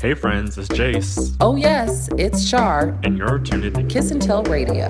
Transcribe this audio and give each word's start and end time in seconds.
Hey 0.00 0.14
friends, 0.14 0.56
it's 0.58 0.68
Jace, 0.68 1.36
Oh, 1.40 1.56
yes, 1.56 2.08
it's 2.16 2.46
Shar. 2.46 2.96
and 3.02 3.18
you're 3.18 3.38
tuned 3.40 3.64
in 3.64 3.72
to 3.74 3.82
Kiss 3.84 4.10
and 4.12 4.22
Tell 4.22 4.42
Radio. 4.44 4.88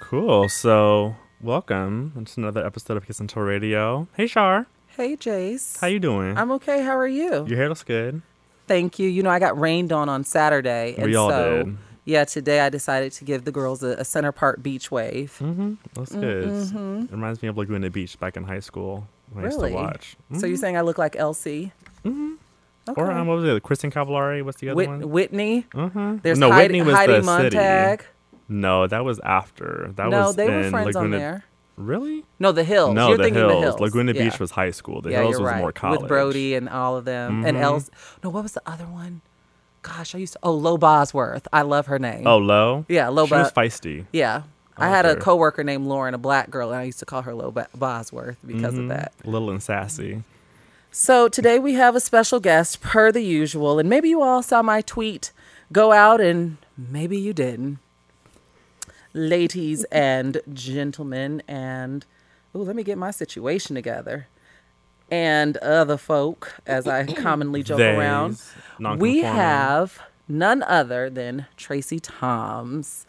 Cool. 0.00 0.48
So, 0.48 1.14
welcome 1.40 2.24
to 2.26 2.40
another 2.40 2.66
episode 2.66 2.96
of 2.96 3.06
Kiss 3.06 3.20
and 3.20 3.28
Tell 3.28 3.42
Radio. 3.42 4.08
Hey 4.16 4.26
Shar, 4.26 4.66
Hey, 4.88 5.16
Jace. 5.16 5.78
how 5.80 5.86
you 5.86 6.00
doing? 6.00 6.36
I'm 6.36 6.50
okay. 6.52 6.82
How 6.82 6.96
are 6.96 7.06
you? 7.08 7.46
Your 7.46 7.56
hair 7.56 7.68
looks 7.68 7.84
good. 7.84 8.20
Thank 8.66 8.98
you. 8.98 9.08
You 9.08 9.22
know, 9.22 9.30
I 9.30 9.38
got 9.38 9.58
rained 9.58 9.92
on 9.92 10.08
on 10.08 10.24
Saturday. 10.24 10.94
And 10.96 11.06
We 11.06 11.14
all 11.16 11.30
so, 11.30 11.62
did. 11.64 11.76
yeah, 12.06 12.24
today 12.24 12.60
I 12.60 12.70
decided 12.70 13.12
to 13.12 13.24
give 13.24 13.44
the 13.44 13.52
girls 13.52 13.82
a, 13.82 13.90
a 13.98 14.04
center 14.04 14.32
part 14.32 14.62
beach 14.62 14.90
wave. 14.90 15.36
Mm-hmm. 15.40 15.74
Looks 15.96 16.12
good. 16.12 16.48
It 16.74 17.12
reminds 17.12 17.42
me 17.42 17.48
of 17.48 17.56
Laguna 17.58 17.90
Beach 17.90 18.18
back 18.18 18.36
in 18.36 18.44
high 18.44 18.60
school 18.60 19.06
used 19.42 19.56
Really? 19.58 19.70
to 19.70 19.76
watch. 19.76 20.16
So 20.38 20.46
you're 20.46 20.56
saying 20.56 20.76
I 20.76 20.80
look 20.82 20.98
like 20.98 21.14
LC? 21.14 21.72
Mm-hmm. 22.04 22.34
Okay. 22.90 23.00
Or 23.00 23.10
um, 23.10 23.26
what 23.26 23.36
was 23.38 23.44
it? 23.44 23.62
Kristin 23.62 23.90
Cavallari. 23.92 24.44
What's 24.44 24.58
the 24.60 24.68
other 24.68 24.76
Whit- 24.76 24.88
one? 24.88 25.08
Whitney. 25.10 25.66
uh-huh. 25.74 26.16
There's 26.22 26.38
no, 26.38 26.50
Heidi, 26.52 26.74
Whitney 26.74 26.82
was 26.82 26.94
Heidi 26.94 27.12
the 27.14 27.22
Montag. 27.22 28.00
city. 28.02 28.10
No, 28.48 28.86
that 28.86 29.04
was 29.04 29.20
after. 29.20 29.90
That 29.96 30.10
No, 30.10 30.26
was 30.26 30.36
they 30.36 30.46
were 30.50 30.68
friends 30.70 30.94
Laguna. 30.94 31.04
on 31.04 31.10
there. 31.10 31.44
Really? 31.76 32.24
No, 32.38 32.52
the 32.52 32.62
Hills. 32.62 32.94
No, 32.94 33.08
you're 33.08 33.16
the 33.16 33.24
thinking 33.24 33.40
hills. 33.40 33.52
the 33.54 33.60
Hills. 33.60 33.80
Laguna 33.80 34.12
Yeah. 34.12 34.24
Beach 34.24 34.38
was 34.38 34.50
high 34.50 34.70
school. 34.70 35.00
The 35.00 35.10
yeah, 35.12 35.22
Hills 35.22 35.40
was 35.40 35.48
right. 35.50 35.58
more 35.58 35.72
college. 35.72 36.02
With 36.02 36.08
Brody 36.08 36.54
and 36.54 36.68
all 36.68 36.96
of 36.96 37.04
them. 37.06 37.44
And 37.46 37.56
Mhm. 37.56 37.60
Els. 37.62 37.90
No, 38.22 38.28
what 38.30 38.42
was 38.42 38.52
the 38.52 38.62
other 38.66 38.84
one? 38.84 39.22
Gosh, 39.82 40.14
I 40.14 40.18
used 40.18 40.34
to. 40.34 40.38
Oh, 40.42 40.52
Lo 40.52 40.76
Bosworth. 40.76 41.48
I 41.52 41.62
love 41.62 41.86
her 41.86 41.98
name. 41.98 42.26
Oh, 42.26 42.36
low. 42.38 42.84
Yeah, 42.88 43.08
Lo 43.08 43.26
She 43.26 43.34
was 43.34 43.50
feisty. 43.52 44.04
Yeah. 44.12 44.42
I 44.76 44.86
I 44.86 44.88
had 44.90 45.04
a 45.04 45.10
like 45.10 45.18
her. 45.18 45.22
coworker 45.22 45.62
named 45.64 45.86
Lauren, 45.86 46.14
a 46.14 46.18
black 46.18 46.50
girl, 46.50 46.70
and 46.72 46.80
I 46.80 46.84
used 46.84 46.98
to 47.00 47.06
call 47.06 47.22
her 47.22 47.34
Lo 47.34 47.50
Bo- 47.50 47.66
Bosworth 47.76 48.36
because 48.46 48.74
Mhm. 48.74 48.82
of 48.84 48.88
that. 48.88 49.12
Little 49.24 49.50
and 49.50 49.62
sassy. 49.62 50.22
So 50.90 51.28
today 51.28 51.58
we 51.58 51.74
have 51.74 51.94
a 51.96 52.00
special 52.00 52.40
guest, 52.40 52.80
per 52.80 53.10
the 53.12 53.22
usual, 53.22 53.78
and 53.78 53.88
maybe 53.88 54.08
you 54.08 54.22
all 54.22 54.42
saw 54.42 54.62
my 54.62 54.80
tweet 54.80 55.32
go 55.72 55.92
out, 55.92 56.20
and 56.20 56.56
maybe 56.76 57.16
you 57.18 57.32
didn't. 57.32 57.78
Ladies 59.12 59.84
and 59.92 60.40
gentlemen, 60.52 61.40
and 61.46 62.04
oh, 62.54 62.58
let 62.60 62.74
me 62.74 62.82
get 62.82 62.98
my 62.98 63.12
situation 63.12 63.74
together. 63.76 64.26
And 65.10 65.56
other 65.58 65.96
folk, 65.96 66.54
as 66.66 66.88
I 66.88 67.04
commonly 67.12 67.62
joke 67.62 67.78
around, 67.78 68.40
we 68.98 69.18
have 69.20 70.00
none 70.26 70.62
other 70.64 71.08
than 71.10 71.46
Tracie 71.56 72.00
Thoms. 72.00 73.06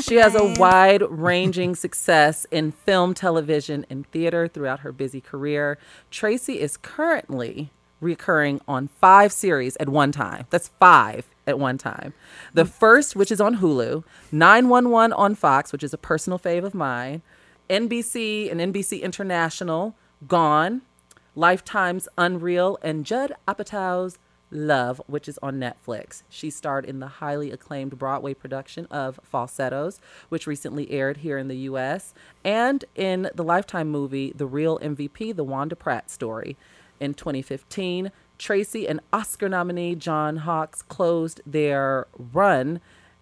She 0.00 0.16
has 0.16 0.34
a 0.34 0.54
wide 0.58 1.02
ranging 1.08 1.74
success 1.74 2.46
in 2.50 2.72
film, 2.72 3.14
television, 3.14 3.86
and 3.90 4.06
theater 4.10 4.48
throughout 4.48 4.80
her 4.80 4.92
busy 4.92 5.20
career. 5.20 5.78
Tracie 6.10 6.60
is 6.60 6.76
currently 6.76 7.70
recurring 8.00 8.60
on 8.68 8.88
five 8.88 9.32
series 9.32 9.76
at 9.76 9.88
one 9.88 10.12
time. 10.12 10.46
That's 10.50 10.68
five 10.80 11.28
at 11.46 11.58
one 11.58 11.78
time. 11.78 12.14
The 12.54 12.64
first, 12.64 13.16
which 13.16 13.32
is 13.32 13.40
on 13.40 13.56
Hulu, 13.56 14.04
911 14.30 15.12
on 15.12 15.34
Fox, 15.34 15.72
which 15.72 15.82
is 15.82 15.92
a 15.92 15.98
personal 15.98 16.38
fave 16.38 16.64
of 16.64 16.74
mine, 16.74 17.22
NBC 17.68 18.50
and 18.50 18.60
NBC 18.60 19.02
International, 19.02 19.94
Gone, 20.26 20.82
Lifetime's 21.34 22.08
Unreal, 22.16 22.78
and 22.82 23.04
Judd 23.04 23.32
Apatow's 23.46 24.18
Love, 24.50 25.00
which 25.06 25.28
is 25.28 25.38
on 25.42 25.56
Netflix. 25.56 26.22
She 26.28 26.50
starred 26.50 26.84
in 26.84 27.00
the 27.00 27.06
highly 27.06 27.50
acclaimed 27.50 27.98
Broadway 27.98 28.34
production 28.34 28.86
of 28.86 29.20
Falsettos, 29.22 30.00
which 30.28 30.46
recently 30.46 30.90
aired 30.90 31.18
here 31.18 31.38
in 31.38 31.48
the 31.48 31.56
US, 31.56 32.14
and 32.44 32.84
in 32.94 33.30
the 33.34 33.44
Lifetime 33.44 33.88
movie 33.88 34.32
The 34.34 34.46
Real 34.46 34.78
MVP, 34.78 35.34
The 35.36 35.44
Wanda 35.44 35.76
Pratt 35.76 36.10
Story. 36.10 36.56
In 37.00 37.14
2015, 37.14 38.10
Tracie 38.38 38.88
and 38.88 39.00
Oscar 39.12 39.48
nominee 39.48 39.94
John 39.94 40.38
Hawkes 40.38 40.82
closed 40.82 41.40
their 41.44 42.06
run 42.16 42.80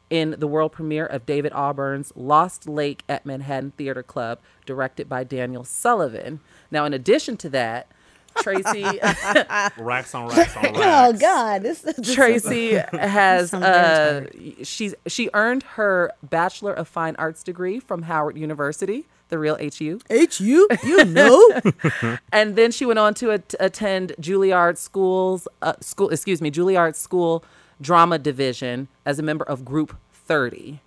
in 0.09 0.37
the 0.39 0.47
world 0.47 0.72
premiere 0.72 1.06
of 1.06 1.27
David 1.27 1.53
Auburn's 1.53 2.12
Lost 2.15 2.69
Lake 2.69 3.03
at 3.09 3.27
Manhattan 3.27 3.72
Theater 3.72 4.03
Club, 4.03 4.39
directed 4.65 5.09
by 5.09 5.25
Daniel 5.25 5.65
Sullivan. 5.65 6.41
Now, 6.71 6.84
in 6.84 6.95
addition 6.95 7.37
to 7.39 7.49
that, 7.51 7.91
Tracie 8.43 8.83
racks 9.79 10.15
on 10.15 10.29
racks 10.29 10.57
on 10.57 10.63
racks. 10.63 10.77
Oh 10.77 11.13
God, 11.19 11.63
this 11.63 11.85
is 11.85 12.15
Tracie 12.15 12.75
has 12.93 13.53
uh, 13.55 14.27
she's 14.63 14.95
she 15.07 15.31
earned 15.35 15.63
her 15.63 16.13
Bachelor 16.23 16.73
of 16.73 16.89
Fine 16.89 17.17
Arts 17.17 17.43
degree 17.43 17.81
from 17.81 18.03
Howard 18.03 18.37
University, 18.37 19.07
the 19.29 19.39
real 19.39 19.57
HU, 19.57 20.01
H 20.11 20.41
you, 20.41 20.69
you 20.85 21.05
know. 21.05 21.61
and 22.33 22.57
then 22.57 22.71
she 22.71 22.87
went 22.87 22.99
on 22.99 23.15
to 23.15 23.33
at- 23.33 23.55
attend 23.61 24.15
Juilliard 24.21 24.77
School's 24.79 25.49
uh, 25.63 25.75
school, 25.81 26.11
excuse 26.11 26.41
me, 26.41 26.51
Juilliard 26.51 26.95
School 26.95 27.45
Drama 27.81 28.19
Division 28.19 28.89
as 29.05 29.19
a 29.19 29.23
member 29.23 29.45
of 29.45 29.65
Group 29.65 29.97
30. 30.13 30.81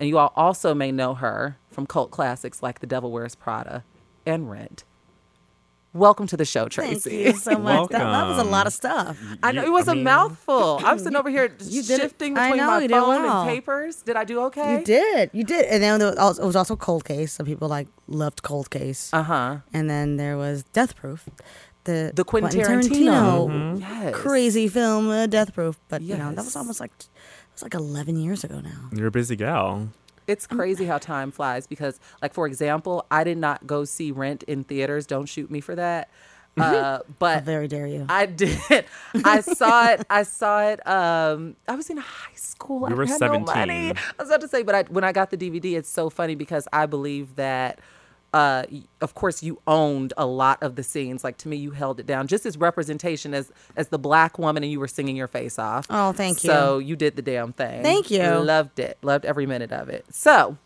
And 0.00 0.08
you 0.08 0.18
all 0.18 0.32
also 0.34 0.74
may 0.74 0.90
know 0.90 1.14
her 1.14 1.56
from 1.70 1.86
cult 1.86 2.10
classics 2.10 2.62
like 2.62 2.80
The 2.80 2.86
Devil 2.86 3.12
Wears 3.12 3.34
Prada 3.36 3.84
and 4.26 4.50
Rent. 4.50 4.82
Welcome 5.94 6.26
to 6.28 6.38
the 6.38 6.46
show, 6.46 6.68
Tracie. 6.68 7.10
Thank 7.10 7.26
you 7.26 7.32
so 7.34 7.58
much. 7.58 7.90
That, 7.90 7.98
that 7.98 8.26
was 8.26 8.38
a 8.38 8.44
lot 8.44 8.66
of 8.66 8.78
Welcome. 8.82 9.14
stuff. 9.16 9.36
I 9.42 9.52
know 9.52 9.62
it 9.62 9.70
was 9.70 9.88
I 9.88 9.92
a 9.92 9.94
mean- 9.94 10.04
mouthful. 10.04 10.80
I'm 10.82 10.98
sitting 10.98 11.16
over 11.16 11.28
here 11.28 11.54
You 11.64 11.82
shifting 11.82 12.38
I 12.38 12.46
between 12.48 12.58
know, 12.64 12.66
my 12.80 12.88
phone 12.88 13.08
well. 13.24 13.40
and 13.42 13.50
papers. 13.50 13.96
Did 13.96 14.16
I 14.16 14.24
do 14.24 14.40
okay? 14.44 14.78
You 14.78 14.84
did, 14.84 15.30
you 15.34 15.44
did, 15.44 15.66
and 15.66 15.82
then 15.82 16.00
was 16.00 16.16
also, 16.16 16.42
it 16.42 16.46
was 16.46 16.56
also 16.56 16.76
Cold 16.76 17.04
Case. 17.04 17.32
Some 17.34 17.44
people 17.44 17.68
like 17.68 17.88
loved 18.06 18.42
Cold 18.42 18.70
Case, 18.70 19.10
Uh 19.12 19.22
huh. 19.22 19.56
and 19.74 19.90
then 19.90 20.16
there 20.16 20.38
was 20.38 20.62
Death 20.72 20.96
Proof, 20.96 21.28
the 21.84 22.10
The 22.14 22.24
Quentin 22.24 22.58
Quentin 22.64 22.90
Tarantino. 22.90 23.48
Tarantino 23.50 23.80
Yes. 23.80 24.14
crazy 24.14 24.68
film, 24.68 25.10
uh, 25.10 25.26
Death 25.26 25.52
Proof. 25.52 25.78
But 25.88 26.00
you 26.00 26.16
know 26.16 26.32
that 26.32 26.42
was 26.44 26.56
almost 26.56 26.80
like 26.80 26.92
it 26.98 27.08
was 27.52 27.62
like 27.62 27.74
11 27.74 28.16
years 28.16 28.44
ago 28.44 28.60
now. 28.60 28.88
You're 28.96 29.08
a 29.08 29.10
busy 29.10 29.36
gal. 29.36 29.88
It's 30.26 30.46
crazy 30.46 30.84
how 30.84 30.98
time 30.98 31.30
flies 31.30 31.66
because, 31.66 31.98
like, 32.20 32.32
for 32.32 32.46
example, 32.46 33.06
I 33.10 33.24
did 33.24 33.38
not 33.38 33.66
go 33.66 33.84
see 33.84 34.12
Rent 34.12 34.42
in 34.44 34.64
theaters. 34.64 35.06
Don't 35.06 35.26
shoot 35.26 35.50
me 35.50 35.60
for 35.60 35.74
that. 35.74 36.08
Uh, 36.56 36.62
How 36.62 37.02
but 37.18 37.44
very 37.44 37.66
dare 37.66 37.86
you? 37.86 38.06
I 38.08 38.26
did. 38.26 38.84
I 39.24 39.40
saw 39.40 39.88
it. 39.92 40.06
I 40.10 40.22
saw 40.22 40.62
it. 40.68 40.86
Um, 40.86 41.56
I 41.66 41.74
was 41.74 41.88
in 41.90 41.96
high 41.96 42.34
school. 42.34 42.88
You 42.88 42.94
I 42.94 42.98
were 42.98 43.06
had 43.06 43.20
no 43.20 43.38
money. 43.40 43.88
17. 43.88 43.96
I 43.96 44.22
was 44.22 44.28
about 44.28 44.40
to 44.42 44.48
say, 44.48 44.62
but 44.62 44.74
I, 44.74 44.82
when 44.84 45.04
I 45.04 45.12
got 45.12 45.30
the 45.30 45.36
DVD, 45.38 45.76
it's 45.76 45.88
so 45.88 46.10
funny 46.10 46.34
because 46.34 46.68
I 46.72 46.86
believe 46.86 47.36
that. 47.36 47.78
Uh, 48.32 48.64
of 49.02 49.14
course, 49.14 49.42
you 49.42 49.60
owned 49.66 50.12
a 50.16 50.24
lot 50.24 50.62
of 50.62 50.76
the 50.76 50.82
scenes. 50.82 51.22
Like 51.22 51.36
to 51.38 51.48
me, 51.48 51.56
you 51.56 51.72
held 51.72 52.00
it 52.00 52.06
down 52.06 52.26
just 52.28 52.46
as 52.46 52.56
representation 52.56 53.34
as 53.34 53.52
as 53.76 53.88
the 53.88 53.98
black 53.98 54.38
woman, 54.38 54.62
and 54.62 54.72
you 54.72 54.80
were 54.80 54.88
singing 54.88 55.16
your 55.16 55.28
face 55.28 55.58
off. 55.58 55.86
Oh, 55.90 56.12
thank 56.12 56.42
you. 56.42 56.48
So 56.48 56.78
you 56.78 56.96
did 56.96 57.16
the 57.16 57.22
damn 57.22 57.52
thing. 57.52 57.82
Thank 57.82 58.10
you. 58.10 58.22
Loved 58.22 58.78
it. 58.78 58.96
Loved 59.02 59.24
every 59.26 59.44
minute 59.46 59.70
of 59.72 59.88
it. 59.90 60.06
So 60.10 60.56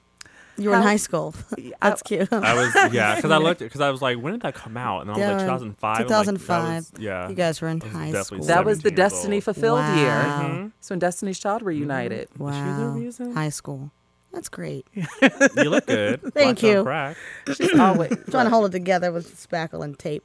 you 0.59 0.71
were 0.71 0.77
in 0.77 0.82
high 0.82 0.97
school. 0.97 1.34
That's 1.82 2.03
cute. 2.03 2.32
I 2.32 2.54
was 2.54 2.75
yeah, 2.94 3.16
because 3.16 3.31
I 3.32 3.38
looked 3.38 3.59
because 3.60 3.81
I 3.81 3.91
was 3.91 4.00
like, 4.00 4.19
when 4.19 4.33
did 4.34 4.43
that 4.43 4.54
come 4.54 4.77
out? 4.77 5.00
And 5.00 5.10
I 5.10 5.15
was 5.15 5.21
Yeah, 5.21 5.28
like, 5.31 5.38
2005. 5.41 5.98
2005. 6.06 6.87
yeah, 6.98 7.28
You 7.28 7.34
guys 7.34 7.60
were 7.60 7.69
in 7.69 7.81
high 7.81 8.12
school. 8.12 8.44
that 8.44 8.65
was 8.65 8.81
the 8.83 8.91
Destiny 8.93 9.37
old. 9.38 9.44
fulfilled 9.44 9.84
year. 9.97 10.06
Wow. 10.09 10.48
Mhm. 10.53 10.72
So 10.81 10.93
when 10.93 11.00
Destiny's 11.00 11.38
Child 11.41 11.62
reunited. 11.62 12.28
Was 12.38 12.54
she 12.54 12.62
the 12.62 12.69
Wow, 12.69 12.94
reason? 12.94 13.34
high 13.34 13.48
school. 13.50 13.91
That's 14.33 14.49
great. 14.49 14.87
You 15.57 15.71
look 15.71 15.87
good. 15.87 16.21
Thank 16.35 16.61
Black 16.61 16.63
you. 16.63 16.83
Crack. 16.83 17.17
She's 17.55 17.79
always 17.79 18.11
trying 18.31 18.45
to 18.47 18.51
hold 18.51 18.67
it 18.67 18.73
together 18.73 19.11
with 19.13 19.35
spackle 19.37 19.83
and 19.83 19.99
tape. 19.99 20.23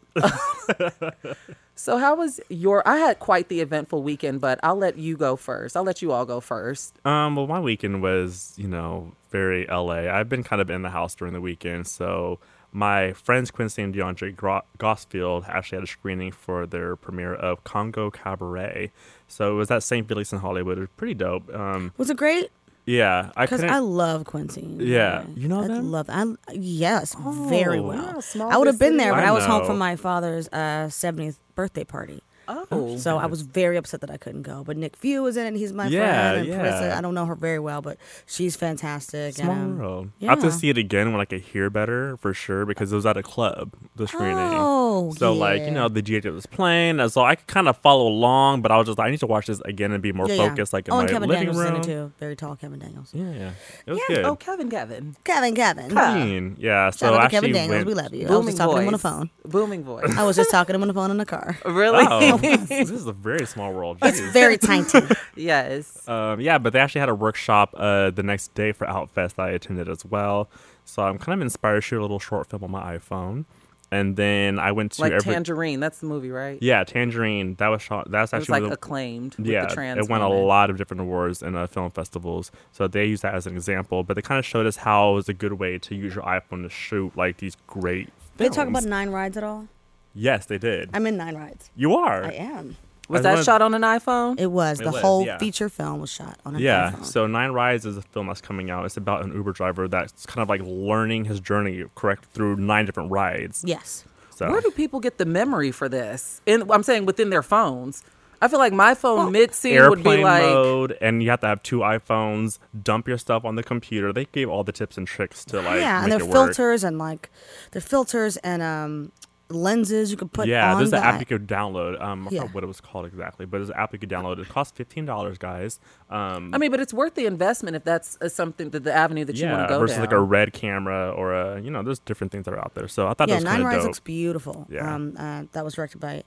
So 1.76 1.98
how 1.98 2.16
was 2.16 2.40
your? 2.50 2.88
I 2.88 2.98
had 2.98 3.18
quite 3.20 3.48
the 3.48 3.62
eventful 3.62 4.04
weekend, 4.04 4.40
but 4.42 4.60
I'll 4.62 4.76
let 4.76 4.98
you 4.98 5.18
go 5.18 5.36
first. 5.36 5.76
I'll 5.76 5.84
let 5.84 6.02
you 6.02 6.12
all 6.12 6.26
go 6.26 6.40
first. 6.40 6.96
Um, 7.06 7.36
well, 7.36 7.48
my 7.48 7.60
weekend 7.60 8.04
was, 8.04 8.54
you 8.58 8.68
know, 8.68 9.14
very 9.32 9.66
LA. 9.66 10.08
I've 10.12 10.30
been 10.30 10.44
kind 10.44 10.62
of 10.62 10.70
in 10.70 10.84
the 10.84 10.92
house 10.92 11.16
during 11.16 11.34
the 11.34 11.42
weekend, 11.42 11.88
so 11.88 12.40
my 12.72 13.14
friends 13.14 13.50
Quincy 13.50 13.82
and 13.82 13.96
DeAndre 13.96 14.36
Gro- 14.36 14.62
Gosfield 14.78 15.48
actually 15.50 15.78
had 15.78 15.84
a 15.86 15.88
screening 15.88 16.32
for 16.32 16.68
their 16.68 16.96
premiere 16.96 17.34
of 17.34 17.64
Congo 17.64 18.12
Cabaret. 18.12 18.92
So 19.28 19.54
it 19.54 19.56
was 19.56 19.72
at 19.72 19.82
St. 19.82 20.08
Felix 20.08 20.32
in 20.32 20.40
Hollywood. 20.40 20.78
It 20.78 20.82
was 20.82 20.90
pretty 20.98 21.16
dope. 21.16 21.52
Um, 21.54 21.94
Was 21.98 22.10
it 22.12 22.18
great? 22.18 22.52
Yeah, 22.86 23.32
I 23.36 23.46
Because. 23.46 23.64
I 23.64 23.80
love 23.80 24.26
Quincy. 24.26 24.62
Yeah. 24.80 25.24
You 25.36 25.48
know 25.48 25.64
I 25.64 25.68
them? 25.68 25.92
love 25.92 26.08
I 26.10 26.26
yes, 26.52 27.16
very 27.16 27.80
Oh, 27.80 27.84
well. 27.84 28.24
yeah, 28.36 28.48
I 28.48 28.58
would 28.58 28.68
have 28.68 28.80
been 28.80 28.98
there, 28.98 29.14
but 29.14 29.24
I 29.24 29.28
I 29.28 29.32
was 29.32 29.46
home 29.46 29.66
from 29.66 29.78
my 29.78 29.96
father's 29.96 30.48
uh, 30.50 30.88
70th 30.90 31.38
birthday 31.56 31.84
party. 31.84 32.22
Oh, 32.48 32.98
So 32.98 33.18
I 33.18 33.26
was 33.28 33.42
very 33.44 33.78
upset 33.78 34.02
that 34.02 34.12
I 34.12 34.18
couldn't 34.18 34.42
go. 34.42 34.64
But 34.64 34.76
Nick 34.78 34.96
Few 34.98 35.22
was 35.24 35.38
in 35.38 35.46
it. 35.46 35.50
and 35.50 35.58
He's 35.58 35.72
my 35.74 35.88
Yeah, 35.88 36.32
friend. 36.34 36.38
And 36.40 36.48
yeah. 36.48 36.72
Marissa, 36.72 36.98
I 36.98 37.02
don't 37.02 37.14
know 37.14 37.26
her 37.26 37.36
very 37.36 37.60
well, 37.60 37.82
but 37.82 37.98
she's 38.26 38.56
fantastic. 38.56 39.36
Small 39.36 39.52
and, 39.52 39.62
um, 39.74 39.78
world. 39.80 40.10
I 40.22 40.26
have 40.26 40.42
to 40.42 40.52
see 40.52 40.70
it 40.70 40.78
again 40.78 41.12
when 41.12 41.22
I 41.22 41.26
could 41.26 41.42
hear 41.42 41.70
better 41.70 42.18
for 42.18 42.34
sure 42.34 42.66
because 42.66 42.92
it 42.92 42.96
was 42.96 43.06
at 43.06 43.16
a 43.18 43.24
club, 43.24 43.72
the 43.96 44.08
screening. 44.08 44.38
Oh, 44.38 45.14
so 45.18 45.34
like 45.34 45.62
you 45.62 45.72
know 45.72 45.88
the 45.88 46.02
GH 46.02 46.26
was 46.28 46.46
playing, 46.46 47.00
and 47.00 47.12
so 47.12 47.22
I 47.22 47.36
could 47.36 47.48
kind 47.48 47.68
of 47.68 47.78
follow 47.78 48.08
along, 48.08 48.62
but 48.62 48.72
I 48.72 48.78
was 48.78 48.88
just 48.88 48.98
like, 48.98 49.08
I 49.08 49.12
need 49.12 49.20
to 49.22 49.28
watch 49.28 49.48
this 49.48 49.62
again 49.62 49.92
and 49.92 50.02
be 50.02 50.12
more 50.12 50.28
Yeah, 50.28 50.36
yeah. 50.36 50.50
focused, 50.50 50.74
like 50.74 50.88
in 50.88 50.94
oh, 50.94 50.98
my 50.98 51.08
Kevin 51.08 51.30
living 51.30 51.46
Daniels 51.48 51.58
room. 51.66 51.76
in 51.76 51.82
it 51.82 51.84
too. 51.86 52.12
Very 52.20 52.36
tall 52.36 52.56
Kevin 52.56 52.80
Daniels. 52.80 53.12
Yeah, 53.14 53.32
yeah, 53.32 53.52
it 53.86 53.92
was 53.92 54.00
Yeah. 54.10 54.16
good. 54.16 54.26
oh, 54.26 54.36
Kevin, 54.36 54.70
Kevin, 54.70 55.16
Kevin, 55.24 55.56
Kevin. 55.56 55.90
Clean. 55.90 56.56
Yeah, 56.60 56.90
so 56.90 57.06
Shout 57.06 57.14
out 57.14 57.18
to 57.18 57.24
actually 57.24 57.38
Kevin 57.40 57.54
Daniels. 57.54 57.70
went, 57.70 57.88
We 57.88 57.94
love 57.94 58.14
you. 58.14 58.28
I 58.28 58.36
was 58.38 58.46
just 58.48 58.58
talking 58.58 58.76
to 58.76 58.82
him 58.82 58.88
on 58.88 58.94
the 58.94 58.98
phone. 59.00 59.30
booming 59.46 59.84
voice. 59.84 60.14
I 60.18 60.24
was 60.24 60.36
just 60.36 60.52
talking 60.52 60.74
to 60.74 60.76
him 60.76 60.82
on 60.84 60.88
the 60.88 60.94
phone 60.94 61.12
in 61.12 61.18
the 61.18 61.26
car. 61.26 61.58
really? 61.66 62.06
This 62.68 62.90
is 62.90 63.08
a 63.08 63.14
very 63.14 63.46
small 63.46 63.74
world. 63.74 63.98
It's 64.02 64.20
Jeez. 64.20 64.32
very 64.34 64.58
tiny. 64.58 64.86
yes. 65.36 66.08
Um, 66.08 66.40
yeah, 66.42 66.58
but 66.58 66.74
they 66.74 66.80
actually 66.80 67.00
had 67.02 67.10
a 67.10 67.16
workshop 67.16 67.74
uh, 67.78 68.10
the 68.12 68.24
next 68.24 68.54
day 68.54 68.72
for 68.72 68.86
Outfest 68.88 69.36
that 69.36 69.44
I 69.44 69.50
attended 69.52 69.90
as 69.90 70.06
well. 70.06 70.50
So 70.86 71.04
I'm 71.04 71.18
kind 71.18 71.40
of 71.40 71.42
inspired 71.42 71.76
to 71.76 71.82
shoot 71.82 72.00
a 72.00 72.02
little 72.02 72.20
short 72.20 72.48
film 72.48 72.64
on 72.64 72.72
my 72.72 72.98
iPhone. 72.98 73.46
And 73.94 74.16
then 74.16 74.58
I 74.58 74.72
went 74.72 74.94
to 74.94 75.02
Like 75.02 75.12
every 75.12 75.34
Tangerine. 75.34 75.82
That's 75.82 76.00
the 76.00 76.06
movie, 76.06 76.32
right? 76.32 76.58
yeah 76.62 76.86
Tangerine. 76.86 77.56
That 77.56 77.68
was 77.68 77.82
shot. 77.82 78.10
That's 78.10 78.32
It 78.32 78.38
was 78.38 78.44
actually 78.44 78.62
like 78.62 78.70
the- 78.70 78.76
acclaimed. 78.76 79.36
with 79.36 79.48
yeah. 79.48 79.66
the 79.66 79.74
trans 79.74 80.00
it 80.06 80.10
won 80.10 80.22
a 80.22 80.30
lot 80.30 80.70
of 80.70 80.78
different 80.78 81.02
awards 81.02 81.44
and 81.44 81.58
uh, 81.58 81.68
film 81.68 81.92
festivals. 81.92 82.52
So 82.72 82.88
they 82.88 83.04
used 83.06 83.22
that 83.24 83.36
as 83.36 83.48
an 83.48 83.54
example. 83.56 84.04
But 84.04 84.14
they 84.16 84.22
kind 84.22 84.40
of 84.40 84.46
showed 84.46 84.66
us 84.66 84.78
how 84.78 85.12
it 85.12 85.16
was 85.16 85.28
a 85.30 85.34
good 85.34 85.54
way 85.54 85.78
to 85.80 85.94
use 85.94 86.16
your 86.16 86.24
iPhone 86.24 86.64
to 86.64 86.70
shoot 86.70 87.18
like 87.18 87.38
these 87.38 87.58
great. 87.68 88.10
They 88.38 88.48
talk 88.48 88.70
about 88.70 88.86
Nine 88.86 89.10
Rides 89.10 89.36
at 89.36 89.44
all? 89.44 89.68
Yes, 90.14 90.46
they 90.46 90.58
did. 90.58 90.90
I'm 90.94 91.06
in 91.08 91.18
Nine 91.18 91.36
Rides. 91.36 91.70
you 91.76 91.96
are. 91.96 92.26
I 92.26 92.32
am. 92.34 92.78
Was 93.08 93.26
I 93.26 93.36
that 93.36 93.44
shot 93.46 93.62
on 93.62 93.74
an 93.74 93.82
iPhone? 93.82 94.40
It 94.40 94.48
was. 94.48 94.80
It 94.80 94.84
the 94.86 94.92
was, 94.92 95.02
whole 95.02 95.26
yeah. 95.26 95.38
feature 95.38 95.68
film 95.68 96.00
was 96.00 96.10
shot 96.10 96.40
on 96.46 96.56
an 96.56 96.62
Yeah. 96.62 96.92
iPhone. 96.92 97.06
So 97.06 97.28
Nine 97.28 97.52
Rides 97.52 97.86
is 97.86 97.98
a 97.98 98.02
film 98.02 98.28
that's 98.28 98.40
coming 98.42 98.70
out. 98.70 98.86
It's 98.86 98.96
about 98.96 99.24
an 99.26 99.34
Uber 99.34 99.52
driver 99.52 99.88
that's 99.90 100.26
kind 100.26 100.42
of 100.42 100.48
like 100.50 100.62
learning 100.64 101.26
his 101.26 101.40
journey 101.42 101.84
correct 101.96 102.26
through 102.34 102.56
nine 102.56 102.86
different 102.86 103.12
rides. 103.12 103.64
yes. 103.68 104.06
So 104.34 104.50
Where 104.50 104.62
do 104.62 104.72
people 104.72 105.00
get 105.02 105.18
the 105.20 105.26
memory 105.26 105.72
for 105.72 105.88
this? 105.88 106.42
In, 106.48 106.72
I'm 106.72 106.82
saying 106.84 107.06
within 107.06 107.30
their 107.30 107.44
phones. 107.44 108.02
I 108.42 108.48
feel 108.48 108.58
like 108.58 108.74
my 108.74 108.96
phone 108.96 109.32
mid 109.32 109.54
scene 109.54 109.88
would 109.88 110.04
be 110.04 110.18
like, 110.24 110.42
mode, 110.42 110.98
and 111.00 111.22
you 111.22 111.30
have 111.30 111.42
to 111.42 111.48
have 111.48 111.62
two 111.62 111.80
iPhones. 111.80 112.58
Dump 112.82 113.08
your 113.08 113.20
stuff 113.20 113.46
on 113.46 113.54
the 113.56 113.62
computer. 113.62 114.12
They 114.12 114.26
gave 114.26 114.50
all 114.50 114.64
the 114.64 114.72
tips 114.72 114.98
and 114.98 115.06
tricks 115.06 115.46
to 115.46 115.62
like 115.62 115.80
yeah, 115.82 116.02
and 116.02 116.12
their 116.12 116.20
it 116.22 116.24
work. 116.24 116.32
filters 116.32 116.84
and 116.84 116.98
like 116.98 117.30
their 117.72 117.84
filters 117.84 118.38
and 118.38 118.64
um 118.64 119.12
lenses 119.52 120.12
you 120.12 120.18
could 120.18 120.32
put 120.32 120.48
yeah, 120.48 120.72
on 120.74 120.78
there's 120.80 120.92
the 120.92 120.98
an 120.98 121.04
app 121.04 121.20
you 121.20 121.26
could 121.26 121.48
download. 121.48 122.02
Um, 122.02 122.28
I 122.28 122.32
Yeah. 122.32 122.42
forgot 122.42 122.56
what 122.56 122.64
it 122.64 122.68
was 122.68 122.82
called 122.82 123.06
exactly, 123.06 123.46
but 123.46 123.58
there's 123.58 123.70
an 123.70 123.76
app 123.78 123.94
you 123.94 124.00
could 124.00 124.10
download. 124.10 124.40
It 124.40 124.50
costs 124.50 124.76
fifteen 124.76 125.06
dollars, 125.06 125.38
guys. 125.38 125.80
Um, 126.10 126.52
I 126.54 126.58
mean, 126.58 126.72
but 126.72 126.80
it's 126.80 126.94
worth 126.94 127.16
the 127.16 127.26
investment 127.26 127.76
if 127.76 127.84
that's 127.84 128.18
uh, 128.22 128.30
something 128.30 128.70
that 128.72 128.84
the 128.84 128.94
avenue 128.94 129.26
that 129.26 129.36
you 129.36 129.48
want 129.48 129.68
to 129.68 129.74
go 129.74 129.80
versus 129.80 129.96
down. 129.98 130.06
like 130.06 130.14
a 130.14 130.20
red 130.20 130.54
camera 130.54 131.12
or 131.12 131.34
a 131.34 131.62
you 131.62 131.70
know, 131.72 131.84
there's 131.84 132.00
different 132.00 132.32
things 132.32 132.46
that 132.46 132.54
are 132.54 132.60
out 132.60 132.74
there. 132.76 132.88
So 132.88 133.08
I 133.08 133.14
thought 133.14 133.28
yeah, 133.30 133.36
that 133.36 133.38
was 133.40 133.44
Nine 133.46 133.54
kind 133.54 133.62
of 133.64 133.68
Rides 133.68 133.78
dope. 133.80 133.88
looks 133.90 134.00
beautiful. 134.00 134.68
Yeah. 134.70 134.94
Um, 134.96 135.16
uh, 135.18 135.44
that 135.52 135.64
was 135.64 135.74
directed 135.76 136.00
by 136.00 136.24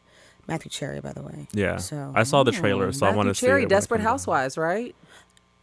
Matthew 0.46 0.70
Cherry, 0.70 1.00
by 1.00 1.12
the 1.12 1.22
way. 1.22 1.48
yeah, 1.52 1.78
So 1.78 2.12
I 2.14 2.22
saw 2.22 2.42
the 2.42 2.52
trailer, 2.52 2.92
so 2.92 3.06
I 3.06 3.08
Matthew 3.10 3.16
want 3.16 3.28
to 3.30 3.34
see. 3.34 3.46
Cherry, 3.46 3.60
it 3.60 3.64
when 3.64 3.66
it 3.66 3.70
Desperate. 3.70 4.00
Housewives, 4.02 4.58
right? 4.58 4.94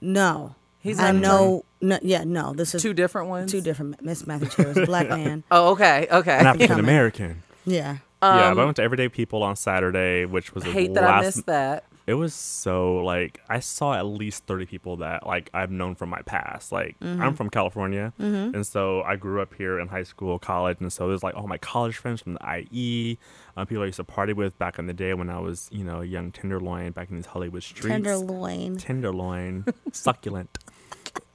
no, 0.02 0.56
He's 0.80 1.00
I 1.00 1.12
not 1.12 1.22
know. 1.22 1.66
No, 1.80 2.00
yeah, 2.02 2.24
no. 2.24 2.54
This 2.54 2.74
is 2.74 2.82
Two 2.82 2.94
different 2.96 3.28
ones. 3.30 3.52
two 3.52 3.62
different. 3.62 4.02
Miss 4.02 4.26
Matthew 4.26 4.50
Cherry 4.50 4.70
was 4.70 4.78
a 4.78 4.86
black 4.88 5.08
man. 5.10 5.44
Oh, 5.52 5.74
okay, 5.74 6.08
okay. 6.12 6.40
An 6.40 6.48
African 6.48 6.80
American. 6.80 7.44
Yeah. 7.66 7.98
yeah, 8.24 8.50
Um, 8.50 8.56
but 8.56 8.62
I 8.62 8.66
went 8.66 8.76
to 8.78 8.84
Everyday 8.84 9.10
People 9.10 9.44
on 9.44 9.56
Saturday, 9.56 10.26
which 10.26 10.54
was 10.54 10.64
the 10.64 10.72
Hate 10.72 10.94
that 10.94 11.04
last 11.04 11.22
I 11.22 11.26
missed 11.26 11.46
that. 11.48 11.86
it 12.08 12.16
was 12.16 12.34
so 12.34 12.96
like 12.98 13.40
I 13.50 13.60
saw 13.60 13.94
at 13.94 14.06
least 14.06 14.46
30 14.48 14.66
people 14.66 14.98
that 14.98 15.26
like 15.28 15.50
I've 15.54 15.72
known 15.72 15.96
from 15.96 16.10
my 16.10 16.22
past. 16.24 16.72
Like 16.72 17.00
Mm-hmm. 17.00 17.22
I'm 17.22 17.36
from 17.36 17.50
California, 17.50 18.14
and 18.20 18.66
so 18.66 19.02
I 19.04 19.16
grew 19.16 19.42
up 19.42 19.54
here 19.54 19.80
in 19.80 19.88
high 19.88 20.04
school, 20.04 20.38
college, 20.40 20.78
and 20.82 20.92
so 20.92 21.08
there's 21.08 21.24
like 21.24 21.36
all 21.36 21.48
my 21.48 21.58
college 21.58 21.98
friends 21.98 22.22
from 22.22 22.34
the 22.34 22.66
IE, 22.72 23.18
um, 23.58 23.66
people 23.68 23.84
I 23.84 23.88
used 23.88 23.98
to 23.98 24.04
party 24.04 24.34
with 24.34 24.58
back 24.58 24.78
in 24.80 24.88
the 24.88 24.94
day 24.94 25.14
when 25.14 25.30
I 25.30 25.40
was 25.40 25.68
you 25.72 25.84
know 25.84 26.02
a 26.02 26.06
young 26.06 26.32
tenderloin 26.32 26.92
back 26.92 27.10
in 27.10 27.16
these 27.18 27.28
Hollywood 27.28 27.64
streets. 27.64 27.88
Tenderloin. 27.88 28.78
tenderloin, 28.78 29.66
succulent. 29.92 30.58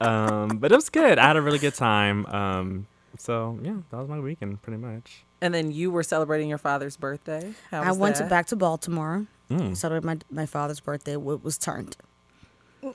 Um, 0.01 0.59
but 0.59 0.73
it 0.73 0.75
was 0.75 0.89
good. 0.89 1.19
I 1.19 1.27
had 1.27 1.37
a 1.37 1.43
really 1.43 1.59
good 1.59 1.75
time. 1.75 2.27
Um, 2.27 2.87
so 3.19 3.59
yeah, 3.63 3.77
that 3.91 3.97
was 3.97 4.09
my 4.09 4.19
weekend 4.21 4.61
pretty 4.63 4.79
much. 4.79 5.25
And 5.41 5.53
then 5.53 5.71
you 5.71 5.91
were 5.91 6.03
celebrating 6.03 6.49
your 6.49 6.59
father's 6.59 6.97
birthday. 6.97 7.53
How 7.71 7.83
I 7.83 7.89
was 7.91 7.99
went 7.99 8.17
to 8.17 8.25
back 8.25 8.47
to 8.47 8.57
Baltimore. 8.57 9.27
Mm. 9.51 9.77
Celebrated 9.77 10.05
my 10.31 10.43
my 10.43 10.47
father's 10.47 10.81
birthday. 10.81 11.13
It 11.13 11.23
was 11.23 11.59
turned. 11.59 11.97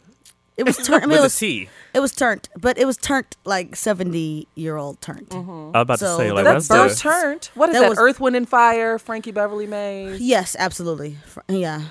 It 0.58 0.64
was 0.66 0.76
turned. 0.78 1.04
I 1.04 1.08
mean, 1.08 1.12
With 1.12 1.20
it 1.20 1.24
was 1.24 1.40
T. 1.40 1.70
it 1.94 2.00
was 2.02 2.14
turned, 2.14 2.50
but 2.60 2.78
it 2.78 2.86
was 2.86 2.98
turned 2.98 3.26
like 3.46 3.76
seventy 3.76 4.48
year 4.54 4.76
old 4.76 5.00
turned. 5.02 5.28
I 5.32 5.38
was 5.38 5.72
about 5.74 6.00
So 6.00 6.18
to 6.18 6.24
say 6.24 6.32
like 6.32 6.44
That's 6.44 6.68
that's, 6.68 7.02
first 7.02 7.04
the, 7.04 7.10
turned. 7.10 7.50
What 7.56 7.70
is 7.70 7.76
that 7.76 7.82
that? 7.82 7.90
was- 7.90 7.98
Earth, 7.98 8.20
Wind, 8.20 8.36
and 8.36 8.48
Fire. 8.48 9.00
Frankie 9.00 9.32
Beverly 9.32 9.66
Maze. 9.66 10.20
Yes, 10.20 10.56
absolutely. 10.60 11.18
Yeah. 11.48 11.84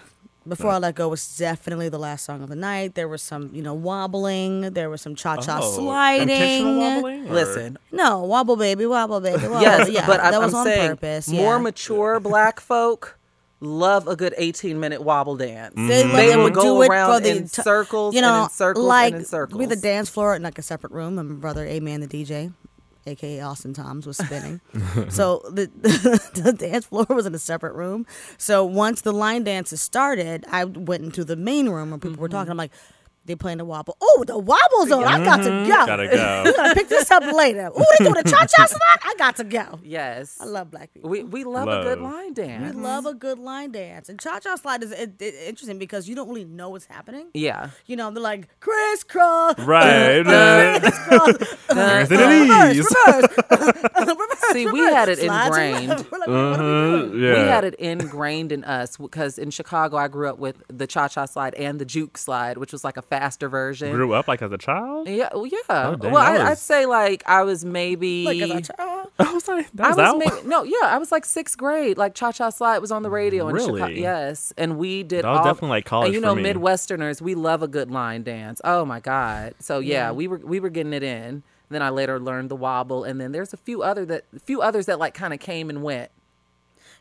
Before 0.50 0.70
I 0.72 0.78
let 0.78 0.94
go 0.96 1.08
was 1.08 1.36
definitely 1.38 1.88
the 1.88 1.98
last 1.98 2.24
song 2.26 2.42
of 2.42 2.48
the 2.50 2.56
night. 2.56 2.94
There 2.96 3.08
was 3.08 3.22
some, 3.22 3.48
you 3.54 3.62
know, 3.62 3.72
wobbling. 3.72 4.72
There 4.72 4.90
was 4.90 5.00
some 5.00 5.14
cha 5.14 5.36
cha 5.36 5.60
Oh, 5.62 5.72
sliding. 5.76 6.28
intentional 6.28 6.78
wobbling, 6.78 7.28
or- 7.28 7.32
Listen, 7.34 7.78
No, 7.92 8.18
wobble 8.24 8.56
baby, 8.56 8.84
wobble 8.84 9.20
baby, 9.20 9.46
wobble. 9.46 9.62
yes, 9.62 9.88
yeah, 9.88 10.06
but 10.06 10.18
that 10.20 10.34
I, 10.34 10.38
was 10.38 10.52
am 10.52 10.58
on 10.60 10.66
saying 10.66 10.88
purpose. 10.90 11.28
more 11.28 11.54
yeah. 11.56 11.62
mature 11.62 12.20
black 12.20 12.60
folk 12.60 13.16
love 13.62 14.08
a 14.08 14.16
good 14.16 14.34
18 14.38 14.80
minute 14.80 15.02
wobble 15.02 15.36
dance. 15.36 15.74
They, 15.76 16.02
love, 16.02 16.12
They 16.16 16.26
they 16.28 16.36
will 16.36 16.44
would 16.44 16.54
go 16.54 16.62
do 16.62 16.82
it 16.82 16.88
around 16.90 17.14
for 17.14 17.20
the 17.20 17.30
in 17.36 17.42
t- 17.48 17.62
circles 17.62 18.14
you 18.14 18.18
and 18.20 18.26
know, 18.26 18.44
in 18.44 18.50
circles 18.50 18.82
and 18.82 18.88
like 18.88 19.14
in 19.14 19.24
circles. 19.24 19.58
We 19.58 19.66
the 19.66 19.76
dance 19.76 20.08
floor 20.08 20.34
in 20.34 20.42
like 20.42 20.58
a 20.58 20.62
separate 20.62 20.92
room. 20.92 21.18
And 21.18 21.28
my 21.28 21.34
brother, 21.36 21.66
A 21.66 21.78
Man, 21.80 22.00
the 22.00 22.08
DJ, 22.08 22.52
aka 23.06 23.40
Austin 23.40 23.72
Thoms, 23.74 24.06
was 24.06 24.16
spinning. 24.18 24.60
so 25.08 25.42
the 25.50 25.66
the 26.42 26.52
dance 26.52 26.86
floor 26.86 27.06
was 27.08 27.26
in 27.26 27.34
a 27.34 27.38
separate 27.38 27.74
room. 27.74 28.06
So 28.38 28.64
once 28.64 29.00
the 29.02 29.12
line 29.12 29.44
dances 29.44 29.80
started, 29.80 30.44
I 30.50 30.64
went 30.64 31.02
into 31.04 31.24
the 31.24 31.36
main 31.36 31.68
room 31.70 31.90
where 31.90 31.98
people 31.98 32.16
were 32.18 32.28
Mm-hmm. 32.28 32.36
talking. 32.36 32.50
I'm 32.50 32.56
like. 32.56 32.72
They 33.30 33.36
playing 33.36 33.58
the 33.58 33.64
wobble. 33.64 33.96
Oh, 34.00 34.24
the 34.26 34.36
wobble 34.36 34.86
zone. 34.88 35.04
I 35.04 35.24
got 35.24 35.36
to 35.36 35.44
go. 35.44 35.50
Mm-hmm. 35.50 35.68
Gotta 35.68 36.08
go. 36.08 36.42
We're 36.46 36.56
gonna 36.56 36.74
pick 36.74 36.88
this 36.88 37.12
up 37.12 37.22
later. 37.32 37.70
Oh, 37.72 37.84
they 37.96 38.04
doing 38.04 38.16
a 38.16 38.24
cha 38.24 38.44
cha 38.44 38.66
slide. 38.66 38.80
I 39.04 39.14
got 39.18 39.36
to 39.36 39.44
go. 39.44 39.78
Yes. 39.84 40.36
I 40.40 40.46
love 40.46 40.72
black 40.72 40.92
people. 40.92 41.08
we, 41.08 41.22
we 41.22 41.44
love, 41.44 41.68
a 41.68 41.84
good 41.84 42.00
line 42.00 42.32
dance. 42.32 42.74
We 42.74 42.82
love 42.82 43.06
a 43.06 43.14
good 43.14 43.38
line 43.38 43.70
dance. 43.70 44.08
And 44.08 44.18
cha 44.18 44.40
cha 44.40 44.56
slide 44.56 44.82
is 44.82 44.90
it, 44.90 45.22
it, 45.22 45.34
interesting 45.46 45.78
because 45.78 46.08
you 46.08 46.16
don't 46.16 46.28
really 46.28 46.44
know 46.44 46.70
what's 46.70 46.86
happening. 46.86 47.28
yeah. 47.34 47.70
You 47.86 47.94
know, 47.94 48.10
they're 48.10 48.20
like 48.20 48.48
crisscross. 48.58 49.54
Right. 49.70 50.24
crisscross. 50.80 51.56
There's 51.68 52.10
it 52.10 52.16
reverse, 52.16 52.76
reverse, 52.78 53.36
reverse. 53.96 54.40
See, 54.52 54.66
we 54.66 54.80
had 54.80 55.08
it 55.08 55.20
ingrained. 55.20 56.06
We're 56.10 56.18
like, 56.18 56.28
what 56.28 56.30
are 56.30 56.50
we 56.50 56.98
doing? 57.08 57.22
Yeah. 57.22 57.42
We 57.42 57.48
had 57.48 57.62
it 57.62 57.74
ingrained 57.76 58.50
in 58.50 58.64
us 58.64 58.96
because 58.96 59.38
in 59.38 59.50
Chicago, 59.52 59.96
I 59.96 60.08
grew 60.08 60.28
up 60.28 60.40
with 60.40 60.62
the 60.66 60.88
cha 60.88 61.06
cha 61.06 61.26
slide 61.26 61.54
and 61.54 61.78
the 61.78 61.84
juke 61.84 62.18
slide, 62.18 62.58
which 62.58 62.72
was 62.72 62.82
like 62.82 62.96
a 62.96 63.02
faster 63.20 63.48
version. 63.50 63.92
Grew 63.92 64.14
up 64.14 64.28
like 64.28 64.40
as 64.40 64.50
a 64.50 64.56
child. 64.58 65.06
Yeah, 65.08 65.28
well, 65.34 65.46
yeah. 65.46 65.58
Oh, 65.68 65.94
dang, 65.96 66.10
well, 66.12 66.24
that 66.24 66.40
I, 66.40 66.46
I'd 66.46 66.50
was- 66.50 66.60
say 66.60 66.86
like 66.86 67.22
I 67.26 67.42
was 67.42 67.64
maybe. 67.64 68.24
Like, 68.24 68.40
as 68.40 68.50
a 68.50 68.72
child. 68.72 69.10
I 69.18 69.32
was 69.34 69.46
like, 69.46 69.70
that 69.74 69.86
I 69.86 69.88
was, 69.90 69.96
was 69.96 70.06
out. 70.08 70.18
maybe 70.18 70.48
no, 70.48 70.62
yeah, 70.62 70.84
I 70.84 70.96
was 70.96 71.12
like 71.12 71.26
sixth 71.26 71.58
grade. 71.58 71.98
Like 71.98 72.14
Cha 72.14 72.32
Cha 72.32 72.48
Slide 72.50 72.78
was 72.78 72.90
on 72.90 73.02
the 73.02 73.10
radio 73.10 73.48
in 73.48 73.56
Chicago. 73.56 73.74
Really? 73.86 74.00
Yes, 74.00 74.52
and 74.56 74.78
we 74.78 75.02
did. 75.02 75.24
That 75.24 75.30
was 75.30 75.38
all, 75.40 75.44
definitely 75.44 75.68
like 75.68 75.84
college 75.84 76.06
And 76.06 76.14
you 76.14 76.20
for 76.20 76.26
know, 76.26 76.34
me. 76.34 76.42
Midwesterners, 76.44 77.20
we 77.20 77.34
love 77.34 77.62
a 77.62 77.68
good 77.68 77.90
line 77.90 78.22
dance. 78.22 78.60
Oh 78.64 78.84
my 78.86 79.00
god! 79.00 79.54
So 79.58 79.80
yeah, 79.80 80.12
we 80.12 80.26
were 80.28 80.38
we 80.38 80.60
were 80.60 80.70
getting 80.70 80.94
it 80.94 81.02
in. 81.02 81.42
Then 81.68 81.82
I 81.82 81.90
later 81.90 82.18
learned 82.18 82.50
the 82.50 82.56
wobble, 82.56 83.04
and 83.04 83.20
then 83.20 83.30
there's 83.32 83.52
a 83.52 83.56
few 83.58 83.82
other 83.82 84.04
that 84.06 84.24
few 84.42 84.62
others 84.62 84.86
that 84.86 84.98
like 84.98 85.12
kind 85.14 85.34
of 85.34 85.40
came 85.40 85.68
and 85.68 85.82
went. 85.82 86.10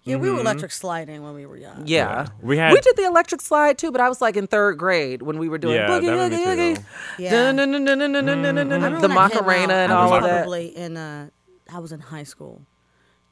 Yeah, 0.03 0.15
we 0.15 0.27
Mm-hmm. 0.27 0.35
were 0.35 0.41
electric 0.41 0.71
sliding 0.71 1.23
when 1.23 1.33
we 1.35 1.45
were 1.45 1.57
young. 1.57 1.83
Yeah, 1.85 2.27
We 2.41 2.57
had- 2.57 2.71
we 2.73 2.79
did 2.81 2.95
the 2.95 3.05
electric 3.05 3.41
slide 3.41 3.77
too, 3.77 3.91
but 3.91 4.01
I 4.01 4.09
was 4.09 4.21
like 4.21 4.35
in 4.37 4.47
third 4.47 4.77
grade 4.77 5.21
when 5.21 5.37
we 5.37 5.49
were 5.49 5.57
doing 5.57 5.75
Yeah, 5.75 5.89
boogie 5.89 6.05
that 6.07 6.31
woogie 6.31 6.45
was 6.45 6.55
me 6.57 6.75
woogie. 6.75 6.83
Yeah. 7.19 7.31
Dun, 7.31 7.55
dun, 7.57 7.71
dun, 7.71 7.85
dun, 7.85 7.99
dun, 7.99 8.13
dun, 8.13 8.25
dun, 8.25 8.41
dun, 8.41 8.55
dun, 8.55 8.57
I 8.57 8.63
dun, 8.63 8.69
remember 8.69 9.01
the 9.01 9.07
when 9.07 9.15
that 9.17 9.31
came 9.31 9.39
Macarena 9.45 9.73
out, 9.73 9.79
and 9.79 9.93
I 9.93 9.95
all 9.95 10.13
of 10.13 10.23
that. 10.23 10.37
Probably 10.41 10.67
in 10.77 10.97
uh, 10.97 11.29
I 11.71 11.79
was 11.79 11.91
in 11.91 11.99
high 11.99 12.23
school 12.23 12.61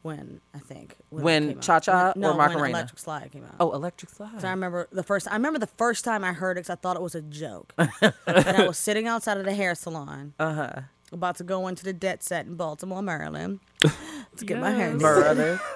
when 0.04 0.40
I 0.54 0.60
think 0.60 0.92
it 0.92 0.98
When 1.10 1.48
came 1.50 1.58
out. 1.58 1.64
Cha-Cha 1.64 2.14
no, 2.16 2.28
or 2.28 2.38
when 2.38 2.48
Macarena? 2.48 2.78
Electric 2.78 3.00
Slide 3.00 3.32
came 3.32 3.44
out. 3.46 3.56
Oh, 3.60 3.72
electric 3.74 4.12
slide. 4.12 4.40
So 4.40 4.48
I 4.48 4.52
remember 4.52 4.88
the 4.92 5.04
first. 5.04 5.28
I 5.30 5.34
remember 5.34 5.60
the 5.60 5.68
first 5.68 6.06
time 6.06 6.24
I 6.24 6.34
heard 6.34 6.58
it 6.58 6.62
because 6.62 6.70
I 6.70 6.76
thought 6.76 6.96
it 6.96 7.02
was 7.02 7.16
a 7.16 7.22
joke. 7.22 7.74
and 7.78 8.14
I 8.28 8.68
was 8.68 8.78
sitting 8.78 9.08
outside 9.08 9.38
of 9.38 9.46
the 9.46 9.54
hair 9.54 9.74
salon, 9.74 10.34
Uh 10.40 10.54
huh. 10.54 10.72
about 11.12 11.38
to 11.38 11.44
go 11.44 11.68
into 11.68 11.84
the 11.84 11.94
debt 11.94 12.24
set 12.24 12.46
in 12.46 12.56
Baltimore, 12.56 13.02
Maryland, 13.02 13.60
to 13.82 14.46
get 14.46 14.60
my 14.60 14.72
hair. 14.72 14.90
done. 14.92 15.00
Brother. 15.00 15.60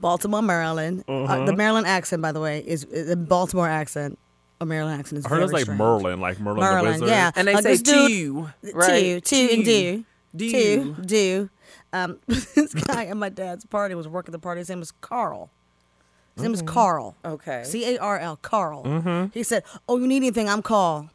Baltimore, 0.00 0.42
Maryland. 0.42 1.04
Uh, 1.08 1.22
Uh-huh. 1.24 1.44
the 1.44 1.54
Maryland 1.56 1.86
accent, 1.86 2.22
by 2.22 2.32
the 2.32 2.40
way, 2.40 2.60
is 2.66 2.84
is 2.84 3.10
a 3.10 3.16
Baltimore 3.16 3.68
accent. 3.68 4.18
A 4.60 4.66
Maryland 4.66 5.00
accent 5.00 5.18
is 5.20 5.26
I 5.26 5.28
heard 5.30 5.36
it 5.36 5.38
very 5.38 5.44
was 5.46 5.52
like 5.52 5.62
strange. 5.62 5.78
Merlin, 5.78 6.20
like 6.20 6.38
Merlin, 6.40 6.60
the 6.60 6.66
Merlin, 6.66 6.92
wizard. 6.92 7.08
yeah. 7.08 7.30
And 7.34 7.48
they 7.48 7.54
Like 7.54 7.62
say 7.64 7.70
this 7.72 7.82
dude- 7.82 8.08
two, 8.10 8.48
right? 8.74 9.22
Two, 9.24 9.48
two, 9.48 9.54
and 9.54 9.64
do. 9.64 10.04
Do. 10.34 10.50
Two, 10.50 10.94
do. 11.04 11.50
Um, 11.92 12.18
this 12.26 12.72
guy 12.74 13.06
at 13.06 13.16
my 13.16 13.28
dad's 13.28 13.64
party 13.66 13.94
was 13.94 14.08
working 14.08 14.32
the 14.32 14.38
party. 14.38 14.60
His 14.60 14.68
name 14.68 14.78
was 14.80 14.92
Carl. 14.92 15.50
His 16.36 16.44
name 16.44 16.54
is 16.54 16.62
Carl. 16.62 17.14
Okay. 17.24 17.62
C 17.64 17.84
A 17.94 17.98
R 17.98 18.18
L, 18.18 18.36
Carl. 18.36 18.82
Mm-hmm. 18.84 19.26
He 19.34 19.42
said, 19.42 19.64
"Oh, 19.88 19.98
you 19.98 20.06
need 20.06 20.16
anything? 20.18 20.48
I'm 20.48 20.62
call." 20.62 21.10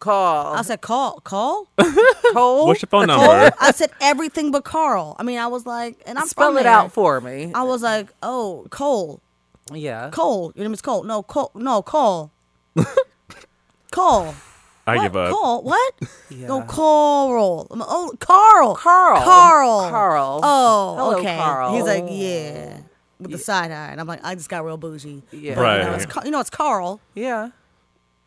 Call. 0.00 0.54
I 0.54 0.62
said, 0.62 0.80
"Call, 0.80 1.20
call." 1.20 1.66
Cole. 2.32 2.66
What's 2.68 2.82
your 2.82 2.88
phone 2.88 3.08
Cole? 3.08 3.16
number? 3.18 3.52
I 3.60 3.72
said 3.72 3.90
everything 4.00 4.50
but 4.52 4.62
Carl. 4.64 5.16
I 5.18 5.22
mean, 5.24 5.38
I 5.38 5.48
was 5.48 5.66
like, 5.66 6.00
and 6.06 6.18
I'm 6.18 6.26
Spell 6.28 6.50
from 6.50 6.58
it 6.58 6.62
there. 6.64 6.72
out 6.72 6.92
for 6.92 7.20
me. 7.20 7.50
I 7.54 7.62
was 7.64 7.82
like, 7.82 8.08
"Oh, 8.22 8.66
Cole, 8.70 9.20
yeah. 9.72 10.10
Cole. 10.10 10.52
Your 10.54 10.64
name 10.64 10.72
is 10.72 10.82
Cole. 10.82 11.02
No, 11.02 11.22
Cole. 11.24 11.50
No, 11.54 11.82
Cole. 11.82 12.30
Cole. 13.90 14.34
I 14.86 14.96
what? 14.96 15.02
give 15.02 15.16
up. 15.16 15.32
Cole. 15.32 15.62
What? 15.62 15.94
No, 16.30 16.62
Carl. 16.62 17.66
I'm- 17.70 17.82
Oh, 17.86 18.14
Carl. 18.20 18.74
Carl. 18.74 19.20
Carl. 19.22 19.90
Carl. 19.90 20.40
Oh, 20.42 20.94
Hello, 20.96 21.18
okay. 21.18 21.36
Carl. 21.36 21.74
He's 21.74 21.84
like, 21.84 22.04
yeah, 22.08 22.78
with 23.20 23.32
the 23.32 23.38
side 23.38 23.70
eye, 23.70 23.88
and 23.90 24.00
I'm 24.00 24.06
like, 24.06 24.20
I 24.24 24.34
just 24.34 24.48
got 24.48 24.64
real 24.64 24.76
bougie. 24.78 25.22
Yeah. 25.30 25.54
But, 25.56 25.78
You 25.78 25.84
know, 25.84 25.90
Right. 25.92 26.02
it's, 26.02 26.24
you 26.24 26.30
know, 26.30 26.40
it's 26.40 26.50
Carl. 26.50 27.00
Yeah. 27.14 27.50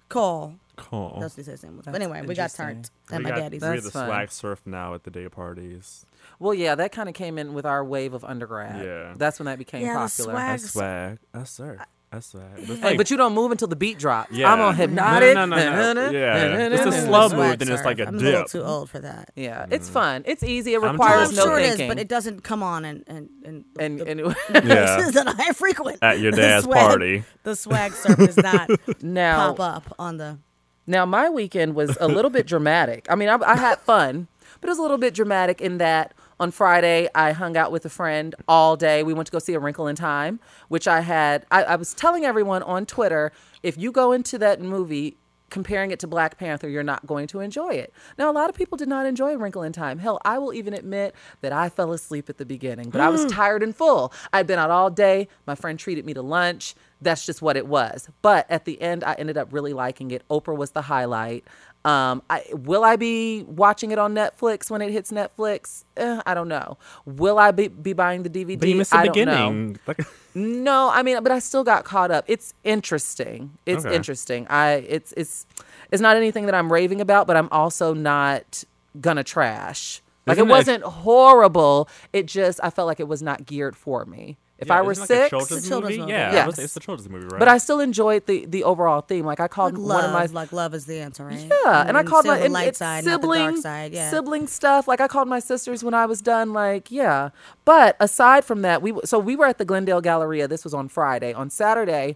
Call. 0.10 0.56
Cool. 0.90 1.18
That's 1.22 1.36
what 1.38 1.46
he 1.46 1.52
says. 1.52 1.62
his 1.62 1.70
was. 1.72 1.86
But 1.86 1.92
That's 1.94 2.04
anyway, 2.04 2.22
we 2.22 2.34
got 2.36 2.52
interesting. 2.52 2.66
turned 2.66 2.90
at 3.12 3.18
we 3.20 3.24
my 3.24 3.30
got, 3.30 3.36
daddy's. 3.38 3.62
we 3.62 3.68
had 3.68 3.76
That's 3.78 3.86
the 3.86 3.92
fun. 3.92 4.08
swag 4.08 4.32
surf 4.32 4.62
now 4.66 4.94
at 4.94 5.04
the 5.04 5.12
day 5.12 5.28
parties. 5.30 6.06
Well, 6.40 6.54
yeah, 6.54 6.76
that 6.76 6.92
kind 6.92 7.08
of 7.10 7.16
came 7.16 7.38
in 7.38 7.54
with 7.54 7.66
our 7.66 7.84
wave 7.86 8.14
of 8.14 8.24
undergrad. 8.26 8.84
Yeah. 8.84 9.14
That's 9.16 9.40
when 9.40 9.46
that 9.46 9.58
became 9.58 9.82
Yeah, 9.86 9.94
the 9.94 10.00
popular. 10.10 10.32
swag- 10.34 10.60
That's 10.60 10.72
swag. 10.72 11.20
That's 11.34 11.52
sir. 11.52 11.78
That's 12.12 12.28
swag. 12.28 12.44
It's 12.58 12.68
Hey, 12.68 12.82
like- 12.82 12.98
but 12.98 13.10
you 13.10 13.16
don't 13.16 13.34
move 13.34 13.52
until 13.52 13.70
the 13.70 13.76
beat 13.78 13.98
drops. 13.98 14.32
Yeah. 14.34 14.52
I'm 14.52 14.60
on 14.60 14.76
hypnotic. 14.76 15.34
No, 15.34 15.46
no, 15.46 15.56
no, 15.56 15.94
no. 15.94 16.10
Yeah. 16.12 16.68
It's 16.68 16.82
a 16.82 16.86
I'm 16.88 16.92
slow 16.92 17.30
the 17.30 17.36
move, 17.36 17.46
swag 17.46 17.60
then 17.60 17.68
it's 17.70 17.78
surf. 17.78 17.86
like 17.86 18.00
a 18.00 18.08
I'm 18.08 18.16
a 18.16 18.18
little 18.18 18.42
dip. 18.42 18.48
too 18.52 18.62
old 18.64 18.90
for 18.90 19.00
that. 19.00 19.30
Yeah, 19.36 19.66
it's 19.72 19.90
mm. 19.90 19.94
fun. 19.94 20.24
It's 20.26 20.44
easy. 20.44 20.74
It 20.74 20.84
I'm 20.84 20.92
requires 20.92 21.30
too 21.30 21.36
no 21.38 21.42
old. 21.44 21.50
sure 21.52 21.60
it 21.60 21.68
thinking. 21.70 21.86
is, 21.86 21.90
but 21.90 22.00
it 22.00 22.08
doesn't 22.10 22.44
come 22.44 22.64
on 22.64 22.84
and 22.86 23.04
and 23.08 23.30
and 23.46 23.64
the- 23.76 23.82
and 23.84 24.00
the 24.00 24.08
anyway, 24.10 24.34
Yeah. 24.54 24.96
places 24.96 25.14
that 25.14 25.36
I 25.40 25.54
frequent 25.54 26.00
At 26.02 26.20
your 26.20 26.32
the 26.32 26.38
dad's 26.42 26.66
swag- 26.66 26.80
party. 26.88 27.24
The 27.44 27.56
swag 27.56 27.94
surf 27.94 28.18
does 28.18 28.36
not 28.38 28.70
now 29.02 29.54
pop 29.54 29.60
up 29.88 29.96
on 30.00 30.18
the. 30.18 30.40
Now, 30.88 31.06
my 31.06 31.30
weekend 31.30 31.76
was 31.76 31.98
a 32.02 32.08
little 32.08 32.32
bit 32.32 32.48
dramatic. 32.48 33.08
I 33.10 33.16
mean, 33.16 33.30
I, 33.30 33.38
I 33.46 33.56
had 33.56 33.80
fun, 33.80 34.28
but 34.60 34.68
it 34.68 34.72
was 34.72 34.80
a 34.80 34.82
little 34.82 34.98
bit 34.98 35.14
dramatic 35.14 35.62
in 35.62 35.78
that 35.78 36.14
on 36.42 36.50
Friday, 36.50 37.08
I 37.14 37.34
hung 37.34 37.56
out 37.56 37.72
with 37.72 37.86
a 37.86 37.90
friend 37.90 38.34
all 38.48 38.76
day. 38.76 39.04
We 39.04 39.14
went 39.14 39.28
to 39.28 39.32
go 39.32 39.38
see 39.38 39.54
A 39.54 39.60
Wrinkle 39.60 39.86
in 39.86 39.96
Time, 39.96 40.40
which 40.70 40.88
I 40.88 41.02
had. 41.02 41.46
I, 41.52 41.64
I 41.64 41.76
was 41.76 41.94
telling 41.94 42.26
everyone 42.26 42.64
on 42.64 42.88
Twitter 42.88 43.32
if 43.62 43.78
you 43.78 43.92
go 43.92 44.12
into 44.12 44.40
that 44.40 44.60
movie, 44.60 45.18
comparing 45.52 45.92
it 45.92 46.00
to 46.00 46.08
Black 46.08 46.40
Panther, 46.40 46.68
you're 46.68 46.82
not 46.82 47.06
going 47.06 47.28
to 47.28 47.42
enjoy 47.42 47.70
it. 47.70 47.94
Now, 48.18 48.32
a 48.32 48.34
lot 48.34 48.50
of 48.50 48.56
people 48.56 48.76
did 48.76 48.88
not 48.88 49.06
enjoy 49.06 49.36
A 49.36 49.38
Wrinkle 49.38 49.62
in 49.62 49.72
Time. 49.72 50.00
Hell, 50.00 50.20
I 50.26 50.40
will 50.40 50.52
even 50.52 50.74
admit 50.74 51.14
that 51.42 51.54
I 51.54 51.70
fell 51.70 51.92
asleep 51.92 52.28
at 52.28 52.40
the 52.40 52.46
beginning, 52.46 52.90
but 52.90 53.02
I 53.02 53.10
was 53.10 53.26
tired 53.32 53.62
and 53.62 53.76
full. 53.76 54.12
I'd 54.34 54.48
been 54.48 54.58
out 54.58 54.72
all 54.72 54.90
day. 54.90 55.28
My 55.46 55.54
friend 55.54 55.78
treated 55.78 56.08
me 56.08 56.16
to 56.16 56.24
lunch. 56.24 56.74
That's 57.02 57.26
just 57.26 57.42
what 57.42 57.58
it 57.58 57.66
was. 57.68 58.08
But 58.22 58.46
at 58.50 58.66
the 58.66 58.80
end, 58.82 59.04
I 59.04 59.14
ended 59.14 59.38
up 59.38 59.52
really 59.52 59.74
liking 59.74 60.12
it. 60.12 60.24
Oprah 60.30 60.56
was 60.56 60.72
the 60.72 60.84
highlight. 60.84 61.44
Um, 61.84 62.22
I, 62.30 62.44
will 62.52 62.84
I 62.84 62.96
be 62.96 63.42
watching 63.44 63.90
it 63.90 63.98
on 63.98 64.14
Netflix 64.14 64.70
when 64.70 64.84
it 64.84 64.92
hits 64.92 65.12
Netflix? 65.12 65.84
Eh, 65.98 66.22
I 66.28 66.36
don't 66.36 66.48
know. 66.48 66.78
Will 67.06 67.40
I 67.40 67.50
be, 67.50 67.70
be 67.70 67.94
buying 67.94 68.22
the 68.22 68.30
DVD? 68.30 68.60
But 68.60 68.70
you 68.70 68.76
missed 68.76 68.92
the 68.92 68.98
I 68.98 69.08
beginning. 69.08 69.80
No, 70.34 70.90
I 70.90 71.04
mean, 71.04 71.22
but 71.24 71.32
I 71.34 71.40
still 71.40 71.66
got 71.66 71.84
caught 71.84 72.10
up. 72.10 72.24
It's 72.28 72.54
interesting. 72.64 73.52
It's 73.66 73.86
Okay. 73.86 73.94
interesting. 73.94 74.48
I 74.50 74.76
it's 74.88 75.14
it's 75.18 75.46
it's 75.92 76.02
not 76.02 76.16
anything 76.16 76.46
that 76.46 76.56
I'm 76.56 76.72
raving 76.72 77.02
about, 77.02 77.28
but 77.28 77.36
I'm 77.36 77.50
also 77.52 77.94
not 77.94 78.64
gonna 79.02 79.26
trash. 79.26 80.02
Like 80.26 80.36
Isn't 80.38 80.48
it 80.48 80.50
it- 80.50 80.56
wasn't 80.56 80.84
horrible. 80.86 81.90
It 82.14 82.28
just 82.28 82.62
I 82.64 82.70
felt 82.70 82.88
like 82.88 83.02
it 83.02 83.10
was 83.10 83.22
not 83.22 83.46
geared 83.46 83.76
for 83.76 84.06
me. 84.06 84.38
If 84.62 84.68
yeah, 84.68 84.78
I 84.78 84.82
were 84.84 84.92
isn't 84.92 85.02
like 85.02 85.08
six, 85.08 85.30
children's 85.32 85.68
children's 85.68 85.98
movie? 85.98 86.02
movie. 86.02 86.12
Yeah, 86.12 86.32
Yes. 86.34 86.44
it 86.44 86.48
was- 86.48 86.60
it's 86.60 86.74
the 86.76 86.80
children's 86.80 87.10
movie, 87.10 87.26
right? 87.26 87.40
but 87.40 87.48
I 87.48 87.58
still 87.58 87.80
enjoyed 87.80 88.28
the 88.28 88.46
the 88.46 88.64
overall 88.64 89.02
theme. 89.02 89.26
Like 89.26 89.40
I 89.40 89.48
called 89.48 89.76
Like 89.78 89.96
one 89.98 90.06
of 90.06 90.12
my 90.14 90.26
like 90.28 90.54
love 90.54 90.74
is 90.76 90.86
the 90.86 91.00
answer, 91.00 91.26
right? 91.26 91.50
yeah, 91.66 91.84
and 91.88 91.98
I 91.98 92.04
called 92.04 92.26
my 92.26 92.38
the 92.38 92.46
and 92.46 92.54
light 92.54 92.68
it's 92.70 92.78
side, 92.80 93.04
not 93.04 93.10
the 93.22 93.28
sibling 93.28 93.42
dark 93.54 93.58
side. 93.58 93.92
Yeah, 93.92 94.10
sibling 94.12 94.48
stuff. 94.48 94.88
Like 94.88 95.02
I 95.02 95.08
called 95.08 95.28
my 95.28 95.40
sisters 95.40 95.84
when 95.84 95.94
I 95.96 96.06
was 96.06 96.22
done. 96.22 96.54
Like 96.54 96.92
yeah, 96.92 97.30
but 97.66 97.98
aside 98.00 98.46
from 98.46 98.62
that, 98.62 98.82
we 98.84 98.94
so 99.04 99.18
we 99.20 99.36
were 99.36 99.48
at 99.48 99.58
the 99.58 99.66
Glendale 99.66 100.00
Galleria. 100.02 100.48
This 100.48 100.64
was 100.64 100.74
on 100.76 100.88
Friday. 100.90 101.34
On 101.34 101.50
Saturday, 101.50 102.16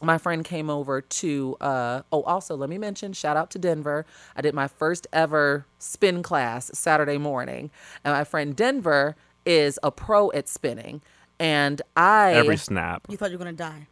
my 0.00 0.16
friend 0.16 0.44
came 0.44 0.70
over 0.70 1.00
to. 1.02 1.56
Uh, 1.60 2.00
oh, 2.12 2.22
also 2.22 2.56
let 2.56 2.70
me 2.70 2.78
mention, 2.78 3.12
shout 3.12 3.36
out 3.36 3.50
to 3.50 3.58
Denver. 3.58 4.06
I 4.36 4.40
did 4.40 4.54
my 4.54 4.68
first 4.68 5.06
ever 5.12 5.66
spin 5.78 6.22
class 6.22 6.70
Saturday 6.72 7.18
morning, 7.18 7.70
and 8.04 8.14
my 8.14 8.24
friend 8.24 8.56
Denver 8.56 9.16
is 9.44 9.78
a 9.82 9.90
pro 9.90 10.30
at 10.32 10.48
spinning. 10.48 11.02
And 11.40 11.80
I 11.96 12.32
Every 12.34 12.56
snap. 12.56 13.02
you 13.08 13.16
thought 13.16 13.30
you 13.30 13.38
were 13.38 13.44
gonna 13.44 13.52
die. 13.56 13.86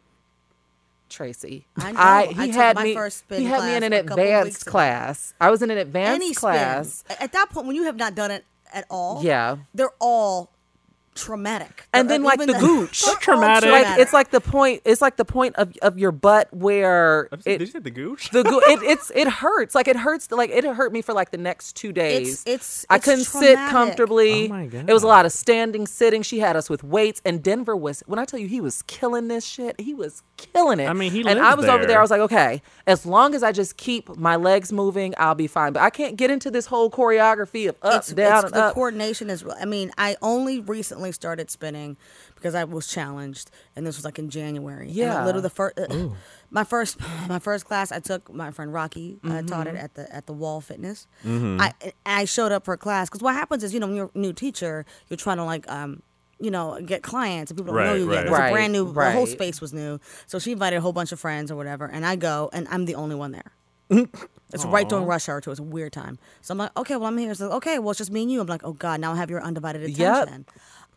Tracie. 1.09 1.65
I 1.77 1.91
know. 1.93 2.31
he 2.33 2.41
I 2.43 2.45
took 2.47 2.55
had 2.55 2.75
my 2.75 2.83
me. 2.83 2.93
first 2.93 3.19
spin 3.19 3.39
he 3.41 3.45
had 3.47 3.61
me 3.63 3.75
in 3.75 3.83
an 3.83 3.91
class 3.91 4.01
a 4.03 4.07
couple 4.07 4.23
weeks 4.23 4.33
advanced 4.35 4.61
ago. 4.63 4.71
class. 4.71 5.33
I 5.39 5.49
was 5.49 5.61
in 5.61 5.71
an 5.71 5.77
advanced 5.77 6.15
Any 6.15 6.33
class. 6.33 6.93
spin 6.95 7.17
at 7.21 7.31
that 7.31 7.49
point 7.49 7.65
when 7.67 7.75
you 7.77 7.83
have 7.83 7.95
not 7.95 8.13
done 8.13 8.29
it 8.31 8.43
at 8.73 8.85
all. 8.89 9.23
Yeah. 9.23 9.57
they're 9.73 9.93
all 9.99 10.51
traumatic. 11.17 11.87
And 11.93 12.09
They're- 12.09 12.17
then, 12.17 12.23
like, 12.23 12.39
even 12.41 12.53
the 12.53 12.59
gooch. 12.59 13.01
they're 13.05 13.15
Traumatic. 13.15 13.69
Like 13.69 13.99
it's 13.99 14.13
like 14.13 14.31
the 14.31 14.39
point. 14.41 14.81
It's 14.85 15.01
like 15.01 15.17
the 15.17 15.25
point 15.25 15.55
of, 15.57 15.73
of 15.81 15.97
your 15.99 16.11
butt 16.11 16.47
where 16.53 17.27
Did 17.43 17.45
you 17.61 17.65
it 17.67 17.71
say 17.73 17.79
the 17.79 17.91
gooch? 17.91 18.29
the 18.31 18.43
go- 18.43 18.59
it 18.67 18.81
it's 18.83 19.11
it 19.15 19.27
hurts. 19.27 19.75
Like 19.75 19.87
it 19.87 19.95
hurts. 19.97 20.31
Like 20.31 20.49
it 20.49 20.63
hurt 20.63 20.93
me 20.93 21.01
for 21.01 21.13
like 21.13 21.31
the 21.31 21.37
next 21.37 21.75
two 21.75 21.91
days. 21.91 22.43
it's- 22.45 22.85
I 22.89 22.95
it's 22.97 23.05
couldn't 23.05 23.25
sit 23.25 23.55
comfortably. 23.69 24.45
Oh 24.45 24.49
my 24.49 24.63
It 24.71 24.93
was 24.93 25.03
a 25.03 25.07
lot 25.07 25.25
of 25.25 25.31
standing, 25.31 25.87
sitting. 25.87 26.21
She 26.21 26.39
had 26.39 26.55
us 26.55 26.69
with 26.69 26.83
weights, 26.83 27.21
and 27.25 27.43
Denver 27.43 27.75
was. 27.75 28.03
When 28.07 28.19
I 28.19 28.25
tell 28.25 28.39
you, 28.39 28.47
he 28.47 28.61
was 28.61 28.81
killing 28.83 29.27
this 29.27 29.45
shit. 29.45 29.79
He 29.79 29.93
was 29.93 30.23
killing 30.37 30.79
it. 30.79 30.87
I 30.87 30.93
mean, 30.93 31.11
he 31.11 31.19
and 31.19 31.39
lives 31.39 31.41
I 31.41 31.55
was 31.55 31.65
over 31.65 31.79
there. 31.79 31.87
there. 31.87 31.97
I 31.99 32.01
was 32.01 32.11
like, 32.11 32.21
okay, 32.21 32.61
as 32.85 33.05
long 33.05 33.33
as 33.35 33.43
I 33.43 33.51
just 33.51 33.77
keep 33.77 34.15
my 34.17 34.35
legs 34.35 34.71
moving, 34.71 35.13
I'll 35.17 35.35
be 35.35 35.47
fine. 35.47 35.73
But 35.73 35.83
I 35.83 35.89
can't 35.89 36.15
get 36.15 36.29
into 36.29 36.51
this 36.51 36.65
whole 36.67 36.89
choreography 36.91 37.67
of 37.69 37.75
up, 37.81 37.99
it's, 38.01 38.13
down, 38.13 38.35
it's 38.37 38.45
and 38.45 38.53
the 38.53 38.63
up. 38.65 38.73
coordination 38.75 39.29
is. 39.29 39.43
I 39.59 39.65
mean, 39.65 39.91
I 39.97 40.15
only 40.21 40.59
recently 40.59 41.06
started 41.11 41.49
spinning 41.51 41.97
because 42.35 42.55
I 42.55 42.63
was 42.63 42.87
challenged, 42.87 43.51
and 43.75 43.85
this 43.85 43.97
was 43.97 44.05
like 44.05 44.19
in 44.19 44.29
January. 44.29 44.87
And 44.87 44.95
Yeah. 44.95 45.23
literally 45.25 45.41
the 45.43 45.49
first, 45.49 45.77
my 46.51 46.63
first, 46.63 46.97
my 47.27 47.39
first 47.39 47.65
class 47.65 47.91
I 47.91 47.99
took. 47.99 48.33
My 48.33 48.51
friend 48.51 48.73
Rocky 48.73 49.19
uh, 49.23 49.41
taught 49.43 49.67
Mm-hmm. 49.67 49.75
it 49.75 49.79
at 49.79 49.93
the 49.95 50.15
at 50.15 50.25
the 50.27 50.33
Wall 50.33 50.61
Fitness. 50.61 51.07
I 51.25 51.73
I 52.05 52.25
showed 52.25 52.51
up 52.51 52.65
for 52.65 52.73
a 52.73 52.77
class 52.77 53.09
because 53.09 53.21
what 53.21 53.33
happens 53.35 53.63
is 53.63 53.73
you 53.73 53.79
know 53.79 53.87
when 53.87 53.95
you're 53.95 54.11
a 54.13 54.17
new 54.17 54.33
teacher, 54.33 54.85
you're 55.09 55.17
trying 55.17 55.37
to 55.37 55.43
like 55.45 55.69
um. 55.71 56.01
You 56.39 56.51
know, 56.51 56.79
get 56.85 57.01
clients 57.01 57.49
and 57.49 57.57
people 57.57 57.73
don't 57.73 57.83
know 57.83 57.93
Right, 57.93 57.97
you 57.99 58.11
yet. 58.11 58.17
right. 58.17 58.25
It 58.27 58.29
was 58.29 58.37
Right, 58.39 58.49
a 58.49 58.51
brand 58.53 58.71
new. 58.73 58.93
The 58.93 59.11
whole 59.15 59.25
space 59.25 59.59
was 59.59 59.73
new, 59.73 59.99
so 60.27 60.37
she 60.37 60.51
invited 60.51 60.75
a 60.75 60.81
whole 60.81 60.93
bunch 60.93 61.11
of 61.11 61.19
friends 61.19 61.49
or 61.49 61.55
whatever, 61.55 61.87
and 61.87 62.05
I 62.05 62.15
go, 62.15 62.51
and 62.53 62.67
I'm 62.69 62.85
the 62.85 62.93
only 62.93 63.15
one 63.15 63.31
there. 63.31 63.51
It's 64.53 64.63
right 64.63 64.87
during 64.87 65.05
rush 65.05 65.27
hour 65.27 65.41
too. 65.41 65.49
It's 65.49 65.59
a 65.59 65.63
weird 65.63 65.93
time. 65.93 66.19
So 66.41 66.51
I'm 66.53 66.59
like, 66.59 66.77
okay, 66.77 66.95
well 66.95 67.07
I'm 67.07 67.17
here. 67.17 67.33
So 67.33 67.51
okay, 67.53 67.79
well 67.79 67.89
it's 67.89 67.97
just 67.97 68.11
me 68.11 68.21
and 68.21 68.31
you. 68.31 68.39
I'm 68.39 68.45
like, 68.45 68.61
oh 68.63 68.73
god, 68.73 69.01
now 69.01 69.13
I 69.13 69.15
have 69.17 69.31
your 69.31 69.41
undivided 69.41 69.81
attention. 69.81 70.45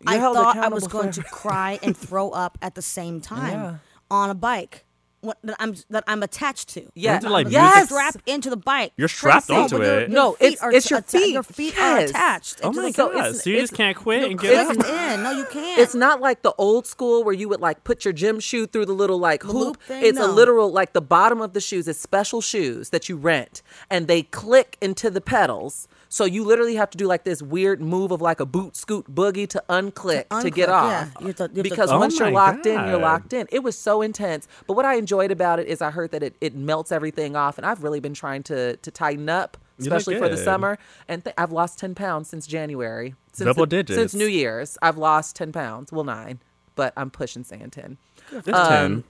I 0.07 0.19
thought 0.19 0.57
I 0.57 0.69
was 0.69 0.87
going 0.88 1.11
to 1.12 1.23
cry 1.23 1.78
and 1.83 1.97
throw 2.07 2.30
up 2.30 2.59
at 2.62 2.75
the 2.75 2.83
same 2.83 3.21
time 3.21 3.52
Yeah. 3.52 3.76
on 4.11 4.30
a 4.30 4.35
bike. 4.35 4.85
What, 5.22 5.36
that 5.44 5.56
I'm 5.60 5.74
that 5.90 6.04
I'm 6.06 6.22
attached 6.22 6.70
to. 6.70 6.88
Yeah. 6.94 7.18
Isn't 7.18 7.28
it 7.28 7.32
like 7.32 7.50
yes. 7.50 7.74
music? 7.74 7.90
strapped 7.90 8.28
into 8.28 8.48
the 8.48 8.56
bike. 8.56 8.92
You're 8.96 9.08
strapped 9.08 9.50
No, 9.50 9.62
onto 9.64 9.76
but 9.76 9.84
your- 9.84 10.00
it. 10.00 10.08
your 10.08 10.08
No, 10.08 10.36
it's- 10.40 10.62
are 10.62 10.72
it's 10.72 10.88
your 10.88 11.00
atta- 11.00 11.08
feet. 11.18 11.32
Your 11.34 11.42
feet 11.42 11.74
Yes. 11.76 11.82
are 11.82 12.04
attached. 12.06 12.60
Oh 12.62 12.72
my 12.72 12.82
the- 12.88 12.92
So 12.94 13.08
god! 13.12 13.16
it's- 13.18 13.44
So 13.44 13.50
you 13.50 13.60
just 13.60 13.74
can't 13.74 13.96
quit 13.96 14.20
You're 14.22 14.30
and 14.30 14.40
get 14.40 14.66
clipped 14.66 14.80
up. 14.88 15.12
in. 15.14 15.22
No, 15.22 15.30
you 15.32 15.44
can't. 15.44 15.78
It's 15.78 15.94
not 15.94 16.22
like 16.22 16.40
the 16.40 16.54
old 16.56 16.86
school 16.86 17.22
where 17.22 17.34
you 17.34 17.50
would 17.50 17.60
like 17.60 17.84
put 17.84 18.04
your 18.06 18.12
gym 18.14 18.40
shoe 18.40 18.66
through 18.66 18.86
the 18.86 18.94
little 18.94 19.18
like 19.18 19.42
hoop. 19.42 19.54
loop 19.54 19.82
thing? 19.82 20.04
It's 20.04 20.18
a 20.18 20.26
literal 20.26 20.72
like 20.72 20.94
the 20.94 21.02
bottom 21.02 21.42
of 21.42 21.52
the 21.52 21.60
shoes 21.60 21.86
is 21.86 21.98
special 22.00 22.40
shoes 22.40 22.88
that 22.88 23.10
you 23.10 23.16
rent 23.18 23.60
and 23.90 24.08
they 24.08 24.22
click 24.22 24.78
into 24.80 25.10
the 25.10 25.20
pedals. 25.20 25.86
So 26.12 26.24
you 26.24 26.44
literally 26.44 26.74
have 26.76 26.88
to 26.90 26.98
do 26.98 27.06
like 27.06 27.24
this 27.24 27.40
weird 27.42 27.80
move 27.82 28.10
of 28.10 28.20
like 28.22 28.40
a 28.40 28.46
boot 28.46 28.74
scoot 28.74 29.14
boogie 29.14 29.46
to 29.50 29.62
unclick 29.68 30.28
to, 30.42 30.50
get 30.50 30.68
off. 30.70 30.90
yeah. 30.90 31.20
You 31.20 31.26
have 31.28 31.36
to- 31.36 31.42
you 31.42 31.46
have 31.48 31.54
to- 31.54 31.62
because 31.62 31.90
Oh 31.92 31.98
once 31.98 32.18
you're 32.18 32.30
my 32.30 32.34
locked 32.52 32.64
in, 32.66 32.88
you're 32.88 32.98
locked 32.98 33.32
in. 33.34 33.46
It 33.52 33.62
was 33.62 33.76
so 33.78 34.00
intense. 34.02 34.48
But 34.66 34.74
what 34.74 34.84
I 34.86 34.94
enjoyed 34.94 35.09
about 35.12 35.58
it 35.58 35.66
is 35.66 35.80
I 35.82 35.90
heard 35.90 36.10
that 36.12 36.22
it, 36.22 36.36
it 36.40 36.54
melts 36.54 36.92
everything 36.92 37.36
off, 37.36 37.58
and 37.58 37.66
I've 37.66 37.82
really 37.82 38.00
been 38.00 38.14
trying 38.14 38.42
to 38.44 38.76
to 38.76 38.90
tighten 38.90 39.28
up, 39.28 39.56
especially 39.78 40.18
for 40.18 40.28
the 40.28 40.36
summer. 40.36 40.78
And 41.08 41.24
th- 41.24 41.34
I've 41.36 41.52
lost 41.52 41.78
ten 41.78 41.94
pounds 41.94 42.28
since 42.28 42.46
January. 42.46 43.14
Since 43.32 43.46
Double 43.46 43.62
the- 43.66 43.82
digits. 43.82 43.98
since 43.98 44.14
New 44.14 44.26
Year's. 44.26 44.76
I've 44.82 44.98
lost 44.98 45.36
ten 45.36 45.52
pounds. 45.52 45.92
Well, 45.92 46.04
nine, 46.04 46.40
but 46.76 46.92
I'm 46.96 47.10
pushing 47.10 47.44
saying 47.44 47.70
ten. 47.70 47.98
It's 48.30 48.48
um, 48.48 48.68
ten. 48.68 49.04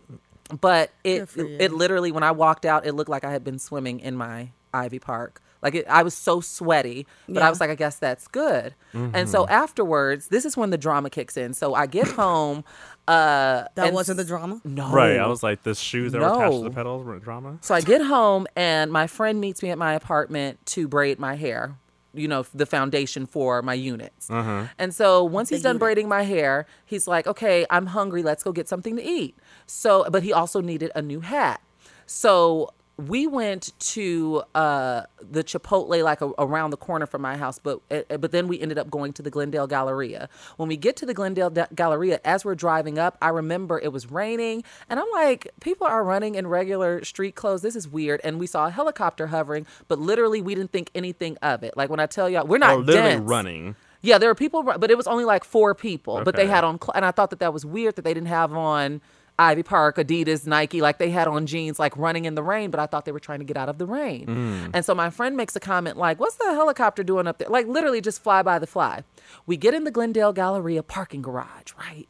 But 0.61 0.91
it 1.05 1.29
it 1.37 1.73
literally 1.73 2.11
when 2.13 2.23
I 2.23 2.33
walked 2.33 2.65
out, 2.65 2.87
it 2.87 2.95
looked 2.95 3.11
like 3.11 3.25
I 3.25 3.31
had 3.31 3.45
been 3.45 3.59
swimming 3.59 4.01
in 4.01 4.17
my 4.17 4.51
Ivy 4.75 4.99
Park. 4.99 5.41
Like 5.63 5.75
it, 5.75 5.87
I 5.89 6.03
was 6.03 6.15
so 6.15 6.41
sweaty, 6.41 7.07
but 7.29 7.43
I 7.43 7.51
was 7.51 7.61
like, 7.61 7.71
I 7.71 7.75
guess 7.75 7.99
that's 7.99 8.27
good. 8.29 8.75
And 8.95 9.29
so 9.29 9.43
Mm-hmm. 9.45 9.53
afterwards, 9.53 10.29
this 10.29 10.45
is 10.45 10.57
when 10.57 10.71
the 10.71 10.79
drama 10.79 11.11
kicks 11.11 11.37
in. 11.37 11.53
So 11.55 11.75
I 11.75 11.87
get 11.87 12.09
home. 12.23 12.65
Uh, 13.09 13.65
that 13.75 13.93
wasn't 13.93 14.17
the 14.19 14.25
drama. 14.25 14.61
No, 14.65 14.91
Right. 14.91 15.19
I 15.19 15.27
was 15.27 15.43
like, 15.43 15.63
the 15.63 15.75
shoes 15.75 16.13
that 16.13 16.21
were 16.21 16.27
attached 16.29 16.59
to 16.59 16.65
the 16.65 16.71
pedals 16.71 17.05
were 17.05 17.19
drama. 17.19 17.59
So 17.61 17.75
I 17.75 17.81
get 17.81 18.01
home 18.03 18.47
and 18.57 18.93
my 18.93 19.07
friend 19.07 19.41
meets 19.41 19.63
me 19.63 19.71
at 19.71 19.79
my 19.79 19.95
apartment 19.95 20.65
to 20.67 20.87
braid 20.89 21.19
my 21.19 21.35
hair. 21.37 21.77
you 22.13 22.27
know, 22.27 22.45
the 22.55 22.67
foundation 22.67 23.25
for 23.27 23.63
my 23.63 23.75
units. 23.75 24.29
And 24.31 24.93
so 24.95 25.23
once 25.23 25.49
he's 25.49 25.63
done 25.63 25.79
braiding 25.79 26.09
my 26.09 26.23
hair, 26.23 26.67
he's 26.85 27.07
like, 27.07 27.27
okay, 27.29 27.65
I'm 27.71 27.87
hungry. 27.87 28.23
Let's 28.25 28.43
go 28.43 28.51
get 28.51 28.67
something 28.69 28.97
to 28.97 29.03
eat. 29.03 29.37
So, 29.67 30.05
but 30.11 30.23
he 30.25 30.33
also 30.33 30.61
needed 30.61 30.91
a 30.97 31.03
new 31.03 31.21
hat. 31.21 31.61
So 32.07 32.71
we 33.09 33.27
went 33.27 33.73
to 33.81 34.43
uh, 34.55 35.03
the 35.21 35.43
Chipotle 35.45 36.03
like 36.05 36.21
a, 36.21 36.31
around 36.39 36.71
the 36.71 36.77
corner 36.77 37.07
from 37.07 37.23
my 37.23 37.37
house, 37.37 37.59
but 37.59 37.81
uh, 37.91 38.17
but 38.19 38.33
then 38.33 38.49
we 38.49 38.61
ended 38.61 38.79
up 38.79 38.91
going 38.91 39.13
to 39.15 39.23
the 39.23 39.31
Glendale 39.31 39.67
Galleria. 39.67 40.29
When 40.57 40.69
we 40.69 40.77
get 40.77 40.97
to 40.97 41.07
the 41.07 41.15
Glendale 41.15 41.51
Da- 41.51 41.67
Galleria, 41.75 42.21
as 42.25 42.45
we're 42.45 42.55
driving 42.55 42.99
up, 42.99 43.17
I 43.23 43.29
remember 43.29 43.79
it 43.79 43.93
was 43.93 44.11
raining, 44.11 44.65
and 44.89 45.01
I'm 45.01 45.11
like, 45.13 45.49
people 45.61 45.87
are 45.87 46.03
running 46.05 46.35
in 46.35 46.47
regular 46.47 47.05
street 47.05 47.35
clothes. 47.35 47.63
This 47.63 47.77
is 47.77 47.89
weird. 47.89 48.21
And 48.25 48.39
we 48.39 48.47
saw 48.47 48.67
a 48.67 48.71
helicopter 48.71 49.29
hovering, 49.29 49.67
but 49.89 49.99
literally 49.99 50.41
we 50.41 50.55
didn't 50.55 50.73
think 50.73 50.91
anything 50.95 51.37
of 51.43 51.63
it. 51.63 51.77
Like 51.77 51.91
when 51.91 52.01
I 52.01 52.07
tell 52.07 52.29
y'all, 52.29 52.47
we're 52.47 52.59
not 52.59 52.77
Or 52.77 52.81
literally 52.81 53.11
dense. 53.17 53.29
running. 53.29 53.77
Yeah, 54.03 54.17
there 54.17 54.31
were 54.31 54.35
people, 54.35 54.63
but 54.63 54.91
it 54.91 54.97
was 54.97 55.07
only 55.07 55.27
like 55.27 55.45
four 55.45 55.75
people. 55.75 56.23
But 56.25 56.35
they 56.35 56.47
had 56.47 56.65
on, 56.65 56.81
cl- 56.81 56.93
and 56.95 57.05
I 57.05 57.11
thought 57.11 57.29
that 57.31 57.39
that 57.41 57.53
was 57.53 57.67
weird 57.67 57.97
that 57.97 58.03
they 58.03 58.15
didn't 58.15 58.29
have 58.29 58.53
on 58.55 59.03
Ivy 59.41 59.63
Park, 59.63 59.97
Adidas, 59.97 60.47
Nike, 60.47 60.83
like 60.83 60.99
they 60.99 61.11
had 61.11 61.27
on 61.27 61.47
jeans, 61.47 61.79
like 61.79 61.97
running 61.97 62.27
in 62.27 62.35
the 62.35 62.43
rain. 62.43 62.71
But 62.71 62.79
I 62.79 62.87
thought 62.87 63.07
they 63.07 63.13
were 63.13 63.19
trying 63.19 63.39
to 63.39 63.45
get 63.45 63.57
out 63.57 63.71
of 63.71 63.79
the 63.79 63.87
rain. 63.87 64.27
Mm. 64.27 64.71
And 64.75 64.85
so 64.85 64.95
my 64.95 65.09
friend 65.09 65.35
makes 65.35 65.57
a 65.57 65.61
comment 65.61 65.97
like, 65.97 66.21
"What's 66.21 66.37
the 66.37 66.53
helicopter 66.53 67.03
doing 67.03 67.27
up 67.27 67.39
there?" 67.39 67.49
Like 67.49 67.67
literally 67.67 68.03
just 68.03 68.23
fly 68.23 68.43
by 68.43 68.59
the 68.59 68.67
fly. 68.67 69.03
We 69.47 69.57
get 69.57 69.73
in 69.73 69.85
the 69.85 69.91
Glendale 69.91 70.33
Galleria 70.35 70.83
parking 70.83 71.23
garage, 71.23 71.73
right? 71.79 72.07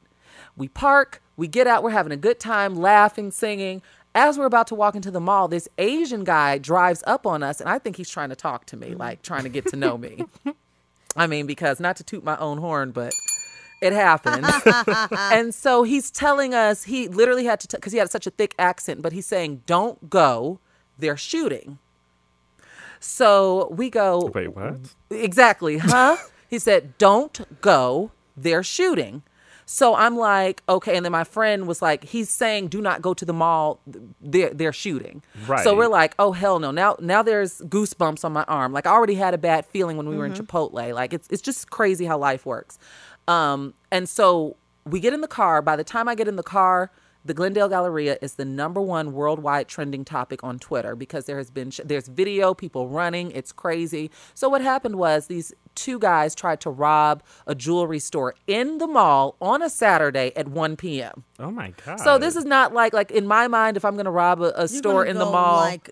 We 0.57 0.67
park, 0.67 1.23
we 1.37 1.47
get 1.47 1.67
out, 1.67 1.83
we're 1.83 1.91
having 1.91 2.13
a 2.13 2.17
good 2.17 2.41
time, 2.41 2.75
laughing, 2.75 3.31
singing. 3.31 3.81
As 4.13 4.37
we're 4.37 4.47
about 4.47 4.67
to 4.67 4.75
walk 4.75 4.97
into 4.97 5.13
the 5.13 5.21
mall, 5.21 5.47
this 5.47 5.69
Asian 5.79 6.25
guy 6.25 6.59
drives 6.59 7.05
up 7.07 7.27
on 7.27 7.45
us, 7.45 7.61
and 7.61 7.71
I 7.71 7.79
think 7.79 7.95
he's 7.95 8.11
trying 8.11 8.31
to 8.31 8.37
talk 8.37 8.67
to 8.67 8.77
me, 8.77 8.97
like 8.97 9.23
trying 9.23 9.45
to 9.45 9.49
get 9.49 9.69
to 9.69 9.77
know 9.77 9.97
me. 9.97 10.25
I 11.17 11.29
mean, 11.29 11.47
because 11.47 11.79
not 11.79 11.97
to 11.97 12.05
toot 12.05 12.25
my 12.25 12.37
own 12.39 12.59
horn, 12.59 12.91
but 12.91 13.15
it 13.81 13.93
happened. 13.93 14.47
and 15.33 15.55
so 15.55 15.83
he's 15.83 16.11
telling 16.11 16.55
us 16.55 16.85
he 16.85 17.09
literally 17.09 17.45
had 17.45 17.61
to 17.61 17.77
because 17.77 17.93
he 17.93 17.99
had 17.99 18.11
such 18.11 18.27
a 18.27 18.31
thick 18.31 18.55
accent, 18.59 19.03
but 19.03 19.13
he's 19.13 19.27
saying, 19.27 19.63
"Don't 19.67 20.11
go, 20.11 20.61
they're 20.99 21.17
shooting." 21.17 21.79
So 22.99 23.69
we 23.71 23.91
go. 23.91 24.31
Wait, 24.35 24.55
what? 24.55 24.77
Exactly, 25.11 25.79
huh? 25.79 26.17
he 26.49 26.59
said, 26.59 26.99
"Don't 26.99 27.61
go, 27.61 28.13
they're 28.37 28.63
shooting." 28.63 29.23
So 29.73 29.95
I'm 29.95 30.17
like, 30.17 30.65
okay, 30.69 30.97
and 30.97 31.05
then 31.05 31.13
my 31.13 31.23
friend 31.23 31.69
was 31.69 31.81
like, 31.81 32.03
he's 32.03 32.29
saying, 32.29 32.69
"Do 32.69 32.81
not 32.81 33.01
go 33.01 33.15
to 33.15 33.25
the 33.25 33.33
mall. 33.33 33.81
They're 34.21 34.53
they're 34.53 34.73
shooting." 34.73 35.23
Right. 35.47 35.63
So 35.63 35.77
we're 35.77 35.87
like, 35.87 36.17
oh 36.19 36.33
hell 36.33 36.59
no! 36.59 36.73
Now 36.73 36.97
now 36.99 37.23
there's 37.23 37.61
goosebumps 37.61 38.25
on 38.25 38.33
my 38.33 38.43
arm. 38.49 38.73
Like 38.73 38.87
I 38.87 38.91
already 38.91 39.15
had 39.15 39.33
a 39.33 39.39
bad 39.39 39.65
feeling 39.65 39.97
when 39.97 40.09
we 40.09 40.17
were 40.17 40.27
in 40.27 40.33
mm-hmm. 40.33 40.43
Chipotle. 40.43 40.93
Like 40.93 41.15
it's 41.15 41.29
it's 41.31 41.41
just 41.41 41.71
crazy 41.71 42.05
how 42.05 42.19
life 42.19 42.45
works. 42.45 42.81
Um, 43.29 43.75
and 43.91 44.09
so 44.09 44.57
we 44.85 45.01
get 45.01 45.13
in 45.13 45.21
the 45.21 45.29
car. 45.29 45.63
By 45.63 45.77
the 45.77 45.85
time 45.85 46.09
I 46.09 46.15
get 46.15 46.29
in 46.29 46.37
the 46.37 46.43
car, 46.43 46.91
the 47.25 47.35
Glendale 47.35 47.69
Galleria 47.69 48.17
is 48.23 48.35
the 48.37 48.47
number 48.47 48.81
one 48.81 49.13
worldwide 49.13 49.69
trending 49.69 50.05
topic 50.05 50.43
on 50.43 50.59
Twitter 50.59 50.97
because 50.97 51.27
there 51.27 51.37
has 51.37 51.51
been 51.51 51.71
sh- 51.71 51.81
there's 51.85 52.09
video, 52.09 52.55
people 52.55 52.89
running, 52.89 53.31
it's 53.33 53.53
crazy. 53.53 54.11
So 54.33 54.49
what 54.49 54.63
happened 54.63 54.97
was 54.97 55.27
these 55.27 55.53
two 55.75 55.99
guys 55.99 56.35
tried 56.35 56.61
to 56.63 56.71
rob 56.71 57.23
a 57.47 57.55
jewelry 57.55 57.99
store 57.99 58.35
in 58.47 58.79
the 58.79 58.87
mall 58.87 59.37
on 59.41 59.63
a 59.63 59.69
Saturday 59.69 60.33
at 60.35 60.49
1 60.49 60.77
p.m. 60.77 61.25
Oh 61.39 61.51
my 61.51 61.75
god. 61.85 62.01
So 62.01 62.17
this 62.17 62.37
is 62.37 62.47
not 62.47 62.73
like 62.73 62.95
like 62.95 63.11
in 63.11 63.27
my 63.27 63.49
mind 63.49 63.77
if 63.77 63.85
I'm 63.85 63.95
going 63.95 64.07
to 64.07 64.11
rob 64.11 64.41
a, 64.41 64.53
a 64.57 64.67
store 64.67 65.05
gonna 65.05 65.11
in 65.11 65.19
the 65.19 65.27
mall 65.27 65.57
like 65.59 65.91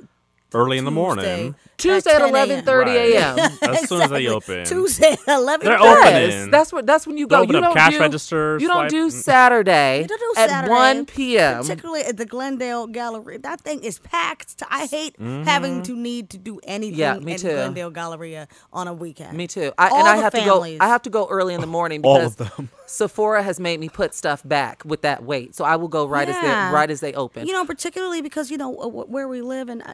early 0.55 0.79
in 0.79 0.85
the 0.85 0.91
Tuesday 0.91 1.01
morning. 1.01 1.55
Tuesday 1.77 2.11
at 2.13 2.19
10 2.19 2.33
11:30 2.65 2.67
Right. 2.87 2.97
a.m. 3.15 3.39
As 3.75 3.89
soon 3.89 4.01
as 4.03 4.11
they 4.11 4.27
open. 4.29 4.65
Tuesday 4.65 5.13
at 5.27 5.29
eleven. 5.39 5.67
They're 5.67 5.79
Yes, 5.79 6.33
opening. 6.35 6.51
that's 6.51 6.73
what 6.73 6.87
that's 6.87 7.07
when 7.07 7.17
you 7.19 7.27
They 7.27 7.37
go. 7.37 7.43
open 7.43 7.51
you 7.55 7.59
up 7.59 7.65
don't 7.65 7.75
cash 7.77 7.93
do, 7.93 8.01
registers, 8.01 8.63
You 8.63 8.69
don't 8.69 8.77
swipe- 8.77 8.91
do 8.91 9.11
Saturday 9.11 10.03
You 10.03 10.09
don't 10.09 10.19
do 10.21 10.33
Saturday 10.35 10.73
at 10.73 10.95
1 10.97 11.07
p.m. 11.07 11.61
Particularly 11.63 12.03
at 12.03 12.17
the 12.17 12.27
Glendale 12.27 12.87
Gallery. 12.89 13.37
That 13.39 13.61
thing 13.61 13.85
is 13.85 13.99
packed. 14.01 14.63
I 14.71 14.87
hate 14.87 15.17
having 15.21 15.83
to 15.85 15.95
need 15.95 16.31
to 16.31 16.39
do 16.39 16.59
anything 16.65 16.89
Mm-hmm. 16.99 16.99
Yeah, 17.01 17.19
me 17.25 17.35
at 17.35 17.41
too. 17.41 17.49
Glendale 17.53 17.91
Galleria 17.91 18.49
on 18.73 18.89
a 18.89 18.93
weekend. 18.95 19.37
Me 19.37 19.47
too. 19.47 19.73
I, 19.79 19.89
All 19.89 19.99
and 19.99 20.09
I 20.09 20.17
have 20.17 20.33
families. 20.33 20.73
to 20.75 20.79
go. 20.79 20.85
I 20.85 20.89
have 20.89 21.03
to 21.03 21.11
go 21.11 21.29
early 21.29 21.55
in 21.55 21.61
the 21.61 21.67
morning 21.67 22.01
All 22.05 22.15
because 22.19 22.41
of 22.41 22.57
them. 22.57 22.71
Sephora 22.87 23.43
has 23.43 23.61
made 23.61 23.79
me 23.79 23.89
put 23.89 24.15
stuff 24.15 24.43
back 24.45 24.83
with 24.85 25.03
that 25.03 25.23
weight. 25.23 25.55
So 25.55 25.65
I 25.65 25.77
will 25.77 25.89
go 25.89 26.07
right 26.07 26.29
as 26.29 26.35
they 26.41 26.49
right 26.75 26.91
as 26.91 27.01
they 27.01 27.13
open. 27.13 27.47
You 27.47 27.53
know, 27.53 27.65
particularly 27.65 28.23
because 28.23 28.51
you 28.51 28.57
know 28.57 28.75
uh, 28.81 28.89
where 28.89 29.29
we 29.29 29.43
live, 29.43 29.69
and 29.69 29.83
I, 29.83 29.93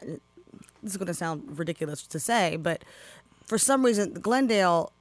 this 0.85 0.93
is 0.93 0.97
going 0.97 1.07
to 1.07 1.13
sound 1.13 1.57
ridiculous 1.59 2.05
to 2.07 2.19
say, 2.19 2.55
but 2.57 2.85
for 3.45 3.57
some 3.57 3.83
reason, 3.83 4.13
Glendale, 4.13 4.91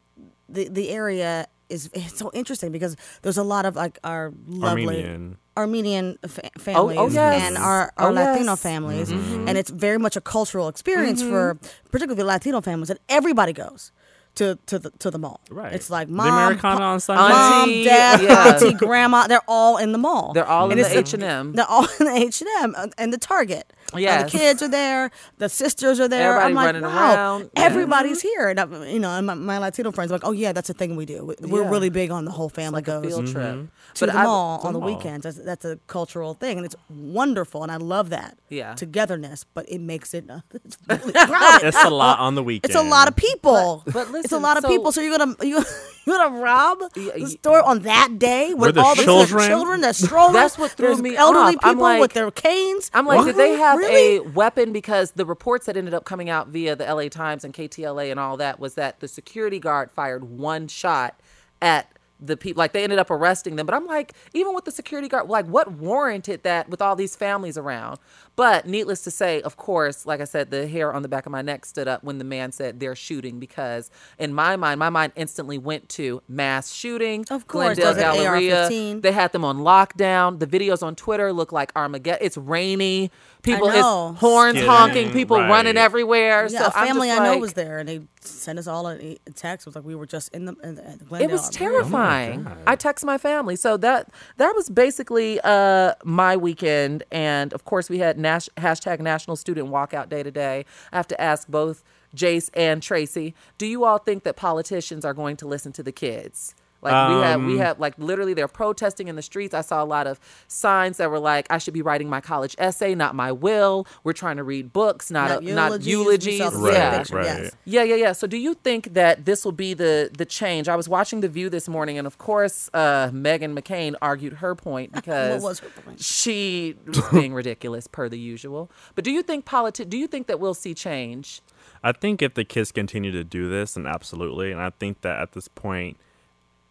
the 0.48 0.68
the 0.68 0.88
area 0.90 1.46
is 1.68 1.88
it's 1.94 2.18
so 2.18 2.30
interesting 2.34 2.72
because 2.72 2.96
there's 3.22 3.38
a 3.38 3.42
lot 3.42 3.64
of 3.66 3.76
like 3.76 3.98
our 4.04 4.32
lovely 4.46 4.86
Armenian. 4.86 5.36
Armenian 5.56 6.18
fa- 6.26 6.50
families 6.58 6.98
oh, 6.98 7.08
yes. 7.08 7.42
and 7.42 7.56
our, 7.56 7.92
our 7.96 8.08
Oh, 8.08 8.12
Latino 8.12 8.52
yes. 8.52 8.62
families, 8.62 9.10
Mm-hmm. 9.10 9.48
and 9.48 9.56
it's 9.56 9.70
very 9.70 9.98
much 9.98 10.16
a 10.16 10.20
cultural 10.20 10.68
experience 10.68 11.22
for 11.22 11.58
particularly 11.90 12.22
Latino 12.24 12.60
families, 12.60 12.90
and 12.90 12.98
everybody 13.08 13.52
goes. 13.52 13.92
To, 14.36 14.58
to 14.66 14.80
the 14.80 14.90
to 14.98 15.12
the 15.12 15.18
mall, 15.18 15.40
Right. 15.48 15.72
It's 15.72 15.90
like 15.90 16.08
The 16.08 16.14
mom, 16.14 16.26
Americana 16.26 16.78
pa- 16.78 16.84
on 16.94 16.98
Sunday. 16.98 17.22
mom, 17.22 17.62
Auntie, 17.68 17.84
dad, 17.84 18.20
yeah. 18.20 18.48
auntie, 18.54 18.72
grandma. 18.74 19.28
They're 19.28 19.40
all 19.46 19.76
in 19.76 19.92
the 19.92 19.98
mall. 19.98 20.32
They're 20.32 20.44
all 20.44 20.66
in 20.66 20.72
And 20.72 20.80
the 20.80 20.86
it's 20.86 20.94
a- 20.96 20.98
H 20.98 21.14
and 21.14 21.22
M. 21.22 21.52
they're 21.52 21.70
all 21.70 21.86
in 22.00 22.06
the 22.06 22.12
H 22.16 22.40
and 22.42 22.50
M 22.74 22.90
and 22.98 23.12
the 23.12 23.18
Target. 23.18 23.72
Yeah. 23.96 24.24
The 24.24 24.30
kids 24.30 24.60
are 24.60 24.68
there. 24.68 25.12
The 25.38 25.48
sisters 25.48 26.00
are 26.00 26.08
there. 26.08 26.32
Everybody 26.40 26.48
I'm 26.50 26.54
like, 26.56 26.66
running 26.66 26.82
wow, 26.82 27.14
around. 27.14 27.50
Yeah. 27.56 27.62
everybody's 27.62 28.22
here. 28.22 28.48
And 28.48 28.58
I, 28.58 28.64
you 28.90 28.98
know, 28.98 29.10
and 29.10 29.24
my, 29.24 29.34
my 29.34 29.58
Latino 29.58 29.92
friends 29.92 30.10
are 30.10 30.16
like, 30.16 30.24
oh 30.26 30.32
yeah, 30.32 30.50
that's 30.52 30.68
a 30.68 30.74
thing 30.74 30.96
we 30.96 31.06
do. 31.06 31.24
We- 31.26 31.36
We're 31.48 31.62
Yeah. 31.62 31.70
really 31.70 31.90
big 31.90 32.10
on 32.10 32.24
the 32.24 32.32
whole 32.32 32.48
family 32.48 32.78
like 32.78 32.86
goes 32.86 33.04
field 33.06 33.28
trip. 33.28 33.44
to 33.44 33.68
But 34.00 34.12
the 34.12 34.18
I- 34.18 34.24
mall 34.24 34.58
to 34.62 34.66
on 34.66 34.72
the 34.72 34.80
the 34.80 34.84
mall. 34.86 34.96
weekends. 34.96 35.22
That's, 35.24 35.36
that's 35.38 35.64
a 35.64 35.78
cultural 35.86 36.34
thing, 36.34 36.56
and 36.56 36.66
it's 36.66 36.74
wonderful, 36.90 37.62
and 37.62 37.70
I 37.70 37.76
love 37.76 38.10
that. 38.10 38.36
Yeah. 38.48 38.74
togetherness, 38.74 39.44
but 39.54 39.64
it 39.68 39.80
makes 39.80 40.12
it 40.12 40.28
uh, 40.28 40.40
it's 40.64 40.76
really. 40.88 41.12
It's 41.68 41.84
a 41.84 41.90
lot 41.90 42.18
on 42.18 42.34
the 42.34 42.42
weekend. 42.42 42.70
It's 42.72 42.80
a 42.80 42.82
lot 42.82 43.06
of 43.06 43.14
people. 43.14 43.82
But- 43.86 44.10
but 44.10 44.23
it's 44.24 44.32
a 44.32 44.38
lot 44.38 44.56
of 44.56 44.62
so- 44.62 44.68
people. 44.68 44.90
So 44.92 45.00
you're 45.00 45.16
gonna 45.16 45.36
you 45.42 45.62
you're 46.06 46.18
gonna 46.18 46.40
rob 46.40 46.78
Yeah, 46.96 47.12
the 47.16 47.26
store 47.26 47.62
on 47.62 47.80
that 47.80 48.18
day 48.18 48.52
with 48.54 48.74
the 48.74 48.82
all 48.82 48.94
the 48.96 49.04
children? 49.04 49.46
children, 49.48 49.80
the 49.82 49.92
strollers. 49.92 50.32
That's 50.34 50.58
what 50.58 50.72
threw 50.72 50.88
there's 50.88 51.02
me 51.02 51.16
Elderly 51.16 51.56
off. 51.56 51.62
People 51.62 51.82
like- 51.82 52.00
with 52.00 52.12
their 52.14 52.30
canes. 52.30 52.90
I'm 52.92 53.06
like, 53.06 53.24
did 53.24 53.36
they 53.36 53.52
have 53.52 53.78
really? 53.78 54.16
a 54.16 54.22
weapon? 54.22 54.72
Because 54.72 55.12
the 55.12 55.24
reports 55.26 55.66
that 55.66 55.76
ended 55.76 55.94
up 55.94 56.04
coming 56.04 56.28
out 56.30 56.48
via 56.48 56.74
the 56.76 56.84
LA 56.92 57.08
Times 57.08 57.44
and 57.44 57.54
KTLA 57.54 58.10
and 58.10 58.18
all 58.18 58.36
that 58.38 58.58
was 58.58 58.74
that 58.74 59.00
the 59.00 59.08
security 59.08 59.58
guard 59.58 59.90
fired 59.90 60.24
one 60.24 60.68
shot 60.68 61.20
at 61.62 61.88
the 62.20 62.36
people. 62.36 62.58
Like 62.60 62.72
they 62.72 62.84
ended 62.84 62.98
up 62.98 63.10
arresting 63.10 63.56
them. 63.56 63.66
But 63.66 63.74
I'm 63.74 63.86
like, 63.86 64.14
even 64.32 64.54
with 64.54 64.64
the 64.64 64.70
security 64.70 65.08
guard, 65.08 65.28
like 65.28 65.46
what 65.46 65.72
warranted 65.72 66.42
that 66.44 66.68
with 66.68 66.80
all 66.80 66.96
these 66.96 67.16
families 67.16 67.58
around? 67.58 67.98
But 68.36 68.66
needless 68.66 69.02
to 69.04 69.10
say, 69.10 69.40
of 69.42 69.56
course, 69.56 70.06
like 70.06 70.20
I 70.20 70.24
said, 70.24 70.50
the 70.50 70.66
hair 70.66 70.92
on 70.92 71.02
the 71.02 71.08
back 71.08 71.26
of 71.26 71.32
my 71.32 71.42
neck 71.42 71.64
stood 71.64 71.86
up 71.86 72.02
when 72.02 72.18
the 72.18 72.24
man 72.24 72.50
said 72.50 72.80
they're 72.80 72.96
shooting 72.96 73.38
because 73.38 73.90
in 74.18 74.34
my 74.34 74.56
mind, 74.56 74.80
my 74.80 74.90
mind 74.90 75.12
instantly 75.14 75.56
went 75.56 75.88
to 75.90 76.20
mass 76.28 76.72
shooting. 76.72 77.24
Of 77.30 77.46
course, 77.46 77.78
Glendale 77.78 77.92
are 77.92 78.14
Galleria. 78.14 78.64
AR-15. 78.64 79.02
They 79.02 79.12
had 79.12 79.32
them 79.32 79.44
on 79.44 79.58
lockdown. 79.58 80.40
The 80.40 80.46
videos 80.46 80.82
on 80.82 80.96
Twitter 80.96 81.32
look 81.32 81.52
like 81.52 81.70
Armageddon. 81.76 82.24
It's 82.24 82.36
rainy. 82.36 83.10
People, 83.42 83.68
know. 83.68 84.10
it's 84.10 84.20
horns 84.20 84.54
Skidding, 84.54 84.70
honking. 84.70 85.12
People 85.12 85.36
right. 85.36 85.50
running 85.50 85.76
everywhere. 85.76 86.48
Yeah, 86.50 86.60
so 86.60 86.66
a 86.68 86.70
family 86.70 87.10
I'm 87.10 87.20
I 87.20 87.24
know 87.26 87.32
like, 87.32 87.40
was 87.42 87.52
there, 87.52 87.78
and 87.78 87.86
they 87.86 88.00
sent 88.20 88.58
us 88.58 88.66
all 88.66 88.88
a, 88.88 89.18
a 89.26 89.30
text. 89.34 89.66
It 89.66 89.68
was 89.68 89.76
like 89.76 89.84
we 89.84 89.94
were 89.94 90.06
just 90.06 90.34
in 90.34 90.46
the, 90.46 90.54
in 90.62 90.76
the, 90.76 90.82
Glendale. 91.04 91.28
It 91.28 91.30
was 91.30 91.50
terrifying. 91.50 92.44
God. 92.44 92.58
I 92.66 92.74
text 92.74 93.04
my 93.04 93.18
family. 93.18 93.56
So 93.56 93.76
that 93.76 94.08
that 94.38 94.54
was 94.54 94.70
basically 94.70 95.40
uh, 95.44 95.92
my 96.04 96.38
weekend. 96.38 97.02
And 97.12 97.52
of 97.52 97.66
course, 97.66 97.90
we 97.90 97.98
had 97.98 98.18
nas- 98.24 98.50
hashtag 98.56 99.00
National 99.00 99.36
Student 99.36 99.68
Walkout 99.68 100.08
Day 100.08 100.22
today. 100.22 100.64
I 100.92 100.96
have 100.96 101.08
to 101.08 101.20
ask 101.20 101.46
both 101.46 101.84
Jace 102.16 102.50
and 102.54 102.82
Tracie, 102.82 103.34
do 103.58 103.66
you 103.66 103.84
all 103.84 103.98
think 103.98 104.24
that 104.24 104.36
politicians 104.36 105.04
are 105.04 105.14
going 105.14 105.36
to 105.36 105.46
listen 105.46 105.72
to 105.72 105.82
the 105.82 105.92
kids? 105.92 106.54
Like 106.84 107.08
we 107.08 107.22
have, 107.22 107.42
we 107.42 107.52
Um, 107.54 107.58
have 107.58 107.80
like 107.80 107.94
literally 107.98 108.34
they're 108.34 108.46
protesting 108.48 109.08
in 109.08 109.16
the 109.16 109.22
streets. 109.22 109.54
I 109.54 109.62
saw 109.62 109.82
a 109.82 109.86
lot 109.86 110.06
of 110.06 110.20
signs 110.48 110.98
that 110.98 111.10
were 111.10 111.18
like, 111.18 111.46
"I 111.50 111.58
should 111.58 111.74
be 111.74 111.82
writing 111.82 112.08
my 112.08 112.20
college 112.20 112.54
essay, 112.58 112.94
not 112.94 113.14
my 113.14 113.32
will." 113.32 113.86
We're 114.04 114.12
trying 114.12 114.36
to 114.36 114.44
read 114.44 114.72
books, 114.72 115.10
not 115.10 115.42
Not 115.42 115.42
a, 115.42 115.44
eulogies. 115.46 116.26
We 116.26 116.38
saw 116.38 116.50
eulogies. 116.50 116.60
Right, 116.60 116.74
yeah, 116.74 117.04
right. 117.10 117.24
yes. 117.44 117.56
yeah, 117.64 117.82
yeah, 117.82 117.94
yeah. 117.96 118.12
So 118.12 118.26
do 118.26 118.36
you 118.36 118.54
think 118.54 118.94
that 118.94 119.24
this 119.24 119.44
will 119.44 119.52
be 119.52 119.74
the 119.74 120.10
the 120.16 120.26
change? 120.26 120.68
I 120.68 120.76
was 120.76 120.88
watching 120.88 121.20
The 121.20 121.28
View 121.28 121.48
this 121.50 121.68
morning, 121.68 121.96
and 121.98 122.06
of 122.06 122.18
course, 122.18 122.68
uh, 122.74 123.08
Meghan 123.10 123.58
McCain 123.58 123.94
argued 124.02 124.34
her 124.34 124.54
point 124.54 124.92
because 124.98 125.42
what 125.42 125.48
was 125.50 125.58
her 125.60 125.68
point? 125.68 126.00
she 126.00 126.76
was 126.86 127.00
being 127.10 127.32
ridiculous 127.42 127.86
per 127.86 128.08
the 128.08 128.18
usual. 128.18 128.70
But 128.94 129.04
do 129.04 129.10
you 129.10 129.22
think 129.22 129.44
politi- 129.46 129.88
Do 129.88 129.96
you 129.96 130.06
think 130.06 130.26
that 130.26 130.38
we'll 130.38 130.54
see 130.54 130.74
change? 130.74 131.40
I 131.82 131.92
think 131.92 132.22
if 132.22 132.34
the 132.34 132.44
kids 132.44 132.72
continue 132.72 133.12
to 133.12 133.24
do 133.24 133.48
this, 133.48 133.74
then 133.74 133.86
absolutely. 133.86 134.50
And 134.52 134.60
I 134.60 134.70
think 134.70 135.02
that 135.02 135.20
at 135.20 135.32
this 135.32 135.48
point, 135.48 135.96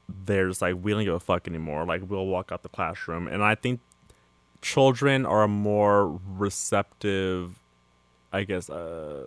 there's 0.08 0.62
like 0.62 0.76
we 0.82 0.92
don't 0.92 1.04
give 1.04 1.14
a 1.14 1.20
fuck 1.20 1.48
anymore. 1.48 1.86
Like 1.86 2.02
we'll 2.08 2.26
walk 2.26 2.52
out 2.52 2.64
the 2.64 2.70
classroom, 2.70 3.28
and 3.28 3.44
I 3.44 3.56
think 3.56 3.80
children 4.62 5.26
are 5.26 5.44
a 5.44 5.48
more 5.48 6.20
receptive. 6.26 7.60
I 8.32 8.44
guess. 8.44 8.70
Uh, 8.70 9.26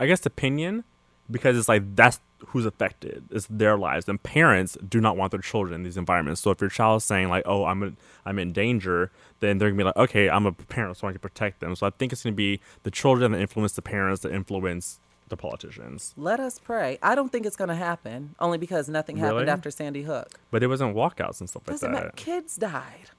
I 0.00 0.06
guess 0.06 0.24
opinion 0.24 0.84
because 1.30 1.56
it's 1.56 1.68
like 1.68 1.94
that's 1.94 2.20
who's 2.48 2.64
affected. 2.64 3.24
It's 3.30 3.46
their 3.50 3.76
lives, 3.76 4.08
and 4.08 4.20
parents 4.22 4.76
do 4.88 5.00
not 5.00 5.16
want 5.16 5.30
their 5.30 5.40
children 5.40 5.74
in 5.74 5.82
these 5.82 5.98
environments. 5.98 6.40
So 6.40 6.50
if 6.50 6.60
your 6.60 6.70
child 6.70 6.98
is 6.98 7.04
saying 7.04 7.28
like, 7.28 7.44
"Oh, 7.46 7.66
I'm 7.66 7.82
in, 7.82 7.96
I'm 8.24 8.38
in 8.38 8.52
danger," 8.52 9.10
then 9.40 9.58
they're 9.58 9.68
gonna 9.68 9.78
be 9.78 9.84
like, 9.84 9.96
"Okay, 9.96 10.30
I'm 10.30 10.46
a 10.46 10.52
parent, 10.52 10.96
so 10.96 11.06
I 11.06 11.12
can 11.12 11.20
protect 11.20 11.60
them." 11.60 11.76
So 11.76 11.86
I 11.86 11.90
think 11.90 12.12
it's 12.12 12.22
gonna 12.22 12.34
be 12.34 12.60
the 12.82 12.90
children 12.90 13.32
that 13.32 13.40
influence 13.40 13.72
the 13.72 13.82
parents 13.82 14.22
that 14.22 14.32
influence 14.32 15.00
the 15.30 15.36
politicians. 15.36 16.12
Let 16.16 16.40
us 16.40 16.58
pray. 16.58 16.98
I 17.02 17.14
don't 17.14 17.30
think 17.32 17.46
it's 17.46 17.56
going 17.56 17.68
to 17.68 17.74
happen, 17.74 18.34
only 18.40 18.58
because 18.58 18.88
nothing 18.88 19.16
happened 19.16 19.48
after 19.48 19.70
Sandy 19.70 20.02
Hook. 20.02 20.38
But 20.50 20.62
it 20.62 20.66
wasn't 20.66 20.94
walkouts 20.94 21.40
and 21.40 21.48
stuff 21.48 21.62
like 21.66 21.74
Doesn't 21.74 21.92
that. 21.92 21.98
matter. 21.98 22.12
Kids 22.16 22.56
died. 22.56 23.10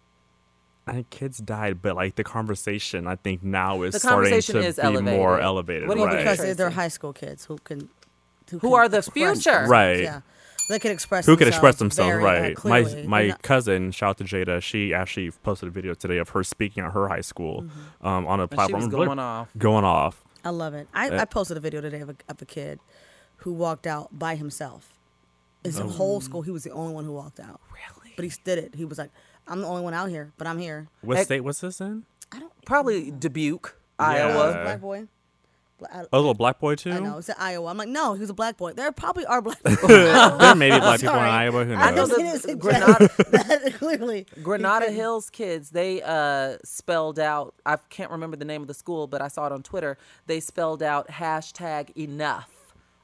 I 0.87 0.93
think 0.93 1.09
kids 1.11 1.37
died, 1.37 1.81
but 1.81 1.95
like 1.95 2.15
the 2.15 2.23
conversation, 2.23 3.05
I 3.07 3.15
think 3.15 3.43
now 3.43 3.83
is 3.83 3.93
The 3.93 3.99
starting 3.99 4.31
conversation 4.31 4.55
to 4.55 4.67
is 4.67 4.75
be 4.77 4.83
more 5.01 5.39
elevated. 5.39 5.43
elevated, 5.43 5.87
What 5.87 5.93
do 5.95 5.99
you 6.01 6.05
right? 6.07 6.11
think, 6.13 6.23
because 6.23 6.37
Tracie? 6.39 6.53
they're 6.53 6.69
high 6.71 6.87
school 6.87 7.13
kids 7.13 7.45
who 7.45 7.57
can 7.59 7.89
Who 8.49 8.59
can 8.59 8.73
are 8.73 8.89
the 8.89 8.97
express 8.97 9.43
future. 9.43 9.65
Right. 9.67 10.01
Yeah, 10.01 10.21
they 10.69 10.79
can 10.79 10.91
express 10.91 11.25
who 11.27 11.37
could 11.37 11.47
express 11.47 11.75
themselves 11.77 12.09
very, 12.09 12.23
uh, 12.23 12.53
right 12.55 12.65
my 12.65 13.03
my 13.05 13.27
not- 13.27 13.41
cousin 13.43 13.91
shout 13.91 14.09
out 14.11 14.17
to 14.17 14.23
jada 14.23 14.61
she 14.61 14.93
actually 14.93 15.29
posted 15.43 15.67
a 15.67 15.71
video 15.71 15.93
today 15.93 16.17
of 16.17 16.29
her 16.29 16.43
speaking 16.43 16.83
at 16.83 16.93
her 16.93 17.07
high 17.07 17.21
school 17.21 17.65
um, 18.01 18.25
on 18.27 18.39
a 18.39 18.47
Mm-hmm. 18.47 18.49
And 18.49 18.49
she 18.51 18.55
platform 18.55 18.83
was 18.83 18.93
really 18.93 19.05
going 19.05 19.19
off. 19.19 19.49
going 19.57 19.85
off 19.85 20.23
I 20.43 20.49
love 20.49 20.73
it. 20.73 20.87
I, 20.93 21.09
Uh, 21.09 21.21
I 21.21 21.25
posted 21.25 21.57
a 21.57 21.59
video 21.59 21.81
today 21.81 21.99
of 22.01 22.09
a, 22.09 22.15
of 22.29 22.41
a 22.41 22.45
kid 22.45 22.79
who 23.37 23.53
walked 23.53 23.85
out 23.87 24.17
by 24.17 24.35
himself. 24.35 24.93
His 25.63 25.79
Oh. 25.79 25.87
whole 25.87 26.21
school, 26.21 26.41
he 26.41 26.51
was 26.51 26.63
the 26.63 26.71
only 26.71 26.93
one 26.93 27.05
who 27.05 27.11
walked 27.13 27.39
out. 27.39 27.59
Really? 27.71 28.13
But 28.15 28.25
he 28.25 28.31
did 28.43 28.57
it. 28.57 28.75
He 28.75 28.83
was 28.85 28.97
like, 28.97 29.11
"I'm 29.47 29.61
the 29.61 29.67
only 29.67 29.83
one 29.83 29.93
out 29.93 30.09
here, 30.09 30.31
but 30.37 30.47
I'm 30.47 30.57
here." 30.57 30.87
what 31.01 31.17
Ex- 31.17 31.27
state 31.27 31.41
was 31.41 31.61
this 31.61 31.79
in 31.79 32.05
I 32.31 32.39
don't. 32.39 32.51
Probably 32.65 33.11
Dubuque, 33.11 33.75
Yeah. 33.99 34.05
Iowa. 34.07 34.51
Black 34.63 34.81
boy. 34.81 35.07
Bla- 35.81 35.89
I, 35.91 35.99
a 36.13 36.17
little 36.17 36.33
black 36.33 36.59
boy 36.59 36.75
too 36.75 36.91
I 36.91 36.99
know. 36.99 37.17
It's 37.17 37.27
in 37.27 37.35
Iowa. 37.37 37.69
I'm 37.69 37.77
like, 37.77 37.89
no, 37.89 38.13
he 38.13 38.21
was 38.21 38.29
a 38.29 38.33
black 38.33 38.55
boy. 38.55 38.71
There 38.73 38.89
probably 38.93 39.25
are 39.25 39.41
black 39.41 39.61
people. 39.65 39.87
there 39.89 40.55
may 40.55 40.69
be 40.71 40.79
black 40.79 40.99
people 41.01 41.15
in 41.15 41.21
iowa 41.21 41.65
who 41.65 41.73
I 41.73 41.89
know 41.91 41.95
knows 41.97 42.09
just 42.09 42.17
the- 42.17 42.23
didn't 42.23 42.39
suggest 42.41 42.59
Grenada- 42.61 43.09
that 43.31 43.73
clearly. 43.79 44.25
Granada 44.43 44.91
Hills 44.91 45.29
kids, 45.29 45.71
they 45.71 46.01
uh, 46.03 46.57
spelled 46.63 47.19
out, 47.19 47.53
I 47.65 47.77
can't 47.89 48.11
remember 48.11 48.37
the 48.37 48.45
name 48.45 48.61
of 48.61 48.67
the 48.67 48.73
school, 48.73 49.07
but 49.07 49.21
I 49.21 49.27
saw 49.27 49.45
it 49.47 49.51
on 49.51 49.63
Twitter. 49.63 49.97
They 50.27 50.39
spelled 50.39 50.81
out 50.83 51.07
hashtag 51.09 51.97
enough 51.97 52.49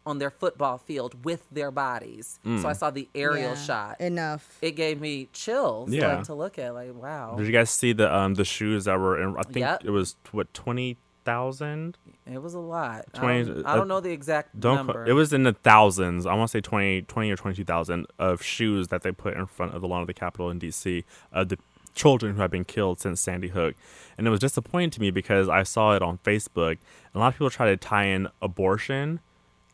on 0.05 0.19
their 0.19 0.29
football 0.29 0.77
field 0.77 1.25
with 1.25 1.43
their 1.51 1.69
bodies. 1.69 2.39
Mm. 2.45 2.61
So 2.61 2.69
I 2.69 2.73
saw 2.73 2.89
the 2.91 3.09
aerial 3.13 3.49
Yeah, 3.51 3.55
shot. 3.55 3.99
Enough. 3.99 4.57
it 4.61 4.71
gave 4.77 5.01
me 5.01 5.27
chills 5.33 5.89
Yeah. 5.91 6.15
like, 6.15 6.25
to 6.27 6.33
look 6.33 6.57
at. 6.57 6.73
Like, 6.73 6.93
wow. 6.95 7.35
did 7.37 7.45
you 7.45 7.51
guys 7.51 7.69
see 7.69 7.91
the 7.91 8.13
um 8.15 8.35
the 8.35 8.45
shoes 8.45 8.85
that 8.85 8.97
were 8.99 9.21
in 9.21 9.35
i 9.35 9.41
think 9.43 9.57
Yep. 9.65 9.83
it 9.83 9.89
was 9.89 10.15
what 10.31 10.53
20000 11.27 11.97
It 12.31 12.41
was 12.41 12.53
a 12.53 12.59
lot. 12.59 13.05
I 13.13 13.17
20 13.17 13.43
don't, 13.43 13.65
I 13.65 13.71
uh, 13.71 13.75
don't 13.75 13.87
know 13.87 13.99
the 13.99 14.11
exact 14.11 14.59
don't 14.59 14.75
number. 14.75 15.05
qu- 15.05 15.11
it 15.11 15.13
was 15.13 15.33
in 15.33 15.43
the 15.43 15.53
thousands. 15.53 16.25
I 16.25 16.33
want 16.33 16.49
to 16.49 16.51
say 16.57 16.61
20 16.61 17.01
20 17.03 17.31
or 17.31 17.35
22000 17.35 18.07
of 18.17 18.41
shoes 18.41 18.87
that 18.89 19.01
they 19.03 19.11
put 19.11 19.35
in 19.35 19.45
front 19.45 19.75
of 19.75 19.81
the 19.81 19.87
lawn 19.87 20.01
of 20.01 20.07
the 20.07 20.13
capitol 20.13 20.49
in 20.49 20.59
dc 20.59 21.03
of 21.31 21.49
the 21.49 21.57
children 21.93 22.35
who 22.35 22.41
have 22.41 22.51
been 22.51 22.63
killed 22.65 22.99
since 22.99 23.19
sandy 23.19 23.49
hook. 23.49 23.75
And 24.17 24.27
it 24.27 24.29
was 24.29 24.39
disappointing 24.39 24.91
to 24.91 25.01
me 25.01 25.11
because 25.11 25.49
i 25.49 25.63
saw 25.63 25.95
it 25.95 26.01
on 26.01 26.17
facebook 26.19 26.71
and 26.71 27.15
a 27.15 27.19
lot 27.19 27.27
of 27.29 27.33
people 27.33 27.49
try 27.49 27.67
to 27.67 27.77
tie 27.77 28.05
in 28.05 28.27
abortion 28.41 29.19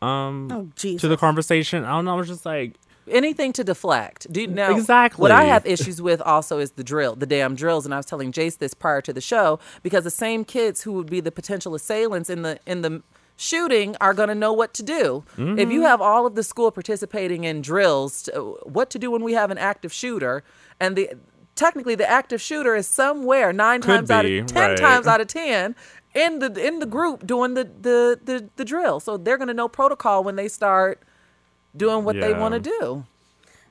um 0.02 0.48
Oh, 0.50 0.70
to 0.76 1.08
the 1.08 1.16
conversation. 1.16 1.84
I 1.84 1.90
don't 1.90 2.04
know 2.06 2.12
i 2.14 2.16
was 2.16 2.28
just 2.28 2.44
like 2.46 2.74
anything 3.10 3.52
to 3.54 3.64
deflect. 3.64 4.30
Do 4.32 4.40
you 4.40 4.46
know 4.46 4.76
Exactly. 4.76 5.22
What 5.22 5.30
I 5.30 5.44
have 5.44 5.66
issues 5.66 6.00
with 6.00 6.20
also 6.22 6.58
is 6.58 6.72
the 6.72 6.84
drill, 6.84 7.16
the 7.16 7.26
damn 7.26 7.54
drills. 7.54 7.84
And 7.84 7.94
I 7.94 7.96
was 7.96 8.06
telling 8.06 8.32
Jace 8.32 8.58
this 8.58 8.74
prior 8.74 9.00
to 9.02 9.12
the 9.12 9.20
show 9.20 9.58
because 9.82 10.04
the 10.04 10.10
same 10.10 10.44
kids 10.44 10.82
who 10.82 10.92
would 10.92 11.10
be 11.10 11.20
the 11.20 11.32
potential 11.32 11.74
assailants 11.74 12.30
in 12.30 12.42
the 12.42 12.58
in 12.66 12.82
the 12.82 13.02
shooting 13.36 13.96
are 14.00 14.14
going 14.14 14.28
to 14.28 14.34
know 14.34 14.52
what 14.52 14.74
to 14.74 14.82
do. 14.82 15.24
Mm-hmm. 15.36 15.58
If 15.58 15.70
you 15.70 15.82
have 15.82 16.00
all 16.00 16.26
of 16.26 16.34
the 16.34 16.42
school 16.42 16.70
participating 16.70 17.44
in 17.44 17.62
drills, 17.62 18.22
to, 18.24 18.58
what 18.64 18.90
to 18.90 18.98
do 18.98 19.10
when 19.10 19.22
we 19.22 19.32
have 19.32 19.50
an 19.50 19.58
active 19.58 19.92
shooter, 19.92 20.44
and 20.80 20.96
the 20.96 21.10
technically 21.54 21.94
the 21.94 22.08
active 22.08 22.40
shooter 22.40 22.74
is 22.74 22.86
somewhere 22.86 23.52
nine 23.52 23.80
Could 23.80 24.06
times 24.06 24.10
out 24.10 24.24
of 24.24 24.46
ten 24.46 24.70
right. 24.70 24.78
times 24.78 25.06
out 25.06 25.20
of 25.20 25.28
ten. 25.28 25.74
In 26.14 26.38
the 26.38 26.64
in 26.64 26.78
the 26.78 26.86
group 26.86 27.26
doing 27.26 27.54
the 27.54 27.64
the 27.64 28.20
the, 28.22 28.48
the 28.54 28.64
drill, 28.64 29.00
so 29.00 29.16
they're 29.16 29.38
gonna 29.38 29.54
know 29.54 29.66
protocol 29.66 30.22
when 30.22 30.36
they 30.36 30.46
start 30.46 31.02
doing 31.76 32.04
what 32.04 32.16
they 32.18 32.32
want 32.32 32.54
to 32.54 32.60
do. 32.60 33.04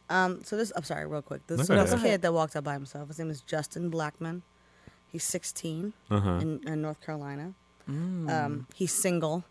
Um, 0.10 0.44
so 0.44 0.58
this, 0.58 0.72
I'm 0.76 0.84
sorry, 0.84 1.06
real 1.08 1.22
quick. 1.22 1.48
This, 1.48 1.70
Okay. 1.70 1.76
this 1.82 2.02
kid 2.02 2.22
that 2.22 2.34
walked 2.34 2.56
out 2.56 2.64
by 2.64 2.74
himself, 2.74 3.08
his 3.08 3.20
name 3.20 3.30
is 3.30 3.42
Justin 3.42 3.90
Blackman. 3.90 4.44
He's 5.08 5.24
16 5.24 5.94
Uh-huh. 6.12 6.30
in, 6.42 6.60
in 6.68 6.82
North 6.82 7.00
Carolina. 7.02 7.54
Mm. 7.90 8.30
Um, 8.30 8.68
he's 8.76 8.94
single. 8.94 9.44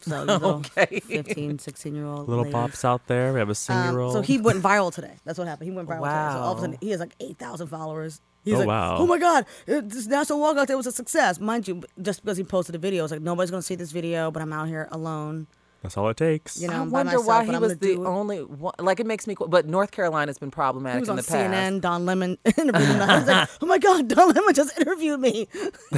So 0.00 0.10
he's 0.20 0.28
a 0.28 0.32
little 0.38 0.50
Okay. 0.76 1.00
15, 1.00 1.58
16 1.58 1.94
year 1.94 2.06
old. 2.06 2.28
little 2.28 2.44
lady. 2.44 2.52
pops 2.54 2.84
out 2.84 3.06
there 3.06 3.32
we 3.32 3.38
have 3.38 3.48
a 3.48 3.50
Um, 3.50 3.54
single 3.54 4.12
so 4.12 4.22
he 4.22 4.38
went 4.38 4.62
viral 4.62 4.92
today. 4.92 5.14
That's 5.24 5.38
what 5.38 5.46
happened. 5.46 5.70
He 5.70 5.76
went 5.76 5.88
viral 5.88 6.00
today. 6.04 6.32
So 6.32 6.40
all 6.40 6.52
of 6.52 6.58
a 6.58 6.60
sudden, 6.62 6.78
he 6.80 6.90
has 6.90 7.00
like 7.00 7.14
8,000 7.20 7.66
followers. 7.66 8.20
He's 8.44 8.54
Oh, 8.54 8.58
like, 8.60 8.68
wow. 8.68 8.96
oh 8.98 9.06
my 9.06 9.18
God, 9.18 9.44
it- 9.66 9.90
this 9.90 10.06
national 10.06 10.38
walkout 10.40 10.66
day 10.66 10.74
was 10.74 10.86
a 10.86 10.92
success. 10.92 11.38
Mind 11.38 11.68
you, 11.68 11.82
just 12.00 12.22
because 12.24 12.38
he 12.38 12.44
posted 12.44 12.74
a 12.74 12.78
video, 12.78 13.04
it's 13.04 13.10
like, 13.12 13.20
nobody's 13.20 13.50
going 13.50 13.60
to 13.60 13.66
see 13.66 13.74
this 13.74 13.92
video, 13.92 14.30
but 14.30 14.40
I'm 14.40 14.52
out 14.52 14.68
here 14.68 14.88
alone. 14.90 15.46
That's 15.82 15.96
all 15.96 16.08
it 16.10 16.16
takes 16.16 16.60
You 16.60 16.68
know, 16.68 16.74
I 16.74 16.80
wonder 16.80 17.04
myself, 17.12 17.26
why 17.26 17.44
he 17.44 17.56
was 17.56 17.78
the 17.78 17.96
only 18.04 18.38
one. 18.38 18.74
Like 18.78 19.00
it 19.00 19.06
makes 19.06 19.26
me, 19.26 19.34
but 19.48 19.66
North 19.66 19.90
Carolina's 19.90 20.38
been 20.38 20.50
problematic 20.50 20.96
He 20.96 21.00
was 21.00 21.08
in 21.08 21.12
on 21.12 21.16
the 21.16 21.22
past. 21.22 21.78
CNN. 21.78 21.80
Don 21.80 22.04
Lemon 22.06 22.36
interviewed 22.44 22.74
him. 22.88 23.00
I 23.00 23.18
was 23.18 23.26
like, 23.26 23.48
oh 23.62 23.66
my 23.66 23.78
God, 23.78 24.08
Don 24.08 24.32
Lemon 24.32 24.54
just 24.54 24.78
interviewed 24.78 25.20
me 25.20 25.46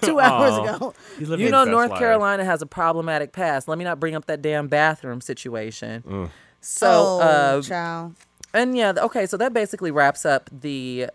two 0.00 0.20
hours 0.20 0.52
Aw. 0.52 0.74
ago. 0.76 0.94
You 1.18 1.50
know, 1.50 1.64
North 1.64 1.90
life. 1.90 1.98
Carolina 1.98 2.44
has 2.44 2.62
a 2.62 2.66
problematic 2.66 3.32
past. 3.32 3.68
Let 3.68 3.76
me 3.78 3.84
not 3.84 4.00
bring 4.00 4.14
up 4.14 4.26
that 4.26 4.40
damn 4.40 4.68
bathroom 4.68 5.20
situation. 5.20 6.02
Ugh. 6.10 6.30
So, 6.62 6.88
oh, 6.90 7.20
uh, 7.20 7.62
child. 7.62 8.16
and 8.52 8.76
yeah, 8.76 8.92
okay, 8.98 9.26
so 9.26 9.36
that 9.38 9.52
basically 9.52 9.90
wraps 9.90 10.24
up 10.26 10.48
the. 10.52 11.08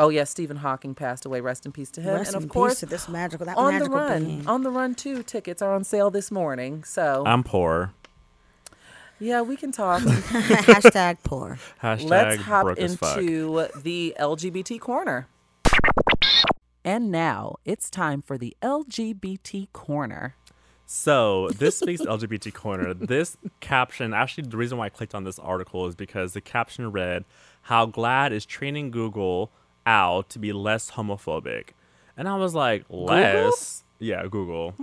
Oh 0.00 0.08
yes, 0.08 0.30
Stephen 0.30 0.56
Hawking 0.56 0.94
passed 0.94 1.26
away. 1.26 1.42
Rest 1.42 1.66
in 1.66 1.72
peace 1.72 1.90
to 1.90 2.00
him. 2.00 2.14
Rest 2.14 2.32
and 2.32 2.42
in 2.42 2.48
of 2.48 2.48
course, 2.48 2.72
peace 2.72 2.80
to 2.80 2.86
this 2.86 3.06
magical, 3.06 3.44
that 3.44 3.58
on 3.58 3.78
the 3.78 3.90
run, 3.90 4.24
being. 4.24 4.46
on 4.46 4.62
the 4.62 4.70
run 4.70 4.94
too. 4.94 5.22
Tickets 5.22 5.60
are 5.60 5.74
on 5.74 5.84
sale 5.84 6.10
this 6.10 6.30
morning. 6.30 6.84
So 6.84 7.22
i'm 7.26 7.44
poor 7.44 7.92
yeah, 9.20 9.42
we 9.42 9.54
can 9.54 9.70
talk. 9.70 10.00
Hashtag 10.02 11.18
poor. 11.22 11.58
hashtag 11.82 12.08
Let's 12.08 12.42
hop 12.42 12.64
broke 12.64 12.78
as 12.78 12.96
fuck. 12.96 13.18
into 13.18 13.68
the 13.76 14.16
LGBT 14.18 14.80
corner. 14.80 15.28
And 16.82 17.10
now 17.10 17.56
it's 17.66 17.90
time 17.90 18.22
for 18.22 18.38
the 18.38 18.56
LGBT 18.62 19.70
corner. 19.74 20.36
So 20.86 21.50
this 21.50 21.82
week's 21.82 22.00
LGBT 22.00 22.54
corner, 22.54 22.94
this 22.94 23.36
caption 23.60 24.14
actually 24.14 24.48
the 24.48 24.56
reason 24.56 24.78
why 24.78 24.86
I 24.86 24.88
clicked 24.88 25.14
on 25.14 25.24
this 25.24 25.38
article 25.38 25.86
is 25.86 25.94
because 25.94 26.32
the 26.32 26.40
caption 26.40 26.90
read, 26.90 27.26
"How 27.62 27.86
GLAAD 27.86 28.32
is 28.32 28.46
training 28.46 28.90
Google 28.90 29.52
out 29.86 30.28
to 30.30 30.38
be 30.38 30.52
less 30.52 30.92
homophobic," 30.92 31.70
and 32.16 32.28
I 32.28 32.36
was 32.36 32.54
like, 32.54 32.84
"Less? 32.88 33.84
Yeah, 33.98 34.26
Google." 34.30 34.74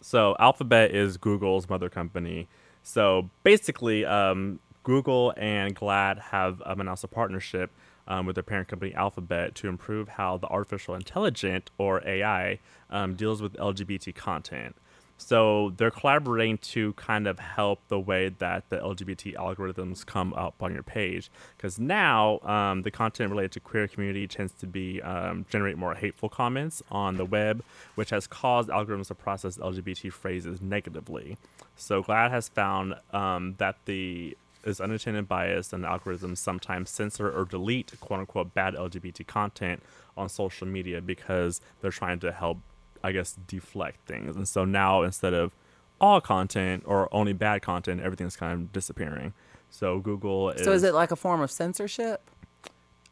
So 0.00 0.36
Alphabet 0.38 0.94
is 0.94 1.16
Google's 1.16 1.68
mother 1.68 1.88
company. 1.88 2.48
So 2.82 3.30
basically, 3.42 4.04
um, 4.04 4.60
Google 4.84 5.34
and 5.36 5.74
GLAAD 5.76 6.18
have 6.30 6.62
um, 6.64 6.80
announced 6.80 7.04
a 7.04 7.08
partnership 7.08 7.70
um, 8.06 8.24
with 8.24 8.36
their 8.36 8.42
parent 8.42 8.68
company 8.68 8.94
Alphabet 8.94 9.54
to 9.56 9.68
improve 9.68 10.08
how 10.08 10.38
the 10.38 10.46
artificial 10.46 10.94
intelligent 10.94 11.70
or 11.76 12.02
AI 12.06 12.58
um, 12.90 13.14
deals 13.14 13.42
with 13.42 13.52
LGBT 13.54 14.14
content. 14.14 14.76
So 15.18 15.72
they're 15.76 15.90
collaborating 15.90 16.58
to 16.58 16.92
kind 16.94 17.26
of 17.26 17.38
help 17.38 17.80
the 17.88 17.98
way 17.98 18.30
that 18.38 18.70
the 18.70 18.78
LGBT 18.78 19.34
algorithms 19.34 20.06
come 20.06 20.32
up 20.34 20.62
on 20.62 20.72
your 20.72 20.82
page. 20.82 21.30
Because 21.56 21.78
now 21.78 22.38
um, 22.40 22.82
the 22.82 22.90
content 22.90 23.30
related 23.30 23.52
to 23.52 23.60
queer 23.60 23.88
community 23.88 24.26
tends 24.26 24.52
to 24.54 24.66
be 24.66 25.02
um, 25.02 25.44
generate 25.50 25.76
more 25.76 25.94
hateful 25.94 26.28
comments 26.28 26.82
on 26.90 27.16
the 27.16 27.24
web, 27.24 27.62
which 27.96 28.10
has 28.10 28.26
caused 28.26 28.68
algorithms 28.68 29.08
to 29.08 29.14
process 29.14 29.58
LGBT 29.58 30.12
phrases 30.12 30.62
negatively. 30.62 31.36
So 31.76 32.02
GLAAD 32.02 32.30
has 32.30 32.48
found 32.48 32.94
um, 33.12 33.56
that 33.58 33.76
the 33.84 34.36
is 34.64 34.80
unintended 34.80 35.28
bias 35.28 35.72
and 35.72 35.84
algorithms 35.84 36.38
sometimes 36.38 36.90
censor 36.90 37.30
or 37.30 37.44
delete 37.44 37.92
quote 38.00 38.20
unquote 38.20 38.54
bad 38.54 38.74
LGBT 38.74 39.26
content 39.26 39.82
on 40.16 40.28
social 40.28 40.66
media 40.66 41.00
because 41.00 41.60
they're 41.80 41.90
trying 41.90 42.18
to 42.20 42.32
help, 42.32 42.58
I 43.02 43.12
guess, 43.12 43.34
deflect 43.46 44.06
things. 44.06 44.36
And 44.36 44.46
so 44.48 44.64
now 44.64 45.02
instead 45.02 45.34
of 45.34 45.52
all 46.00 46.20
content 46.20 46.84
or 46.86 47.12
only 47.14 47.32
bad 47.32 47.62
content, 47.62 48.00
everything's 48.00 48.36
kind 48.36 48.52
of 48.52 48.72
disappearing. 48.72 49.32
So 49.70 49.98
Google 50.00 50.50
is 50.50 50.64
So 50.64 50.72
is 50.72 50.82
it 50.82 50.94
like 50.94 51.10
a 51.10 51.16
form 51.16 51.40
of 51.40 51.50
censorship? 51.50 52.30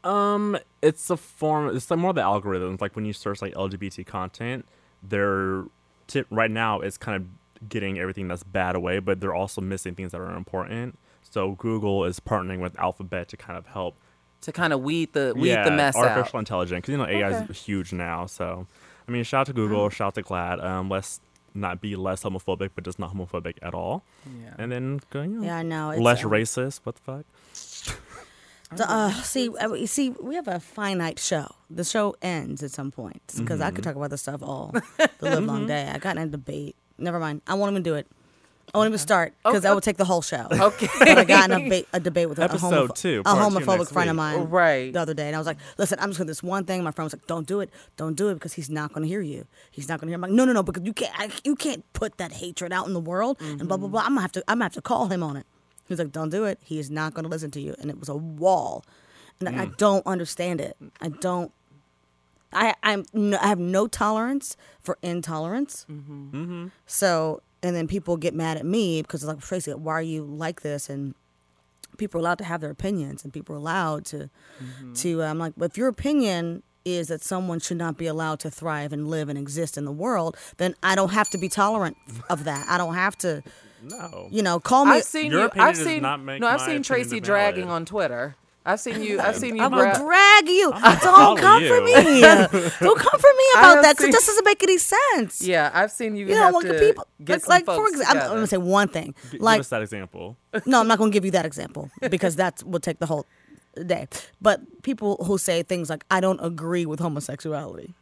um, 0.03 0.57
it's 0.81 1.09
a 1.09 1.17
form. 1.17 1.75
It's 1.75 1.89
like 1.91 1.99
more 1.99 2.13
the 2.13 2.21
algorithms. 2.21 2.79
Like 2.81 2.95
when 2.95 3.05
you 3.05 3.13
search 3.13 3.41
like 3.41 3.53
LGBT 3.55 4.05
content, 4.05 4.65
they're 5.03 5.65
tip 6.07 6.27
right 6.29 6.51
now. 6.51 6.79
It's 6.79 6.97
kind 6.97 7.15
of 7.17 7.69
getting 7.69 7.99
everything 7.99 8.27
that's 8.27 8.43
bad 8.43 8.75
away, 8.75 8.99
but 8.99 9.19
they're 9.19 9.33
also 9.35 9.59
missing 9.61 9.95
things 9.95 10.11
that 10.13 10.21
are 10.21 10.35
important. 10.35 10.97
So 11.29 11.51
Google 11.55 12.05
is 12.05 12.19
partnering 12.19 12.59
with 12.59 12.77
Alphabet 12.79 13.27
to 13.29 13.37
kind 13.37 13.57
of 13.57 13.65
help 13.67 13.97
To 14.41 14.51
kind 14.51 14.71
of 14.71 14.81
weed 14.81 15.11
the 15.13 15.33
weed 15.35 15.57
the 15.63 15.71
mess 15.71 15.95
artificial 15.95 16.37
out. 16.37 16.41
intelligence 16.41 16.77
because 16.85 16.91
you 16.91 16.97
know 16.97 17.07
AI 17.07 17.31
Okay. 17.31 17.51
is 17.51 17.59
huge 17.59 17.91
now. 17.91 18.27
So 18.27 18.67
I 19.07 19.11
mean, 19.11 19.23
shout 19.23 19.41
out 19.41 19.47
to 19.47 19.53
Google, 19.53 19.89
shout 19.89 20.07
out 20.07 20.15
to 20.15 20.23
GLAAD. 20.23 20.63
Um, 20.63 20.89
let's 20.89 21.19
not 21.53 21.79
be 21.81 21.95
less 21.95 22.23
homophobic, 22.23 22.71
but 22.75 22.83
just 22.83 22.99
not 22.99 23.13
homophobic 23.13 23.55
at 23.61 23.73
all. 23.73 24.03
Yeah. 24.43 24.53
And 24.57 24.71
then 24.71 24.99
go, 25.09 25.21
you 25.21 25.27
know, 25.29 25.43
Yeah, 25.43 25.57
I 25.57 25.63
know. 25.63 25.93
Less 25.97 26.23
um, 26.23 26.31
racist. 26.31 26.81
What 26.83 26.95
the 26.95 27.01
fuck? 27.01 27.25
The, 28.75 28.89
uh, 28.91 29.11
see, 29.23 29.47
uh, 29.49 29.69
we- 29.69 29.85
see, 29.85 30.09
we 30.09 30.35
have 30.35 30.49
a 30.49 30.59
finite 30.59 31.19
show. 31.19 31.47
The 31.69 31.85
show 31.85 32.15
ends 32.21 32.61
at 32.63 32.71
some 32.71 32.91
point 32.91 33.21
because 33.37 33.61
I 33.61 33.71
could 33.71 33.83
talk 33.85 33.95
about 33.95 34.09
this 34.09 34.21
stuff 34.23 34.43
all 34.43 34.73
the 34.97 35.09
live 35.21 35.43
long 35.45 35.67
day. 35.67 35.89
I 35.93 35.97
got 35.99 36.17
in 36.17 36.23
a 36.23 36.27
debate. 36.27 36.75
Never 36.97 37.17
mind. 37.19 37.41
I 37.47 37.53
won't 37.53 37.71
even 37.71 37.83
do 37.83 37.95
it. 37.95 38.07
I 38.73 38.77
won't 38.79 38.89
even 38.89 38.97
start 38.99 39.33
because 39.43 39.63
that 39.63 39.73
would 39.73 39.83
take 39.83 39.97
the 39.97 40.05
whole 40.05 40.21
show. 40.21 40.47
Okay. 40.67 40.89
But 40.99 41.17
I 41.17 41.23
got 41.23 41.49
in 41.49 41.61
a, 41.61 41.69
ba- 41.69 41.87
a 41.93 41.99
debate 41.99 42.27
with 42.27 42.37
a, 42.39 42.41
a, 42.41 42.45
Episode 42.45 42.89
homopho- 42.89 42.95
two, 42.95 43.21
a 43.25 43.33
homophobic 43.33 43.77
next 43.77 43.91
friend 43.91 44.09
of 44.09 44.15
mine 44.15 44.49
Right. 44.49 44.91
the 44.91 44.99
other 44.99 45.13
day, 45.13 45.27
and 45.27 45.35
I 45.35 45.39
was 45.39 45.47
like, 45.47 45.57
"Listen, 45.77 45.97
I'm 46.01 46.09
just 46.09 46.17
gonna 46.17 46.25
do 46.25 46.31
this 46.31 46.43
one 46.43 46.65
thing." 46.65 46.83
My 46.83 46.91
friend 46.91 47.05
was 47.05 47.13
like, 47.13 47.25
"Don't 47.27 47.47
do 47.47 47.61
it, 47.61 47.69
don't 47.95 48.15
do 48.15 48.27
it," 48.29 48.33
because 48.33 48.53
he's 48.53 48.69
not 48.69 48.91
gonna 48.91 49.07
hear 49.07 49.21
you. 49.21 49.47
He's 49.71 49.87
not 49.87 50.01
gonna 50.01 50.09
hear. 50.09 50.15
I'm 50.15 50.21
like, 50.21 50.31
"No, 50.31 50.43
no, 50.43 50.51
no," 50.51 50.63
because 50.63 50.83
you 50.83 50.91
can't, 50.93 51.13
I, 51.17 51.29
you 51.45 51.55
can't 51.55 51.85
put 51.93 52.17
that 52.17 52.33
hatred 52.33 52.73
out 52.73 52.87
in 52.87 52.93
the 52.93 52.99
world 52.99 53.37
and 53.39 53.59
blah 53.59 53.77
blah 53.77 53.87
mm-hmm. 53.87 53.91
blah. 53.93 54.01
I'm 54.01 54.09
gonna 54.09 54.21
have 54.21 54.31
to, 54.33 54.43
I'm 54.47 54.55
gonna 54.55 54.65
have 54.65 54.73
to 54.73 54.81
call 54.81 55.07
him 55.07 55.23
on 55.23 55.37
it. 55.37 55.45
He's 55.87 55.99
like, 55.99 56.11
"Don't 56.11 56.29
do 56.29 56.43
it." 56.43 56.59
He 56.63 56.77
is 56.77 56.91
not 56.91 57.13
gonna 57.13 57.29
listen 57.29 57.51
to 57.51 57.61
you, 57.61 57.75
and 57.79 57.89
it 57.89 57.99
was 57.99 58.09
a 58.09 58.15
wall, 58.15 58.83
and 59.39 59.47
I- 59.47 59.63
I 59.63 59.65
mm. 59.67 59.77
don't 59.77 60.05
understand 60.05 60.59
it. 60.59 60.75
I 60.99 61.09
don't. 61.09 61.51
I 62.51 62.75
I'm 62.83 63.05
no, 63.13 63.37
I 63.41 63.47
have 63.47 63.59
no 63.59 63.87
tolerance 63.87 64.57
for 64.81 64.97
intolerance. 65.01 65.85
Mm-hmm. 65.89 66.37
Mm-hmm. 66.37 66.67
So 66.85 67.41
and 67.63 67.75
then 67.75 67.87
people 67.87 68.17
get 68.17 68.33
mad 68.33 68.57
at 68.57 68.65
me 68.65 69.01
because 69.01 69.23
like 69.25 69.39
Tracie, 69.39 69.73
why 69.73 69.93
are 69.93 70.01
you 70.01 70.23
like 70.23 70.61
this? 70.61 70.89
And 70.89 71.15
people 71.97 72.19
are 72.19 72.21
allowed 72.21 72.37
to 72.39 72.43
have 72.43 72.61
their 72.61 72.69
opinions, 72.71 73.23
and 73.23 73.33
people 73.33 73.55
are 73.55 73.59
allowed 73.59 74.05
to 74.05 74.29
mm-hmm. 74.61 74.93
to. 74.93 75.23
Uh, 75.23 75.27
I'm 75.27 75.39
like, 75.39 75.53
But 75.57 75.71
if 75.71 75.77
your 75.77 75.87
opinion 75.87 76.63
is 76.85 77.09
that 77.09 77.21
someone 77.21 77.59
should 77.59 77.77
not 77.77 77.97
be 77.97 78.07
allowed 78.07 78.39
to 78.39 78.49
thrive 78.49 78.93
and 78.93 79.09
live 79.09 79.27
and 79.27 79.37
exist 79.37 79.77
in 79.77 79.85
the 79.85 79.91
world, 79.91 80.37
then 80.57 80.73
I 80.81 80.95
don't 80.95 81.11
have 81.11 81.29
to 81.31 81.37
be 81.37 81.49
tolerant 81.49 81.97
of 82.29 82.45
that. 82.45 82.65
I 82.69 82.77
don't 82.77 82.95
have 82.95 83.17
to, 83.19 83.43
No. 83.83 84.29
you 84.31 84.41
know, 84.41 84.59
call 84.59 84.85
me. 84.85 84.91
I've 84.93 85.03
seen 85.03 85.31
Your 85.31 85.41
you. 85.41 85.45
opinion 85.47 85.67
I've 85.67 85.75
does 85.75 85.83
seen. 85.85 86.01
not 86.01 86.21
make 86.21 86.39
no, 86.39 86.47
I've 86.47 86.61
seen 86.61 86.83
Tracie 86.83 87.19
dragging 87.19 87.69
on 87.69 87.85
Twitter. 87.85 88.35
I've 88.67 88.79
seen 88.81 89.01
you. 89.01 89.19
I've 89.19 89.37
seen 89.37 89.55
you. 89.55 89.63
I 89.63 89.67
will 89.67 89.77
gra- 89.79 89.97
drag 89.97 90.47
you. 90.49 90.71
Don't 90.71 90.99
follow 91.01 91.37
come 91.37 91.63
for 91.65 91.81
me. 91.81 91.93
Don't 92.81 92.99
come 92.99 93.19
for 93.19 93.33
me 93.39 93.45
about 93.55 93.81
that 93.81 93.91
because 93.93 93.97
seen- 93.99 94.09
it 94.09 94.11
just 94.11 94.27
doesn't 94.27 94.45
make 94.45 94.61
any 94.61 94.77
sense. 94.77 95.41
yeah, 95.41 95.71
I've 95.73 95.91
seen 95.91 96.15
you. 96.17 96.27
You 96.27 96.35
know, 96.35 96.41
have 96.43 96.53
like 96.53 96.65
to 96.67 96.73
the 96.73 96.79
people, 96.79 97.07
get 97.23 97.47
like, 97.47 97.65
some 97.65 97.75
like 97.77 97.79
for 97.81 97.87
example, 97.87 98.17
I'm, 98.17 98.23
I'm 98.31 98.35
gonna 98.37 98.47
say 98.47 98.57
one 98.57 98.89
thing. 98.89 99.15
G- 99.31 99.37
like, 99.39 99.55
Give 99.57 99.61
us 99.61 99.69
that 99.69 99.81
example. 99.81 100.35
no, 100.65 100.81
I'm 100.81 100.87
not 100.87 100.97
gonna 100.97 101.11
give 101.11 101.23
you 101.25 101.31
that 101.31 101.45
example 101.45 101.89
because 102.09 102.35
that 102.35 102.61
will 102.65 102.81
take 102.81 102.99
the 102.99 103.05
whole 103.05 103.25
day. 103.85 104.07
But 104.41 104.59
people 104.83 105.23
who 105.23 105.37
say 105.37 105.63
things 105.63 105.89
like, 105.89 106.03
"I 106.11 106.19
don't 106.19 106.39
agree 106.43 106.85
with 106.85 106.99
homosexuality," 106.99 107.93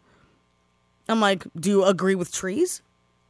I'm 1.08 1.20
like, 1.22 1.46
"Do 1.56 1.70
you 1.70 1.84
agree 1.86 2.16
with 2.16 2.32
trees?" 2.34 2.82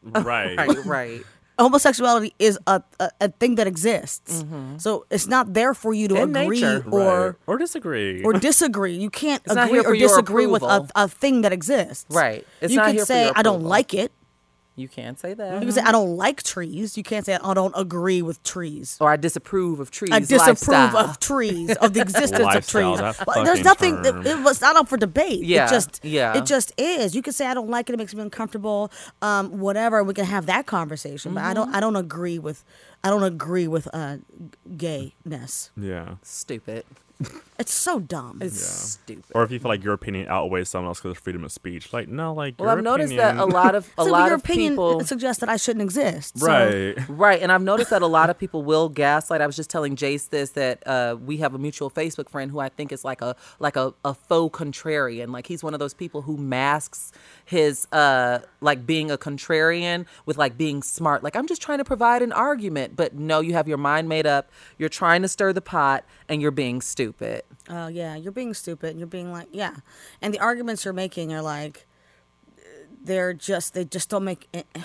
Right. 0.04 0.56
Right, 0.58 0.86
right. 0.86 1.22
Homosexuality 1.58 2.34
is 2.40 2.60
a 2.68 2.82
a, 3.00 3.10
a 3.22 3.30
thing 3.30 3.56
that 3.56 3.68
exists, 3.68 4.44
mm-hmm. 4.44 4.78
so 4.78 5.06
it's 5.10 5.28
not 5.28 5.54
there 5.54 5.74
for 5.74 5.94
you 5.94 6.08
to 6.10 6.16
In 6.16 6.36
agree 6.36 6.62
nature. 6.62 6.84
or. 6.92 7.26
Right. 7.26 7.36
or 7.48 7.58
disagree. 7.58 8.24
Or 8.24 8.34
disagree. 8.34 8.96
You 8.96 9.10
can't 9.10 9.42
It's 9.46 9.56
agree 9.56 9.80
or 9.80 9.96
disagree 9.96 10.48
with 10.48 10.64
a, 10.64 10.88
a 10.96 11.08
thing 11.08 11.42
that 11.42 11.54
exists. 11.54 12.06
Right. 12.10 12.46
It's 12.62 12.74
you 12.74 12.80
can 12.80 13.00
say, 13.06 13.32
"I 13.36 13.42
don't 13.42 13.64
like 13.64 13.94
it." 13.94 14.12
You 14.78 14.90
can't 14.90 15.18
say 15.18 15.34
that. 15.34 15.54
You 15.54 15.60
can 15.62 15.72
say, 15.72 15.82
"I 15.82 15.92
don't 15.94 16.18
like 16.18 16.44
trees." 16.44 16.98
You 16.98 17.04
can't 17.04 17.26
say, 17.26 17.38
"I 17.42 17.54
don't 17.54 17.74
agree 17.78 18.22
with 18.22 18.44
trees." 18.44 18.98
or 19.00 19.10
I 19.10 19.16
disapprove 19.16 19.80
of 19.80 19.90
trees. 19.90 20.12
I 20.12 20.20
disapprove 20.20 20.68
lifestyle. 20.94 20.98
of 20.98 21.20
trees, 21.20 21.76
of 21.78 21.94
the 21.94 22.02
existence 22.02 22.56
of 22.56 22.68
trees. 22.68 23.00
that 23.00 23.26
Well, 23.26 23.46
there's 23.46 23.64
nothing. 23.64 24.04
term. 24.04 24.26
It, 24.26 24.28
it 24.28 24.40
was 24.44 24.60
not 24.60 24.76
up 24.76 24.90
for 24.90 24.98
debate. 24.98 25.44
Yeah, 25.44 25.68
it 25.68 25.70
just, 25.70 26.04
yeah. 26.04 26.38
it 26.38 26.46
just 26.46 26.74
is. 26.78 27.16
You 27.16 27.22
can 27.22 27.32
say 27.32 27.48
I 27.48 27.54
don't 27.54 27.70
like 27.70 27.90
it. 27.90 27.94
It 27.94 27.98
makes 27.98 28.14
me 28.14 28.22
uncomfortable. 28.22 28.92
Um, 29.22 29.60
whatever. 29.60 30.04
We 30.04 30.14
can 30.14 30.26
have 30.26 30.46
that 30.48 30.66
conversation. 30.66 31.34
But 31.36 31.44
I 31.46 31.54
don't. 31.54 31.68
Mm-hmm. 31.68 31.76
I 31.78 31.80
don't 31.80 31.96
agree 31.96 32.38
with. 32.38 32.66
I 33.04 33.10
don't 33.10 33.24
agree 33.24 33.68
with 33.68 33.88
uh, 33.94 34.18
gayness. 34.76 35.72
yeah. 35.78 36.16
Stupid. 36.22 36.86
It's 37.58 37.74
so 37.74 38.02
dumb. 38.02 38.40
It's 38.42 38.60
stupid. 38.62 39.32
Or 39.34 39.44
if 39.44 39.50
you 39.52 39.60
feel 39.60 39.70
like 39.70 39.82
your 39.82 39.94
opinion 39.94 40.28
outweighs 40.28 40.68
someone 40.68 40.90
else 40.90 41.00
because 41.00 41.12
of 41.12 41.24
freedom 41.24 41.46
of 41.46 41.54
speech, 41.54 41.94
like 41.94 42.10
no, 42.10 42.34
like 42.34 42.56
well, 42.60 42.68
your 42.70 42.78
I've 42.78 42.84
noticed 42.84 43.16
that 43.16 43.38
a 43.38 43.44
opinion- 43.44 43.50
lot 43.52 43.76
of 43.76 43.90
a 43.98 44.04
so 44.04 44.12
lot 44.12 44.26
your 44.26 44.36
of 44.36 44.42
opinion 44.42 44.74
people. 44.74 45.00
suggests 45.06 45.40
that 45.40 45.48
I 45.48 45.56
shouldn't 45.56 45.84
exist. 45.84 46.38
So- 46.40 46.46
right. 46.48 47.10
Right, 47.10 47.42
and 47.42 47.52
I've 47.54 47.62
noticed 47.64 47.92
that 47.92 48.02
a 48.02 48.08
lot 48.08 48.30
of 48.30 48.38
people 48.38 48.64
will 48.64 48.90
gaslight. 48.90 49.40
I 49.40 49.48
was 49.48 49.56
just 49.56 49.70
telling 49.70 49.96
Jace 49.96 50.28
this 50.30 50.50
that 50.52 50.86
uh, 50.86 51.16
we 51.24 51.38
have 51.38 51.54
a 51.54 51.58
mutual 51.58 51.90
Facebook 51.90 52.28
friend 52.30 52.52
who 52.52 52.60
I 52.60 52.68
think 52.68 52.92
is 52.92 53.06
like 53.06 53.22
a 53.22 53.38
like 53.60 53.78
a, 53.78 53.94
a 54.04 54.14
faux 54.14 54.58
contrarian. 54.58 55.32
Like 55.32 55.48
he's 55.48 55.64
one 55.64 55.74
of 55.74 55.80
those 55.80 55.94
people 55.94 56.24
who 56.24 56.36
masks 56.36 57.14
his 57.46 57.88
uh 57.94 58.40
like 58.60 58.86
being 58.86 59.10
a 59.12 59.18
contrarian 59.18 60.06
with 60.26 60.38
like 60.38 60.58
being 60.58 60.84
smart. 60.84 61.24
Like 61.24 61.38
I'm 61.38 61.48
just 61.48 61.62
trying 61.62 61.78
to 61.78 61.86
provide 61.86 62.22
an 62.22 62.34
argument, 62.34 62.98
but 62.98 63.14
no, 63.16 63.40
you 63.40 63.54
have 63.54 63.68
your 63.70 63.78
mind 63.78 64.10
made 64.10 64.28
up. 64.28 64.50
You're 64.78 64.90
trying 64.90 65.22
to 65.22 65.30
stir 65.30 65.54
the 65.54 65.62
pot, 65.62 66.04
and 66.28 66.42
you're 66.42 66.52
being 66.52 66.82
stupid. 67.06 67.44
Oh 67.70 67.88
yeah, 67.88 68.16
you're 68.16 68.32
being 68.32 68.54
stupid. 68.54 68.92
and 68.92 69.00
You're 69.00 69.08
being 69.08 69.32
like 69.32 69.48
yeah, 69.52 69.76
and 70.22 70.34
the 70.34 70.40
arguments 70.40 70.86
you're 70.86 70.94
making 70.94 71.34
are 71.34 71.42
like, 71.42 71.86
they're 73.04 73.34
just 73.34 73.74
they 73.74 73.86
just 73.86 74.10
don't 74.10 74.24
make. 74.24 74.48
eh, 74.54 74.64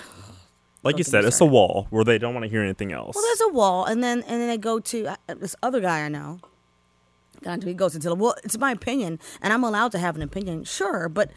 Like 0.83 0.97
you 0.97 1.03
said, 1.03 1.25
it's 1.25 1.39
a 1.39 1.45
wall 1.45 1.85
where 1.91 2.03
they 2.03 2.17
don't 2.17 2.33
want 2.33 2.43
to 2.43 2.49
hear 2.49 2.63
anything 2.63 2.91
else. 2.91 3.15
Well, 3.15 3.23
there's 3.23 3.41
a 3.51 3.53
wall, 3.53 3.85
and 3.85 4.03
then 4.03 4.21
and 4.23 4.41
then 4.41 4.47
they 4.47 4.57
go 4.57 4.79
to 4.79 5.05
uh, 5.07 5.15
this 5.27 5.55
other 5.61 5.79
guy 5.79 6.05
I 6.05 6.07
know. 6.09 6.39
God, 7.43 7.63
he 7.63 7.73
goes 7.75 7.93
into 7.95 8.09
the 8.09 8.15
well. 8.15 8.35
It's 8.43 8.57
my 8.57 8.71
opinion, 8.71 9.19
and 9.41 9.53
I'm 9.53 9.63
allowed 9.63 9.91
to 9.93 9.99
have 9.99 10.15
an 10.15 10.21
opinion, 10.23 10.63
sure, 10.63 11.07
but 11.07 11.29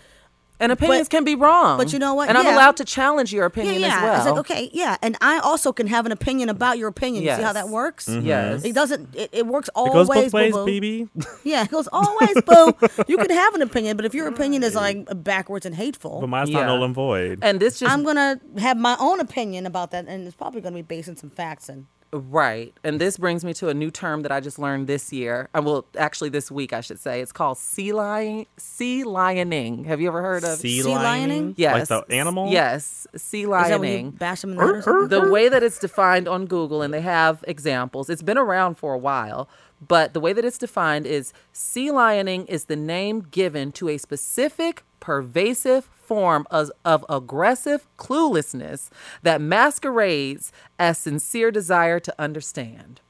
And 0.60 0.70
opinions 0.70 1.08
But- 1.08 1.16
can 1.16 1.24
be 1.24 1.34
wrong. 1.34 1.78
but 1.78 1.92
you 1.92 1.98
know 1.98 2.14
what? 2.14 2.28
And 2.28 2.38
I'm 2.38 2.46
allowed 2.46 2.76
to 2.76 2.84
challenge 2.84 3.32
your 3.32 3.44
opinion 3.44 3.80
yeah. 3.80 3.96
as 3.96 4.02
well. 4.02 4.16
It's 4.16 4.26
like 4.26 4.38
okay, 4.38 4.70
yeah, 4.72 4.96
and 5.02 5.16
I 5.20 5.38
also 5.40 5.72
can 5.72 5.88
have 5.88 6.06
an 6.06 6.12
opinion 6.12 6.48
about 6.48 6.78
your 6.78 6.88
opinion. 6.88 7.24
You 7.24 7.34
see 7.34 7.42
how 7.42 7.52
that 7.52 7.68
works? 7.68 8.06
Mm-hmm. 8.08 8.26
Yes. 8.26 8.64
It 8.64 8.72
doesn't. 8.74 9.14
It, 9.16 9.30
it 9.32 9.46
works 9.46 9.68
it 9.68 9.72
always. 9.74 10.08
goes 10.08 10.08
both 10.08 10.32
ways, 10.32 10.52
boo-boo. 10.54 11.08
Yeah, 11.42 11.64
it 11.64 11.70
goes 11.70 11.88
always, 11.92 12.34
boo. 12.42 12.72
You 13.08 13.16
can 13.18 13.30
have 13.30 13.54
an 13.54 13.62
opinion, 13.62 13.96
but 13.96 14.06
if 14.06 14.14
your 14.14 14.28
opinion 14.28 14.62
is 14.62 14.74
like 14.76 15.06
backwards 15.24 15.66
and 15.66 15.74
hateful, 15.74 16.20
But 16.20 16.28
mine's 16.28 16.50
Yeah. 16.50 16.60
not 16.60 16.66
null 16.66 16.84
and 16.84 16.94
void. 16.94 17.40
And 17.42 17.58
this 17.58 17.80
just 17.80 17.90
I'm 17.92 18.04
gonna 18.04 18.40
have 18.58 18.76
my 18.76 18.96
own 19.00 19.18
opinion 19.20 19.66
about 19.66 19.90
that, 19.90 20.06
and 20.06 20.24
it's 20.26 20.36
probably 20.36 20.60
gonna 20.60 20.76
be 20.76 20.82
based 20.82 21.08
on 21.08 21.16
some 21.16 21.30
facts 21.30 21.68
and. 21.68 21.86
Right. 22.16 22.72
And 22.84 23.00
this 23.00 23.16
brings 23.16 23.44
me 23.44 23.52
to 23.54 23.70
a 23.70 23.74
new 23.74 23.90
term 23.90 24.22
that 24.22 24.30
I 24.30 24.38
just 24.38 24.56
learned 24.56 24.86
this 24.86 25.12
year. 25.12 25.48
Uh, 25.52 25.62
well, 25.64 25.84
actually 25.98 26.30
this 26.30 26.48
week 26.48 26.72
I 26.72 26.80
should 26.80 27.00
say. 27.00 27.20
It's 27.20 27.32
called 27.32 27.58
sea 27.58 27.92
lion 27.92 28.46
sea 28.56 29.02
lioning. 29.04 29.84
Have 29.86 30.00
you 30.00 30.06
ever 30.06 30.22
heard 30.22 30.44
of 30.44 30.58
sea, 30.60 30.80
sea 30.80 30.94
lining? 30.94 31.28
lining? 31.28 31.54
Yes. 31.56 31.90
Like 31.90 32.06
the 32.06 32.14
animal? 32.14 32.52
Yes. 32.52 33.08
Sea 33.16 33.42
Is 33.42 33.48
that 33.48 33.68
you 33.68 33.78
lioning. 33.78 34.16
bash 34.16 34.42
them 34.42 34.50
in 34.52 34.56
the 34.58 34.62
head 34.64 34.74
or 34.76 34.82
something? 34.82 35.08
The 35.08 35.28
way 35.28 35.48
that 35.48 35.64
it's 35.64 35.80
defined 35.80 36.28
on 36.28 36.46
Google, 36.46 36.82
and 36.82 36.94
they 36.94 37.00
have 37.00 37.44
examples, 37.48 38.08
it's 38.08 38.22
been 38.22 38.38
around 38.38 38.76
for 38.76 38.94
a 38.94 38.98
while, 38.98 39.48
but 39.86 40.14
the 40.14 40.20
way 40.20 40.32
that 40.32 40.44
it's 40.44 40.58
defined 40.58 41.06
is 41.06 41.32
sea 41.52 41.88
lioning 41.90 42.46
is 42.48 42.66
the 42.66 42.76
name 42.76 43.26
given 43.30 43.72
to 43.72 43.88
a 43.88 43.98
specific, 43.98 44.84
pervasive 45.00 45.90
form 46.06 46.46
of, 46.50 46.70
of 46.84 47.04
aggressive 47.08 47.86
cluelessness 47.98 48.90
that 49.22 49.40
masquerades 49.40 50.52
as 50.78 50.98
sincere 50.98 51.50
desire 51.50 52.00
to 52.00 52.14
understand. 52.18 53.00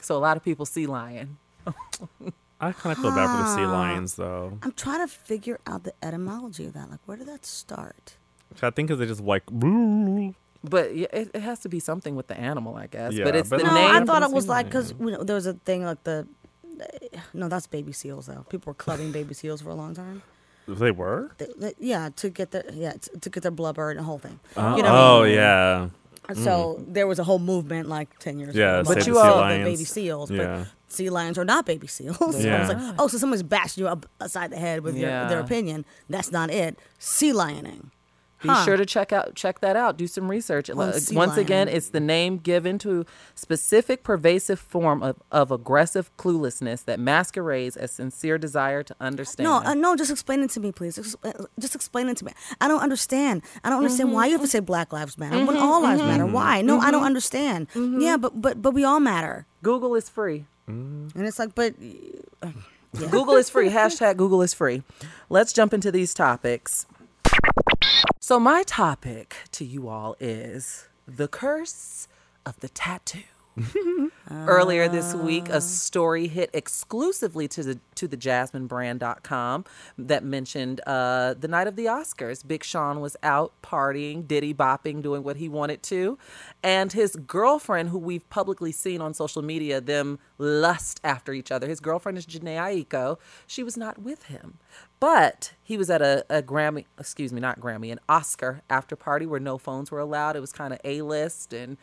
So 0.00 0.16
a 0.16 0.18
lot 0.18 0.36
of 0.36 0.44
people 0.44 0.66
see 0.66 0.86
lion. 0.86 1.38
I 2.60 2.72
kind 2.72 2.96
of 2.96 3.02
feel 3.02 3.10
bad 3.10 3.30
for 3.30 3.36
the 3.38 3.56
sea 3.56 3.66
lions, 3.66 4.14
though. 4.16 4.58
I'm 4.62 4.72
trying 4.72 5.00
to 5.06 5.12
figure 5.12 5.58
out 5.66 5.84
the 5.84 5.92
etymology 6.02 6.66
of 6.66 6.74
that. 6.74 6.90
Like, 6.90 7.00
where 7.06 7.16
did 7.16 7.26
that 7.28 7.44
start? 7.44 8.16
I 8.62 8.70
think 8.70 8.88
because 8.88 8.98
they 8.98 9.06
just 9.06 9.20
like. 9.20 9.42
But 10.66 10.86
it, 10.92 11.10
it 11.34 11.40
has 11.42 11.58
to 11.60 11.68
be 11.68 11.78
something 11.78 12.16
with 12.16 12.26
the 12.28 12.38
animal, 12.38 12.76
I 12.76 12.86
guess. 12.86 13.12
Yeah, 13.12 13.24
but 13.24 13.36
it's 13.36 13.50
but 13.50 13.58
the 13.58 13.64
The 13.64 13.68
No, 13.70 13.74
name. 13.74 14.02
I 14.02 14.04
thought 14.06 14.22
it 14.22 14.30
was 14.30 14.48
like 14.48 14.64
because 14.64 14.92
lion. 14.94 15.08
you 15.08 15.12
know, 15.12 15.22
there 15.22 15.34
was 15.36 15.44
a 15.44 15.52
thing 15.52 15.84
like 15.84 16.02
the. 16.04 16.26
No, 17.34 17.50
that's 17.50 17.66
baby 17.66 17.92
seals 17.92 18.24
though. 18.26 18.46
People 18.48 18.70
were 18.70 18.74
clubbing 18.74 19.12
baby 19.12 19.34
seals 19.34 19.60
for 19.60 19.68
a 19.68 19.74
long 19.74 19.94
time. 19.94 20.22
They 20.66 20.90
were. 20.90 21.32
They- 21.38 21.52
they- 21.58 21.74
yeah, 21.78 22.08
to 22.16 22.30
get 22.30 22.50
their 22.52 22.64
yeah 22.72 22.92
to, 22.92 23.18
to 23.20 23.30
get 23.30 23.42
their 23.42 23.50
blubber 23.52 23.90
and 23.90 23.98
the 23.98 24.02
whole 24.04 24.18
thing. 24.18 24.38
Oh, 24.56 24.76
You 24.76 24.82
know 24.82 24.92
what 24.92 24.98
I 24.98 25.08
oh, 25.18 25.22
mean? 25.24 25.34
yeah. 25.34 25.88
So 26.34 26.78
mm. 26.80 26.94
there 26.94 27.06
was 27.06 27.18
a 27.18 27.24
whole 27.24 27.38
movement 27.38 27.86
like 27.88 28.18
ten 28.18 28.38
years 28.38 28.54
Yeah, 28.54 28.80
ago. 28.80 28.84
But 28.88 28.96
about 28.96 29.06
you 29.06 29.14
the 29.14 29.20
all- 29.20 29.48
baby 29.48 29.84
seals, 29.84 30.30
Yeah. 30.30 30.64
but 30.64 30.92
sea 30.94 31.10
lions 31.10 31.36
are 31.36 31.44
not 31.44 31.66
baby 31.66 31.86
seals. 31.86 32.16
So 32.32 32.38
Yeah. 32.38 32.60
it's 32.62 32.72
like, 32.72 32.94
oh, 32.98 33.08
so 33.08 33.18
someone's 33.18 33.42
bashing 33.42 33.82
you 33.84 33.88
up 33.88 34.06
uh, 34.20 34.24
upside 34.24 34.50
the 34.50 34.56
head 34.56 34.80
with 34.80 34.96
Yeah. 34.96 35.20
your, 35.20 35.28
their 35.28 35.40
opinion. 35.40 35.84
That's 36.08 36.32
not 36.32 36.50
it. 36.50 36.78
Sea 36.98 37.32
lioning. 37.32 37.90
Be 38.44 38.50
Huh. 38.50 38.62
sure 38.66 38.76
to 38.76 38.84
check 38.84 39.10
out 39.10 39.34
check 39.34 39.60
that 39.60 39.74
out. 39.74 39.96
Do 39.96 40.06
some 40.06 40.30
research. 40.30 40.68
Uh, 40.68 40.92
Once 41.12 41.36
again, 41.38 41.66
it's 41.66 41.88
the 41.88 41.98
name 42.00 42.36
given 42.36 42.76
to 42.80 43.06
specific 43.34 44.02
pervasive 44.02 44.60
form 44.60 45.02
of, 45.02 45.16
of 45.32 45.50
aggressive 45.50 46.14
cluelessness 46.18 46.84
that 46.84 47.00
masquerades 47.00 47.74
as 47.74 47.90
sincere 47.90 48.36
desire 48.36 48.82
to 48.82 48.94
understand. 49.00 49.44
No, 49.44 49.54
uh, 49.64 49.72
no, 49.72 49.96
just 49.96 50.10
explain 50.10 50.42
it 50.42 50.50
to 50.50 50.60
me, 50.60 50.72
please. 50.72 50.96
Just, 50.96 51.16
uh, 51.24 51.32
just 51.58 51.74
explain 51.74 52.10
it 52.10 52.18
to 52.18 52.26
me. 52.26 52.32
I 52.60 52.68
don't 52.68 52.82
understand. 52.82 53.40
I 53.64 53.70
don't 53.70 53.78
understand 53.78 54.12
why 54.12 54.26
you 54.26 54.32
have 54.32 54.42
to 54.42 54.46
say 54.46 54.60
Black 54.60 54.92
Lives 54.92 55.16
Matter 55.16 55.42
when 55.46 55.56
all 55.56 55.80
lives 55.80 56.02
matter. 56.02 56.26
Why? 56.26 56.60
No, 56.60 56.80
I 56.80 56.90
don't 56.90 57.04
understand. 57.04 57.68
Yeah, 57.74 58.18
but 58.18 58.38
but 58.42 58.60
but 58.60 58.72
we 58.74 58.84
all 58.84 59.00
matter. 59.00 59.46
Google 59.62 59.94
is 59.94 60.10
free. 60.10 60.44
And 60.66 61.12
it's 61.16 61.38
like, 61.38 61.54
but 61.54 61.74
uh, 62.42 62.48
yeah. 62.92 63.08
Google 63.10 63.36
is 63.36 63.48
free. 63.48 63.70
Hashtag 63.70 64.16
Google 64.18 64.42
is 64.42 64.52
free. 64.54 64.82
Let's 65.30 65.52
jump 65.52 65.72
into 65.74 65.90
these 65.90 66.12
topics. 66.14 66.86
So, 68.26 68.40
my 68.40 68.62
topic 68.62 69.36
to 69.52 69.66
you 69.66 69.86
all 69.90 70.16
is 70.18 70.88
the 71.06 71.28
curse 71.28 72.08
of 72.46 72.58
the 72.60 72.70
tattoo. 72.70 73.33
Earlier 74.30 74.88
this 74.88 75.14
week, 75.14 75.48
a 75.48 75.60
story 75.60 76.26
hit 76.28 76.50
exclusively 76.52 77.46
to 77.48 77.62
the 77.62 77.80
to 77.94 78.08
the 78.08 78.16
jasminebrand.com 78.16 79.64
that 79.98 80.24
mentioned 80.24 80.80
uh, 80.86 81.34
the 81.34 81.46
night 81.46 81.66
of 81.66 81.76
the 81.76 81.84
Oscars. 81.86 82.46
Big 82.46 82.64
Sean 82.64 83.00
was 83.00 83.16
out 83.22 83.52
partying, 83.62 84.26
diddy 84.26 84.52
bopping, 84.52 85.02
doing 85.02 85.22
what 85.22 85.36
he 85.36 85.48
wanted 85.48 85.82
to. 85.84 86.18
And 86.62 86.92
his 86.92 87.16
girlfriend, 87.16 87.90
who 87.90 87.98
we've 87.98 88.28
publicly 88.30 88.72
seen 88.72 89.00
on 89.00 89.14
social 89.14 89.42
media, 89.42 89.80
them 89.80 90.18
lust 90.38 91.00
after 91.04 91.32
each 91.32 91.52
other. 91.52 91.68
His 91.68 91.80
girlfriend 91.80 92.18
is 92.18 92.26
Jhené 92.26 92.56
Aiko. 92.56 93.18
She 93.46 93.62
was 93.62 93.76
not 93.76 93.98
with 94.00 94.24
him. 94.24 94.58
But 94.98 95.52
he 95.62 95.76
was 95.76 95.90
at 95.90 96.00
a, 96.02 96.24
a 96.30 96.42
Grammy, 96.42 96.86
excuse 96.98 97.32
me, 97.32 97.40
not 97.40 97.60
Grammy, 97.60 97.92
an 97.92 98.00
Oscar 98.08 98.62
after 98.70 98.96
party 98.96 99.26
where 99.26 99.40
no 99.40 99.58
phones 99.58 99.90
were 99.90 99.98
allowed. 99.98 100.34
It 100.34 100.40
was 100.40 100.52
kind 100.52 100.72
of 100.72 100.80
A 100.82 101.02
list 101.02 101.52
and 101.52 101.76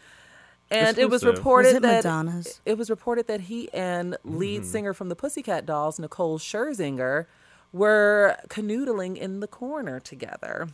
and 0.72 0.98
it 0.98 1.10
was 1.10 1.24
reported 1.24 1.70
Was 1.70 1.76
it 1.76 1.82
that 1.84 2.04
Madonna's? 2.04 2.62
it 2.66 2.78
was 2.78 2.90
reported 2.90 3.28
that 3.28 3.42
he 3.42 3.72
and 3.74 4.18
lead 4.24 4.66
singer 4.66 4.94
from 4.94 5.10
the 5.10 5.16
Pussycat 5.16 5.66
Dolls, 5.66 6.00
Nicole 6.00 6.40
Scherzinger, 6.40 7.26
were 7.74 8.38
canoodling 8.48 9.18
in 9.18 9.40
the 9.40 9.48
corner 9.48 10.00
together. 10.00 10.68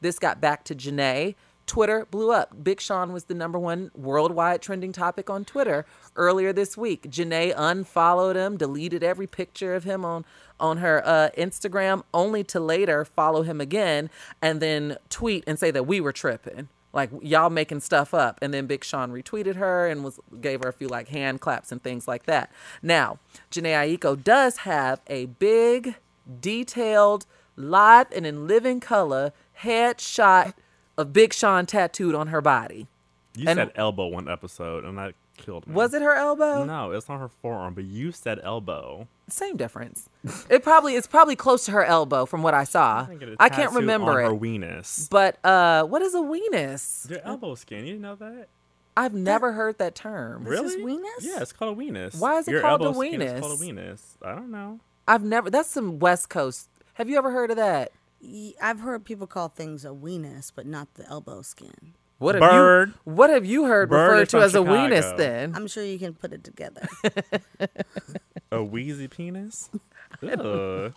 This 0.00 0.18
got 0.18 0.40
back 0.40 0.64
to 0.64 0.74
Jhené. 0.74 1.34
Twitter 1.66 2.06
blew 2.10 2.30
up. 2.30 2.62
Big 2.62 2.78
Sean 2.78 3.10
was 3.12 3.24
the 3.24 3.32
number 3.34 3.58
one 3.58 3.90
worldwide 3.94 4.60
trending 4.60 4.92
topic 4.92 5.30
on 5.30 5.46
Twitter 5.46 5.86
earlier 6.14 6.52
this 6.52 6.76
week. 6.76 7.04
Jhené 7.10 7.54
unfollowed 7.56 8.36
him, 8.36 8.58
deleted 8.58 9.02
every 9.02 9.26
picture 9.26 9.74
of 9.74 9.84
him 9.84 10.04
on 10.04 10.26
on 10.60 10.76
her 10.78 11.02
uh, 11.06 11.30
Instagram, 11.38 12.02
only 12.12 12.44
to 12.44 12.60
later 12.60 13.04
follow 13.04 13.42
him 13.42 13.60
again 13.62 14.10
and 14.42 14.60
then 14.60 14.98
tweet 15.08 15.42
and 15.46 15.58
say 15.58 15.70
that 15.70 15.86
we 15.86 16.00
were 16.00 16.12
tripping 16.12 16.68
like 16.94 17.10
y'all 17.20 17.50
making 17.50 17.80
stuff 17.80 18.14
up. 18.14 18.38
And 18.40 18.54
then 18.54 18.66
big 18.66 18.82
sean 18.84 19.10
retweeted 19.12 19.56
her 19.56 19.86
and 19.86 20.02
was 20.02 20.18
gave 20.40 20.62
her 20.62 20.70
a 20.70 20.72
few 20.72 20.88
like 20.88 21.08
hand 21.08 21.42
claps 21.42 21.70
and 21.70 21.82
things 21.82 22.08
like 22.08 22.24
that. 22.24 22.50
Now 22.82 23.18
Jhené 23.50 23.98
Aiko 23.98 24.22
does 24.22 24.58
have 24.58 25.02
a 25.08 25.26
big 25.26 25.96
detailed 26.40 27.26
live 27.56 28.06
and 28.14 28.24
in 28.26 28.46
living 28.46 28.80
color 28.80 29.32
headshot 29.62 30.54
of 30.96 31.12
big 31.12 31.32
sean 31.32 31.66
tattooed 31.66 32.14
on 32.14 32.28
her 32.28 32.40
body. 32.40 32.86
You 33.36 33.48
And- 33.48 33.58
said 33.58 33.72
elbow 33.74 34.06
one 34.06 34.28
episode, 34.28 34.84
and 34.84 34.96
that 34.98 35.14
killed 35.36 35.66
me. 35.66 35.74
was 35.74 35.92
it 35.94 36.02
her 36.02 36.14
elbow 36.14 36.64
No, 36.64 36.90
it's 36.92 37.08
not 37.08 37.18
her 37.20 37.28
forearm, 37.28 37.74
but 37.74 37.84
you 37.84 38.12
said 38.12 38.38
elbow. 38.42 39.08
same 39.28 39.56
difference 39.56 40.08
it 40.48 40.62
probably 40.62 40.94
it's 40.96 41.06
probably 41.06 41.36
close 41.36 41.64
to 41.66 41.72
her 41.72 41.84
elbow 41.84 42.24
from 42.26 42.42
what 42.42 42.54
i 42.54 42.64
saw 42.64 43.04
think 43.06 43.22
i 43.40 43.48
can't 43.48 43.70
tattooed 43.70 43.76
remember 43.76 44.12
on 44.12 44.18
it 44.20 44.22
Her 44.28 44.34
weenus. 44.34 45.08
but 45.10 45.44
uh 45.44 45.84
what 45.84 46.02
is 46.02 46.14
a 46.14 46.18
weenus 46.18 47.08
Your 47.10 47.20
elbow 47.24 47.54
skin. 47.54 47.80
You 47.80 47.92
didn't 47.92 48.02
know 48.02 48.14
that? 48.16 48.48
i've 48.96 49.14
never 49.14 49.52
heard 49.52 49.78
that 49.78 49.94
term 49.94 50.44
This 50.44 50.60
is 50.60 50.76
Really? 50.76 50.98
weenus? 50.98 51.22
Yeah, 51.22 51.40
it's 51.42 51.52
called 51.52 51.76
a 51.76 51.80
weenus. 51.80 52.18
Why 52.20 52.38
is 52.38 52.46
it 52.48 52.52
Your 52.52 52.60
called 52.60 52.82
a 52.82 52.84
elbow 52.84 53.00
skin 53.00 53.22
is 53.22 53.40
called 53.40 53.60
a 53.60 53.64
weenus. 53.64 54.00
I 54.22 54.34
don't 54.34 54.50
know. 54.50 54.78
i've 55.08 55.24
never 55.24 55.50
that's 55.50 55.68
some 55.68 55.98
west 55.98 56.28
coast 56.28 56.68
have 56.94 57.08
you 57.08 57.18
ever 57.18 57.30
heard 57.32 57.50
of 57.50 57.56
that 57.56 57.90
I've 58.62 58.80
heard 58.80 59.04
people 59.04 59.26
call 59.26 59.48
things 59.48 59.84
a 59.84 59.88
weenus, 59.88 60.50
but 60.54 60.64
not 60.64 60.94
the 60.94 61.06
elbow 61.10 61.42
skin. 61.42 61.92
What 62.18 62.36
have 62.36 62.40
Bird. 62.42 62.88
you 63.06 63.12
What 63.12 63.30
have 63.30 63.44
you 63.44 63.64
heard 63.64 63.90
Bird 63.90 64.08
referred 64.08 64.22
is 64.22 64.28
to 64.28 64.36
from 64.36 64.42
as 64.44 64.54
a 64.54 64.58
weenus 64.58 64.96
Chicago. 65.02 65.16
then? 65.18 65.52
I'm 65.56 65.66
sure 65.66 65.84
you 65.84 65.98
can 65.98 66.14
put 66.14 66.32
it 66.32 66.44
together. 66.44 66.86
A 68.52 68.62
wheezy 68.62 69.08
penis? 69.08 69.68
Ugh. 70.22 70.38
Go 70.38 70.92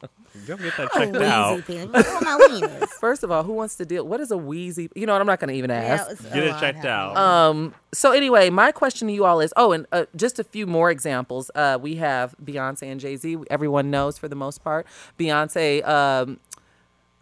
get 0.58 0.78
that 0.78 0.92
checked 0.94 1.12
wheezy 1.14 1.26
out. 1.26 1.66
penis. 1.66 1.90
Oh, 2.08 2.20
my 2.22 2.38
weenus. 2.48 2.88
First 3.00 3.24
of 3.24 3.32
all, 3.32 3.42
who 3.44 3.54
wants 3.54 3.76
to 3.78 3.86
deal? 3.86 4.06
What 4.08 4.20
is 4.20 4.30
a 4.30 4.38
wheezy? 4.38 4.90
You 4.96 5.08
know 5.08 5.14
what? 5.14 5.22
I'm 5.22 5.28
not 5.28 5.40
going 5.40 5.50
to 5.50 5.56
even 5.56 5.72
Yeah, 5.72 5.78
ask. 5.78 6.12
it's- 6.12 6.34
Get 6.34 6.44
it 6.44 6.54
I'd 6.54 6.60
checked 6.60 6.78
have 6.78 6.86
out. 6.86 7.18
Um. 7.18 7.74
So 7.94 8.12
anyway, 8.12 8.50
my 8.52 8.72
question 8.72 9.08
to 9.08 9.14
you 9.14 9.26
all 9.26 9.40
is: 9.42 9.52
Oh, 9.58 9.72
and 9.72 9.88
uh, 9.92 10.06
just 10.16 10.38
a 10.38 10.44
few 10.44 10.68
more 10.68 10.92
examples. 10.92 11.50
Uh, 11.56 11.80
we 11.82 11.96
have 11.96 12.36
Beyonce 12.44 12.84
and 12.92 13.00
Jay 13.00 13.16
Z. 13.16 13.38
Everyone 13.50 13.90
knows 13.90 14.18
for 14.20 14.28
the 14.28 14.36
most 14.36 14.64
part. 14.64 14.86
Beyonce. 15.18 15.86
Um, 15.88 16.40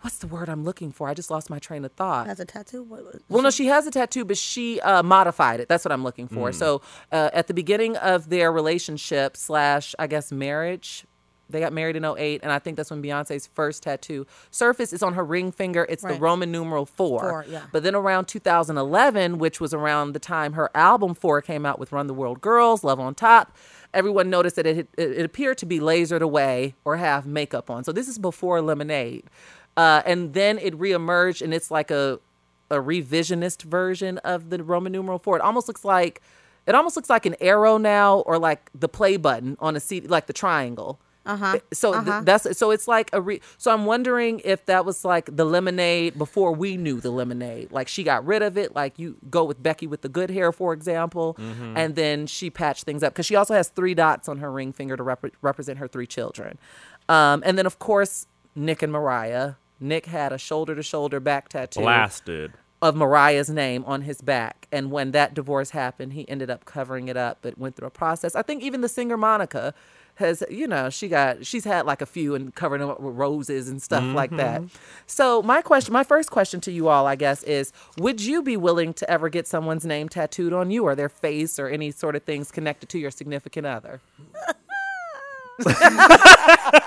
what's 0.06 0.20
the 0.20 0.28
word 0.28 0.50
I'm 0.50 0.64
looking 0.64 0.92
for? 0.92 1.10
I 1.10 1.16
just 1.16 1.32
lost 1.32 1.50
my 1.50 1.58
train 1.58 1.84
of 1.84 1.92
thought. 1.94 2.28
Has 2.28 2.40
a 2.40 2.46
tattoo? 2.46 2.84
What, 2.84 3.04
what- 3.06 3.16
Well, 3.28 3.42
no, 3.42 3.50
she 3.50 3.66
has 3.66 3.88
a 3.88 3.92
tattoo, 3.92 4.24
but 4.24 4.38
she 4.38 4.80
uh, 4.82 5.02
modified 5.02 5.60
it. 5.60 5.68
That's 5.68 5.84
what 5.84 5.92
I'm 5.92 6.04
looking 6.04 6.28
for. 6.28 6.52
So, 6.52 6.84
uh, 7.12 7.32
at 7.34 7.48
the 7.48 7.56
beginning 7.56 7.98
of 7.98 8.30
their 8.30 8.52
relationship 8.52 9.36
slash, 9.36 9.96
I 9.98 10.06
guess, 10.06 10.32
marriage, 10.32 11.06
they 11.50 11.60
got 11.60 11.74
married 11.74 11.96
in 11.96 12.06
08, 12.06 12.42
and 12.44 12.52
I 12.52 12.60
think 12.60 12.78
that's 12.78 12.92
when 12.92 13.02
Beyonce's 13.02 13.48
first 13.48 13.82
tattoo 13.84 14.26
surface 14.52 14.94
is 14.94 15.02
on 15.02 15.14
her 15.14 15.24
ring 15.24 15.52
finger. 15.52 15.88
It's 15.90 16.04
the 16.04 16.14
Roman 16.14 16.52
numeral 16.52 16.86
four. 16.86 17.20
Four, 17.22 17.46
yeah. 17.50 17.64
But 17.72 17.82
then 17.84 17.96
around 17.96 18.26
2011, 18.26 19.38
which 19.40 19.60
was 19.60 19.74
around 19.74 20.14
the 20.14 20.20
time 20.20 20.54
her 20.54 20.70
album 20.76 21.14
Four 21.14 21.42
came 21.42 21.66
out 21.66 21.80
with 21.80 21.92
Run 21.92 22.08
the 22.08 22.14
World 22.14 22.42
Girls, 22.42 22.84
Love 22.84 23.00
on 23.00 23.16
Top, 23.16 23.56
everyone 23.94 24.30
noticed 24.30 24.56
that 24.58 24.66
it, 24.66 24.90
it, 24.98 25.00
it 25.00 25.24
appeared 25.26 25.58
to 25.60 25.66
be 25.66 25.80
lasered 25.80 26.22
away 26.22 26.76
or 26.84 26.98
have 26.98 27.26
makeup 27.26 27.70
on. 27.70 27.84
So 27.84 27.92
this 27.92 28.08
is 28.08 28.18
before 28.20 28.60
Lemonade. 28.62 29.24
Uh, 29.78 30.02
and 30.06 30.34
then 30.34 30.58
it 30.60 30.78
reemerged, 30.78 31.42
and 31.42 31.54
it's 31.54 31.70
like 31.72 31.92
a 31.92 32.20
a 32.72 32.78
revisionist 32.78 33.62
version 33.64 34.18
of 34.20 34.50
the 34.50 34.64
Roman 34.64 34.92
numeral 34.92 35.20
four. 35.20 35.38
It 35.38 35.42
almost 35.42 35.68
looks 35.68 35.86
like 35.86 36.22
it 36.66 36.74
almost 36.74 36.96
looks 36.96 37.10
like 37.10 37.26
an 37.26 37.36
arrow 37.40 37.78
now, 37.78 38.20
or 38.20 38.40
like 38.40 38.72
the 38.74 38.90
play 38.90 39.18
button 39.18 39.56
on 39.60 39.76
a 39.76 39.80
CD, 39.80 40.08
like 40.08 40.28
the 40.28 40.34
triangle. 40.34 41.00
Uh-huh. 41.28 41.58
So 41.74 42.04
th- 42.04 42.24
that's 42.24 42.58
so 42.58 42.70
it's 42.70 42.88
like 42.88 43.10
a 43.12 43.20
re. 43.20 43.42
So 43.58 43.72
I'm 43.74 43.86
wondering 43.86 44.42
if 44.46 44.66
that 44.68 44.86
was 44.86 45.04
like 45.04 45.36
the 45.36 45.44
lemonade 45.46 46.18
before 46.18 46.52
we 46.54 46.78
knew 46.78 47.02
the 47.02 47.10
lemonade. 47.10 47.72
Like 47.72 47.88
she 47.88 48.04
got 48.04 48.24
rid 48.26 48.44
of 48.44 48.58
it. 48.60 48.76
Like 48.76 49.00
you 49.00 49.18
go 49.30 49.44
with 49.44 49.62
Becky 49.62 49.88
with 49.88 50.02
the 50.02 50.10
good 50.10 50.30
hair, 50.30 50.52
for 50.52 50.72
example, 50.72 51.36
and 51.76 51.96
then 51.96 52.28
she 52.28 52.50
patched 52.52 52.84
things 52.84 53.02
up 53.02 53.14
because 53.14 53.26
she 53.26 53.36
also 53.36 53.56
has 53.56 53.70
three 53.70 53.96
dots 53.96 54.30
on 54.30 54.38
her 54.38 54.52
ring 54.52 54.72
finger 54.72 54.96
to 54.96 55.02
rep- 55.04 55.26
represent 55.42 55.80
her 55.80 55.88
three 55.88 56.08
children. 56.08 56.60
Um, 57.10 57.42
and 57.46 57.58
then 57.58 57.66
of 57.66 57.80
course 57.80 58.28
Nick 58.56 58.84
and 58.84 58.92
Mariah. 58.94 59.54
Nick 59.80 60.06
had 60.06 60.32
a 60.32 60.38
shoulder 60.38 60.76
to 60.76 60.84
shoulder 60.84 61.20
back 61.20 61.50
tattoo 61.50 61.82
Blasted. 61.82 62.54
of 62.82 62.96
Mariah's 62.96 63.50
name 63.50 63.84
on 63.86 64.02
his 64.02 64.22
back. 64.22 64.68
And 64.72 64.92
when 64.92 65.12
that 65.12 65.34
divorce 65.34 65.72
happened, 65.72 66.14
he 66.14 66.28
ended 66.30 66.50
up 66.50 66.66
covering 66.66 67.08
it 67.08 67.18
up, 67.18 67.40
but 67.42 67.58
went 67.58 67.76
through 67.76 67.88
a 67.88 67.92
process. 67.92 68.36
I 68.36 68.42
think 68.42 68.64
even 68.64 68.82
the 68.82 68.90
singer 68.90 69.18
Monica 69.18 69.74
has, 70.16 70.44
you 70.50 70.66
know, 70.68 70.90
she 70.90 71.08
got 71.08 71.46
she's 71.46 71.66
had 71.66 71.86
like 71.86 72.02
a 72.02 72.06
few 72.06 72.36
and 72.36 72.56
covering 72.56 72.82
them 72.82 72.90
up 72.90 73.00
with 73.00 73.16
roses 73.16 73.68
and 73.68 73.82
stuff 73.82 74.04
like 74.04 74.30
mm-hmm. 74.30 74.38
that. 74.38 74.64
So 75.08 75.42
my 75.44 75.62
question, 75.62 75.94
my 75.94 76.04
first 76.04 76.32
question 76.32 76.62
to 76.62 76.72
you 76.72 76.88
all, 76.88 77.06
I 77.06 77.16
guess, 77.16 77.44
is 77.44 77.74
would 77.98 78.22
you 78.22 78.42
be 78.42 78.58
willing 78.58 78.94
to 78.96 79.10
ever 79.10 79.30
get 79.30 79.46
someone's 79.48 79.86
name 79.86 80.08
tattooed 80.10 80.54
on 80.54 80.72
you 80.72 80.84
or 80.84 80.96
their 80.96 81.10
face 81.10 81.60
or 81.60 81.68
any 81.68 81.92
sort 81.92 82.16
of 82.16 82.24
things 82.24 82.52
connected 82.52 82.90
to 82.90 83.00
your 83.00 83.12
significant 83.12 83.68
other? 83.68 84.00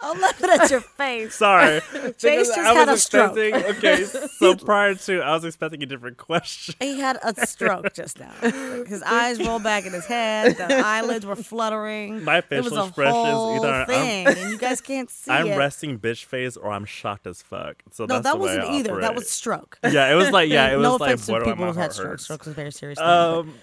I'm 0.00 0.20
laughing 0.20 0.50
at 0.50 0.70
your 0.70 0.80
face. 0.80 1.34
Sorry. 1.34 1.80
Chase 2.18 2.48
just 2.48 2.58
I 2.58 2.72
had 2.74 2.88
was 2.88 2.98
a 2.98 3.02
stroke. 3.02 3.36
expecting- 3.36 3.76
Okay, 3.76 4.04
so 4.04 4.54
prior 4.64 4.94
to, 4.94 5.20
I 5.22 5.34
was 5.34 5.44
expecting 5.44 5.82
a 5.82 5.86
different 5.86 6.16
question. 6.16 6.74
He 6.80 6.98
had 6.98 7.18
a 7.22 7.46
stroke 7.46 7.92
just 7.94 8.18
now. 8.18 8.32
His 8.40 9.02
eyes 9.02 9.38
rolled 9.44 9.62
back 9.62 9.86
in 9.86 9.92
his 9.92 10.06
head. 10.06 10.56
The 10.56 10.74
eyelids 10.84 11.24
were 11.26 11.36
fluttering. 11.36 12.24
My 12.24 12.38
it 12.38 12.50
was 12.50 12.64
facial 12.68 12.78
a 12.78 12.86
expressions, 12.86 13.16
whole 13.16 13.56
either 13.56 13.72
I'm- 13.72 13.86
thing, 13.86 14.26
and 14.26 14.50
you 14.52 14.58
guys 14.58 14.80
can't 14.80 15.10
see 15.10 15.30
I'm 15.30 15.46
it. 15.48 15.56
resting 15.56 15.98
bitch 15.98 16.24
face 16.24 16.56
or 16.56 16.70
I'm 16.70 16.84
shocked 16.84 17.26
as 17.26 17.42
fuck. 17.42 17.82
So 17.92 18.04
no, 18.06 18.14
that's 18.14 18.24
that 18.24 18.32
the 18.34 18.38
wasn't 18.38 18.64
I 18.64 18.74
either. 18.78 19.00
That 19.00 19.14
was 19.14 19.28
stroke. 19.30 19.78
Yeah, 19.84 20.10
it 20.12 20.14
was 20.14 20.30
like 20.30 20.50
yeah, 20.50 20.72
it 20.72 20.76
was 20.76 20.84
no 20.84 20.96
like 20.96 21.08
offense 21.14 21.26
to 21.26 21.32
borderline 21.32 21.54
people 21.54 21.66
who've 21.66 21.76
had 21.76 21.92
strokes. 21.92 22.24
Strokes 22.24 22.46
is 22.46 22.54
very 22.54 22.72
serious 22.72 22.98
thing. 22.98 23.06
Um, 23.08 23.54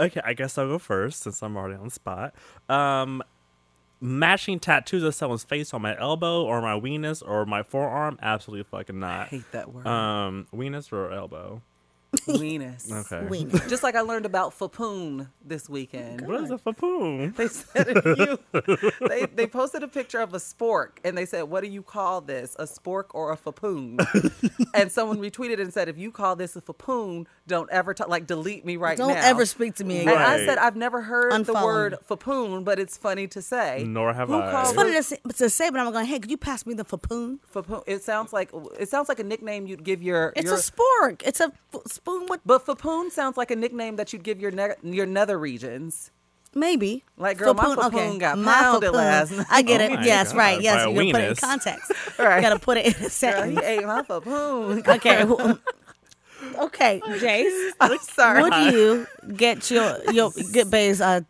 okay, 0.00 0.20
I 0.24 0.34
guess 0.34 0.58
I'll 0.58 0.66
go 0.66 0.78
first 0.78 1.22
since 1.22 1.42
I'm 1.42 1.56
already 1.56 1.76
on 1.76 1.84
the 1.84 1.90
spot. 1.90 2.34
Um, 2.68 3.22
matching 4.00 4.60
tattoos 4.60 5.02
of 5.02 5.14
someone's 5.14 5.44
face 5.44 5.72
on 5.72 5.82
my 5.82 5.98
elbow 5.98 6.44
or 6.44 6.60
my 6.60 6.78
weenus 6.78 7.22
or 7.26 7.46
my 7.46 7.62
forearm, 7.62 8.18
absolutely 8.22 8.64
fucking 8.64 8.98
not. 8.98 9.20
I 9.20 9.24
hate 9.26 9.52
that 9.52 9.72
word. 9.72 9.86
Um, 9.86 10.46
weenus 10.54 10.92
or 10.92 11.12
elbow? 11.12 11.62
Weenus. 12.26 12.90
Okay. 12.90 13.26
Weenus. 13.28 13.68
Just 13.68 13.82
like 13.82 13.94
I 13.94 14.00
learned 14.00 14.26
about 14.26 14.52
Fapoon 14.54 15.28
this 15.44 15.68
weekend. 15.68 16.26
What 16.26 16.42
is 16.42 16.50
a 16.50 16.58
fapoon? 16.58 17.32
They 17.36 17.48
said 17.48 17.86
if 17.88 18.04
you 18.18 18.38
they, 19.08 19.26
they 19.26 19.46
posted 19.46 19.82
a 19.82 19.88
picture 19.88 20.20
of 20.20 20.32
a 20.34 20.38
spork 20.38 20.98
and 21.04 21.16
they 21.16 21.26
said, 21.26 21.42
What 21.44 21.62
do 21.62 21.68
you 21.68 21.82
call 21.82 22.20
this? 22.20 22.56
A 22.58 22.64
spork 22.64 23.06
or 23.14 23.32
a 23.32 23.36
fapoon? 23.36 23.98
and 24.74 24.90
someone 24.90 25.18
retweeted 25.18 25.60
and 25.60 25.72
said, 25.72 25.88
If 25.88 25.98
you 25.98 26.10
call 26.10 26.36
this 26.36 26.56
a 26.56 26.60
fapoon, 26.60 27.26
don't 27.46 27.70
ever 27.70 27.94
talk 27.94 28.08
like 28.08 28.26
delete 28.26 28.64
me 28.64 28.76
right 28.76 28.98
now. 28.98 29.06
Don't 29.08 29.14
now. 29.16 29.26
ever 29.28 29.46
speak 29.46 29.74
to 29.76 29.84
me 29.84 30.00
and 30.00 30.08
again. 30.10 30.22
I 30.22 30.36
Right. 30.36 30.46
said 30.46 30.58
I've 30.58 30.76
never 30.76 31.02
heard 31.02 31.32
the 31.32 31.52
Unfollow 31.52 31.64
word 31.64 31.96
fapoon, 32.08 32.64
but 32.64 32.78
it's 32.78 32.96
funny 32.96 33.26
to 33.28 33.40
say. 33.42 33.84
Nor 33.86 34.12
have 34.12 34.28
Who 34.28 34.34
I. 34.40 34.50
calls 34.50 34.68
It's 34.68 34.76
funny 34.76 34.92
to 34.92 35.02
say, 35.02 35.18
to 35.36 35.50
say, 35.50 35.70
but 35.70 35.80
I'm 35.80 35.92
going. 35.92 36.06
Hey, 36.06 36.18
could 36.18 36.30
you 36.30 36.36
pass 36.36 36.66
me 36.66 36.74
the 36.74 36.84
fapoon? 36.84 37.38
Fapoon. 37.52 37.82
It 37.86 38.02
sounds 38.02 38.32
like 38.32 38.50
it 38.78 38.88
sounds 38.88 39.08
like 39.08 39.18
a 39.20 39.24
nickname 39.24 39.66
you'd 39.66 39.84
give 39.84 40.02
your. 40.02 40.32
It's 40.36 40.46
your, 40.46 40.54
a 40.54 40.58
spork. 40.58 41.22
It's 41.24 41.40
a 41.40 41.52
f- 41.74 41.80
spoon 42.06 42.26
with. 42.28 42.40
But 42.46 42.64
fapoon 42.66 43.10
sounds 43.10 43.36
like 43.36 43.50
a 43.50 43.56
nickname 43.56 43.96
that 43.96 44.12
you'd 44.12 44.22
give 44.22 44.40
your 44.40 44.50
ne- 44.50 44.74
your 44.82 45.06
nether 45.06 45.38
regions. 45.38 46.10
maybe. 46.54 47.04
Like, 47.18 47.36
girl, 47.38 47.52
my 47.54 47.64
Fapoon- 47.74 47.90
fapoon 47.92 48.18
got 48.18 48.38
My 48.38 48.52
pounded 48.54 48.90
fapoon. 48.90 48.96
last 48.96 49.30
night. 49.32 49.46
I 49.50 49.62
get 49.62 49.80
Oh 49.80 49.84
it. 49.84 49.92
my 49.94 50.04
yes, 50.04 50.32
God, 50.32 50.38
right. 50.44 50.60
Yes, 50.62 50.74
by 50.76 50.90
a 50.90 51.04
you 51.04 51.12
gotta 51.12 51.12
put 51.12 51.20
it 51.22 51.28
in 51.28 51.36
context. 51.36 51.92
Right. 52.18 52.36
You 52.36 52.42
gotta 52.42 52.58
put 52.58 52.76
it 52.78 52.86
in 52.86 52.92
a 52.92 52.94
Girl, 52.94 53.02
he 53.04 53.08
sentence. 53.10 53.62
ate 53.62 53.84
my 53.84 54.02
fapoon. 54.02 54.88
Okay. 54.96 55.24
well, 55.24 55.58
okay, 56.60 57.00
Jace. 57.04 57.70
I'm 57.80 57.98
sorry. 57.98 58.42
Would 58.42 58.72
you 58.74 59.06
get 59.36 59.70
your 59.70 59.98
your 60.12 60.30
get 60.52 60.70
Bay's 60.70 61.00
uh, 61.00 61.20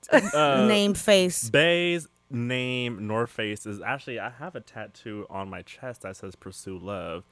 name 0.69 0.95
face? 0.95 1.49
Bay's 1.51 2.07
name 2.31 3.07
North 3.07 3.31
Face 3.31 3.67
is 3.67 3.81
actually 3.81 4.19
I 4.19 4.31
have 4.31 4.55
a 4.57 4.61
tattoo 4.61 5.27
on 5.31 5.49
my 5.49 5.63
chest 5.63 6.03
that 6.03 6.17
says 6.17 6.35
"Pursue 6.37 6.79
Love," 6.79 7.25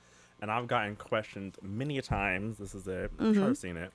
and 0.42 0.50
I've 0.50 0.66
gotten 0.66 0.96
questioned 0.96 1.56
many 1.62 1.98
a 1.98 2.02
times. 2.02 2.58
This 2.58 2.74
is 2.74 2.86
it. 2.86 3.10
I'm 3.18 3.26
Mm-hmm. 3.26 3.40
sure 3.40 3.48
I've 3.50 3.58
seen 3.58 3.76
it. 3.76 3.92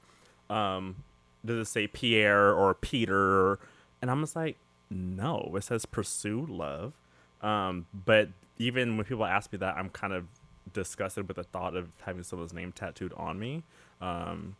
Um, 0.49 1.03
does 1.45 1.67
it 1.67 1.71
say 1.71 1.87
Pierre 1.87 2.53
or 2.53 2.73
Peter? 2.73 3.59
And 4.01 4.09
I'm 4.09 4.21
just 4.21 4.35
like, 4.35 4.57
no, 4.89 5.51
it 5.55 5.63
says 5.63 5.85
"Pursue 5.85 6.45
Love." 6.49 6.93
Um, 7.41 7.85
but 8.05 8.29
even 8.57 8.97
when 8.97 9.05
people 9.05 9.25
ask 9.25 9.51
me 9.51 9.57
that, 9.59 9.77
I'm 9.77 9.89
kind 9.89 10.13
of 10.13 10.25
disgusted 10.73 11.27
with 11.27 11.37
the 11.37 11.43
thought 11.43 11.75
of 11.75 11.89
having 12.01 12.23
someone's 12.23 12.53
name 12.53 12.71
tattooed 12.71 13.13
on 13.13 13.39
me. 13.39 13.63
Um, 14.01 14.55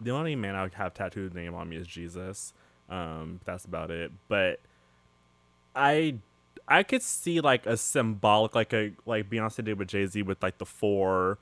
the 0.00 0.10
only 0.10 0.36
man 0.36 0.54
I 0.54 0.62
would 0.62 0.74
have 0.74 0.94
tattooed 0.94 1.32
the 1.32 1.40
name 1.40 1.54
on 1.54 1.68
me 1.68 1.76
is 1.76 1.86
Jesus. 1.86 2.52
Um, 2.88 3.40
that's 3.44 3.64
about 3.64 3.90
it. 3.90 4.12
But 4.28 4.60
I 5.74 6.16
I 6.68 6.82
could 6.82 7.02
see 7.02 7.40
like 7.40 7.66
a 7.66 7.76
symbolic 7.76 8.54
like 8.54 8.72
a 8.72 8.92
like 9.04 9.30
Beyonce 9.30 9.64
did 9.64 9.78
with 9.78 9.88
Jay 9.88 10.06
Z 10.06 10.22
with 10.22 10.42
like 10.42 10.58
the 10.58 10.66
four 10.66 11.38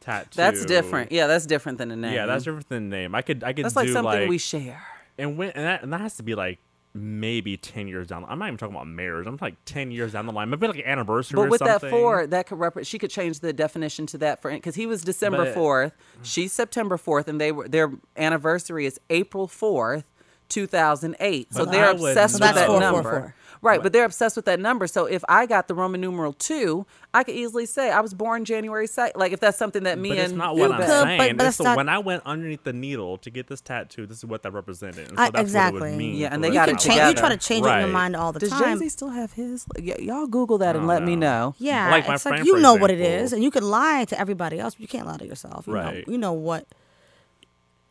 tattoo. 0.00 0.30
That's 0.36 0.64
different. 0.64 1.12
Yeah, 1.12 1.26
that's 1.26 1.46
different 1.46 1.78
than 1.78 1.90
a 1.90 1.96
name. 1.96 2.14
Yeah, 2.14 2.26
that's 2.26 2.44
different 2.44 2.68
than 2.68 2.88
name. 2.88 3.14
I 3.14 3.22
could 3.22 3.44
I 3.44 3.52
could 3.52 3.64
That's 3.64 3.74
do 3.74 3.80
like 3.80 3.88
something 3.90 4.04
like 4.20 4.28
we 4.28 4.38
share. 4.38 4.82
and 5.18 5.36
when 5.36 5.50
and 5.50 5.64
that, 5.66 5.82
and 5.82 5.92
that 5.92 6.00
has 6.00 6.16
to 6.16 6.22
be 6.22 6.34
like 6.34 6.58
maybe 6.94 7.56
ten 7.56 7.88
years 7.88 8.08
down. 8.08 8.24
I'm 8.28 8.38
not 8.38 8.46
even 8.48 8.58
talking 8.58 8.74
about 8.74 8.86
marriage. 8.86 9.26
I'm 9.26 9.38
like 9.40 9.56
ten 9.64 9.90
years 9.90 10.12
down 10.12 10.26
the 10.26 10.32
line. 10.32 10.50
Maybe 10.50 10.66
like 10.66 10.78
an 10.78 10.84
anniversary. 10.86 11.36
But 11.36 11.42
or 11.42 11.48
with 11.48 11.60
that 11.60 11.80
four, 11.80 12.26
that 12.26 12.46
could 12.46 12.58
rep- 12.58 12.84
she 12.84 12.98
could 12.98 13.10
change 13.10 13.40
the 13.40 13.52
definition 13.52 14.06
to 14.06 14.18
that 14.18 14.42
for 14.42 14.50
because 14.50 14.74
he 14.74 14.86
was 14.86 15.02
December 15.02 15.44
But- 15.44 15.54
fourth, 15.54 15.92
she's 16.22 16.52
September 16.52 16.96
fourth, 16.96 17.28
and 17.28 17.40
they 17.40 17.52
were 17.52 17.68
their 17.68 17.92
anniversary 18.16 18.86
is 18.86 18.98
April 19.10 19.46
fourth, 19.46 20.04
two 20.48 20.66
thousand 20.66 21.16
eight. 21.20 21.52
So 21.52 21.64
they're 21.64 21.94
would 21.94 22.10
obsessed 22.10 22.34
with 22.40 22.54
that 22.54 22.66
four, 22.66 22.66
four, 22.66 22.80
number. 22.80 23.02
four. 23.02 23.34
Right, 23.64 23.80
but 23.80 23.92
they're 23.92 24.04
obsessed 24.04 24.34
with 24.34 24.44
that 24.46 24.58
number. 24.58 24.88
So 24.88 25.04
if 25.06 25.22
I 25.28 25.46
got 25.46 25.68
the 25.68 25.74
Roman 25.74 26.00
numeral 26.00 26.32
two, 26.32 26.84
I 27.14 27.22
could 27.22 27.36
easily 27.36 27.64
say 27.64 27.92
I 27.92 28.00
was 28.00 28.12
born 28.12 28.44
January 28.44 28.88
second. 28.88 29.20
Like 29.20 29.30
if 29.30 29.38
that's 29.38 29.56
something 29.56 29.84
that 29.84 30.00
me 30.00 30.08
But 30.08 30.18
and 30.18 30.24
it's 30.32 30.36
not 30.36 30.56
You 30.56 30.62
what 30.62 30.72
I'm 30.72 30.80
could, 30.80 30.88
saying. 30.88 31.18
but- 31.18 31.36
but 31.36 31.46
it's 31.46 31.58
that's 31.58 31.60
not- 31.64 31.76
when 31.76 31.88
I 31.88 31.98
went 32.00 32.24
underneath 32.26 32.64
the 32.64 32.72
needle 32.72 33.18
to 33.18 33.30
get 33.30 33.46
this 33.46 33.60
tattoo, 33.60 34.04
this 34.04 34.18
is 34.18 34.24
what 34.24 34.42
that 34.42 34.50
represented. 34.52 35.10
And 35.10 35.16
so 35.16 35.22
I- 35.22 35.26
that's 35.26 35.32
what 35.34 35.38
it 35.38 35.42
exactly. 35.42 35.80
would 35.90 35.96
mean. 35.96 36.16
Yeah, 36.16 36.26
and 36.32 36.34
for 36.36 36.40
they 36.40 36.48
the 36.48 36.54
got 36.54 36.68
You 36.68 36.74
it 36.74 36.78
can 36.80 36.90
change. 36.90 37.08
You 37.08 37.14
try 37.14 37.28
to 37.28 37.36
change 37.36 37.64
it 37.64 37.70
in 37.70 37.78
your 37.78 37.88
mind 37.88 38.16
all 38.16 38.32
the 38.32 38.40
does 38.40 38.50
Jay 38.50 38.56
time. 38.58 38.78
Z 38.78 38.88
still 38.88 39.10
have 39.10 39.32
his? 39.34 39.64
Y- 39.78 39.94
y'all 40.00 40.26
Google 40.26 40.58
that 40.58 40.74
and 40.74 40.80
don't 40.82 40.88
let 40.88 41.04
me 41.04 41.14
know. 41.14 41.50
know. 41.50 41.54
Yeah, 41.58 41.88
Like 41.88 42.08
my 42.08 42.14
it's 42.14 42.26
like 42.26 42.44
you 42.44 42.56
for 42.56 42.60
know 42.60 42.74
what 42.74 42.90
it 42.90 42.98
is, 43.00 43.32
and 43.32 43.44
you 43.44 43.52
can 43.52 43.62
lie 43.62 44.04
to 44.06 44.18
everybody 44.18 44.58
else, 44.58 44.74
but 44.74 44.80
you 44.80 44.88
can't 44.88 45.06
lie 45.06 45.18
to 45.18 45.24
yourself. 45.26 45.68
You 45.68 45.74
Right. 45.74 46.04
know, 46.08 46.12
you 46.12 46.18
know 46.18 46.32
what. 46.32 46.66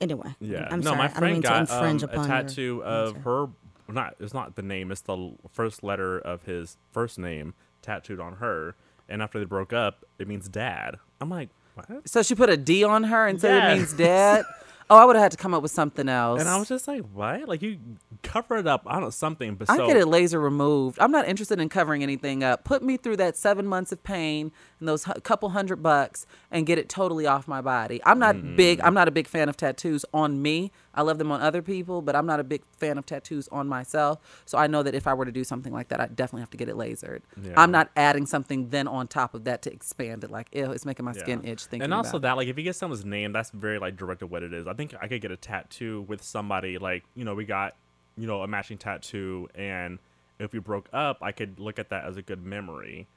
Anyway, 0.01 0.35
Yeah. 0.41 0.67
I'm 0.71 0.79
no, 0.79 0.85
sorry. 0.85 0.97
my 0.97 1.03
I 1.03 1.07
don't 1.07 1.15
friend 1.17 1.33
mean 1.35 1.41
to 1.43 1.47
got 1.47 1.55
um, 1.71 1.77
infringe 1.77 2.03
a 2.03 2.05
upon 2.07 2.27
your 2.27 2.41
tattoo 2.41 2.83
of 2.83 3.07
answer. 3.15 3.19
her. 3.21 3.47
Not 3.93 4.15
it's 4.19 4.33
not 4.33 4.55
the 4.55 4.61
name. 4.61 4.91
It's 4.91 5.01
the 5.01 5.33
first 5.51 5.83
letter 5.83 6.19
of 6.19 6.43
his 6.43 6.77
first 6.91 7.17
name 7.19 7.53
tattooed 7.81 8.19
on 8.19 8.33
her. 8.37 8.75
And 9.09 9.21
after 9.21 9.39
they 9.39 9.45
broke 9.45 9.73
up, 9.73 10.05
it 10.19 10.27
means 10.27 10.47
dad. 10.47 10.97
I'm 11.19 11.29
like, 11.29 11.49
what? 11.75 12.07
So 12.07 12.23
she 12.23 12.35
put 12.35 12.49
a 12.49 12.57
D 12.57 12.83
on 12.83 13.03
her 13.05 13.27
and 13.27 13.39
said 13.41 13.55
Yes. 13.55 13.71
it 13.73 13.77
means 13.77 13.93
dad. 13.93 14.45
Oh, 14.89 14.97
I 14.97 15.05
would 15.05 15.15
have 15.15 15.23
had 15.23 15.31
to 15.31 15.37
come 15.37 15.53
up 15.53 15.61
with 15.61 15.71
something 15.71 16.09
else. 16.09 16.41
And 16.41 16.49
I 16.49 16.57
was 16.57 16.67
just 16.67 16.85
like, 16.85 17.03
what? 17.13 17.47
Like 17.47 17.61
you 17.61 17.79
cover 18.23 18.57
it 18.57 18.67
up. 18.67 18.83
I 18.85 18.91
don't 18.95 19.03
know 19.03 19.09
something. 19.09 19.55
But 19.55 19.69
I 19.69 19.77
so 19.77 19.87
get 19.87 19.95
it 19.95 20.05
laser 20.05 20.37
removed. 20.37 20.97
I'm 20.99 21.11
not 21.11 21.29
interested 21.29 21.61
in 21.61 21.69
covering 21.69 22.03
anything 22.03 22.43
up. 22.43 22.65
Put 22.65 22.83
me 22.83 22.97
through 22.97 23.15
that 23.15 23.37
seven 23.37 23.65
months 23.65 23.93
of 23.93 24.03
pain 24.03 24.51
and 24.81 24.89
those 24.89 25.05
hu- 25.05 25.13
couple 25.21 25.47
hundred 25.51 25.77
bucks 25.81 26.25
and 26.51 26.65
get 26.65 26.77
it 26.77 26.89
totally 26.89 27.25
off 27.25 27.47
my 27.47 27.61
body. 27.61 28.01
I'm 28.05 28.19
not 28.19 28.57
big. 28.57 28.79
Mm. 28.79 28.85
I'm 28.87 28.93
not 28.93 29.07
a 29.07 29.11
big 29.11 29.29
fan 29.29 29.47
of 29.47 29.55
tattoos 29.55 30.03
on 30.13 30.41
me. 30.41 30.73
I 30.93 31.01
love 31.03 31.17
them 31.17 31.31
on 31.31 31.41
other 31.41 31.61
people, 31.61 32.01
but 32.01 32.15
I'm 32.15 32.25
not 32.25 32.39
a 32.39 32.43
big 32.43 32.63
fan 32.77 32.97
of 32.97 33.05
tattoos 33.05 33.47
on 33.49 33.67
myself. 33.67 34.19
So 34.45 34.57
I 34.57 34.67
know 34.67 34.83
that 34.83 34.93
if 34.93 35.07
I 35.07 35.13
were 35.13 35.25
to 35.25 35.31
do 35.31 35.43
something 35.43 35.71
like 35.71 35.87
that, 35.89 35.99
I 36.01 36.07
definitely 36.07 36.41
have 36.41 36.49
to 36.51 36.57
get 36.57 36.67
it 36.69 36.75
lasered. 36.75 37.21
Yeah. 37.41 37.53
I'm 37.57 37.71
not 37.71 37.89
adding 37.95 38.25
something 38.25 38.69
then 38.69 38.87
on 38.87 39.07
top 39.07 39.33
of 39.33 39.45
that 39.45 39.61
to 39.63 39.71
expand 39.73 40.23
it. 40.23 40.31
Like, 40.31 40.49
ew, 40.51 40.71
it's 40.71 40.85
making 40.85 41.05
my 41.05 41.13
skin 41.13 41.41
Yeah. 41.43 41.51
itch 41.51 41.65
thinking 41.65 41.83
and 41.83 41.93
also 41.93 42.19
that 42.19 42.37
like 42.37 42.47
if 42.47 42.57
you 42.57 42.63
get 42.63 42.75
someone's 42.75 43.05
name 43.05 43.31
that's 43.31 43.51
very 43.51 43.79
like 43.79 43.95
directed 43.95 44.27
what 44.27 44.43
it 44.43 44.53
is 44.53 44.67
i 44.67 44.73
think 44.73 44.93
i 45.01 45.07
could 45.07 45.21
get 45.21 45.31
a 45.31 45.37
tattoo 45.37 46.01
with 46.07 46.21
somebody 46.23 46.77
like 46.77 47.03
you 47.15 47.23
know 47.23 47.33
we 47.35 47.45
got 47.45 47.75
you 48.17 48.27
know 48.27 48.41
a 48.41 48.47
matching 48.47 48.77
tattoo 48.77 49.47
and 49.55 49.99
if 50.39 50.51
we 50.53 50.59
broke 50.59 50.89
up 50.93 51.17
i 51.21 51.31
could 51.31 51.59
look 51.59 51.79
at 51.79 51.89
that 51.89 52.05
as 52.05 52.17
a 52.17 52.21
good 52.21 52.43
memory 52.43 53.07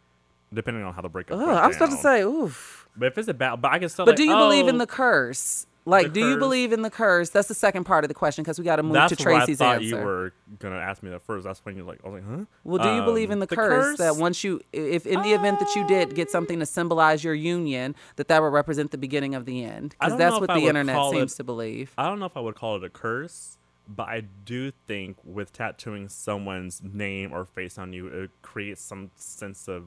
depending 0.52 0.82
on 0.84 0.94
how 0.94 1.02
the 1.02 1.08
breakup 1.08 1.38
Ugh, 1.38 1.48
I 1.48 1.66
was 1.66 1.76
about 1.76 1.90
to 1.90 1.96
say, 1.96 2.22
oof. 2.22 2.88
but 2.96 3.06
if 3.06 3.18
it's 3.18 3.28
a 3.28 3.34
bad 3.34 3.60
but 3.60 3.72
i 3.72 3.78
can 3.78 3.88
still 3.88 4.04
But 4.04 4.12
like, 4.12 4.16
do 4.18 4.24
you 4.24 4.34
believe 4.36 4.68
in 4.68 4.76
oh, 4.76 4.78
the 4.78 4.86
curse? 4.86 5.66
Like, 5.86 6.12
do 6.14 6.20
you 6.26 6.38
believe 6.38 6.72
in 6.72 6.80
the 6.80 6.88
curse? 6.90 7.28
That's 7.30 7.48
the 7.48 7.54
second 7.54 7.84
part 7.84 8.04
of 8.04 8.08
the 8.08 8.14
question 8.14 8.42
because 8.42 8.58
we 8.58 8.64
got 8.64 8.76
to 8.76 8.82
move 8.82 8.94
that's 8.94 9.14
to 9.14 9.22
Tracie's 9.22 9.60
I 9.60 9.64
thought 9.64 9.82
answer. 9.82 9.86
you 9.86 9.96
were 9.96 10.32
gonna 10.58 10.76
ask 10.78 11.02
me 11.02 11.10
that 11.10 11.20
first. 11.22 11.44
That's 11.44 11.62
when 11.64 11.76
you're 11.76 11.84
like, 11.84 12.00
I 12.04 12.08
was 12.08 12.22
like, 12.24 12.38
huh? 12.38 12.44
Well, 12.64 12.82
do 12.82 12.88
you 12.94 13.02
believe 13.02 13.28
in 13.30 13.34
Um, 13.34 13.40
the, 13.40 13.46
curse, 13.48 13.98
that 13.98 14.16
once 14.16 14.42
you, 14.42 14.62
if 14.72 15.06
in 15.06 15.20
the 15.20 15.32
event 15.32 15.60
that 15.60 15.74
you 15.76 15.86
did 15.86 16.14
get 16.14 16.30
something 16.30 16.58
to 16.58 16.64
symbolize 16.66 17.22
your 17.22 17.34
union, 17.34 17.94
that 18.16 18.28
that 18.28 18.40
would 18.40 18.52
represent 18.52 18.92
the 18.92 18.98
beginning 18.98 19.34
of 19.34 19.44
the 19.44 19.62
end? 19.62 19.94
I 20.00 20.06
Because 20.06 20.12
don't 20.12 20.18
that's 20.18 20.34
if 20.36 20.40
what 20.40 20.50
I 20.50 20.54
the 20.54 20.60
would 20.62 20.68
internet 20.70 20.94
call 20.96 21.12
seems 21.12 21.34
it- 21.34 21.36
to 21.36 21.44
believe. 21.44 21.92
I 21.98 22.06
don't 22.06 22.18
know 22.18 22.26
if 22.26 22.36
I 22.36 22.40
would 22.40 22.54
call 22.54 22.76
it 22.76 22.84
a 22.84 22.88
curse, 22.88 23.58
but 23.86 24.08
I 24.08 24.22
do 24.46 24.70
think 24.86 25.18
with 25.22 25.52
tattooing 25.52 26.08
someone's 26.08 26.80
name 26.82 27.30
or 27.30 27.44
face 27.44 27.76
on 27.76 27.92
you, 27.92 28.06
it 28.06 28.30
creates 28.40 28.80
some 28.80 29.10
sense 29.16 29.68
of 29.68 29.84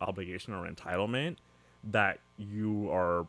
obligation 0.00 0.54
or 0.54 0.68
entitlement 0.70 1.38
that 1.82 2.20
you 2.36 2.88
are 2.92 3.26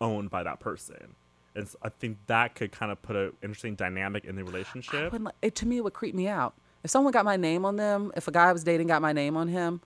owned 0.00 0.28
by 0.30 0.42
that 0.42 0.58
person. 0.58 1.14
And 1.56 1.68
so 1.68 1.78
I 1.82 1.88
think 1.88 2.18
that 2.26 2.54
could 2.54 2.72
kind 2.72 2.92
of 2.92 3.00
put 3.02 3.16
an 3.16 3.32
interesting 3.42 3.74
dynamic 3.74 4.24
in 4.24 4.36
the 4.36 4.44
relationship. 4.44 5.12
Wouldn't 5.12 5.30
it, 5.42 5.54
to 5.56 5.66
me, 5.66 5.78
it 5.78 5.84
would 5.84 5.94
creep 5.94 6.14
me 6.14 6.28
out. 6.28 6.54
If 6.84 6.90
someone 6.90 7.12
got 7.12 7.24
my 7.24 7.36
name 7.36 7.64
on 7.64 7.76
them, 7.76 8.12
if 8.16 8.28
a 8.28 8.30
guy 8.30 8.48
I 8.48 8.52
was 8.52 8.62
dating 8.62 8.88
got 8.88 9.02
my 9.02 9.12
name 9.12 9.36
on 9.36 9.48
him, 9.48 9.80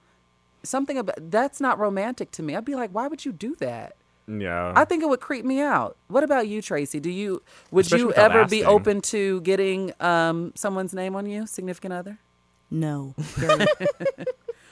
something 0.62 0.98
about 0.98 1.30
that's 1.30 1.60
not 1.60 1.78
romantic 1.78 2.30
to 2.32 2.42
me. 2.42 2.56
I'd 2.56 2.64
be 2.64 2.74
like, 2.74 2.90
why 2.90 3.06
would 3.06 3.24
you 3.24 3.32
do 3.32 3.54
that? 3.56 3.96
Yeah. 4.26 4.72
I 4.76 4.84
think 4.84 5.02
it 5.02 5.08
would 5.08 5.20
creep 5.20 5.44
me 5.44 5.60
out. 5.60 5.96
What 6.08 6.22
about 6.22 6.46
you, 6.46 6.60
Tracie? 6.60 7.00
Do 7.00 7.10
you 7.10 7.42
would 7.70 7.86
Especially 7.86 8.02
you 8.02 8.06
without 8.08 8.30
ever 8.32 8.46
be 8.46 8.64
open 8.64 9.00
to 9.02 9.40
getting 9.40 9.92
um, 10.00 10.52
someone's 10.54 10.92
name 10.92 11.16
on 11.16 11.26
you, 11.26 11.46
significant 11.46 11.94
other? 11.94 12.18
No. 12.70 13.14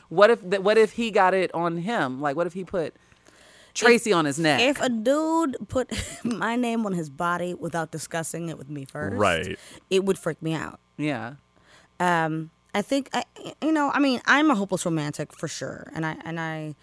What 0.09 0.31
if 0.31 0.43
what 0.43 0.79
if 0.79 0.93
he 0.93 1.11
got 1.11 1.35
it 1.35 1.55
on 1.55 1.79
him? 1.79 2.21
Like, 2.21 2.37
what 2.37 2.47
if 2.47 2.55
he 2.55 2.65
put 2.65 2.95
Tracie 3.79 4.13
on 4.13 4.25
his 4.25 4.39
neck? 4.39 4.61
if 4.61 4.81
a 4.81 4.89
dude 4.89 5.57
put 5.69 5.91
my 6.25 6.57
name 6.57 6.85
on 6.87 6.93
his 6.93 7.09
body 7.11 7.55
without 7.55 7.91
discussing 7.91 8.49
it 8.49 8.59
with 8.59 8.69
me 8.69 8.85
first, 8.85 9.17
Right. 9.17 9.59
it 9.91 10.05
would 10.05 10.19
freak 10.19 10.43
me 10.43 10.55
out. 10.55 10.81
yeah, 10.97 11.35
um 12.01 12.51
i 12.75 12.83
think 12.83 13.09
i 13.15 13.25
you 13.63 13.73
know 13.73 13.91
i 13.95 13.99
mean 13.99 14.21
i'm 14.27 14.51
a 14.51 14.55
hopeless 14.55 14.85
romantic 14.85 15.33
for 15.33 15.49
sure 15.49 15.91
and 15.95 16.05
i 16.05 16.15
and 16.25 16.39
i 16.39 16.75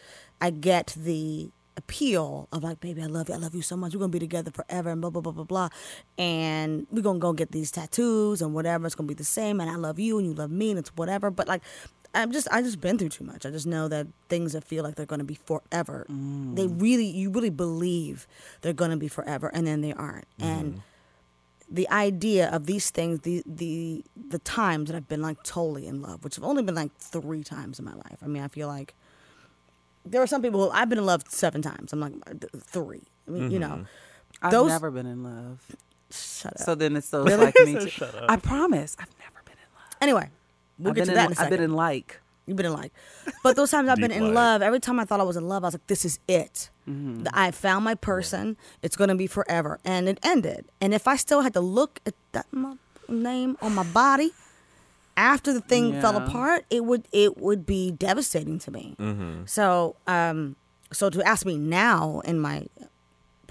i 0.41 0.49
get 0.49 0.93
the 0.97 1.49
appeal 1.77 2.47
of 2.51 2.63
like 2.63 2.79
baby 2.79 3.03
i 3.03 3.05
love 3.05 3.29
you 3.29 3.35
i 3.35 3.37
love 3.37 3.53
you 3.53 3.61
so 3.61 3.77
much 3.77 3.93
we're 3.93 3.99
gonna 3.99 4.09
be 4.11 4.17
together 4.19 4.49
forever 4.49 4.89
and 4.89 4.99
blah 4.99 5.11
blah 5.11 5.21
blah 5.21 5.31
blah 5.31 5.43
blah 5.43 5.69
and 6.17 6.87
we're 6.91 7.01
gonna 7.03 7.19
go 7.19 7.33
get 7.33 7.51
these 7.51 7.69
tattoos 7.71 8.41
and 8.41 8.53
whatever 8.53 8.85
it's 8.87 8.95
gonna 8.95 9.07
be 9.07 9.13
the 9.13 9.23
same 9.23 9.61
and 9.61 9.69
i 9.69 9.75
love 9.75 9.99
you 9.99 10.17
and 10.17 10.25
you 10.27 10.33
love 10.33 10.49
me 10.49 10.71
and 10.71 10.79
it's 10.79 10.89
whatever 10.95 11.29
but 11.29 11.47
like 11.47 11.61
i'm 12.15 12.31
just 12.31 12.47
i 12.51 12.61
just 12.61 12.81
been 12.81 12.97
through 12.97 13.09
too 13.09 13.23
much 13.23 13.45
i 13.45 13.49
just 13.49 13.67
know 13.67 13.87
that 13.87 14.07
things 14.29 14.53
that 14.53 14.63
feel 14.63 14.83
like 14.83 14.95
they're 14.95 15.05
gonna 15.05 15.23
be 15.23 15.35
forever 15.45 16.05
they 16.07 16.67
mm. 16.67 16.81
really 16.81 17.05
you 17.05 17.29
really 17.29 17.49
believe 17.49 18.27
they're 18.61 18.73
gonna 18.73 18.97
be 18.97 19.07
forever 19.07 19.51
and 19.53 19.67
then 19.67 19.81
they 19.81 19.93
aren't 19.93 20.27
mm-hmm. 20.39 20.51
and 20.51 20.81
the 21.69 21.89
idea 21.89 22.49
of 22.49 22.65
these 22.65 22.89
things, 22.89 23.21
the 23.21 23.41
the 23.45 24.03
the 24.15 24.39
times 24.39 24.89
that 24.89 24.95
I've 24.95 25.07
been 25.07 25.21
like 25.21 25.41
totally 25.43 25.87
in 25.87 26.01
love, 26.01 26.23
which 26.23 26.35
have 26.35 26.43
only 26.43 26.63
been 26.63 26.75
like 26.75 26.95
three 26.97 27.43
times 27.43 27.79
in 27.79 27.85
my 27.85 27.93
life. 27.93 28.17
I 28.21 28.27
mean, 28.27 28.43
I 28.43 28.47
feel 28.47 28.67
like 28.67 28.93
there 30.05 30.21
are 30.21 30.27
some 30.27 30.41
people 30.41 30.63
who 30.63 30.69
I've 30.71 30.89
been 30.89 30.99
in 30.99 31.05
love 31.05 31.23
seven 31.27 31.61
times. 31.61 31.91
I'm 31.91 31.99
like 31.99 32.13
three. 32.59 33.03
I 33.27 33.31
mean, 33.31 33.49
you 33.51 33.59
know, 33.59 33.69
mm-hmm. 33.69 33.83
I've 34.41 34.51
Those- 34.51 34.69
never 34.69 34.91
been 34.91 35.07
in 35.07 35.23
love. 35.23 35.75
shut 36.11 36.53
up. 36.53 36.59
So 36.59 36.75
then 36.75 36.95
it's 36.95 37.09
those 37.09 37.25
Really? 37.25 37.45
like 37.45 37.55
me 37.65 37.73
So 37.79 37.79
too. 37.79 37.89
shut 37.89 38.15
up. 38.15 38.29
I 38.29 38.37
promise, 38.37 38.95
I've 38.99 39.13
never 39.19 39.41
been 39.43 39.53
in 39.53 39.75
love. 39.75 39.95
anyway, 40.01 40.29
we'll 40.79 40.89
I've 40.89 40.95
get 40.95 41.05
been 41.07 41.07
to 41.07 41.11
in, 41.11 41.15
that 41.15 41.31
in 41.31 41.37
a 41.37 41.41
I've 41.41 41.49
been 41.49 41.61
in 41.63 41.73
like. 41.73 42.21
You've 42.47 42.57
been 42.57 42.67
in 42.67 42.73
like, 42.73 42.93
but 43.43 43.55
those 43.55 43.71
times 43.71 43.89
I've 43.89 43.97
been 43.97 44.11
in 44.11 44.25
like. 44.25 44.35
love. 44.35 44.61
Every 44.61 44.79
time 44.79 44.99
I 44.99 45.05
thought 45.05 45.19
I 45.19 45.23
was 45.23 45.35
in 45.35 45.47
love, 45.47 45.63
I 45.63 45.67
was 45.67 45.73
like, 45.73 45.87
"This 45.87 46.05
is 46.05 46.19
it. 46.27 46.69
The- 46.85 47.31
I 47.33 47.49
found 47.49 47.83
my 47.83 47.95
person. 47.95 48.55
It's 48.83 48.95
gonna 48.95 49.15
be 49.15 49.25
forever." 49.25 49.79
And 49.83 50.07
it 50.07 50.19
ended. 50.21 50.65
And 50.79 50.93
if 50.93 51.07
I 51.07 51.15
still 51.15 51.41
had 51.41 51.53
to 51.53 51.59
look 51.61 51.99
at 52.05 52.13
that 52.33 52.45
name 53.09 53.57
on 53.63 53.73
my 53.73 53.81
body 53.83 54.31
after 55.17 55.53
the 55.53 55.61
thing 55.61 55.99
fell 56.01 56.17
apart, 56.17 56.65
it 56.69 56.85
would 56.85 57.07
it 57.11 57.37
would 57.37 57.65
be 57.65 57.89
devastating 57.91 58.59
to 58.59 58.69
me. 58.71 58.95
So, 59.47 59.95
um, 60.05 60.55
so 60.93 61.09
to 61.09 61.23
ask 61.27 61.47
me 61.47 61.57
now 61.57 62.19
in 62.25 62.39
my 62.39 62.67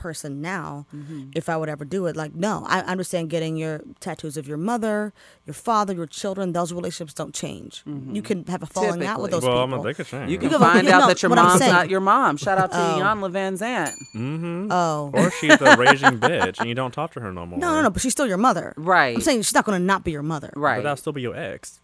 person 0.05 0.41
now 0.43 0.87
Mm-hmm. 0.95 1.31
if 1.35 1.49
I 1.49 1.57
would 1.57 1.69
ever 1.69 1.85
do 1.97 2.07
it. 2.07 2.15
Like, 2.23 2.35
no, 2.35 2.63
I 2.67 2.81
understand 2.81 3.31
getting 3.31 3.57
your 3.57 3.81
tattoos 4.01 4.37
of 4.37 4.47
your 4.47 4.59
mother, 4.59 5.13
your 5.47 5.55
father, 5.55 5.93
your 5.95 6.07
children. 6.07 6.53
Those 6.53 6.73
relationships 6.73 7.15
don't 7.15 7.35
change. 7.35 7.83
You 8.17 8.23
can 8.23 8.45
have 8.47 8.63
a 8.63 8.67
falling 8.67 9.05
out 9.07 9.21
with 9.23 9.31
those 9.31 9.41
Typically. 9.43 9.55
well, 9.55 9.63
I 9.63 9.67
people. 9.67 9.79
mean, 9.79 9.87
they 9.87 9.95
could 9.95 10.07
change. 10.07 10.31
You 10.31 10.39
can 10.39 10.51
can- 10.51 10.61
find 10.61 10.87
you 10.87 10.93
out 10.93 11.01
know, 11.01 11.07
that 11.09 11.23
your 11.23 11.31
what 11.31 11.39
I'm 11.39 11.47
mom's 11.47 11.61
saying. 11.61 11.73
not 11.73 11.89
your 11.91 12.01
mom. 12.01 12.37
Shout 12.37 12.59
out 12.59 12.71
to 12.73 12.79
Oh. 12.79 12.99
Jan 12.99 13.21
Levin's 13.21 13.63
aunt. 13.63 13.95
mm-hmm. 14.15 14.69
oh. 14.71 15.11
Or 15.15 15.31
she's 15.41 15.59
a 15.61 15.77
raging 15.85 16.19
bitch, 16.21 16.59
and 16.61 16.69
you 16.69 16.75
don't 16.75 16.93
talk 16.93 17.13
to 17.15 17.21
her 17.21 17.33
no 17.33 17.47
more. 17.47 17.59
no, 17.59 17.73
no, 17.75 17.83
no, 17.83 17.91
but 17.91 18.03
she's 18.03 18.13
still 18.13 18.27
your 18.27 18.37
mother. 18.39 18.75
Right. 18.77 19.17
I'm 19.17 19.23
saying 19.23 19.43
she's 19.43 19.55
not 19.55 19.65
going 19.65 19.79
to 19.81 19.85
not 19.85 20.05
be 20.05 20.11
your 20.13 20.23
mother. 20.23 20.53
Right. 20.55 20.77
But 20.79 20.83
that'll 20.85 20.97
still 20.99 21.13
be 21.15 21.23
your 21.23 21.35
ex. 21.37 21.81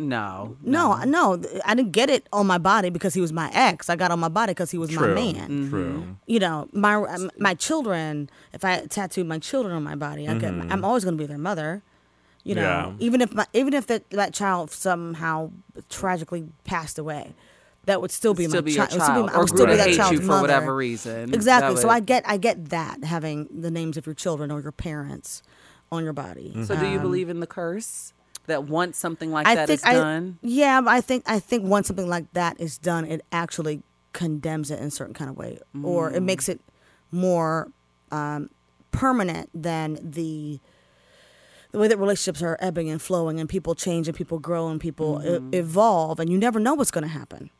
No. 0.00 0.56
No, 0.62 0.96
no, 1.04 1.40
I 1.64 1.74
didn't 1.74 1.92
get 1.92 2.10
it 2.10 2.28
on 2.32 2.46
my 2.46 2.58
body 2.58 2.90
because 2.90 3.14
he 3.14 3.20
was 3.20 3.32
my 3.32 3.50
ex. 3.52 3.88
I 3.88 3.96
got 3.96 4.10
on 4.10 4.18
my 4.18 4.28
body 4.28 4.50
because 4.52 4.70
he 4.70 4.78
was 4.78 4.90
True. 4.90 5.08
my 5.08 5.14
man. 5.14 5.48
Mm-hmm. 5.48 5.68
True. 5.70 6.16
You 6.26 6.38
know, 6.40 6.68
my 6.72 6.94
um, 6.94 7.30
my 7.38 7.54
children. 7.54 8.28
If 8.52 8.64
I 8.64 8.86
tattooed 8.86 9.26
my 9.26 9.38
children 9.38 9.74
on 9.74 9.82
my 9.84 9.94
body, 9.94 10.26
I 10.28 10.34
get, 10.34 10.52
I'm 10.52 10.84
always 10.84 11.04
going 11.04 11.16
to 11.16 11.22
be 11.22 11.26
their 11.26 11.38
mother. 11.38 11.82
You 12.42 12.54
know, 12.54 12.62
Yeah. 12.62 12.92
even 12.98 13.20
if 13.20 13.32
my 13.34 13.46
even 13.52 13.74
if 13.74 13.86
that 13.88 14.08
that 14.10 14.32
child 14.34 14.70
somehow 14.70 15.50
tragically 15.90 16.48
passed 16.64 16.98
away, 16.98 17.34
that 17.84 18.00
would 18.00 18.10
still 18.10 18.32
be 18.34 18.46
still 18.46 18.62
my 18.62 18.64
be 18.64 18.72
your 18.72 18.86
child. 18.86 18.92
It 18.92 18.96
would 18.96 19.02
still 19.04 19.14
be 19.14 19.20
child, 19.20 19.26
my- 19.26 19.32
I 19.32 19.36
or 19.36 19.40
would 19.40 19.48
still 19.50 19.66
be 19.66 19.76
that 19.76 19.88
hate 19.88 19.96
child's 19.96 20.12
you 20.12 20.18
for 20.20 20.26
mother. 20.26 20.40
whatever 20.42 20.74
reason. 20.76 21.34
Exactly. 21.34 21.74
That 21.74 21.80
So 21.80 21.88
I 21.90 22.00
get 22.00 22.24
I 22.26 22.36
get 22.38 22.70
that 22.70 23.04
having 23.04 23.48
the 23.54 23.70
names 23.70 23.96
of 23.96 24.06
your 24.06 24.14
children 24.14 24.50
or 24.50 24.60
your 24.60 24.72
parents 24.72 25.42
on 25.92 26.02
your 26.04 26.12
body. 26.12 26.54
So 26.64 26.76
do 26.76 26.86
you 26.86 26.96
Um, 26.96 27.02
believe 27.02 27.28
in 27.28 27.40
the 27.40 27.46
curse 27.46 28.12
that 28.50 28.64
once 28.64 28.98
something 28.98 29.30
like 29.32 29.46
I 29.46 29.54
that 29.56 29.66
think 29.68 29.80
is 29.80 29.84
I, 29.84 29.94
done? 29.94 30.38
Yeah, 30.42 30.80
but 30.82 30.90
I 30.90 31.00
think 31.00 31.24
I 31.26 31.38
think 31.40 31.64
once 31.64 31.86
something 31.88 32.06
like 32.08 32.30
that 32.34 32.60
is 32.60 32.78
done, 32.78 33.04
it 33.06 33.24
actually 33.32 33.82
condemns 34.12 34.70
it 34.70 34.78
in 34.78 34.86
a 34.86 34.90
certain 34.90 35.14
kind 35.14 35.30
of 35.30 35.36
way, 35.36 35.58
or 35.82 36.10
Mm. 36.10 36.16
it 36.16 36.20
makes 36.22 36.48
it 36.48 36.60
more 37.12 37.70
um, 38.12 38.50
permanent 38.92 39.48
than 39.54 39.98
the 40.02 40.60
the 41.72 41.78
way 41.78 41.86
that 41.86 41.98
relationships 41.98 42.42
are 42.42 42.56
ebbing 42.60 42.90
and 42.90 43.00
flowing, 43.00 43.38
and 43.40 43.48
people 43.48 43.74
change, 43.76 44.08
and 44.08 44.16
people 44.16 44.38
grow, 44.40 44.68
and 44.68 44.80
people 44.80 45.20
e- 45.24 45.28
Mm-hmm. 45.28 45.54
evolve, 45.54 46.18
and 46.20 46.28
you 46.28 46.36
never 46.38 46.58
know 46.58 46.74
what's 46.74 46.90
going 46.90 47.02
to 47.04 47.08
happen. 47.20 47.50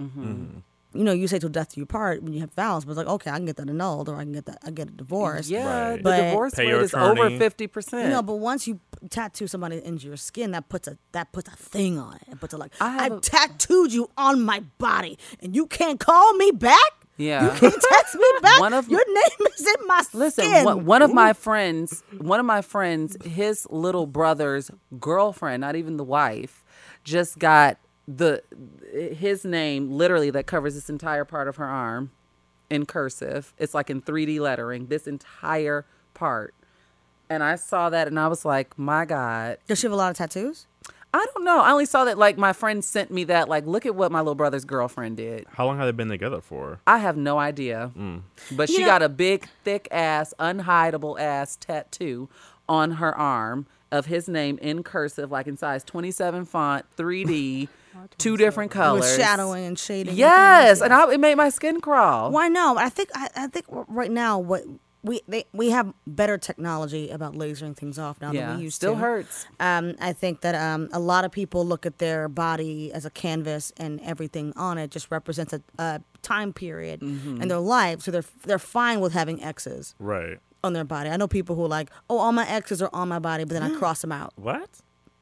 You 0.93 1.05
know, 1.05 1.13
you 1.13 1.29
say 1.29 1.39
till 1.39 1.49
death 1.51 1.75
do 1.75 1.81
you 1.81 1.87
part 1.87 2.21
when 2.23 2.33
you 2.33 2.41
have 2.41 2.53
vows, 2.55 2.85
but 2.85 2.91
it's 2.93 2.99
like, 2.99 3.07
okay, 3.07 3.31
I 3.31 3.37
can 3.37 3.47
get 3.47 3.57
that 3.59 3.69
annulled, 3.71 4.09
or 4.09 4.17
I 4.17 4.23
can 4.25 4.33
get 4.33 4.47
that, 4.47 4.59
I 4.65 4.71
get 4.73 4.89
a 4.89 4.91
divorce. 4.93 5.49
Yeah, 5.49 5.91
Right. 5.91 6.03
the 6.03 6.17
divorce 6.17 6.55
Pay 6.55 6.63
rate 6.65 6.69
your 6.71 6.81
is 6.81 6.95
over 6.95 7.31
fifty 7.31 7.69
percent. 7.69 8.05
You 8.07 8.11
know, 8.11 8.23
but 8.23 8.37
once 8.41 8.67
you 8.67 8.81
tattoo 9.09 9.47
somebody 9.47 9.81
into 9.85 10.09
your 10.09 10.17
skin, 10.17 10.51
that 10.51 10.69
puts 10.69 10.89
a 10.89 10.99
that 11.13 11.31
puts 11.33 11.49
a 11.49 11.57
thing 11.57 11.99
on 11.99 12.17
it. 12.17 12.23
It 12.33 12.41
puts 12.41 12.55
a 12.55 12.57
like, 12.59 12.73
I 12.81 12.91
have 12.91 13.01
I've 13.03 13.13
a- 13.19 13.21
tattooed 13.21 13.93
you 13.93 14.11
on 14.17 14.43
my 14.43 14.65
body, 14.79 15.17
and 15.41 15.55
you 15.55 15.67
can't 15.67 16.01
call 16.01 16.35
me 16.35 16.51
back. 16.51 16.77
Yeah. 17.17 17.45
you 17.45 17.51
can't 17.61 17.83
text 17.91 18.15
me 18.17 18.27
back. 18.43 18.59
One 18.61 18.73
of- 18.73 18.89
your 18.89 19.05
name 19.07 19.47
is 19.59 19.67
in 19.67 19.87
my 19.87 20.03
Listen, 20.13 20.45
skin. 20.45 20.65
one, 20.65 20.87
one 20.87 21.03
of 21.03 21.13
my 21.15 21.35
friends, 21.35 22.03
one 22.19 22.41
of 22.41 22.47
my 22.47 22.63
friends, 22.63 23.17
his 23.25 23.65
little 23.71 24.07
brother's 24.07 24.71
girlfriend, 24.99 25.61
not 25.61 25.77
even 25.77 25.99
the 25.99 26.05
wife, 26.05 26.65
just 27.05 27.39
got 27.39 27.77
the 28.17 28.43
his 29.17 29.45
name 29.45 29.91
literally 29.91 30.31
that 30.31 30.47
covers 30.47 30.75
this 30.75 30.91
entire 30.91 31.25
part 31.25 31.49
of 31.49 31.57
her 31.57 31.65
arm 31.65 32.11
in 32.69 32.87
cursive. 32.87 33.53
It's 33.59 33.75
like 33.75 33.91
in 33.91 34.03
3D 34.03 34.41
lettering, 34.41 34.87
this 34.87 35.07
entire 35.07 35.87
part. 36.15 36.55
And 37.29 37.43
I 37.45 37.55
saw 37.57 37.91
that 37.91 38.09
and 38.09 38.19
I 38.19 38.27
was 38.29 38.45
like, 38.45 38.77
"My 38.79 39.05
god, 39.05 39.59
Does 39.69 39.79
she 39.79 39.87
have 39.87 39.93
a 39.93 39.97
lot 39.97 40.11
of 40.11 40.17
tattoos? 40.17 40.67
I 41.13 41.27
don't 41.35 41.45
know. 41.45 41.61
I 41.61 41.73
only 41.73 41.87
saw 41.87 42.05
that 42.05 42.19
like 42.19 42.39
my 42.39 42.53
friend 42.53 42.85
sent 42.85 43.11
me 43.11 43.25
that 43.25 43.49
like 43.49 43.67
look 43.67 43.85
at 43.87 43.95
what 43.95 44.13
my 44.13 44.21
little 44.21 44.35
brother's 44.37 44.65
girlfriend 44.65 45.17
did. 45.17 45.47
How 45.53 45.67
long 45.67 45.77
have 45.79 45.87
they 45.87 45.93
been 45.93 46.09
together 46.09 46.41
for? 46.41 46.81
I 46.87 46.99
have 46.99 47.17
no 47.17 47.39
idea. 47.39 47.91
Mm. 47.97 48.23
But 48.53 48.69
she 48.69 48.81
know- 48.81 48.87
got 48.87 49.03
a 49.03 49.09
big, 49.09 49.49
thick 49.65 49.89
ass, 49.91 50.35
unhideable 50.39 51.19
ass 51.21 51.57
tattoo 51.57 52.29
on 52.69 52.93
her 52.93 53.17
arm 53.17 53.67
of 53.93 54.07
his 54.07 54.29
name 54.29 54.59
in 54.59 54.83
cursive, 54.83 55.31
like 55.31 55.47
in 55.47 55.57
size 55.57 55.83
27 55.85 56.45
font, 56.45 56.85
3D, 56.97 57.69
two 58.19 58.37
different 58.37 58.71
colors. 58.71 59.01
With 59.03 59.17
shadowing 59.17 59.65
and 59.67 59.79
shading. 59.79 60.17
Yes, 60.17 60.79
things, 60.79 60.83
and 60.83 60.93
I, 60.95 61.13
it 61.13 61.21
made 61.21 61.35
my 61.37 61.49
skin 61.49 61.81
crawl. 61.81 62.31
Why 62.31 62.49
no? 62.49 62.77
I 62.77 62.89
think 62.89 63.09
I, 63.15 63.29
I 63.37 63.47
think 63.49 63.67
right 63.69 64.11
now 64.11 64.39
what 64.39 64.63
we 65.03 65.23
they, 65.27 65.45
we 65.55 65.71
have 65.71 65.93
better 66.07 66.37
technology 66.37 67.09
about 67.09 67.33
lasering 67.33 67.75
things 67.75 67.99
off 67.99 68.21
now 68.21 68.33
Yeah, 68.33 68.49
than 68.51 68.59
we 68.59 68.65
used 68.65 68.77
still 68.77 68.93
to. 68.93 68.97
Still 68.99 69.07
hurts. 69.09 69.47
Um, 69.59 69.95
I 69.99 70.13
think 70.13 70.43
that 70.43 70.55
um, 70.55 70.89
a 70.93 71.01
lot 71.01 71.25
of 71.25 71.33
people 71.33 71.65
look 71.67 71.87
at 71.87 71.99
their 71.99 72.29
body 72.29 72.93
as 72.93 73.07
a 73.07 73.11
canvas, 73.11 73.73
and 73.79 73.99
everything 74.03 74.53
on 74.57 74.77
it 74.77 74.91
just 74.91 75.11
represents 75.11 75.53
a, 75.55 75.63
a 75.79 76.01
time 76.23 76.53
period 76.53 77.01
Mm-hmm. 77.01 77.41
in 77.41 77.49
their 77.49 77.59
life. 77.61 78.03
So 78.03 78.11
they're 78.11 78.25
they're 78.45 78.59
fine 78.59 79.01
with 79.01 79.15
having 79.15 79.43
X's 79.43 79.95
Right. 79.99 80.39
On 80.63 80.73
their 80.73 80.85
body. 80.85 81.11
I 81.11 81.17
know 81.17 81.29
people 81.29 81.57
who 81.57 81.65
are 81.65 81.69
like, 81.69 81.91
oh, 82.09 82.19
all 82.19 82.33
my 82.33 82.47
X's 82.49 82.81
are 82.83 82.91
on 82.93 83.09
my 83.09 83.19
body, 83.19 83.45
but 83.45 83.55
then 83.55 83.63
I 83.63 83.75
cross 83.77 84.01
them 84.03 84.13
out. 84.13 84.33
What? 84.37 84.69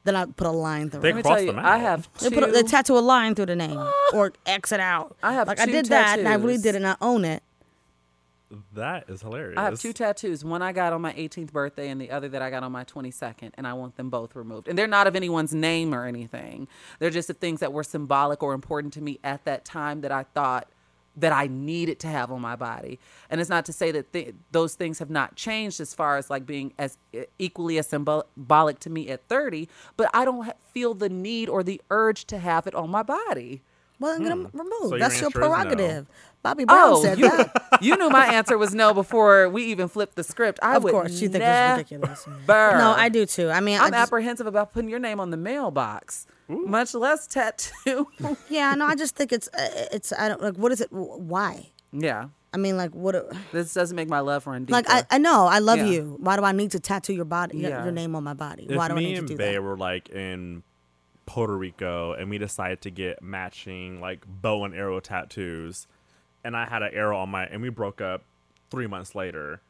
Then 0.05 0.15
I 0.15 0.25
put 0.25 0.47
a 0.47 0.51
line 0.51 0.89
through 0.89 1.01
They 1.01 1.09
it. 1.09 1.13
Cross 1.21 1.25
tell 1.25 1.41
you, 1.41 1.45
them 1.47 1.59
I 1.59 1.73
out. 1.75 1.79
have 1.81 2.09
They 2.19 2.29
put 2.29 2.43
a, 2.43 2.51
they 2.51 2.63
tattoo 2.63 2.97
a 2.97 2.99
line 2.99 3.35
through 3.35 3.47
the 3.47 3.55
name 3.55 3.79
or 4.13 4.33
X 4.45 4.71
it 4.71 4.79
out. 4.79 5.17
I 5.21 5.33
have 5.33 5.47
like 5.47 5.59
I 5.59 5.65
two 5.65 5.71
did 5.71 5.85
that, 5.87 6.19
and 6.19 6.27
I 6.27 6.33
really 6.35 6.53
tattoos. 6.53 6.61
did 6.63 6.75
it, 6.75 6.77
and 6.77 6.87
I 6.87 6.95
own 7.01 7.25
it. 7.25 7.43
That 8.73 9.07
is 9.07 9.21
hilarious. 9.21 9.57
I 9.59 9.63
have 9.65 9.79
two 9.79 9.93
tattoos. 9.93 10.43
One 10.43 10.63
I 10.63 10.71
got 10.71 10.91
on 10.91 11.01
my 11.01 11.13
18th 11.13 11.51
birthday, 11.51 11.89
and 11.89 12.01
the 12.01 12.09
other 12.09 12.27
that 12.29 12.41
I 12.41 12.49
got 12.49 12.63
on 12.63 12.71
my 12.71 12.83
22nd. 12.83 13.51
And 13.53 13.67
I 13.67 13.73
want 13.73 13.95
them 13.95 14.09
both 14.09 14.35
removed. 14.35 14.67
And 14.67 14.75
they're 14.75 14.87
not 14.87 15.05
of 15.05 15.15
anyone's 15.15 15.53
name 15.53 15.93
or 15.93 16.05
anything. 16.07 16.67
They're 16.97 17.11
just 17.11 17.27
the 17.27 17.35
things 17.35 17.59
that 17.59 17.71
were 17.73 17.83
symbolic 17.83 18.41
or 18.41 18.53
important 18.55 18.93
to 18.93 19.01
me 19.01 19.19
at 19.23 19.45
that 19.45 19.65
time 19.65 20.01
that 20.01 20.11
I 20.11 20.23
thought 20.23 20.67
that 21.19 21.33
I 21.33 21.47
needed 21.47 21.99
to 22.01 22.07
have 22.07 22.31
on 22.31 22.41
my 22.41 22.55
body. 22.55 22.99
And 23.29 23.41
it's 23.41 23.49
not 23.49 23.65
to 23.65 23.73
say 23.73 23.91
that 23.91 24.13
th- 24.13 24.35
those 24.51 24.75
things 24.75 24.99
have 24.99 25.09
not 25.09 25.35
changed 25.35 25.79
as 25.79 25.93
far 25.93 26.17
as 26.17 26.29
like 26.29 26.45
being 26.45 26.73
as 26.77 26.97
equally 27.37 27.77
as 27.77 27.87
symbolic 27.87 28.79
to 28.79 28.89
me 28.89 29.09
at 29.09 29.27
30. 29.27 29.67
But 29.97 30.09
I 30.13 30.25
don't 30.25 30.45
ha- 30.45 30.53
feel 30.73 30.93
the 30.93 31.09
need 31.09 31.49
or 31.49 31.63
the 31.63 31.81
urge 31.89 32.25
to 32.25 32.37
have 32.37 32.67
it 32.67 32.75
on 32.75 32.89
my 32.89 33.03
body. 33.03 33.63
Well, 33.99 34.13
then 34.13 34.21
get 34.23 34.29
them 34.29 34.49
removed. 34.53 34.89
So 34.89 34.97
That's 34.97 35.19
your 35.19 35.25
answer 35.25 35.27
is 35.27 35.33
no. 35.35 35.39
prerogative. 35.39 36.07
Bobby 36.41 36.63
Brown 36.63 36.79
Oh, 36.93 37.03
said 37.03 37.19
you, 37.19 37.29
that. 37.29 37.51
you 37.81 37.97
knew 37.97 38.09
my 38.09 38.25
answer 38.27 38.57
was 38.57 38.73
no 38.73 38.93
before 38.93 39.49
we 39.49 39.65
even 39.65 39.89
flipped 39.89 40.15
the 40.15 40.23
script. 40.23 40.57
I 40.63 40.77
Of 40.77 40.83
would 40.83 40.91
course, 40.93 41.21
you 41.21 41.27
think 41.27 41.43
never. 41.43 41.81
it's 41.81 41.91
ridiculous. 41.91 42.27
No, 42.47 42.93
I 42.97 43.09
do 43.09 43.25
too. 43.25 43.49
I 43.49 43.59
mean, 43.59 43.77
I 43.77 43.85
I'm 43.85 43.91
just, 43.91 44.01
apprehensive 44.03 44.47
about 44.47 44.71
putting 44.71 44.89
your 44.89 44.99
name 44.99 45.19
on 45.19 45.31
the 45.31 45.37
mailbox, 45.37 46.27
much 46.47 46.93
less 46.93 47.27
tattoo. 47.27 48.07
yeah, 48.49 48.73
no, 48.75 48.85
I 48.85 48.95
just 48.95 49.15
think 49.17 49.33
it's 49.33 49.49
uh, 49.49 49.87
it's 49.91 50.13
I 50.13 50.29
don't 50.29 50.41
like 50.41 50.55
what 50.55 50.71
is 50.71 50.79
it? 50.79 50.91
Why? 50.93 51.71
yeah, 51.91 52.29
I 52.53 52.57
mean, 52.57 52.77
like 52.77 52.95
what? 52.95 53.15
it- 53.15 53.25
this 53.51 53.73
doesn't 53.73 53.95
make 53.97 54.07
my 54.07 54.21
love 54.21 54.47
run 54.47 54.63
deeper. 54.63 54.71
Like 54.77 54.89
I, 54.89 55.03
I 55.11 55.17
know 55.17 55.45
I 55.45 55.59
love 55.59 55.79
Yeah. 55.79 55.85
you. 55.87 56.17
Why 56.21 56.37
do 56.37 56.43
I 56.43 56.53
need 56.53 56.71
to 56.71 56.79
tattoo 56.79 57.11
your 57.13 57.25
body, 57.25 57.57
your- 57.57 57.69
Yeah. 57.71 57.83
your 57.83 57.91
name 57.91 58.15
on 58.15 58.23
my 58.23 58.33
body? 58.33 58.65
if 58.69 58.77
Why 58.77 58.87
do 58.87 58.95
I 58.95 58.99
need 58.99 59.15
to 59.15 59.21
do 59.21 59.27
that? 59.27 59.27
Me 59.27 59.27
and 59.27 59.27
do 59.27 59.35
Bay 59.37 59.53
that? 59.55 59.61
were 59.61 59.77
like 59.77 60.07
in 60.09 60.63
Puerto 61.29 61.55
Rico 61.55 62.13
and 62.13 62.27
we 62.29 62.39
decided 62.39 62.81
to 62.81 62.89
get 62.89 63.21
matching 63.21 64.01
like 64.01 64.25
bow 64.27 64.63
and 64.65 64.73
arrow 64.73 64.99
tattoos, 64.99 65.85
and 66.43 66.57
I 66.57 66.65
had 66.65 66.81
an 66.81 66.91
arrow 66.93 67.19
on 67.19 67.29
my, 67.29 67.45
and 67.45 67.61
we 67.61 67.69
broke 67.69 68.01
up 68.01 68.23
three 68.71 68.87
months 68.87 69.13
later. 69.13 69.61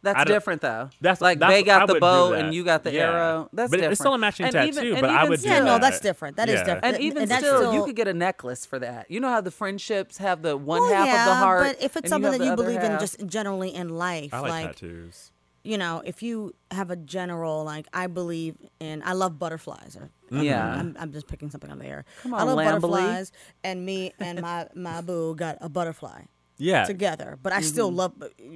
That's 0.00 0.24
different 0.26 0.60
though. 0.62 0.90
That's- 1.00 1.20
like 1.20 1.40
that's- 1.40 1.58
they 1.58 1.64
got 1.64 1.82
I 1.82 1.92
the 1.92 1.98
bow 1.98 2.32
and 2.32 2.54
you 2.54 2.62
got 2.62 2.84
the 2.84 2.92
Yeah. 2.92 3.10
arrow. 3.10 3.48
That's 3.52 3.68
But 3.68 3.80
it's 3.80 3.98
still 3.98 4.14
a 4.14 4.18
matching 4.18 4.44
And 4.46 4.52
tattoo, 4.52 4.80
even- 4.90 5.00
but 5.00 5.10
I 5.10 5.18
even 5.22 5.30
would 5.30 5.40
do 5.40 5.48
Yeah, 5.48 5.54
still- 5.56 5.64
no, 5.66 5.78
that's 5.80 5.98
different. 5.98 6.36
That 6.36 6.48
is 6.48 6.54
Yeah. 6.54 6.64
different. 6.64 6.84
And 6.84 6.94
And- 6.94 7.04
even 7.04 7.22
and 7.22 7.30
that's 7.32 7.44
still, 7.44 7.74
you 7.74 7.84
could 7.84 7.96
get 7.96 8.06
a 8.06 8.14
necklace 8.14 8.64
for 8.64 8.78
that. 8.78 9.10
You 9.10 9.18
know 9.18 9.28
how 9.28 9.40
the 9.40 9.50
friendships 9.50 10.18
have 10.18 10.42
the 10.42 10.56
one 10.56 10.82
Well, 10.82 10.92
half 10.94 11.06
yeah, 11.08 11.22
of 11.24 11.28
the 11.30 11.34
heart. 11.34 11.62
but 11.64 11.82
if 11.82 11.96
it's 11.96 12.08
something 12.10 12.30
have 12.30 12.38
that 12.40 12.44
you 12.46 12.52
other 12.52 12.62
believe 12.62 12.80
in, 12.80 12.96
just 13.00 13.26
generally 13.26 13.74
in 13.74 13.88
life, 13.88 14.32
I 14.32 14.38
like, 14.38 14.50
like 14.50 14.66
tattoos. 14.66 15.32
You 15.64 15.76
know, 15.78 16.02
if 16.04 16.22
you 16.22 16.54
have 16.70 16.90
a 16.90 16.96
general 16.96 17.64
like, 17.64 17.86
I 17.92 18.06
believe 18.06 18.56
in, 18.80 19.02
I 19.04 19.12
love 19.12 19.38
butterflies. 19.38 19.96
Or, 19.96 20.10
Yeah. 20.30 20.72
I'm, 20.74 20.96
I'm 20.98 21.12
just 21.12 21.26
picking 21.26 21.50
something 21.50 21.70
on 21.70 21.78
the 21.78 21.86
air. 21.86 22.04
Come 22.22 22.34
on, 22.34 22.40
I 22.40 22.42
love 22.44 22.56
Lamberley. 22.56 23.00
butterflies, 23.02 23.32
and 23.64 23.84
me 23.84 24.12
and 24.18 24.40
my 24.40 24.66
my 24.74 25.00
boo 25.00 25.34
got 25.34 25.58
a 25.60 25.68
butterfly 25.68 26.22
Yeah. 26.58 26.84
together. 26.84 27.38
But 27.42 27.52
I 27.52 27.60
still 27.60 27.90
love 27.90 28.12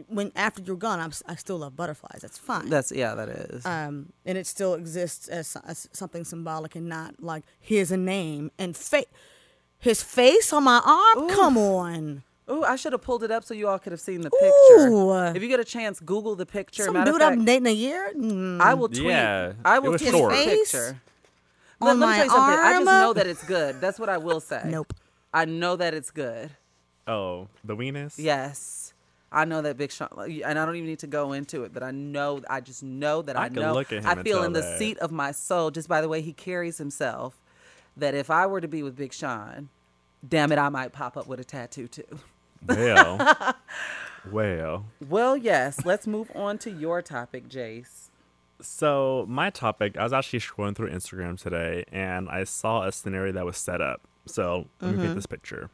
when 0.09 0.32
after 0.36 0.62
you're 0.62 0.76
gone, 0.76 1.00
I'm, 1.00 1.12
I 1.26 1.34
still 1.36 1.59
love 1.59 1.74
butterflies. 1.76 2.20
That's 2.22 2.38
fine. 2.38 2.68
That's 2.68 2.92
yeah, 2.92 3.14
that 3.14 3.28
is. 3.28 3.66
um, 3.66 4.12
and 4.24 4.38
it 4.38 4.46
still 4.46 4.74
exists 4.74 5.28
as, 5.28 5.57
as 5.66 5.88
something 5.92 6.24
symbolic 6.24 6.76
and 6.76 6.88
not 6.88 7.22
like 7.22 7.44
here's 7.61 7.90
a 7.90 7.96
name 7.96 8.50
and 8.59 8.76
fa- 8.76 9.05
his 9.78 10.03
face 10.03 10.53
on 10.53 10.64
my 10.64 10.80
arm. 10.84 11.28
Come 11.30 11.59
on, 11.59 12.22
Ooh, 12.51 12.64
I 12.64 12.76
should 12.76 12.93
have 12.93 13.03
pulled 13.03 13.22
it 13.22 13.30
up 13.30 13.45
so 13.45 13.55
you 13.55 13.68
all 13.68 13.78
could 13.78 13.93
have 13.93 14.01
seen 14.01 14.20
the 14.20 14.30
picture. 14.30 14.88
Ooh. 14.88 15.12
If 15.34 15.43
you 15.43 15.49
get 15.49 15.61
a 15.61 15.64
chance, 15.64 16.01
Google 16.01 16.34
the 16.34 16.47
picture. 16.47 16.84
some 16.84 16.95
Matter 16.95 17.11
of 17.11 17.16
dude 17.16 17.22
I'm 17.22 17.36
fact, 17.38 17.47
dating 17.47 17.66
a 17.68 17.70
year. 17.70 18.12
Mm. 18.16 18.61
I 18.61 18.74
will 18.74 18.88
tweet. 18.88 19.05
Yeah, 19.05 19.53
I 19.64 19.78
will 19.78 19.93
was 19.93 20.01
tweet 20.01 20.12
short. 20.12 20.34
the 20.34 20.45
picture. 20.45 21.01
on 21.80 21.86
let, 21.86 21.97
let 21.99 21.99
me 21.99 22.07
my 22.07 22.16
tell 22.16 22.24
you 22.24 22.30
something. 22.30 22.59
I 22.59 22.72
just 22.72 22.84
know 22.84 23.12
that 23.12 23.26
it's 23.26 23.45
good. 23.45 23.80
That's 23.80 23.99
what 23.99 24.09
I 24.09 24.18
will 24.18 24.40
say. 24.40 24.62
Nope. 24.66 24.93
I 25.32 25.45
know 25.45 25.76
that 25.76 25.95
it's 25.95 26.11
good. 26.11 26.51
Oh, 27.07 27.49
the 27.64 27.76
weenus. 27.76 28.14
Yes. 28.18 28.93
I 29.30 29.47
know 29.47 29.62
that 29.62 29.78
Big 29.78 29.90
Sean, 29.90 30.09
and 30.18 30.59
I 30.59 30.66
don't 30.66 30.76
even 30.76 30.86
need 30.88 30.99
to 30.99 31.07
go 31.07 31.32
into 31.32 31.64
it, 31.64 31.72
but 31.72 31.82
I 31.82 31.90
know, 31.90 32.43
I 32.51 32.61
just 32.61 32.82
know 32.82 33.22
that 33.22 33.34
I, 33.38 33.45
I 33.45 33.49
could 33.49 33.62
know. 33.62 33.72
look 33.72 33.90
at 33.90 34.05
him 34.05 34.07
I 34.07 34.22
feel 34.22 34.38
tell 34.38 34.45
in 34.45 34.53
the 34.53 34.61
that. 34.61 34.78
seat 34.78 34.99
of 34.99 35.11
my 35.11 35.32
soul, 35.32 35.70
just 35.70 35.88
by 35.88 36.03
the 36.03 36.09
way 36.09 36.20
he 36.20 36.34
carries 36.34 36.76
himself, 36.76 37.40
that 37.97 38.14
if 38.14 38.30
I 38.30 38.45
were 38.47 38.61
to 38.61 38.68
be 38.68 38.82
with 38.82 38.95
Big 38.95 39.14
Sean, 39.14 39.70
damn 40.28 40.53
it, 40.53 40.59
I 40.59 40.68
might 40.68 40.93
pop 40.93 41.16
up 41.16 41.26
with 41.26 41.40
a 41.40 41.45
tattoo 41.45 41.88
too. 41.88 42.05
Well, 42.67 43.55
Well, 44.31 44.87
Well, 45.09 45.37
yes. 45.37 45.85
Let's 45.85 46.07
move 46.07 46.31
on 46.35 46.59
to 46.59 46.71
your 46.71 47.03
topic, 47.03 47.49
Jace. 47.49 48.11
so 48.61 49.27
my 49.29 49.51
topic, 49.51 49.97
I 49.97 50.05
was 50.05 50.13
actually 50.13 50.39
scrolling 50.39 50.77
through 50.77 50.91
Instagram 50.91 51.41
today 51.41 51.85
and 51.91 52.29
I 52.29 52.45
saw 52.45 52.85
a 52.85 52.93
scenario 52.93 53.33
that 53.33 53.45
was 53.45 53.57
set 53.57 53.81
up. 53.81 54.03
So 54.27 54.69
let 54.81 54.93
me 54.93 54.97
get 54.99 55.07
mm-hmm. 55.07 55.15
this 55.17 55.27
picture. 55.27 55.71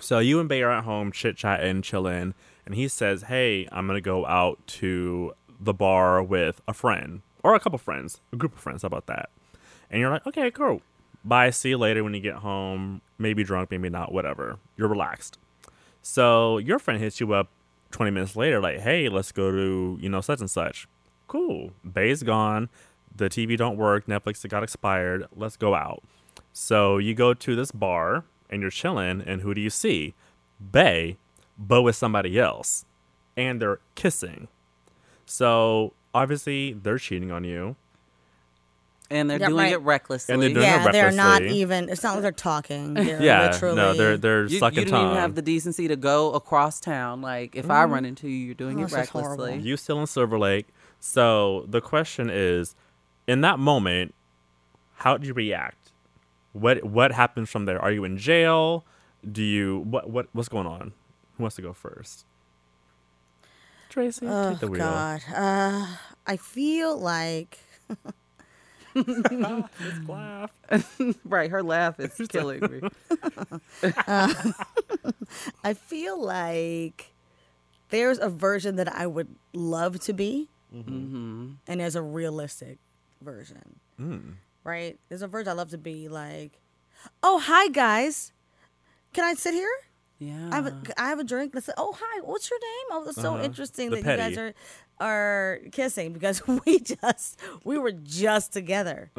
So 0.00 0.18
you 0.18 0.40
and 0.40 0.48
Bay 0.48 0.62
are 0.62 0.70
at 0.70 0.84
home 0.84 1.12
chit 1.12 1.36
chatting, 1.36 1.82
chilling, 1.82 2.34
and 2.66 2.74
he 2.74 2.88
says, 2.88 3.24
Hey, 3.24 3.68
I'm 3.70 3.86
gonna 3.86 4.00
go 4.00 4.26
out 4.26 4.58
to 4.66 5.34
the 5.60 5.74
bar 5.74 6.22
with 6.22 6.60
a 6.66 6.74
friend 6.74 7.22
or 7.44 7.54
a 7.54 7.60
couple 7.60 7.78
friends, 7.78 8.20
a 8.32 8.36
group 8.36 8.54
of 8.54 8.60
friends. 8.60 8.82
How 8.82 8.86
about 8.86 9.06
that? 9.06 9.28
And 9.90 10.00
you're 10.00 10.10
like, 10.10 10.26
Okay, 10.26 10.50
cool. 10.50 10.82
Bye. 11.24 11.50
See 11.50 11.68
you 11.68 11.78
later 11.78 12.02
when 12.02 12.14
you 12.14 12.20
get 12.20 12.36
home. 12.36 13.02
Maybe 13.18 13.44
drunk, 13.44 13.70
maybe 13.70 13.90
not, 13.90 14.10
whatever. 14.10 14.58
You're 14.76 14.88
relaxed. 14.88 15.38
So 16.02 16.58
your 16.58 16.78
friend 16.78 17.00
hits 17.00 17.20
you 17.20 17.32
up 17.34 17.48
20 17.90 18.10
minutes 18.10 18.36
later, 18.36 18.60
like, 18.60 18.80
hey, 18.80 19.08
let's 19.08 19.32
go 19.32 19.50
to, 19.50 19.98
you 20.00 20.08
know, 20.08 20.20
such 20.20 20.40
and 20.40 20.50
such. 20.50 20.86
Cool. 21.26 21.72
Bay's 21.90 22.22
gone. 22.22 22.68
The 23.14 23.28
TV 23.28 23.56
don't 23.56 23.76
work. 23.76 24.06
Netflix 24.06 24.48
got 24.48 24.62
expired. 24.62 25.26
Let's 25.34 25.56
go 25.56 25.74
out. 25.74 26.02
So 26.52 26.98
you 26.98 27.14
go 27.14 27.34
to 27.34 27.56
this 27.56 27.72
bar 27.72 28.24
and 28.48 28.62
you're 28.62 28.70
chilling, 28.70 29.20
and 29.20 29.42
who 29.42 29.54
do 29.54 29.60
you 29.60 29.70
see? 29.70 30.14
Bay, 30.72 31.16
but 31.58 31.82
with 31.82 31.96
somebody 31.96 32.38
else. 32.38 32.84
And 33.36 33.60
they're 33.60 33.80
kissing. 33.94 34.48
So 35.26 35.92
obviously 36.12 36.72
they're 36.72 36.98
cheating 36.98 37.30
on 37.30 37.44
you. 37.44 37.76
And 39.12 39.28
they're 39.28 39.40
Yeah, 39.40 39.48
doing 39.48 39.58
right. 39.58 39.72
it 39.72 39.78
recklessly. 39.78 40.32
And 40.32 40.40
they're 40.42 40.50
doing 40.50 40.62
yeah, 40.62 40.88
it 40.88 40.92
they're 40.92 41.10
not 41.10 41.42
even. 41.42 41.88
It's 41.88 42.02
not 42.04 42.12
like 42.14 42.22
they're 42.22 42.30
talking. 42.32 42.94
They're 42.94 43.20
Yeah. 43.20 43.50
literally. 43.50 43.74
No, 43.76 43.92
they're 43.92 44.16
they're 44.16 44.46
you, 44.46 44.58
sucking 44.60 44.78
you 44.78 44.84
didn't 44.84 44.98
tongue. 45.00 45.06
even 45.10 45.16
have 45.20 45.34
the 45.34 45.42
decency 45.42 45.88
to 45.88 45.96
go 45.96 46.30
across 46.32 46.78
town. 46.78 47.20
Like, 47.20 47.56
if 47.56 47.68
I 47.68 47.84
run 47.84 48.04
into 48.04 48.28
you, 48.28 48.36
you're 48.46 48.54
doing 48.54 48.78
Oh, 48.78 48.84
it 48.84 48.90
this 48.90 48.98
is 48.98 49.08
horrible. 49.08 49.44
recklessly. 49.44 49.68
You 49.68 49.76
still 49.76 50.00
in 50.00 50.06
Silver 50.06 50.38
Lake. 50.38 50.68
So 51.00 51.64
the 51.68 51.80
question 51.80 52.30
is, 52.30 52.76
in 53.26 53.40
that 53.40 53.58
moment, 53.58 54.14
how 54.96 55.16
do 55.16 55.26
you 55.26 55.34
react? 55.34 55.90
What 56.52 56.84
what 56.84 57.10
happens 57.12 57.50
from 57.50 57.64
there? 57.64 57.80
Are 57.82 57.90
you 57.90 58.04
in 58.04 58.16
jail? 58.16 58.84
Do 59.30 59.42
you 59.42 59.80
what 59.80 60.08
what 60.08 60.28
what's 60.32 60.48
going 60.48 60.66
on? 60.68 60.92
Who 61.36 61.42
wants 61.42 61.56
to 61.56 61.62
go 61.62 61.72
first? 61.72 62.24
Tracie, 63.88 64.26
Oh 64.26 64.50
take 64.50 64.60
the 64.60 64.68
wheel. 64.68 64.78
God. 64.78 65.22
Uh, 65.34 65.86
I 66.26 66.36
feel 66.36 66.96
like 66.96 67.58
Just 68.94 70.08
laugh. 70.08 70.50
Right, 71.24 71.50
her 71.50 71.62
laugh 71.62 71.98
is 72.00 72.20
killing 72.28 72.66
me. 72.68 72.82
I 75.64 75.74
feel 75.74 76.20
like 76.22 77.14
there's 77.90 78.18
a 78.18 78.28
version 78.28 78.76
that 78.76 78.92
I 78.94 79.06
would 79.06 79.28
love 79.52 80.00
to 80.00 80.12
be, 80.12 80.48
hmm 80.72 81.52
and 81.66 81.80
there's 81.80 81.96
a 81.96 82.02
realistic 82.02 82.78
version. 83.22 83.80
Mm. 84.00 84.34
Right? 84.64 84.98
There's 85.08 85.22
a 85.22 85.28
version 85.28 85.50
I 85.50 85.54
love 85.54 85.70
to 85.70 85.78
be 85.78 86.08
like, 86.08 86.60
oh 87.22 87.38
hi 87.38 87.68
guys, 87.68 88.32
can 89.12 89.24
I 89.24 89.34
sit 89.34 89.54
here? 89.54 89.70
Yeah. 90.18 90.50
I 90.52 90.56
have 90.56 90.66
a, 90.66 90.72
I 90.98 91.08
have 91.08 91.18
a 91.18 91.24
drink. 91.24 91.52
Let's 91.54 91.66
say, 91.66 91.72
oh 91.76 91.94
hi, 91.98 92.20
what's 92.22 92.50
your 92.50 92.58
name? 92.60 92.86
Oh, 92.92 93.08
it's 93.08 93.18
so 93.18 93.36
Uh-huh. 93.36 93.44
interesting 93.44 93.90
The 93.90 93.96
that 93.96 94.04
you 94.04 94.14
guys 94.14 94.36
are 94.36 94.54
are 95.00 95.58
kissing 95.72 96.12
because 96.12 96.46
we 96.66 96.78
just 96.80 97.38
we 97.64 97.78
were 97.78 97.92
just 97.92 98.52
together 98.52 99.10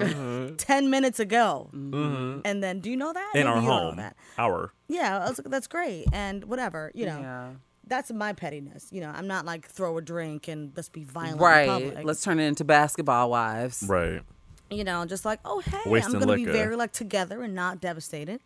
ten 0.57 0.89
minutes 0.89 1.19
ago, 1.19 1.69
Mhm. 1.73 2.41
and 2.45 2.63
then 2.63 2.79
do 2.79 2.89
you 2.89 2.97
know 2.97 3.11
that 3.11 3.31
In 3.33 3.41
Maybe 3.45 3.49
our 3.49 3.55
you 3.55 3.61
don't 3.61 3.65
know 3.67 3.85
home, 3.87 3.95
that. 3.97 4.15
our 4.37 4.71
Yeah, 4.87 5.17
I 5.25 5.29
was 5.29 5.39
like, 5.39 5.49
that's 5.49 5.67
great, 5.67 6.05
and 6.13 6.45
whatever, 6.45 6.91
you 6.93 7.05
know. 7.05 7.19
Yeah. 7.19 7.49
That's 7.87 8.09
my 8.13 8.31
pettiness. 8.31 8.87
You 8.91 9.01
know, 9.01 9.09
I'm 9.13 9.27
not 9.27 9.45
like 9.45 9.67
throw 9.67 9.97
a 9.97 10.01
drink 10.01 10.47
and 10.47 10.71
let's 10.77 10.87
be 10.87 11.03
violent 11.03 11.35
in 11.37 11.41
Right. 11.41 11.67
public. 11.67 12.05
Let's 12.05 12.23
turn 12.23 12.39
it 12.39 12.45
into 12.45 12.63
basketball 12.63 13.29
wives. 13.29 13.83
right. 13.87 14.21
you 14.69 14.85
know, 14.85 15.03
just 15.05 15.25
like, 15.25 15.41
oh 15.43 15.59
hey, 15.59 15.79
Wasting 15.89 16.13
I'm 16.15 16.19
gonna 16.21 16.31
liquor. 16.31 16.45
be 16.45 16.57
very 16.57 16.77
like 16.77 16.93
together 16.93 17.41
and 17.43 17.53
not 17.53 17.81
devastated. 17.81 18.39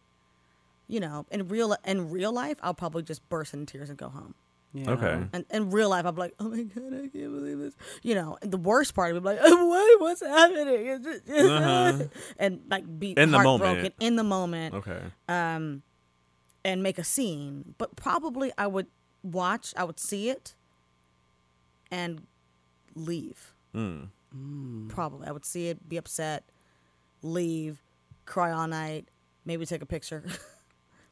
You 0.87 0.99
know, 0.99 1.27
in 1.29 1.47
real 1.47 1.75
in 1.85 2.09
real 2.09 2.31
life, 2.31 2.57
I'll 2.63 2.73
probably 2.73 3.03
just 3.03 3.27
burst 3.29 3.53
into 3.53 3.73
tears 3.73 3.89
and 3.89 3.97
go 3.99 4.09
home. 4.09 4.33
Okay. 4.75 5.23
And 5.33 5.45
in 5.51 5.69
real 5.71 5.89
life, 5.89 6.05
I'm 6.05 6.15
like, 6.15 6.33
oh 6.39 6.49
my 6.49 6.63
god, 6.63 6.93
I 6.93 7.07
can't 7.07 7.11
believe 7.11 7.59
this. 7.59 7.75
You 8.03 8.15
know, 8.15 8.37
and 8.41 8.51
the 8.51 8.57
worst 8.57 8.93
part 8.93 9.13
would 9.13 9.23
be 9.23 9.29
like, 9.29 9.39
what, 9.43 10.01
what's 10.01 10.21
happening? 10.21 10.89
Uh-huh. 11.29 12.03
and 12.37 12.61
like 12.69 12.99
be 12.99 13.11
In 13.11 13.31
the 13.31 13.37
heartbroken 13.39 13.75
moment. 13.77 13.93
in 13.99 14.15
the 14.15 14.23
moment, 14.23 14.75
Okay. 14.75 15.01
um, 15.29 15.81
and 16.63 16.83
make 16.83 16.97
a 16.97 17.03
scene. 17.03 17.75
But 17.77 17.95
probably 17.95 18.51
I 18.57 18.67
would 18.67 18.87
watch, 19.23 19.73
I 19.77 19.83
would 19.85 19.99
see 19.99 20.29
it, 20.29 20.55
and 21.91 22.23
leave. 22.95 23.53
Mm. 23.75 24.09
Probably, 24.89 25.27
I 25.27 25.31
would 25.31 25.45
see 25.45 25.67
it, 25.69 25.87
be 25.87 25.95
upset, 25.97 26.43
leave, 27.21 27.81
cry 28.25 28.51
all 28.51 28.67
night, 28.67 29.07
maybe 29.45 29.65
take 29.65 29.81
a 29.81 29.85
picture. 29.85 30.23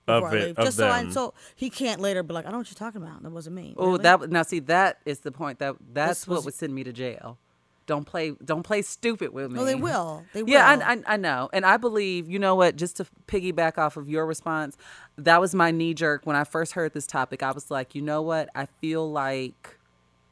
Of 0.08 0.24
before 0.24 0.38
I 0.38 0.41
it- 0.41 0.45
leave. 0.47 0.58
of 0.60 0.66
just 0.66 0.78
so 0.78 0.88
I 0.89 1.04
them. 1.04 1.12
so 1.12 1.34
he 1.56 1.70
can't 1.70 2.01
later 2.01 2.24
be 2.24 2.34
like, 2.34 2.43
I 2.45 2.47
don't 2.47 2.54
know 2.54 2.58
what 2.60 2.70
you're 2.70 2.76
talking 2.76 3.01
about. 3.01 3.24
That 3.24 3.32
wasn't 3.32 3.56
me. 3.56 3.74
Oh, 3.78 3.91
Really? 3.91 4.04
that 4.04 4.30
now 4.30 4.43
see 4.43 4.60
that 4.60 4.99
is 5.06 5.20
the 5.20 5.32
point 5.32 5.60
that 5.60 5.76
that's 5.93 6.22
This 6.22 6.28
what 6.28 6.36
was- 6.38 6.45
would 6.45 6.54
send 6.56 6.74
me 6.76 6.84
to 6.84 6.91
jail. 6.93 7.38
Don't 7.86 8.06
play 8.06 8.32
don't 8.43 8.64
play 8.64 8.82
stupid 8.82 9.34
with 9.34 9.51
me. 9.51 9.60
No, 9.60 9.66
they 9.66 9.76
will. 9.76 10.24
They 10.34 10.41
will. 10.43 10.49
Yeah, 10.49 10.66
I, 10.68 10.93
I, 10.93 11.04
I 11.06 11.18
know. 11.18 11.49
And 11.51 11.66
I 11.66 11.76
believe, 11.76 12.30
you 12.30 12.39
know 12.39 12.56
what, 12.56 12.78
just 12.78 12.95
to 12.97 13.06
piggyback 13.28 13.78
off 13.78 13.97
of 13.97 14.08
your 14.08 14.26
response, 14.26 14.78
that 15.18 15.41
was 15.41 15.54
my 15.54 15.70
knee 15.72 15.93
jerk 15.93 16.26
when 16.26 16.38
I 16.38 16.45
first 16.45 16.74
heard 16.74 16.93
this 16.93 17.06
topic. 17.06 17.43
I 17.43 17.51
was 17.51 17.70
like, 17.70 17.93
you 17.93 18.01
know 18.01 18.22
what? 18.22 18.47
I 18.56 18.68
feel 18.68 19.12
like 19.12 19.78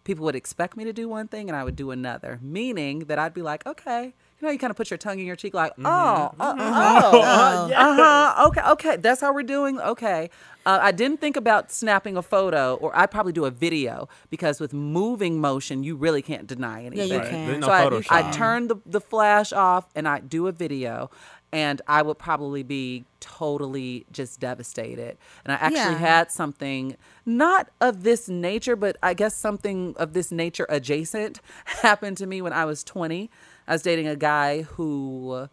people 0.05 0.23
would 0.25 0.35
expect 0.35 0.77
me 0.77 0.85
to 0.85 0.93
do 0.93 1.09
one 1.09 1.27
thing 1.27 1.49
and 1.49 1.55
I 1.57 1.65
would 1.65 1.75
do 1.75 1.91
another, 1.91 2.39
meaning 2.41 2.99
that 2.99 3.19
I'd 3.19 3.33
be 3.33 3.41
like, 3.41 3.65
okay. 3.65 4.13
You 4.41 4.47
know, 4.47 4.51
you 4.53 4.57
kind 4.57 4.71
of 4.71 4.77
put 4.77 4.89
your 4.89 4.97
tongue 4.97 5.19
in 5.19 5.27
your 5.27 5.35
cheek, 5.35 5.53
like, 5.53 5.73
oh, 5.77 5.83
uh, 5.85 6.31
oh, 6.39 7.71
uh-huh, 7.71 8.47
okay, 8.47 8.61
okay, 8.71 8.97
that's 8.97 9.21
how 9.21 9.31
we're 9.31 9.43
doing. 9.43 9.79
Okay, 9.79 10.31
uh, 10.65 10.79
I 10.81 10.91
didn't 10.91 11.21
think 11.21 11.37
about 11.37 11.71
snapping 11.71 12.17
a 12.17 12.23
photo, 12.23 12.73
or 12.75 12.95
I'd 12.97 13.11
probably 13.11 13.33
do 13.33 13.45
a 13.45 13.51
video 13.51 14.09
because 14.31 14.59
with 14.59 14.73
moving 14.73 15.39
motion, 15.39 15.83
you 15.83 15.95
really 15.95 16.23
can't 16.23 16.47
deny 16.47 16.85
anything. 16.85 17.09
you 17.09 17.19
Right. 17.19 17.29
can. 17.29 17.59
No 17.59 17.67
So 17.67 17.71
I, 17.71 17.83
I 18.09 18.31
turn 18.31 18.67
the, 18.67 18.77
the 18.87 18.99
flash 18.99 19.53
off 19.53 19.89
and 19.95 20.07
I 20.07 20.19
do 20.21 20.47
a 20.47 20.51
video, 20.51 21.11
and 21.51 21.81
I 21.87 22.01
would 22.01 22.17
probably 22.17 22.63
be 22.63 23.05
totally 23.19 24.05
just 24.11 24.39
devastated. 24.39 25.17
And 25.43 25.51
I 25.51 25.55
actually 25.55 25.95
Yeah. 25.95 25.99
had 25.99 26.31
something 26.31 26.95
not 27.25 27.69
of 27.81 28.03
this 28.03 28.29
nature, 28.29 28.75
but 28.75 28.97
I 29.03 29.13
guess 29.13 29.35
something 29.35 29.95
of 29.97 30.13
this 30.13 30.31
nature 30.31 30.65
adjacent 30.69 31.41
happened 31.65 32.17
to 32.17 32.25
me 32.27 32.41
when 32.41 32.53
I 32.53 32.65
was 32.65 32.83
20. 32.83 33.29
I 33.67 33.73
was 33.73 33.81
dating 33.83 34.07
a 34.07 34.15
guy 34.15 34.63
who 34.63 35.47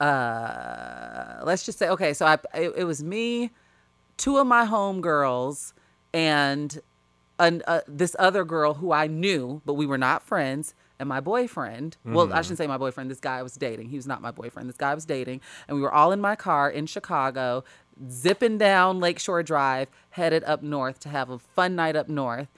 uh 0.00 1.40
let's 1.44 1.64
just 1.64 1.78
say 1.78 1.88
okay 1.88 2.12
so 2.14 2.24
i 2.26 2.34
it, 2.54 2.72
it 2.76 2.84
was 2.84 3.02
me 3.02 3.50
two 4.16 4.38
of 4.38 4.46
my 4.46 4.64
homegirls 4.66 5.72
and 6.14 6.80
an, 7.38 7.62
uh, 7.66 7.80
this 7.88 8.14
other 8.18 8.44
girl 8.44 8.74
who 8.74 8.92
i 8.92 9.06
knew 9.06 9.60
but 9.64 9.74
we 9.74 9.86
were 9.86 9.98
not 9.98 10.22
friends 10.22 10.74
and 10.98 11.08
my 11.08 11.20
boyfriend 11.20 11.96
well 12.04 12.26
i 12.26 12.28
mm-hmm. 12.28 12.36
shouldn't 12.42 12.58
say 12.58 12.66
my 12.66 12.78
boyfriend 12.78 13.10
this 13.10 13.20
guy 13.20 13.38
I 13.38 13.42
was 13.42 13.54
dating 13.54 13.88
he 13.88 13.96
was 13.96 14.06
not 14.06 14.20
my 14.20 14.30
boyfriend 14.30 14.68
this 14.68 14.76
guy 14.76 14.90
I 14.90 14.94
was 14.94 15.04
dating 15.04 15.40
and 15.66 15.76
we 15.76 15.82
were 15.82 15.92
all 15.92 16.12
in 16.12 16.20
my 16.20 16.36
car 16.36 16.70
in 16.70 16.86
chicago 16.86 17.64
zipping 18.10 18.58
down 18.58 19.00
lakeshore 19.00 19.42
drive 19.42 19.88
headed 20.10 20.44
up 20.44 20.62
north 20.62 21.00
to 21.00 21.08
have 21.08 21.30
a 21.30 21.38
fun 21.38 21.76
night 21.76 21.96
up 21.96 22.08
north 22.08 22.48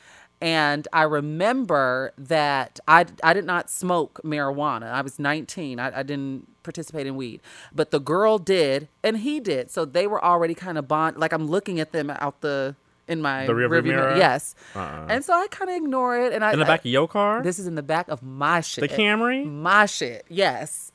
and 0.42 0.88
I 0.92 1.02
remember 1.02 2.12
that 2.16 2.80
I, 2.88 3.04
I 3.22 3.34
did 3.34 3.44
not 3.44 3.68
smoke 3.68 4.20
marijuana. 4.24 4.90
I 4.90 5.02
was 5.02 5.18
19. 5.18 5.78
I, 5.78 5.98
I 5.98 6.02
didn't 6.02 6.48
participate 6.62 7.06
in 7.06 7.16
weed. 7.16 7.42
But 7.74 7.90
the 7.90 8.00
girl 8.00 8.38
did, 8.38 8.88
and 9.02 9.18
he 9.18 9.38
did. 9.38 9.70
So 9.70 9.84
they 9.84 10.06
were 10.06 10.22
already 10.24 10.54
kind 10.54 10.78
of 10.78 10.88
bond. 10.88 11.18
Like 11.18 11.32
I'm 11.32 11.46
looking 11.46 11.78
at 11.78 11.92
them 11.92 12.08
out 12.08 12.40
the 12.40 12.74
in 13.10 13.20
my 13.20 13.46
The 13.46 13.52
rearview 13.52 13.84
mirror? 13.84 14.16
Yes. 14.16 14.54
Uh-uh. 14.74 15.06
And 15.08 15.24
so 15.24 15.32
I 15.34 15.46
kind 15.50 15.70
of 15.70 15.76
ignore 15.76 16.18
it. 16.18 16.32
And 16.32 16.44
I 16.44 16.52
In 16.52 16.58
the 16.58 16.64
back 16.64 16.80
I, 16.84 16.88
of 16.88 16.92
your 16.92 17.08
car? 17.08 17.42
this 17.42 17.58
is 17.58 17.66
in 17.66 17.74
the 17.74 17.82
back 17.82 18.08
of 18.08 18.22
my 18.22 18.60
shit. 18.60 18.82
the 18.88 18.88
Camry? 18.96 19.44
My 19.44 19.86
shit. 19.86 20.24
Yes. 20.28 20.92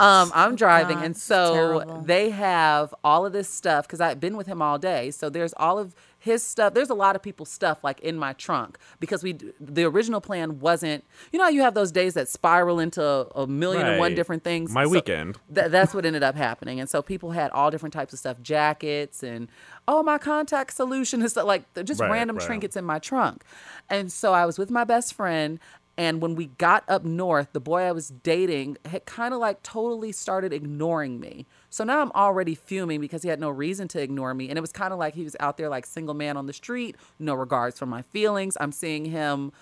Um, 0.00 0.30
I'm 0.34 0.56
driving, 0.56 0.96
God, 0.98 1.04
and 1.04 1.16
so 1.16 2.02
they 2.06 2.30
have 2.30 2.94
all 3.04 3.26
of 3.26 3.32
this 3.32 3.48
stuff 3.48 3.86
because 3.86 4.00
I've 4.00 4.18
been 4.20 4.36
with 4.36 4.46
him 4.46 4.62
all 4.62 4.78
day. 4.78 5.10
So 5.10 5.28
there's 5.28 5.52
all 5.56 5.78
of 5.78 5.94
his 6.24 6.42
stuff. 6.42 6.72
There's 6.74 6.90
a 6.90 6.94
lot 6.94 7.14
of 7.16 7.22
people's 7.22 7.50
stuff 7.50 7.84
like 7.84 8.00
in 8.00 8.16
my 8.16 8.32
trunk 8.32 8.78
because 8.98 9.22
we 9.22 9.38
the 9.60 9.84
original 9.84 10.20
plan 10.20 10.58
wasn't. 10.58 11.04
You 11.32 11.38
know, 11.38 11.44
how 11.44 11.50
you 11.50 11.60
have 11.62 11.74
those 11.74 11.92
days 11.92 12.14
that 12.14 12.28
spiral 12.28 12.80
into 12.80 13.02
a 13.34 13.46
million 13.46 13.86
and 13.86 13.98
one 13.98 14.10
Right. 14.12 14.16
different 14.16 14.42
things. 14.42 14.70
My 14.72 14.84
So 14.84 14.90
weekend. 14.90 15.38
Th- 15.54 15.70
that's 15.70 15.92
what 15.94 16.06
ended 16.06 16.22
up 16.22 16.34
happening, 16.34 16.80
and 16.80 16.88
so 16.88 17.02
people 17.02 17.32
had 17.32 17.50
all 17.50 17.70
different 17.70 17.92
types 17.92 18.12
of 18.12 18.18
stuff, 18.18 18.38
jackets 18.42 19.22
and 19.22 19.48
oh 19.86 20.02
my 20.02 20.16
contact 20.18 20.72
solution 20.72 21.20
and 21.20 21.30
stuff 21.30 21.44
like 21.46 21.64
just 21.84 22.00
Right, 22.00 22.10
random 22.10 22.36
right. 22.38 22.46
trinkets 22.46 22.76
in 22.76 22.84
my 22.84 22.98
trunk. 22.98 23.44
And 23.90 24.10
so 24.10 24.32
I 24.32 24.46
was 24.46 24.58
with 24.58 24.70
my 24.70 24.84
best 24.84 25.12
friend 25.14 25.60
And 25.96 26.20
when 26.20 26.34
we 26.34 26.46
got 26.46 26.84
up 26.88 27.04
north, 27.04 27.52
the 27.52 27.60
boy 27.60 27.82
I 27.82 27.92
was 27.92 28.08
dating 28.08 28.78
had 28.84 29.04
kind 29.06 29.32
of 29.32 29.40
like 29.40 29.62
totally 29.62 30.10
started 30.12 30.52
ignoring 30.52 31.20
me. 31.20 31.46
So 31.70 31.84
now 31.84 32.00
I'm 32.00 32.10
already 32.12 32.54
fuming 32.54 33.00
because 33.00 33.22
he 33.22 33.28
had 33.28 33.40
no 33.40 33.50
reason 33.50 33.86
to 33.88 34.02
ignore 34.02 34.34
me. 34.34 34.48
And 34.48 34.58
it 34.58 34.60
was 34.60 34.72
kind 34.72 34.92
of 34.92 34.98
like 34.98 35.14
he 35.14 35.24
was 35.24 35.36
out 35.38 35.56
there 35.56 35.68
like 35.68 35.86
single 35.86 36.14
man 36.14 36.36
on 36.36 36.46
the 36.46 36.52
street, 36.52 36.96
no 37.18 37.34
regards 37.34 37.78
for 37.78 37.86
my 37.86 38.02
feelings. 38.02 38.56
I'm 38.60 38.72
seeing 38.72 39.04
him 39.04 39.52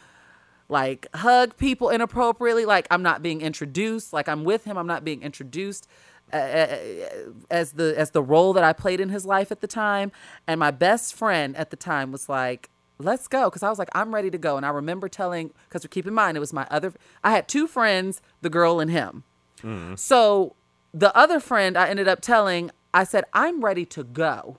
like 0.69 1.07
hug 1.15 1.57
people 1.59 1.91
inappropriately 1.91 2.65
like 2.65 2.87
i'm 2.91 3.03
not 3.03 3.23
being 3.23 3.43
introduced 3.43 4.13
like 4.13 4.29
i'm 4.29 4.43
with 4.43 4.65
him 4.65 4.79
i'm 4.79 4.87
not 4.87 5.05
being 5.05 5.23
introduced 5.23 5.87
uh, 6.33 6.77
as 7.51 7.73
the 7.73 7.95
as 7.99 8.13
the 8.13 8.23
role 8.23 8.55
that 8.55 8.65
i 8.65 8.73
played 8.73 9.01
in 9.01 9.11
his 9.11 9.27
life 9.27 9.53
at 9.53 9.61
the 9.61 9.67
time 9.67 10.11
and 10.47 10.59
my 10.59 10.71
best 10.71 11.15
friend 11.15 11.55
at 11.57 11.71
the 11.71 11.77
time 11.77 12.11
was 12.11 12.29
like 12.29 12.71
let's 13.05 13.29
go. 13.29 13.51
Because 13.51 13.63
i 13.63 13.69
was 13.69 13.79
like 13.79 13.91
i'm 13.95 14.15
ready 14.15 14.31
to 14.31 14.39
go. 14.39 14.57
And 14.57 14.67
i 14.67 14.71
remember 14.71 15.09
telling 15.09 15.53
because 15.69 15.87
keep 15.91 16.07
in 16.07 16.15
mind 16.15 16.37
it 16.37 16.41
was 16.41 16.53
my 16.53 16.67
other 16.71 16.93
i 17.23 17.31
had 17.33 17.49
two 17.49 17.67
friends 17.67 18.21
the 18.41 18.51
girl 18.51 18.81
and 18.81 18.91
him. 18.91 19.25
Mm. 19.63 19.99
So 19.99 20.57
the 20.93 21.17
other 21.17 21.41
friend 21.41 21.77
i 21.77 21.89
ended 21.89 22.09
up 22.09 22.21
telling 22.21 22.71
i 22.93 23.05
said 23.05 23.25
i'm 23.33 23.65
ready 23.65 23.85
to 23.87 24.05
go 24.05 24.59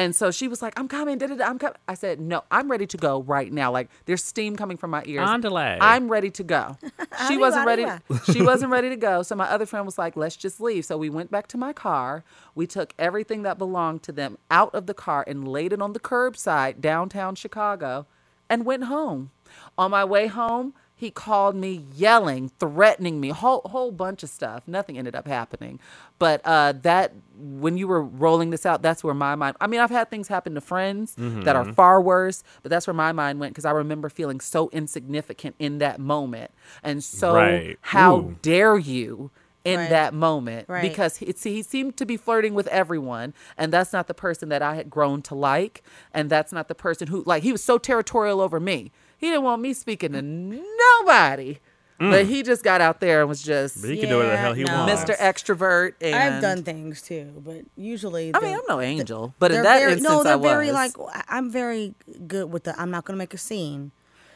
and 0.00 0.16
so 0.16 0.30
she 0.30 0.48
was 0.48 0.62
like, 0.62 0.72
I'm 0.80 0.88
coming. 0.88 1.18
Da, 1.18 1.26
da, 1.26 1.34
da, 1.34 1.44
I'm 1.44 1.58
coming. 1.58 1.76
I 1.86 1.92
said, 1.92 2.20
No, 2.20 2.42
I'm 2.50 2.70
ready 2.70 2.86
to 2.86 2.96
go 2.96 3.20
right 3.20 3.52
now. 3.52 3.70
Like 3.70 3.90
there's 4.06 4.24
steam 4.24 4.56
coming 4.56 4.78
from 4.78 4.90
my 4.90 5.02
ears. 5.04 5.28
On 5.28 5.42
delay. 5.42 5.76
I'm 5.78 6.08
ready 6.08 6.30
to 6.30 6.42
go. 6.42 6.78
she 7.28 7.36
wasn't 7.36 7.66
ready. 7.66 7.84
she 8.32 8.40
wasn't 8.40 8.70
ready 8.72 8.88
to 8.88 8.96
go. 8.96 9.22
So 9.22 9.36
my 9.36 9.44
other 9.44 9.66
friend 9.66 9.84
was 9.84 9.98
like, 9.98 10.16
Let's 10.16 10.36
just 10.36 10.58
leave. 10.58 10.86
So 10.86 10.96
we 10.96 11.10
went 11.10 11.30
back 11.30 11.48
to 11.48 11.58
my 11.58 11.74
car. 11.74 12.24
We 12.54 12.66
took 12.66 12.94
everything 12.98 13.42
that 13.42 13.58
belonged 13.58 14.02
to 14.04 14.12
them 14.12 14.38
out 14.50 14.74
of 14.74 14.86
the 14.86 14.94
car 14.94 15.22
and 15.26 15.46
laid 15.46 15.74
it 15.74 15.82
on 15.82 15.92
the 15.92 16.00
curbside 16.00 16.80
downtown 16.80 17.34
Chicago 17.34 18.06
and 18.48 18.64
went 18.64 18.84
home. 18.84 19.32
On 19.76 19.90
my 19.90 20.04
way 20.04 20.28
home, 20.28 20.72
he 21.00 21.10
called 21.10 21.56
me 21.56 21.86
yelling, 21.94 22.50
threatening 22.60 23.20
me, 23.20 23.30
whole 23.30 23.62
whole 23.64 23.90
bunch 23.90 24.22
of 24.22 24.28
stuff. 24.28 24.68
Nothing 24.68 24.98
ended 24.98 25.16
up 25.16 25.26
happening. 25.26 25.80
But 26.18 26.42
uh, 26.44 26.74
that 26.82 27.14
when 27.38 27.78
you 27.78 27.88
were 27.88 28.02
rolling 28.02 28.50
this 28.50 28.66
out, 28.66 28.82
that's 28.82 29.02
where 29.02 29.14
my 29.14 29.34
mind. 29.34 29.56
I 29.62 29.66
mean, 29.66 29.80
I've 29.80 29.88
had 29.90 30.10
things 30.10 30.28
happen 30.28 30.54
to 30.56 30.60
friends 30.60 31.16
that 31.16 31.56
are 31.56 31.64
far 31.72 32.02
worse, 32.02 32.44
but 32.62 32.68
that's 32.68 32.86
where 32.86 32.92
my 32.92 33.12
mind 33.12 33.40
went 33.40 33.54
because 33.54 33.64
I 33.64 33.70
remember 33.70 34.10
feeling 34.10 34.40
so 34.40 34.68
insignificant 34.74 35.56
in 35.58 35.78
that 35.78 35.98
moment, 36.00 36.50
and 36.82 37.02
so 37.02 37.32
Right. 37.32 37.78
how 37.80 38.16
Ooh. 38.16 38.38
dare 38.42 38.76
you 38.76 39.30
in 39.64 39.78
Right. 39.78 39.88
that 39.90 40.12
moment 40.14 40.68
Right. 40.68 40.82
because 40.82 41.16
he, 41.18 41.34
he 41.42 41.62
seemed 41.62 41.96
to 41.96 42.04
be 42.06 42.16
flirting 42.18 42.54
with 42.54 42.66
everyone 42.68 43.34
and 43.58 43.70
that's 43.70 43.92
not 43.92 44.06
the 44.06 44.14
person 44.14 44.48
that 44.48 44.62
i 44.62 44.74
had 44.74 44.88
grown 44.88 45.20
to 45.20 45.34
like 45.34 45.82
and 46.14 46.30
that's 46.30 46.50
not 46.50 46.68
the 46.68 46.74
person 46.74 47.08
who 47.08 47.22
like 47.26 47.42
he 47.42 47.52
was 47.52 47.62
so 47.62 47.76
territorial 47.76 48.40
over 48.40 48.58
me 48.58 48.90
he 49.20 49.26
didn't 49.28 49.44
want 49.44 49.60
me 49.62 49.72
speaking 49.72 50.12
to 50.12 50.22
nobody 50.22 51.58
but 51.98 52.24
he 52.24 52.42
just 52.42 52.64
got 52.64 52.80
out 52.80 53.00
there 53.00 53.20
and 53.20 53.28
was 53.28 53.42
just 53.42 53.82
But 53.82 53.90
he 53.90 53.98
can 53.98 54.08
do 54.08 54.16
whatever 54.16 54.32
the 54.32 54.38
hell 54.38 54.54
he 54.54 54.64
no. 54.64 54.72
wants. 54.86 55.04
mr 55.04 55.14
extrovert 55.18 55.92
and 56.00 56.14
I've 56.14 56.40
done 56.40 56.62
things 56.62 57.02
too, 57.02 57.30
but 57.44 57.60
usually 57.76 58.32
i 58.34 58.40
mean 58.40 58.54
i'm 58.54 58.60
no 58.68 58.80
angel 58.80 59.34
but 59.38 59.52
in 59.52 59.62
that 59.62 59.80
very, 59.80 59.92
instance 59.92 60.08
no, 60.10 60.22
they're 60.24 60.32
i 60.32 60.36
was 60.36 60.50
very 60.50 60.72
like 60.72 60.92
I- 61.12 61.24
I'm 61.36 61.50
very 61.50 61.94
good 62.26 62.50
with 62.50 62.64
the. 62.64 62.72
I'm 62.80 62.90
not 62.90 63.04
going 63.04 63.16
to 63.16 63.18
make 63.18 63.34
a 63.34 63.38
scene, 63.38 63.92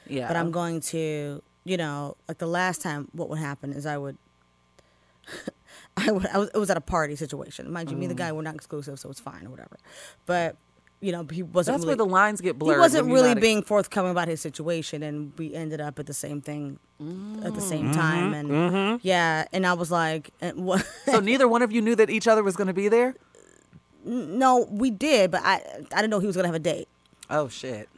yeah 0.06 0.28
but 0.28 0.36
I'm 0.36 0.50
going 0.50 0.80
to, 0.92 1.42
you 1.64 1.76
know, 1.78 2.16
like 2.28 2.36
the 2.36 2.46
last 2.46 2.82
time, 2.82 3.08
what 3.12 3.30
would 3.30 3.38
happen 3.38 3.72
is 3.72 3.86
I 3.86 3.96
would, 3.96 4.18
I 5.96 6.10
would, 6.12 6.26
I 6.26 6.38
was, 6.38 6.50
it 6.54 6.58
was 6.58 6.68
at 6.70 6.76
a 6.76 6.80
party 6.82 7.16
situation. 7.16 7.70
Mind 7.72 7.90
you, 7.90 7.96
me 7.96 8.04
and 8.04 8.12
Mm. 8.12 8.16
the 8.16 8.22
guy 8.22 8.32
were 8.32 8.42
not 8.42 8.54
exclusive, 8.54 8.98
so 8.98 9.08
it's 9.10 9.20
fine 9.20 9.46
or 9.46 9.50
whatever. 9.50 9.78
But 10.26 10.56
you 11.04 11.12
know, 11.12 11.26
he 11.30 11.42
wasn't. 11.42 11.74
that's 11.74 11.84
really, 11.84 11.96
where 11.96 11.96
the 11.96 12.06
lines 12.06 12.40
get 12.40 12.58
blurred 12.58 12.76
He 12.76 12.80
wasn't 12.80 13.04
when 13.04 13.10
you're 13.14 13.22
really 13.22 13.34
not- 13.34 13.40
being 13.42 13.62
forthcoming 13.62 14.10
about 14.10 14.28
his 14.28 14.40
situation, 14.40 15.02
and 15.02 15.32
we 15.38 15.54
ended 15.54 15.80
up 15.80 15.98
at 15.98 16.06
the 16.06 16.14
same 16.14 16.40
thing 16.40 16.78
at 17.44 17.54
the 17.54 17.60
same 17.60 17.90
Mm. 17.90 17.94
time. 17.94 18.32
Mm-hmm. 18.32 18.74
And 18.76 19.00
yeah, 19.02 19.44
and 19.52 19.66
I 19.66 19.74
was 19.74 19.90
like, 19.90 20.30
and 20.40 20.64
what? 20.64 20.86
so 21.04 21.20
neither 21.20 21.46
one 21.46 21.62
of 21.62 21.70
you 21.72 21.80
knew 21.82 21.94
that 21.96 22.08
each 22.10 22.26
other 22.26 22.42
was 22.42 22.56
going 22.56 22.68
to 22.68 22.72
be 22.74 22.88
there 22.88 23.14
no, 24.06 24.66
we 24.70 24.90
did, 24.90 25.30
but 25.30 25.40
I, 25.44 25.62
I 25.92 25.96
didn't 26.02 26.10
know 26.10 26.18
he 26.18 26.26
was 26.26 26.36
gonna 26.36 26.48
have 26.48 26.54
a 26.54 26.58
date. 26.58 26.88
oh 27.30 27.48
shit 27.48 27.88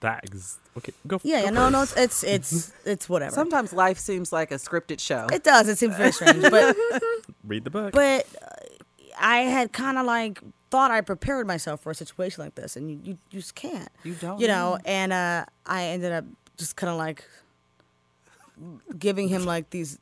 That 0.00 0.24
ex- 0.24 0.58
okay, 0.76 0.92
go. 1.06 1.20
Yeah, 1.22 1.38
go 1.38 1.44
yeah, 1.44 1.50
no, 1.50 1.68
no, 1.68 1.82
it's 1.82 1.96
it's 1.96 2.24
it's, 2.24 2.72
it's 2.84 3.08
whatever. 3.08 3.32
sometimes 3.32 3.72
life 3.72 3.98
seems 3.98 4.32
like 4.32 4.50
a 4.50 4.56
scripted 4.56 4.98
show 4.98 5.26
It 5.32 5.44
does. 5.44 5.68
It 5.68 5.78
seems 5.78 5.94
very 5.96 6.10
strange, 6.12 6.42
but 6.50 6.76
Read 7.46 7.62
the 7.64 7.70
book. 7.70 7.92
but 7.92 8.26
uh, 8.42 8.46
I 9.20 9.42
had 9.42 9.72
kind 9.72 9.98
of 9.98 10.04
like 10.06 10.40
thought 10.72 10.90
I 10.90 11.02
prepared 11.02 11.46
myself 11.46 11.82
for 11.82 11.90
a 11.90 11.94
situation 11.94 12.42
like 12.42 12.54
this, 12.54 12.76
and 12.76 12.90
you 12.90 12.98
you, 13.04 13.18
you 13.30 13.40
just 13.40 13.54
can't. 13.54 13.90
You 14.04 14.14
don't 14.14 14.40
You 14.40 14.48
know, 14.48 14.78
and 14.86 15.12
uh, 15.12 15.44
I 15.66 15.84
ended 15.84 16.12
up 16.12 16.24
just 16.56 16.76
kind 16.76 16.90
of 16.90 16.96
like 16.96 17.24
giving 18.98 19.28
him 19.28 19.44
like 19.44 19.68
these 19.70 19.98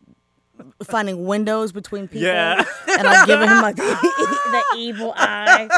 finding 0.85 1.25
windows 1.27 1.73
between 1.73 2.07
people, 2.07 2.29
Yeah. 2.29 2.62
and 2.89 3.03
like 3.05 3.27
giving 3.27 3.49
him 3.49 3.61
like 3.62 3.77
the, 3.77 3.83
the 4.73 4.79
evil 4.79 5.12
eye 5.16 5.68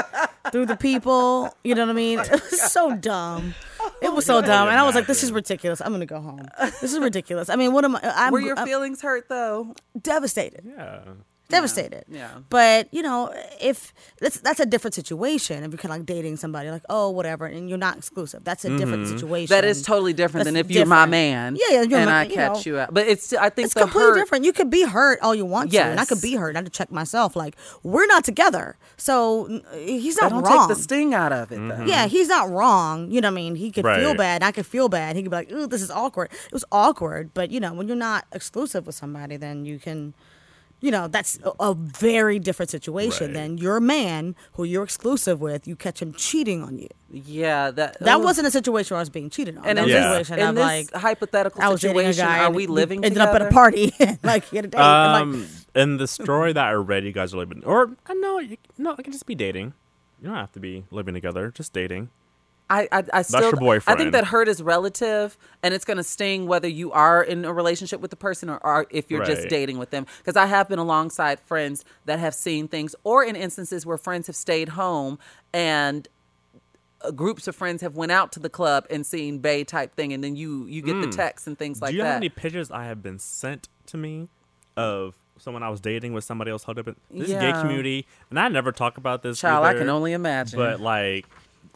through 0.50 0.66
the 0.66 0.76
people. 0.76 1.54
You 1.64 1.74
know 1.74 1.86
what 1.86 1.90
I 1.90 1.94
mean? 1.94 2.18
It 2.18 2.30
was 2.30 2.60
so 2.70 2.94
dumb. 2.94 3.54
It 4.02 4.12
was 4.12 4.26
so 4.26 4.42
dumb, 4.42 4.68
and 4.68 4.78
I 4.78 4.82
was 4.84 4.94
like, 4.94 5.06
"This 5.06 5.22
is 5.22 5.32
ridiculous. 5.32 5.80
I'm 5.80 5.92
gonna 5.92 6.04
go 6.06 6.20
home. 6.20 6.46
This 6.80 6.92
is 6.92 6.98
ridiculous." 6.98 7.48
I 7.48 7.56
mean, 7.56 7.72
what 7.72 7.84
am 7.84 7.96
I? 7.96 8.00
I'm, 8.02 8.32
were 8.32 8.40
your 8.40 8.58
I'm 8.58 8.66
feelings 8.66 9.00
hurt 9.00 9.28
though 9.28 9.74
devastated 10.00 10.64
yeah. 10.66 11.00
Devastated. 11.48 12.04
Yeah. 12.08 12.30
But 12.48 12.88
you 12.92 13.02
know, 13.02 13.32
if 13.60 13.92
that's 14.20 14.40
that's 14.40 14.60
a 14.60 14.66
different 14.66 14.94
situation. 14.94 15.64
If 15.64 15.70
you're 15.70 15.78
kind 15.78 15.92
of 15.92 15.98
like 15.98 16.06
dating 16.06 16.36
somebody, 16.36 16.70
like 16.70 16.84
oh 16.88 17.10
whatever, 17.10 17.46
and 17.46 17.68
you're 17.68 17.78
not 17.78 17.96
exclusive, 17.98 18.44
that's 18.44 18.64
a 18.64 18.70
different 18.76 19.04
mm-hmm. 19.04 19.14
situation. 19.14 19.54
That 19.54 19.64
is 19.64 19.82
totally 19.82 20.12
different 20.12 20.44
than 20.44 20.54
That's 20.54 20.70
if 20.70 20.74
you're 20.74 20.86
my 20.86 21.06
man. 21.06 21.56
Yeah, 21.56 21.76
yeah, 21.76 21.82
you're 21.82 21.98
and 22.00 22.10
my- 22.10 22.20
I 22.20 22.24
you 22.24 22.34
catch 22.34 22.66
know. 22.66 22.72
you 22.72 22.78
out. 22.78 22.94
But 22.94 23.06
it's 23.06 23.32
I 23.32 23.50
think 23.50 23.66
It's 23.66 23.74
the 23.74 23.80
completely 23.80 24.10
hurt. 24.12 24.18
different. 24.18 24.44
You 24.44 24.52
could 24.52 24.70
be 24.70 24.84
hurt 24.84 25.20
all 25.20 25.34
you 25.34 25.44
want 25.44 25.70
to, 25.72 25.78
and 25.78 26.00
I 26.00 26.04
could 26.04 26.22
be 26.22 26.34
hurt. 26.34 26.50
and 26.50 26.58
I 26.58 26.60
had 26.60 26.66
to 26.66 26.70
check 26.72 26.90
myself. 26.90 27.36
Like 27.36 27.56
we're 27.82 28.06
not 28.06 28.24
together, 28.24 28.76
so 28.96 29.60
he's 29.74 30.20
not 30.20 30.30
don't 30.30 30.42
wrong. 30.42 30.68
take 30.68 30.76
the 30.76 30.82
sting 30.82 31.14
out 31.14 31.32
of 31.32 31.52
it 31.52 31.56
though. 31.56 31.84
Yeah, 31.84 32.06
he's 32.06 32.28
not 32.28 32.48
wrong. 32.50 33.10
You 33.10 33.20
know 33.20 33.28
what 33.28 33.32
I 33.32 33.42
mean? 33.42 33.56
He 33.56 33.70
could 33.70 33.84
feel 33.84 34.08
Right. 34.10 34.16
bad. 34.18 34.42
I 34.42 34.52
could 34.52 34.66
feel 34.66 34.88
bad. 34.88 35.16
He 35.16 35.22
could 35.22 35.30
be 35.30 35.36
like, 35.36 35.52
ooh, 35.52 35.66
this 35.66 35.82
is 35.82 35.90
awkward. 35.90 36.30
It 36.46 36.52
was 36.52 36.64
awkward. 36.72 37.32
But, 37.34 37.50
you 37.50 37.60
know, 37.60 37.72
when 37.72 37.88
you're 37.88 37.96
not 37.96 38.26
exclusive 38.32 38.86
with 38.86 38.94
somebody, 38.94 39.36
then 39.36 39.64
you 39.64 39.78
can, 39.78 40.14
you 40.82 40.90
know, 40.90 41.08
that's 41.08 41.38
a, 41.44 41.52
a 41.70 41.74
very 41.74 42.38
different 42.38 42.68
situation 42.70 43.28
Right. 43.28 43.34
than 43.34 43.56
your 43.56 43.80
man 43.80 44.34
who 44.54 44.64
you're 44.64 44.82
exclusive 44.84 45.40
with. 45.40 45.66
You 45.66 45.76
catch 45.76 46.02
him 46.02 46.12
cheating 46.12 46.62
on 46.62 46.76
you. 46.78 46.88
Yeah, 47.10 47.70
that 47.70 47.98
That 48.00 48.18
ooh. 48.18 48.22
wasn't 48.22 48.48
a 48.48 48.50
situation 48.50 48.94
where 48.94 48.98
I 48.98 49.02
was 49.02 49.08
being 49.10 49.30
cheated 49.30 49.56
on. 49.56 49.64
And 49.64 49.78
that 49.78 49.84
in 49.84 49.88
Yeah. 49.90 50.18
this, 50.18 50.28
situation 50.28 50.38
in 50.40 50.48
of 50.48 50.54
this 50.56 50.62
like, 50.62 50.92
hypothetical 50.92 51.62
I 51.62 51.68
was 51.68 51.80
dating 51.80 51.98
a 52.00 52.12
situation, 52.12 52.26
guy. 52.26 52.44
are 52.44 52.50
we 52.50 52.66
we 52.66 52.66
living 52.66 53.04
ended 53.04 53.14
together? 53.22 53.30
up 53.36 53.42
at 53.42 53.48
a 53.48 53.50
party. 53.54 53.94
like, 54.22 54.44
he 54.50 54.56
had 54.56 54.64
a 54.66 54.68
date. 54.68 54.80
Um, 54.80 55.40
like, 55.42 55.48
in 55.74 55.96
the 55.98 56.06
story 56.08 56.52
that 56.52 56.64
I 56.66 56.72
read, 56.72 57.04
you 57.04 57.12
guys 57.12 57.32
are 57.32 57.38
living, 57.38 57.62
or 57.64 57.92
uh, 58.06 58.14
no, 58.14 58.38
you, 58.40 58.56
no, 58.76 58.90
it 58.92 59.02
can 59.04 59.12
just 59.12 59.26
be 59.26 59.34
dating. 59.34 59.72
You 60.20 60.28
don't 60.28 60.36
have 60.36 60.52
to 60.52 60.60
be 60.60 60.84
living 60.90 61.14
together, 61.14 61.50
just 61.50 61.72
dating. 61.72 62.10
I, 62.70 62.88
I, 62.90 63.04
I 63.12 63.22
still, 63.22 63.52
your 63.60 63.82
I 63.86 63.96
think 63.96 64.12
that 64.12 64.24
hurt 64.24 64.48
is 64.48 64.62
relative, 64.62 65.36
and 65.62 65.74
it's 65.74 65.84
going 65.84 65.98
to 65.98 66.02
sting 66.04 66.46
whether 66.46 66.68
you 66.68 66.90
are 66.92 67.22
in 67.22 67.44
a 67.44 67.52
relationship 67.52 68.00
with 68.00 68.10
the 68.10 68.16
person 68.16 68.48
or 68.48 68.64
are, 68.64 68.86
if 68.90 69.10
you're 69.10 69.24
just 69.24 69.48
dating 69.48 69.76
with 69.76 69.90
them. 69.90 70.06
Because 70.18 70.36
I 70.36 70.46
have 70.46 70.68
been 70.70 70.78
alongside 70.78 71.38
friends 71.40 71.84
that 72.06 72.18
have 72.18 72.34
seen 72.34 72.68
things, 72.68 72.94
or 73.04 73.22
in 73.24 73.36
instances 73.36 73.84
where 73.84 73.98
friends 73.98 74.26
have 74.26 74.36
stayed 74.36 74.70
home 74.70 75.18
and 75.52 76.08
uh, 77.02 77.10
groups 77.10 77.46
of 77.46 77.54
friends 77.54 77.82
have 77.82 77.94
went 77.94 78.12
out 78.12 78.32
to 78.32 78.40
the 78.40 78.48
club 78.48 78.86
and 78.88 79.04
seen 79.04 79.38
bay 79.38 79.64
type 79.64 79.94
thing, 79.94 80.12
and 80.14 80.24
then 80.24 80.34
you 80.34 80.66
you 80.66 80.80
get 80.80 81.00
the 81.02 81.08
texts 81.08 81.46
and 81.46 81.58
things 81.58 81.82
like 81.82 81.90
Hmm. 81.90 81.92
Do 81.92 81.96
you 81.98 82.02
that. 82.04 82.08
have 82.08 82.16
any 82.16 82.28
pictures 82.30 82.70
I 82.70 82.84
have 82.84 83.02
been 83.02 83.18
sent 83.18 83.68
to 83.86 83.98
me 83.98 84.28
of 84.78 85.14
someone 85.38 85.62
I 85.62 85.68
was 85.68 85.80
dating 85.80 86.12
with 86.14 86.24
somebody 86.24 86.50
else 86.52 86.64
hooked 86.64 86.78
up 86.78 86.88
in 86.88 86.96
this 87.10 87.28
gay 87.28 87.52
community? 87.52 88.06
And 88.30 88.38
I 88.38 88.48
never 88.48 88.72
talk 88.72 88.96
about 88.96 89.22
this. 89.22 89.40
Child, 89.40 89.66
I 89.66 89.74
can 89.74 89.88
only 89.88 90.12
imagine. 90.12 90.58
But 90.58 90.80
like, 90.80 91.26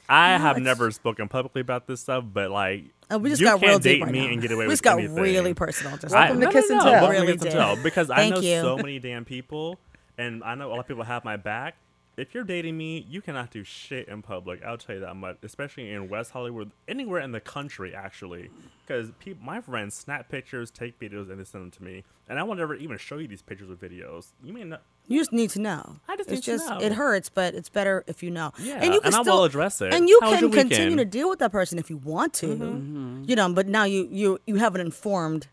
I 0.09 0.37
have 0.39 0.57
it's- 0.57 0.65
never 0.65 0.91
spoken 0.91 1.29
publicly 1.29 1.61
about 1.61 1.87
this 1.87 2.01
stuff. 2.01 2.25
But 2.33 2.51
like, 2.51 2.85
oh, 3.11 3.19
we 3.19 3.31
just 3.31 3.41
you 3.41 3.47
got 3.47 3.61
can't 3.61 3.69
real 3.71 3.79
date 3.79 4.03
right 4.03 4.13
me 4.13 4.27
now. 4.27 4.33
and 4.33 4.43
get 4.43 4.51
away 4.53 4.67
we 4.67 4.73
just 4.73 4.83
got 4.83 4.99
anything. 4.99 5.17
really 5.17 5.55
personal. 5.55 5.97
Just 5.99 6.15
Welcome 6.15 6.41
to 6.41 6.47
no, 6.47 6.51
Kiss 6.53 6.71
no, 6.71 6.77
and 6.77 6.85
no, 6.85 6.91
Tell. 6.91 7.03
welcome 7.03 7.17
to 7.17 7.21
Really 7.23 7.33
Kiss 7.39 7.43
and. 7.45 7.53
Tell, 7.53 7.77
because 7.83 8.11
I 8.11 8.29
know 8.29 8.41
you. 8.41 8.61
so 8.61 8.77
many 8.77 8.99
damn 8.99 9.25
people, 9.25 9.79
and 10.19 10.43
I 10.45 10.55
know 10.55 10.69
a 10.69 10.71
lot 10.71 10.79
of 10.81 10.89
people 10.89 11.05
have 11.05 11.25
my 11.25 11.37
back. 11.37 11.77
If 12.17 12.33
you're 12.35 12.45
dating 12.45 12.79
me, 12.79 13.05
you 13.11 13.21
cannot 13.21 13.51
do 13.51 13.63
shit 13.63 14.09
in 14.09 14.23
public. 14.23 14.65
I'll 14.65 14.79
tell 14.79 14.95
you 14.95 15.03
that 15.03 15.17
much, 15.17 15.37
especially 15.43 15.91
in 15.91 16.09
West 16.09 16.31
Hollywood, 16.31 16.71
anywhere 16.89 17.21
in 17.21 17.33
the 17.33 17.41
country, 17.41 17.95
actually. 17.95 18.49
Because 18.87 19.11
people, 19.19 19.45
my 19.45 19.61
friends 19.61 19.95
snap 19.95 20.31
pictures, 20.31 20.71
take 20.71 20.99
videos, 20.99 21.29
and 21.31 21.39
they 21.39 21.45
send 21.45 21.65
them 21.65 21.71
to 21.73 21.83
me, 21.85 22.05
and 22.27 22.39
I 22.39 22.43
will 22.45 22.55
never 22.55 22.75
even 22.75 22.97
show 22.97 23.19
you 23.19 23.29
these 23.29 23.43
pictures 23.43 23.69
or 23.71 23.75
videos. 23.75 24.29
You 24.43 24.55
may 24.55 24.65
not. 24.65 24.81
You 25.09 25.21
just 25.21 25.33
need 25.33 25.51
to 25.51 25.61
know. 25.61 25.97
I 26.09 26.17
just 26.17 26.31
it's 26.31 26.47
need 26.47 26.53
to 26.53 26.59
just 26.59 26.69
know. 26.69 26.81
it 26.81 26.93
hurts, 26.93 27.29
but 27.29 27.55
it's 27.55 27.69
better 27.69 28.03
if 28.07 28.23
you 28.23 28.31
know. 28.31 28.53
Yeah, 28.59 28.75
and 28.75 28.93
you 28.93 29.01
can 29.01 29.09
and 29.09 29.15
I 29.17 29.23
still 29.23 29.39
will 29.39 29.45
address 29.45 29.81
it. 29.81 29.95
And 29.95 30.09
you 30.09 30.19
How 30.21 30.39
can 30.39 30.51
continue 30.51 30.97
to 30.97 31.05
deal 31.05 31.29
with 31.29 31.39
that 31.39 31.53
person 31.53 31.79
if 31.79 31.91
you 31.91 31.97
want 31.99 32.33
to. 32.35 32.47
Mm-hmm. 32.49 33.25
You 33.27 33.37
know, 33.37 33.53
but 33.53 33.69
now 33.69 33.85
you 33.85 34.09
you 34.11 34.39
you 34.47 34.57
have 34.57 34.75
an 34.75 34.81
informed. 34.81 35.49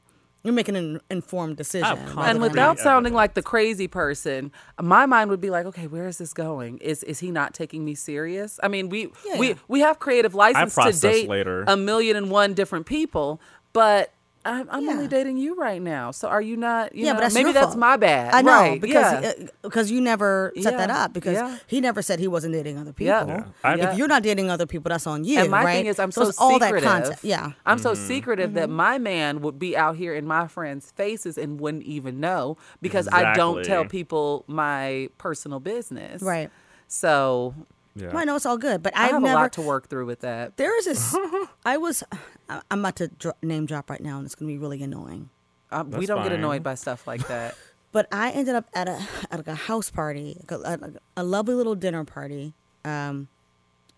You're 0.45 0.53
making 0.53 0.75
an 0.75 0.99
informed 1.09 1.55
decision. 1.55 1.85
have 1.85 1.97
rather 1.99 2.11
confidence. 2.11 2.31
and 2.31 2.41
without 2.41 2.77
sounding 2.77 3.13
like 3.13 3.33
the 3.33 3.41
crazy 3.41 3.87
person, 3.87 4.51
my 4.81 5.05
mind 5.05 5.29
would 5.29 5.39
be 5.39 5.49
like, 5.49 5.65
okay, 5.67 5.87
where 5.87 6.05
is 6.05 6.17
this 6.17 6.33
going? 6.33 6.79
Is 6.79 7.01
is 7.03 7.19
he 7.19 7.31
not 7.31 7.53
taking 7.53 7.85
me 7.85 7.95
serious? 7.95 8.59
I 8.61 8.67
mean, 8.67 8.89
we 8.89 9.09
Yeah, 9.25 9.39
we 9.39 9.47
yeah. 9.49 9.53
we 9.69 9.79
have 9.81 9.99
creative 9.99 10.35
license 10.35 10.75
to 10.75 10.91
date 10.99 11.29
later. 11.29 11.63
a 11.65 11.77
million 11.77 12.17
and 12.17 12.29
one 12.29 12.53
different 12.55 12.85
people, 12.87 13.39
but 13.71 14.11
I'm, 14.45 14.67
I'm 14.69 14.83
Yeah. 14.83 14.91
only 14.91 15.07
dating 15.07 15.37
you 15.37 15.55
right 15.55 15.81
now. 15.81 16.11
So 16.11 16.27
are 16.27 16.41
you 16.41 16.57
not? 16.57 16.93
You 16.93 17.05
yeah, 17.05 17.11
know, 17.11 17.15
but 17.15 17.21
that's 17.21 17.33
maybe 17.33 17.45
your 17.45 17.53
that's 17.53 17.67
fault. 17.67 17.77
my 17.77 17.95
bad. 17.97 18.33
I 18.33 18.41
know 18.41 18.51
right, 18.51 18.81
because 18.81 19.23
yeah. 19.23 19.33
uh, 19.39 19.47
because 19.61 19.89
you 19.89 20.01
never 20.01 20.51
set 20.59 20.75
that 20.77 20.89
up 20.89 21.13
because 21.13 21.33
yeah. 21.35 21.57
he 21.67 21.79
never 21.79 22.01
said 22.01 22.19
he 22.19 22.27
wasn't 22.27 22.53
dating 22.53 22.77
other 22.77 22.91
people. 22.93 23.07
Yeah. 23.13 23.25
Yeah. 23.27 23.43
I- 23.63 23.75
Yeah. 23.75 23.91
If 23.91 23.97
you're 23.97 24.07
not 24.09 24.21
dating 24.23 24.49
other 24.49 24.65
people, 24.65 24.89
that's 24.89 25.07
on 25.07 25.23
you. 25.23 25.39
and 25.39 25.49
my 25.49 25.63
right? 25.63 25.75
thing 25.75 25.85
is, 25.85 25.97
I'm 25.99 26.11
so, 26.11 26.27
it's 26.27 26.37
all 26.37 26.59
that 26.59 26.65
secretive. 26.65 26.89
content. 26.89 27.19
Yeah. 27.23 27.51
I'm 27.65 27.77
so 27.79 27.93
Mm-hmm. 27.93 28.07
secretive 28.07 28.53
that 28.55 28.69
my 28.69 28.97
man 28.97 29.41
would 29.41 29.57
be 29.59 29.77
out 29.77 29.95
here 29.95 30.13
in 30.13 30.25
my 30.27 30.47
friends' 30.47 30.91
faces 30.95 31.37
and 31.37 31.59
wouldn't 31.59 31.83
even 31.83 32.19
know 32.19 32.57
because 32.81 33.07
I 33.11 33.33
don't 33.35 33.63
tell 33.63 33.85
people 33.85 34.43
my 34.47 35.09
personal 35.17 35.59
business. 35.61 36.21
Right. 36.21 36.49
So 36.87 37.55
Yeah. 37.95 38.09
I 38.17 38.25
know 38.25 38.35
it's 38.35 38.45
all 38.45 38.57
good, 38.57 38.81
but 38.83 38.95
I 38.97 39.05
I've 39.05 39.11
have 39.11 39.21
never. 39.21 39.37
a 39.37 39.41
lot 39.43 39.53
to 39.53 39.61
work 39.61 39.87
through 39.87 40.05
with 40.07 40.21
that. 40.21 40.57
There 40.57 40.75
is 40.79 40.85
this. 40.85 41.15
I 41.65 41.77
was. 41.77 42.03
I- 42.49 42.61
I'm 42.71 42.79
about 42.79 42.95
to 42.97 43.07
dro- 43.07 43.33
name 43.41 43.65
drop 43.65 43.89
right 43.89 44.01
now, 44.01 44.17
and 44.17 44.25
it's 44.25 44.35
going 44.35 44.47
to 44.49 44.53
be 44.53 44.57
really 44.57 44.81
annoying. 44.83 45.29
Um, 45.71 45.91
we 45.91 46.05
don't 46.05 46.21
get 46.23 46.31
annoyed 46.31 46.61
by 46.63 46.75
stuff 46.75 47.07
like 47.07 47.27
that. 47.27 47.55
But 47.93 48.07
I 48.11 48.31
ended 48.31 48.55
up 48.55 48.65
at 48.73 48.89
a 48.89 48.99
at 49.29 49.37
like 49.37 49.47
a 49.47 49.53
house 49.53 49.91
party, 49.91 50.35
like 50.49 50.51
a, 50.59 50.79
a, 51.15 51.21
a 51.21 51.23
lovely 51.23 51.53
little 51.53 51.75
dinner 51.75 52.03
party, 52.03 52.53
um, 52.83 53.27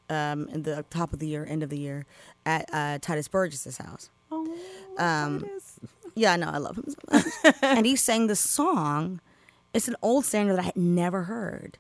um, 0.09 0.49
in 0.49 0.63
the 0.63 0.83
top 0.89 1.13
of 1.13 1.19
the 1.19 1.27
year, 1.27 1.45
end 1.49 1.63
of 1.63 1.69
the 1.69 1.77
year, 1.79 2.05
at 2.45 2.65
uh, 2.73 2.99
Tituss 2.99 3.31
Burgess's 3.31 3.77
house. 3.77 4.09
oh, 4.33 4.45
Um, 4.97 5.39
Tituss. 5.39 5.77
Yeah, 6.13 6.33
I 6.33 6.35
know, 6.35 6.49
I 6.49 6.57
love 6.57 6.77
him 6.77 6.85
so 6.89 6.97
much. 7.09 7.55
and 7.61 7.85
he 7.85 7.95
sang 7.95 8.27
this 8.27 8.41
song. 8.41 9.21
It's 9.73 9.87
an 9.87 9.95
old 10.01 10.25
standard 10.25 10.55
that 10.57 10.59
I 10.59 10.65
had 10.65 10.75
never 10.75 11.23
heard, 11.23 11.77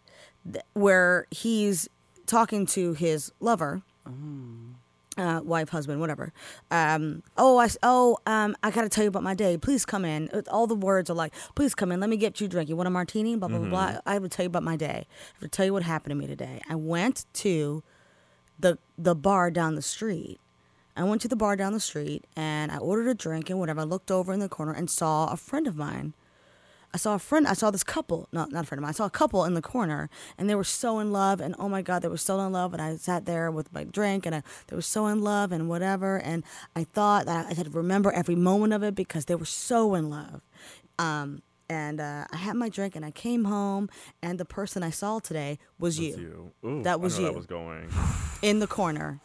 th- 0.49 0.63
where 0.73 1.27
he's 1.31 1.89
talking 2.27 2.65
to 2.67 2.93
his 2.93 3.33
lover, 3.41 3.81
uh, 5.17 5.41
wife, 5.43 5.69
husband, 5.69 5.99
whatever. 5.99 6.33
Um, 6.71 7.23
oh, 7.37 7.57
I 7.57 7.69
oh, 7.83 8.17
um, 8.25 8.55
I 8.63 8.71
gotta 8.71 8.89
tell 8.89 9.03
you 9.03 9.09
about 9.09 9.23
my 9.23 9.33
day. 9.33 9.57
Please 9.57 9.85
come 9.85 10.05
in. 10.05 10.29
All 10.49 10.67
the 10.67 10.75
words 10.75 11.09
are 11.09 11.13
like, 11.13 11.33
please 11.55 11.75
come 11.75 11.91
in. 11.91 11.99
Let 11.99 12.09
me 12.09 12.17
get 12.17 12.39
you 12.39 12.45
a 12.45 12.49
drink. 12.49 12.69
You 12.69 12.75
want 12.75 12.87
a 12.87 12.91
martini? 12.91 13.35
Blah 13.35 13.49
blah 13.49 13.59
blah. 13.59 13.69
blah. 13.69 13.99
I 14.05 14.19
will 14.19 14.29
tell 14.29 14.43
you 14.43 14.49
about 14.49 14.63
my 14.63 14.75
day. 14.75 15.07
I 15.07 15.37
will 15.41 15.49
tell 15.49 15.65
you 15.65 15.73
what 15.73 15.83
happened 15.83 16.11
to 16.11 16.15
me 16.15 16.27
today. 16.27 16.61
I 16.69 16.75
went 16.75 17.25
to 17.33 17.83
the 18.59 18.77
the 18.97 19.15
bar 19.15 19.51
down 19.51 19.75
the 19.75 19.81
street. 19.81 20.39
I 20.97 21.03
went 21.03 21.21
to 21.21 21.27
the 21.27 21.35
bar 21.35 21.57
down 21.57 21.73
the 21.73 21.79
street 21.79 22.25
and 22.37 22.71
I 22.71 22.77
ordered 22.77 23.09
a 23.09 23.13
drink 23.13 23.49
and 23.49 23.59
whatever. 23.59 23.81
I 23.81 23.83
looked 23.83 24.11
over 24.11 24.31
in 24.31 24.39
the 24.39 24.47
corner 24.47 24.71
and 24.71 24.89
saw 24.89 25.27
a 25.31 25.35
friend 25.35 25.67
of 25.67 25.75
mine. 25.75 26.13
I 26.95 26.97
saw 26.97 27.15
a 27.15 27.19
friend. 27.19 27.45
I 27.45 27.53
saw 27.53 27.71
this 27.71 27.83
couple. 27.83 28.29
No, 28.31 28.45
not 28.45 28.63
a 28.63 28.67
friend 28.67 28.79
of 28.79 28.83
mine. 28.83 28.91
I 28.91 28.93
saw 28.93 29.05
a 29.05 29.09
couple 29.09 29.43
in 29.43 29.53
the 29.53 29.61
corner, 29.61 30.09
and 30.37 30.49
they 30.49 30.55
were 30.55 30.63
so 30.63 30.99
in 30.99 31.11
love. 31.11 31.41
And 31.41 31.53
oh 31.59 31.67
my 31.67 31.81
God, 31.81 32.01
they 32.03 32.07
were 32.07 32.15
so 32.15 32.39
in 32.39 32.53
love. 32.53 32.71
And 32.71 32.81
I 32.81 32.95
sat 32.95 33.25
there 33.25 33.51
with 33.51 33.73
my 33.73 33.83
drink, 33.83 34.25
and 34.25 34.33
I, 34.33 34.43
they 34.67 34.77
were 34.77 34.81
so 34.81 35.07
in 35.07 35.19
love, 35.21 35.51
and 35.51 35.67
whatever. 35.67 36.15
And 36.15 36.45
I 36.73 36.85
thought 36.85 37.25
that 37.25 37.47
I 37.47 37.53
had 37.53 37.65
to 37.65 37.71
remember 37.71 38.13
every 38.13 38.35
moment 38.35 38.71
of 38.71 38.81
it 38.81 38.95
because 38.95 39.25
they 39.25 39.35
were 39.35 39.43
so 39.45 39.93
in 39.93 40.09
love. 40.09 40.39
Um, 40.97 41.41
and 41.69 41.99
uh, 41.99 42.23
I 42.31 42.37
had 42.37 42.55
my 42.55 42.69
drink, 42.69 42.95
and 42.95 43.03
I 43.03 43.11
came 43.11 43.43
home, 43.43 43.89
and 44.23 44.39
the 44.39 44.45
person 44.45 44.81
I 44.81 44.89
saw 44.91 45.19
today 45.19 45.59
was, 45.77 45.99
Was 45.99 46.07
you, 46.07 46.51
you. 46.63 46.69
Ooh, 46.69 46.83
That 46.83 47.01
was 47.01 47.19
you. 47.19 47.25
That 47.25 47.35
was 47.35 47.45
going. 47.45 47.89
in 48.41 48.59
the 48.59 48.67
corner 48.67 49.19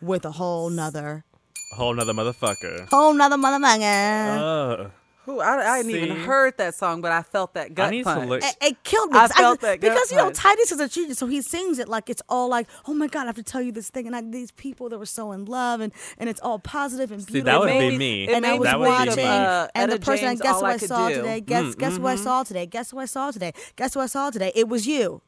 with 0.00 0.24
a 0.24 0.32
whole 0.32 0.68
nother, 0.68 1.24
A 1.72 1.76
whole 1.76 1.94
nother 1.94 2.12
motherfucker. 2.12 2.88
whole 2.88 3.14
nother 3.14 3.36
motherfucker. 3.36 4.84
Uh, 4.86 4.88
Who 5.26 5.40
I, 5.40 5.72
I 5.72 5.76
hadn't 5.78 5.90
even 5.90 6.16
heard 6.16 6.58
that 6.58 6.74
song, 6.74 7.00
but 7.00 7.10
I 7.10 7.22
felt 7.22 7.54
that 7.54 7.74
gut 7.74 7.88
I 7.88 7.90
need 7.90 8.04
punch. 8.04 8.20
to 8.22 8.26
look. 8.28 8.42
it, 8.44 8.56
it 8.60 8.84
killed 8.84 9.10
me. 9.10 9.18
I 9.18 9.22
'cause 9.28 9.32
felt 9.36 9.60
that 9.62 9.80
gut 9.80 9.90
because 9.92 10.10
you 10.10 10.18
know 10.18 10.24
punch. 10.30 10.38
Tituss 10.38 10.72
is 10.72 10.80
a 10.80 10.88
genius, 10.88 11.18
so 11.18 11.26
he 11.26 11.40
sings 11.40 11.78
it 11.78 11.88
like 11.88 12.10
it's 12.10 12.20
all 12.28 12.48
like, 12.48 12.66
oh 12.86 12.92
my 12.92 13.06
god, 13.06 13.22
I 13.22 13.26
have 13.26 13.36
to 13.36 13.42
tell 13.42 13.62
you 13.62 13.72
this 13.72 13.88
thing, 13.88 14.06
and 14.06 14.14
I, 14.14 14.20
these 14.20 14.50
people 14.50 14.90
that 14.90 14.98
were 14.98 15.06
so 15.06 15.32
in 15.32 15.46
love, 15.46 15.80
and 15.80 15.92
and 16.18 16.28
it's 16.28 16.40
all 16.42 16.58
positive 16.58 17.10
and 17.10 17.22
See, 17.22 17.32
beautiful. 17.40 17.52
that 17.52 17.60
would 17.60 17.66
made 17.80 17.90
be 17.90 17.98
me- 17.98 18.26
me. 18.26 18.34
and 18.34 18.44
I 18.44 18.58
was 18.58 18.66
that 18.68 18.78
would 18.78 18.84
be 18.84 18.90
watching. 18.90 19.24
Uh, 19.26 19.68
and 19.74 19.90
the 19.92 19.98
person, 19.98 20.26
James, 20.28 20.40
guess 20.42 20.54
All 20.56 20.60
who 20.60 20.66
I 20.66 20.70
I 20.74 20.78
Could 20.78 20.88
saw 20.88 21.08
Do. 21.08 21.14
today? 21.14 21.40
Guess 21.40 21.64
Mm, 21.64 21.78
guess 21.78 21.96
who 21.96 22.06
I 22.06 22.14
mhm. 22.16 22.18
saw 22.22 22.42
today? 22.42 22.66
Guess 22.66 22.90
who 22.90 22.98
I 22.98 23.04
saw 23.06 23.30
today? 23.30 23.52
Guess 23.76 23.94
who 23.94 24.00
I 24.00 24.06
saw 24.06 24.30
today? 24.30 24.52
It 24.54 24.68
was 24.68 24.86
you. 24.86 25.22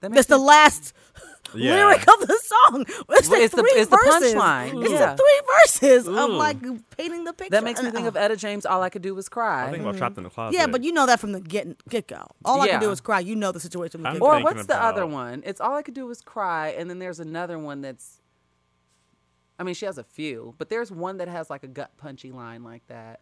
That 0.00 0.12
That's 0.12 0.26
the 0.28 0.38
me- 0.38 0.44
last 0.44 0.92
Yeah. 1.58 1.74
lyric 1.76 2.00
of 2.02 2.20
the 2.26 2.38
song. 2.44 2.84
It's, 3.10 3.28
Well, 3.28 3.38
the 3.38 3.44
it's 3.44 3.54
the- 3.54 3.62
three 3.62 3.70
it's 3.72 3.90
the 3.90 3.96
punchline. 3.96 4.82
It's 4.82 4.92
Yeah. 4.92 5.14
the 5.14 5.16
three 5.16 5.40
verses 5.62 6.06
of 6.08 6.30
like 6.30 6.58
painting 6.96 7.24
the 7.24 7.32
picture. 7.32 7.50
that 7.50 7.64
makes 7.64 7.82
me 7.82 7.90
think 7.90 8.04
uh, 8.04 8.08
of 8.08 8.16
Etta 8.16 8.36
James. 8.36 8.66
All 8.66 8.82
I 8.82 8.90
could 8.90 9.02
do 9.02 9.14
was 9.14 9.28
cry. 9.28 9.66
I 9.68 9.70
think 9.70 9.82
about 9.82 9.96
trapped 9.96 10.18
in 10.18 10.24
the 10.24 10.30
closet. 10.30 10.56
Yeah, 10.56 10.66
but 10.66 10.82
you 10.84 10.92
know 10.92 11.06
that 11.06 11.20
from 11.20 11.32
the 11.32 11.40
get 11.40 11.86
get 11.88 12.08
go. 12.08 12.26
All 12.44 12.60
I 12.60 12.68
can 12.68 12.80
do 12.80 12.86
Yeah. 12.86 12.92
is 12.92 13.00
cry. 13.00 13.20
You 13.20 13.36
know 13.36 13.52
the 13.52 13.60
situation. 13.60 14.02
From 14.02 14.14
the 14.14 14.20
Or 14.20 14.30
go. 14.32 14.36
thinking 14.38 14.44
what's 14.56 14.66
the 14.66 14.82
other 14.82 15.06
one? 15.06 15.42
It's 15.46 15.60
all 15.60 15.74
I 15.74 15.82
could 15.82 15.94
do 15.94 16.06
was 16.06 16.20
cry, 16.20 16.68
and 16.70 16.88
then 16.90 16.98
there's 16.98 17.20
another 17.20 17.58
one 17.58 17.80
that's. 17.80 18.20
I 19.58 19.62
mean, 19.62 19.74
she 19.74 19.86
has 19.86 19.96
a 19.96 20.04
few, 20.04 20.54
but 20.58 20.68
there's 20.68 20.90
one 20.92 21.16
that 21.16 21.28
has 21.28 21.48
like 21.48 21.62
a 21.62 21.68
gut 21.68 21.90
punchy 21.96 22.30
line 22.30 22.62
like 22.62 22.86
that. 22.88 23.20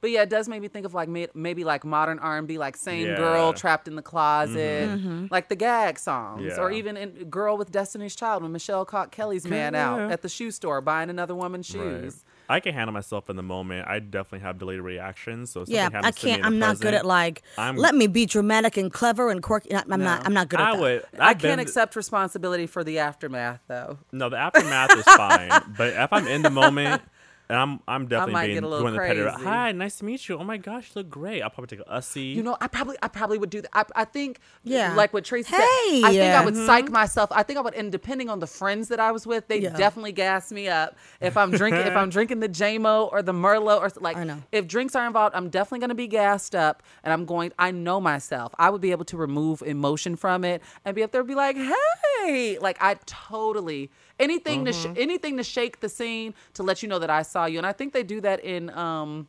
But 0.00 0.10
yeah, 0.10 0.22
it 0.22 0.30
does 0.30 0.48
make 0.48 0.60
me 0.62 0.68
think 0.68 0.86
of 0.86 0.94
like 0.94 1.08
may- 1.08 1.28
maybe 1.34 1.64
like 1.64 1.84
modern 1.84 2.18
R 2.18 2.38
and 2.38 2.46
B, 2.46 2.58
like 2.58 2.76
"Same 2.76 3.14
Girl," 3.16 3.52
"Trapped 3.52 3.88
in 3.88 3.96
the 3.96 4.02
Closet," 4.02 4.88
Mm-hmm. 4.88 5.26
like 5.30 5.48
the 5.48 5.56
gag 5.56 5.98
songs, 5.98 6.58
or 6.58 6.70
even 6.70 6.96
in 6.96 7.10
"Girl 7.30 7.56
with 7.56 7.70
Destiny's 7.72 8.14
Child" 8.16 8.42
when 8.42 8.52
Michelle 8.52 8.84
caught 8.84 9.10
Kelly's 9.12 9.46
man 9.46 9.74
out 9.74 10.10
at 10.10 10.22
the 10.22 10.28
shoe 10.28 10.50
store 10.50 10.80
buying 10.80 11.10
another 11.10 11.34
woman's 11.34 11.74
Right. 11.74 11.82
shoes. 12.02 12.24
I 12.48 12.60
can 12.60 12.74
handle 12.74 12.92
myself 12.92 13.28
in 13.28 13.34
the 13.34 13.42
moment. 13.42 13.88
I 13.88 13.98
definitely 13.98 14.38
have 14.46 14.56
delayed 14.58 14.78
reactions. 14.80 15.50
So 15.50 15.64
Yeah, 15.66 15.88
I 15.88 15.96
happens 15.96 16.14
to 16.20 16.26
me 16.26 16.32
can't. 16.34 16.44
I'm 16.46 16.60
not 16.60 16.78
good 16.78 16.94
at 16.94 17.04
like. 17.04 17.42
I'm- 17.58 17.76
let 17.76 17.92
me 17.96 18.06
be 18.06 18.24
dramatic 18.24 18.76
and 18.76 18.92
clever 18.92 19.30
and 19.30 19.42
quirky. 19.42 19.74
I'm 19.74 19.82
No. 19.88 19.96
not. 19.96 20.24
I'm 20.24 20.32
not 20.32 20.48
good 20.48 20.60
at 20.60 20.68
I 20.68 20.72
that. 20.74 20.80
would. 20.80 21.02
I 21.18 21.30
I've 21.30 21.38
can't 21.38 21.42
been- 21.42 21.58
accept 21.58 21.96
responsibility 21.96 22.68
for 22.68 22.84
the 22.84 23.00
aftermath, 23.00 23.60
though. 23.66 23.98
No, 24.12 24.28
the 24.28 24.36
aftermath 24.36 24.96
is 24.96 25.04
fine. 25.04 25.50
But 25.76 25.94
if 25.94 26.12
I'm 26.12 26.28
in 26.28 26.42
the 26.42 26.50
moment, 26.50 27.02
and 27.48 27.58
I'm 27.58 27.80
I'm 27.86 28.08
definitely 28.08 28.32
might 28.32 28.46
being 28.46 28.54
get 28.56 28.64
a 28.64 28.68
little 28.68 28.84
doing 28.84 28.94
the 28.94 29.00
petty. 29.30 29.44
Hi, 29.44 29.72
nice 29.72 29.98
to 29.98 30.04
meet 30.04 30.28
you. 30.28 30.38
Oh 30.38 30.44
my 30.44 30.56
gosh, 30.56 30.88
you 30.94 31.00
look 31.00 31.08
great. 31.10 31.42
I'll 31.42 31.50
probably 31.50 31.76
take 31.76 31.86
a 31.86 31.90
ussy. 31.90 32.34
You 32.34 32.42
know, 32.42 32.56
I 32.60 32.66
probably, 32.68 32.96
I 33.02 33.08
probably 33.08 33.38
would 33.38 33.50
do 33.50 33.62
that. 33.62 33.70
I, 33.72 33.84
I 34.02 34.04
think, 34.04 34.40
Yeah. 34.64 34.94
like 34.94 35.12
what 35.12 35.24
Tracie 35.24 35.48
said. 35.50 35.60
Hey! 35.60 36.02
I 36.04 36.10
think 36.12 36.34
I 36.34 36.44
would 36.44 36.54
Mm-hmm. 36.54 36.66
psych 36.66 36.90
myself. 36.90 37.30
I 37.32 37.42
think 37.42 37.58
I 37.58 37.62
would, 37.62 37.74
and 37.74 37.92
depending 37.92 38.28
on 38.30 38.40
the 38.40 38.46
friends 38.46 38.88
that 38.88 38.98
I 39.00 39.12
was 39.12 39.26
with, 39.26 39.46
they 39.48 39.58
Yeah. 39.60 39.70
definitely 39.76 40.12
gas 40.12 40.50
me 40.50 40.68
up. 40.68 40.96
If 41.20 41.36
I'm 41.36 41.50
drinking, 41.52 41.86
if 41.86 41.94
I'm 41.96 42.10
drinking 42.16 42.40
the 42.40 42.48
JMO 42.48 43.10
or 43.12 43.22
the 43.22 43.32
Merlot 43.32 43.80
or 43.80 43.90
like, 44.00 44.16
I 44.16 44.24
know. 44.24 44.42
if 44.52 44.66
drinks 44.66 44.94
are 44.96 45.06
involved, 45.06 45.34
I'm 45.36 45.48
definitely 45.48 45.80
going 45.80 45.88
to 45.90 45.94
be 45.94 46.06
gassed 46.08 46.54
up, 46.54 46.82
and 47.04 47.12
I'm 47.12 47.24
going. 47.24 47.52
I 47.58 47.70
know 47.70 48.00
myself. 48.00 48.54
I 48.58 48.70
would 48.70 48.80
be 48.80 48.90
able 48.90 49.04
to 49.06 49.16
remove 49.16 49.62
emotion 49.62 50.16
from 50.16 50.44
it 50.44 50.62
and 50.84 50.94
be 50.94 51.02
up 51.02 51.12
there, 51.12 51.20
and 51.20 51.28
be 51.28 51.34
like, 51.34 51.56
hey, 51.56 52.58
like 52.60 52.78
I 52.80 52.96
totally 53.06 53.90
anything 54.18 54.64
to 54.66 54.70
Mm-hmm. 54.72 54.94
sh- 54.94 54.98
anything 54.98 55.36
to 55.36 55.42
shake 55.42 55.80
the 55.80 55.88
scene 55.88 56.34
to 56.54 56.62
let 56.62 56.82
you 56.82 56.88
know 56.88 56.98
that 56.98 57.10
I 57.10 57.22
saw 57.22 57.46
you, 57.46 57.58
and 57.58 57.66
I 57.66 57.72
think 57.72 57.92
they 57.92 58.02
do 58.02 58.20
that 58.22 58.40
in. 58.40 58.70
um 58.70 59.28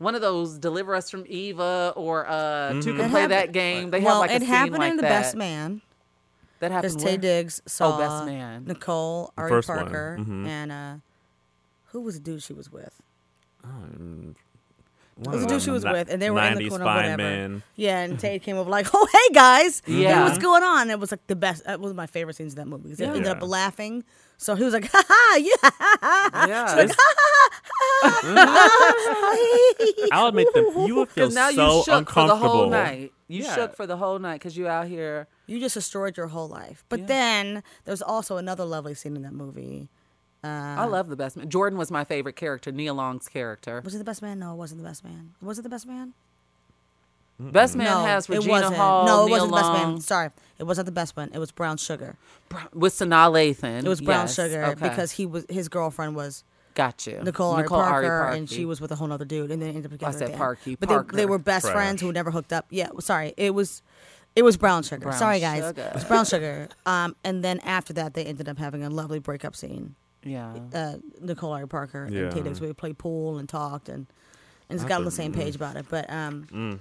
one 0.00 0.14
of 0.14 0.20
those 0.20 0.58
deliver 0.58 0.94
us 0.94 1.10
from 1.10 1.24
Eva 1.26 1.92
or 1.96 2.24
uh 2.28 2.70
two 2.74 2.78
Mm-hmm. 2.78 2.82
can 2.82 2.92
It 2.92 3.10
play 3.10 3.20
happened- 3.22 3.32
that 3.32 3.52
game. 3.52 3.90
They 3.90 4.00
well, 4.00 4.20
have 4.22 4.30
like 4.30 4.30
a 4.30 4.34
it 4.34 4.40
scene 4.42 4.48
happened 4.48 4.78
like 4.78 4.90
in 4.92 4.96
the 4.96 5.02
that. 5.02 5.08
Best 5.08 5.34
Man. 5.34 5.80
That 6.60 6.70
happened. 6.70 6.92
Because 6.94 7.02
happened. 7.02 7.22
Taye 7.22 7.24
where? 7.24 7.42
Diggs 7.42 7.62
saw 7.66 7.98
Best 7.98 8.24
Man. 8.26 8.64
Nicole, 8.66 9.32
Ari 9.36 9.48
first 9.50 9.68
one, 9.68 9.78
Parker, 9.78 10.16
mhm. 10.20 10.46
and 10.46 10.70
uh, 10.72 10.94
who 11.86 12.00
was 12.00 12.14
the 12.14 12.20
dude 12.20 12.42
she 12.44 12.52
was 12.52 12.70
with? 12.70 13.02
One 13.62 14.36
It 15.20 15.26
was 15.28 15.40
the 15.42 15.48
dude 15.48 15.62
she 15.62 15.70
was 15.70 15.84
with, 15.84 16.08
and 16.10 16.20
they 16.22 16.30
were 16.30 16.40
in 16.42 16.58
the 16.58 16.68
corner, 16.68 16.84
fine 16.84 16.96
whatever. 17.12 17.16
men. 17.22 17.62
Yeah, 17.74 18.00
and 18.00 18.18
Tate 18.20 18.42
came 18.42 18.56
over 18.56 18.70
like, 18.70 18.86
"Oh, 18.94 19.08
hey 19.12 19.34
guys, 19.34 19.82
Yeah. 19.86 20.14
Hey, 20.14 20.22
what's 20.24 20.38
going 20.38 20.62
on?" 20.62 20.90
It 20.90 21.00
was 21.00 21.10
like 21.10 21.26
the 21.26 21.34
best. 21.36 21.64
That 21.64 21.80
was 21.80 21.92
my 21.94 22.06
favorite 22.06 22.36
scenes 22.36 22.52
of 22.52 22.56
that 22.58 22.66
movie. 22.68 22.90
'cause 22.90 22.98
They 22.98 23.06
Yeah. 23.06 23.14
ended 23.14 23.26
up 23.28 23.42
laughing. 23.42 24.04
So 24.36 24.54
he 24.54 24.62
was 24.62 24.72
like, 24.74 24.88
"Ha 24.92 25.02
ha, 25.08 25.36
yeah." 25.36 26.46
Yeah. 26.46 26.78
It's- 26.84 26.96
I'll 30.12 30.28
admit 30.28 30.48
that 30.54 30.84
you 30.86 30.94
would 30.96 31.08
feel 31.10 31.26
Because 31.26 31.34
now 31.34 31.50
so 31.50 31.78
you 31.78 31.84
shook 31.84 32.10
for 32.10 32.26
the 32.26 32.36
whole 32.36 32.68
night. 32.70 33.12
You 33.28 33.42
Yeah. 33.42 33.54
shook 33.54 33.76
for 33.76 33.86
the 33.86 33.96
whole 33.96 34.18
night 34.18 34.34
because 34.34 34.56
you 34.56 34.68
out 34.68 34.86
here. 34.86 35.28
You 35.46 35.60
just 35.60 35.74
destroyed 35.74 36.16
your 36.16 36.28
whole 36.28 36.48
life. 36.48 36.84
But 36.88 37.00
Yeah. 37.00 37.06
then 37.06 37.62
there's 37.84 38.02
also 38.02 38.36
another 38.36 38.64
lovely 38.64 38.94
scene 38.94 39.16
in 39.16 39.22
that 39.22 39.34
movie. 39.34 39.88
I 40.48 40.84
love 40.84 41.08
the 41.08 41.16
best 41.16 41.36
man. 41.36 41.48
Jordan 41.48 41.78
was 41.78 41.90
my 41.90 42.04
favorite 42.04 42.36
character. 42.36 42.72
Nia 42.72 42.94
Long's 42.94 43.28
character. 43.28 43.80
Was 43.84 43.94
it 43.94 43.98
the 43.98 44.04
best 44.04 44.22
man? 44.22 44.38
No, 44.38 44.52
it 44.52 44.56
wasn't 44.56 44.80
the 44.82 44.86
best 44.88 45.04
man. 45.04 45.34
Was 45.42 45.58
it 45.58 45.62
the 45.62 45.68
best 45.68 45.86
man? 45.86 46.14
Best 47.40 47.76
man 47.76 47.86
no, 47.86 48.04
has 48.04 48.24
it 48.28 48.32
Regina 48.34 48.50
wasn't. 48.50 48.74
Hall. 48.74 49.06
no, 49.06 49.22
it 49.22 49.26
Nia 49.26 49.30
wasn't 49.32 49.50
the 49.52 49.56
best 49.56 49.72
man. 49.72 50.00
Sorry, 50.00 50.30
it 50.58 50.64
wasn't 50.64 50.86
the 50.86 50.92
best 50.92 51.16
one. 51.16 51.30
It 51.32 51.38
was 51.38 51.52
Brown 51.52 51.76
Sugar. 51.76 52.16
Br- 52.48 52.56
with 52.74 52.92
Sanaa 52.94 53.30
Lathan. 53.30 53.84
It 53.84 53.88
was 53.88 54.00
Brown 54.00 54.22
Yes, 54.26 54.34
Sugar 54.34 54.64
okay. 54.64 54.88
because 54.88 55.12
he 55.12 55.24
was 55.24 55.46
his 55.48 55.68
girlfriend 55.68 56.16
was 56.16 56.42
got 56.74 57.06
you. 57.06 57.20
Nicole, 57.22 57.52
Ari 57.52 57.62
Nicole 57.62 57.78
Parker, 57.80 58.10
Ari 58.12 58.38
and 58.38 58.50
she 58.50 58.64
was 58.64 58.80
with 58.80 58.90
a 58.90 58.96
whole 58.96 59.12
other 59.12 59.24
dude, 59.24 59.52
and 59.52 59.62
then 59.62 59.68
ended 59.68 59.84
up 59.86 59.90
together. 59.92 60.18
said 60.18 60.28
the 60.28 60.32
end. 60.32 60.38
Parky, 60.38 60.74
but 60.74 60.88
they, 60.88 60.94
they 60.96 60.98
Parker. 60.98 61.26
were 61.28 61.38
best 61.38 61.66
Trash. 61.66 61.74
friends 61.74 62.00
who 62.00 62.12
never 62.12 62.32
hooked 62.32 62.52
up. 62.52 62.66
Yeah, 62.70 62.88
sorry, 62.98 63.34
it 63.36 63.54
was 63.54 63.82
it 64.34 64.42
was 64.42 64.56
Brown 64.56 64.82
Sugar. 64.82 65.02
Brown 65.02 65.16
sorry 65.16 65.38
guys, 65.38 65.62
Sugar. 65.62 65.82
it 65.82 65.94
was 65.94 66.04
Brown 66.06 66.24
Sugar. 66.24 66.68
Um, 66.86 67.14
and 67.22 67.44
then 67.44 67.60
after 67.60 67.92
that, 67.92 68.14
they 68.14 68.24
ended 68.24 68.48
up 68.48 68.58
having 68.58 68.82
a 68.82 68.90
lovely 68.90 69.20
breakup 69.20 69.54
scene. 69.54 69.94
Yeah. 70.24 70.54
Uh, 70.74 70.94
Nicole 71.20 71.52
Ari 71.52 71.68
Parker 71.68 72.08
Yeah. 72.10 72.22
and 72.24 72.32
Taye 72.32 72.44
Diggs, 72.44 72.60
we 72.60 72.72
played 72.72 72.98
pool 72.98 73.38
and 73.38 73.48
talked 73.48 73.88
and 73.88 74.06
and 74.68 74.78
just 74.78 74.88
got 74.88 74.98
on 74.98 75.04
the 75.04 75.10
same 75.10 75.32
page 75.32 75.54
about 75.56 75.76
it. 75.76 75.86
But 75.88 76.10
um, 76.10 76.80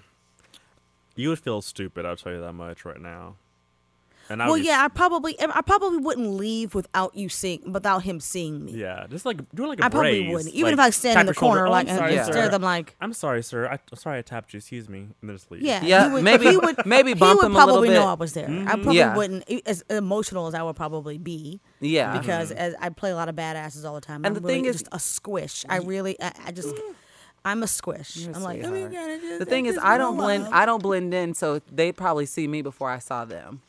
You 1.15 1.29
would 1.29 1.39
feel 1.39 1.61
stupid. 1.61 2.05
I'll 2.05 2.15
tell 2.17 2.33
you 2.33 2.41
that 2.41 2.53
much 2.53 2.83
right 2.85 2.99
now. 3.01 3.35
And 4.29 4.41
I 4.41 4.45
well, 4.45 4.55
would 4.55 4.65
yeah, 4.65 4.83
I 4.83 4.87
probably, 4.89 5.39
I 5.39 5.61
probably 5.61 5.99
wouldn't 5.99 6.31
leave 6.31 6.75
without 6.75 7.15
you 7.15 7.29
seeing, 7.29 7.71
without 7.71 8.03
him 8.03 8.19
seeing 8.19 8.65
me. 8.65 8.73
Yeah, 8.73 9.07
just 9.09 9.25
like 9.25 9.37
do 9.55 9.67
like 9.67 9.79
a 9.79 9.85
I 9.85 9.89
probably 9.89 10.23
braise. 10.23 10.33
wouldn't, 10.33 10.53
even 10.53 10.63
like, 10.63 10.73
if 10.73 10.79
I 10.79 10.89
stand 10.89 11.19
in 11.19 11.25
the 11.25 11.29
your 11.29 11.33
shoulder, 11.35 11.59
corner 11.59 11.67
"Oh, 11.67 11.71
like 11.71 11.85
I'm 11.87 11.89
and 11.91 11.97
sorry, 11.99 12.13
just 12.15 12.25
sir. 12.27 12.31
stare 12.33 12.49
them 12.49 12.61
like, 12.61 12.95
I'm 12.99 13.13
sorry, 13.13 13.43
sir. 13.43 13.67
I, 13.67 13.73
I'm 13.73 13.97
sorry 13.97 14.19
I 14.19 14.21
tapped 14.21 14.53
you. 14.53 14.57
Excuse 14.57 14.89
me, 14.89 14.99
and 14.99 15.15
then 15.23 15.35
just 15.35 15.49
leave. 15.51 15.61
yeah, 15.61 15.83
Yeah, 15.83 16.07
he 16.07 16.13
would, 16.13 16.23
maybe- 16.23 16.49
he 16.49 16.57
would, 16.57 16.85
maybe 16.85 17.13
he 17.13 17.19
would 17.19 17.45
him 17.45 17.55
a 17.55 17.65
little 17.65 17.65
probably 17.65 17.89
know. 17.89 18.07
I 18.07 18.13
was 18.15 18.33
there. 18.33 18.45
I 18.45 18.49
mm-hmm. 18.49 18.65
probably 18.67 18.97
Yeah. 18.97 19.15
wouldn't, 19.15 19.49
as 19.65 19.83
emotional 19.89 20.47
as 20.47 20.53
I 20.53 20.63
would 20.63 20.75
probably 20.75 21.17
be. 21.17 21.61
Yeah. 21.79 22.17
because 22.17 22.49
mm-hmm. 22.49 22.59
as 22.59 22.75
I 22.81 22.89
play 22.89 23.11
a 23.11 23.15
lot 23.15 23.29
of 23.29 23.35
badasses 23.35 23.85
all 23.85 23.95
the 23.95 24.01
time. 24.01 24.25
And 24.25 24.35
I'm 24.37 24.41
the 24.41 24.47
thing 24.47 24.65
is- 24.65 24.81
just 24.81 24.89
a 24.91 24.99
squish. 24.99 25.65
I 25.69 25.77
really, 25.77 26.19
I, 26.21 26.31
I 26.47 26.51
just, 26.51 26.69
mm-hmm. 26.75 26.91
I'm 27.45 27.63
a 27.63 27.67
squish. 27.67 28.17
You're 28.17 28.31
a 28.31 28.35
I'm 28.35 28.43
like, 28.43 28.61
sweetheart. 28.61 28.91
my 28.91 28.95
God, 28.97 29.09
I 29.09 29.17
just- 29.19 29.39
The 29.39 29.45
thing 29.45 29.67
is, 29.67 29.77
I 29.81 29.97
don't 29.97 30.17
blend. 30.17 30.43
love. 30.45 30.53
I 30.53 30.65
don't 30.65 30.83
blend 30.83 31.13
in, 31.13 31.33
so 31.33 31.59
they'd 31.71 31.95
probably 31.95 32.25
see 32.25 32.47
me 32.47 32.61
before 32.61 32.89
I 32.89 32.99
saw 32.99 33.23
them. 33.23 33.61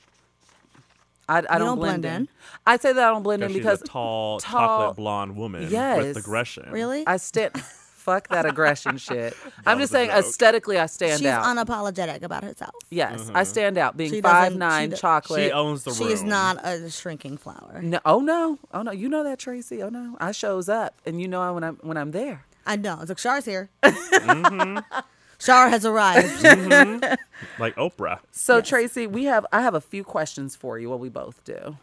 I, 1.29 1.39
I 1.39 1.41
don't, 1.41 1.59
don't 1.61 1.79
blend, 1.79 2.03
blend 2.03 2.05
in. 2.05 2.23
in? 2.23 2.29
I 2.67 2.77
say 2.79 2.93
that 2.93 3.05
I 3.07 3.11
don't 3.11 3.23
blend 3.23 3.43
in 3.43 3.49
she's 3.51 3.59
because 3.59 3.83
a 3.83 3.85
tall, 3.85 4.41
tall- 4.41 4.61
chocolate 4.61 4.97
blonde 4.97 5.37
woman 5.37 5.69
Yes. 5.71 5.99
with 5.99 6.17
aggression. 6.17 6.69
Really? 6.71 7.07
I 7.07 7.17
stand. 7.19 7.53
fuck 7.99 8.29
that 8.29 8.47
aggression 8.47 8.97
shit. 9.09 9.37
I'm 9.67 9.79
just 9.79 9.93
saying, 9.93 10.09
joke. 10.09 10.21
aesthetically, 10.21 10.79
I 10.79 10.87
stand 10.87 11.19
She's 11.19 11.27
out. 11.29 11.45
She's 11.45 11.65
unapologetic 11.65 12.23
about 12.23 12.43
herself. 12.43 12.71
yes, 12.91 13.31
I 13.35 13.43
stand 13.45 13.77
out. 13.77 13.99
Being 13.99 14.11
She 14.11 14.23
five 14.23 14.57
nine, 14.57 14.93
she 14.93 14.97
chocolate. 14.97 15.43
She 15.45 15.53
owns 15.53 15.85
the 15.85 15.93
She 15.93 16.05
room. 16.05 16.13
is 16.15 16.23
not 16.23 16.65
a 16.67 16.91
shrinking 16.91 17.37
flower. 17.37 17.81
no, 17.83 18.01
oh 18.07 18.21
no, 18.21 18.59
oh 18.73 18.81
no, 18.81 18.93
you 18.93 19.11
know 19.11 19.23
that 19.25 19.39
Tracie. 19.39 19.83
Oh 19.83 19.91
no, 19.91 20.17
I 20.19 20.33
shows 20.33 20.71
up, 20.71 20.95
and 21.05 21.21
you 21.21 21.29
know 21.29 21.53
when 21.53 21.63
I'm 21.65 21.77
when 21.83 21.99
I'm 21.99 22.13
there. 22.13 22.47
I 22.65 22.77
know. 22.77 22.99
It's 23.03 23.11
like 23.11 23.19
Char's 23.19 23.45
here. 23.45 23.69
Mm-hmm. 23.83 24.79
Char 25.39 25.69
has 25.69 25.85
arrived. 25.85 26.29
Mm-hmm. 26.59 27.15
like 27.63 27.77
Oprah. 27.77 28.21
So 28.33 28.61
Tracie, 28.61 29.07
we 29.07 29.25
have 29.25 29.47
I 29.53 29.63
have 29.63 29.75
a 29.75 29.81
few 29.81 30.03
questions 30.03 30.57
for 30.57 30.79
you. 30.79 30.89
Well, 30.89 30.99
we 30.99 31.09
both 31.09 31.45
do. 31.45 31.77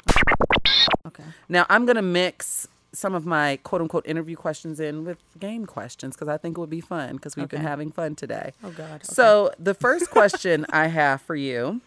okay. 1.07 1.23
Now 1.47 1.65
I'm 1.69 1.85
gonna 1.85 2.01
mix 2.01 2.67
some 2.93 3.13
of 3.13 3.25
my 3.25 3.57
quote 3.63 3.81
unquote 3.81 4.05
interview 4.05 4.35
questions 4.35 4.79
in 4.79 5.05
with 5.05 5.17
game 5.39 5.65
questions 5.65 6.15
because 6.15 6.27
I 6.27 6.37
think 6.37 6.57
it 6.57 6.61
would 6.61 6.69
be 6.69 6.81
fun 6.81 7.15
because 7.15 7.35
we've 7.35 7.49
been 7.49 7.61
having 7.61 7.91
fun 7.91 8.15
today. 8.15 8.53
Oh 8.63 8.71
God. 8.71 8.95
Okay. 8.95 9.03
So 9.03 9.51
the 9.59 9.73
first 9.73 10.09
question 10.09 10.65
I 10.69 10.87
have 10.87 11.21
for 11.21 11.35
you 11.35 11.81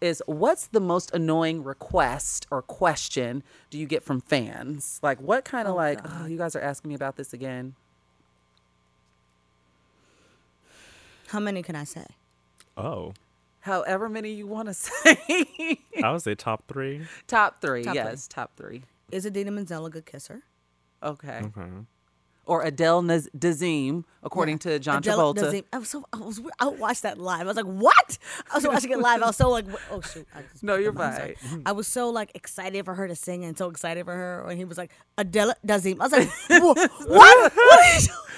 is 0.00 0.22
what's 0.26 0.66
the 0.66 0.80
most 0.80 1.12
annoying 1.14 1.64
request 1.64 2.46
or 2.50 2.62
question 2.62 3.42
do 3.70 3.78
you 3.78 3.86
get 3.86 4.02
from 4.02 4.20
fans? 4.20 5.00
Like 5.02 5.20
what 5.20 5.44
kind 5.44 5.66
of 5.66 5.74
oh, 5.74 5.76
like, 5.76 6.00
oh, 6.04 6.26
you 6.26 6.38
guys 6.38 6.54
are 6.56 6.60
asking 6.60 6.90
me 6.90 6.94
about 6.94 7.16
this 7.16 7.32
again? 7.32 7.74
How 11.34 11.40
many 11.40 11.62
can 11.64 11.74
I 11.74 11.82
say? 11.82 12.06
Oh, 12.76 13.12
However 13.58 14.08
many 14.08 14.30
you 14.30 14.46
want 14.46 14.68
to 14.68 14.74
say. 14.86 15.78
I 16.00 16.12
would 16.12 16.22
say 16.22 16.36
top 16.36 16.62
three. 16.68 17.06
top 17.26 17.60
three, 17.60 17.82
Top 17.82 17.94
three. 17.94 18.02
yes, 18.04 18.28
top 18.28 18.52
three. 18.56 18.82
Is 19.10 19.26
Idina 19.26 19.50
Menzel 19.50 19.84
a 19.86 19.90
good 19.90 20.06
kisser? 20.06 20.42
Okay. 21.02 21.40
Okay. 21.46 21.66
Or 22.46 22.62
Adele 22.62 23.02
Naz- 23.02 23.28
Dazeem, 23.36 24.04
according 24.22 24.58
to 24.60 24.78
John 24.78 24.98
Adele 24.98 25.34
Travolta. 25.34 25.38
Dazeem- 25.50 25.64
I 25.72 25.78
was 25.78 25.88
so 25.88 26.04
I 26.12 26.18
was 26.18 26.40
I 26.60 26.66
watched 26.68 27.02
that 27.02 27.18
live. 27.18 27.40
I 27.40 27.44
was 27.44 27.56
like, 27.56 27.64
what? 27.66 28.18
I 28.52 28.54
was 28.56 28.64
watching 28.66 28.92
it 28.92 28.98
live. 29.00 29.22
I 29.22 29.26
was 29.26 29.36
so 29.36 29.48
like, 29.50 29.64
oh 29.90 30.00
shoot. 30.02 30.28
I 30.36 30.42
just- 30.52 30.62
No, 30.62 30.76
you're 30.76 30.90
I'm 30.92 31.14
sorry. 31.16 31.34
fine. 31.40 31.62
I 31.66 31.72
was 31.72 31.88
so 31.88 32.10
like 32.10 32.30
excited 32.36 32.84
for 32.84 32.94
her 32.94 33.08
to 33.08 33.16
sing 33.16 33.44
and 33.44 33.58
so 33.58 33.70
excited 33.70 34.04
for 34.04 34.14
her 34.14 34.44
when 34.46 34.56
he 34.58 34.64
was 34.64 34.78
like 34.78 34.92
Adele 35.18 35.54
Dazeem. 35.66 35.96
I 36.00 36.04
was 36.06 36.12
like, 36.12 36.30
"Wha- 36.50 36.74
what? 37.08 37.52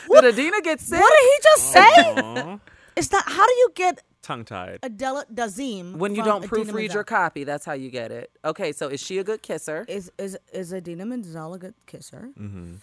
What 0.06 0.20
did, 0.22 0.36
Did 0.36 0.38
Idina 0.38 0.60
get 0.62 0.80
sick? 0.80 1.00
what 1.00 1.12
did 1.20 1.30
he 1.32 1.38
just 1.42 1.72
say? 1.72 2.58
Aw. 2.96 3.08
that. 3.10 3.24
How 3.26 3.46
do 3.46 3.52
you 3.52 3.70
get 3.74 4.02
Tongue 4.26 4.44
tied. 4.44 4.80
Adele 4.82 5.22
Dazeem 5.32 5.98
When 5.98 6.16
you 6.16 6.22
from 6.22 6.42
don't 6.42 6.44
Idina 6.44 6.64
proofread 6.64 6.74
Menzel? 6.74 6.94
your 6.94 7.04
copy, 7.04 7.44
that's 7.44 7.64
how 7.64 7.74
you 7.74 7.90
get 7.90 8.10
it. 8.10 8.28
Okay, 8.44 8.72
so 8.72 8.88
is 8.88 9.00
she 9.00 9.18
a 9.18 9.24
good 9.24 9.40
kisser? 9.40 9.84
Is 9.88 10.10
is 10.18 10.36
is 10.52 10.72
Idina 10.72 11.06
Menzel 11.06 11.54
a 11.54 11.58
good 11.58 11.74
kisser? 11.86 12.30
Mm-hmm. 12.36 12.74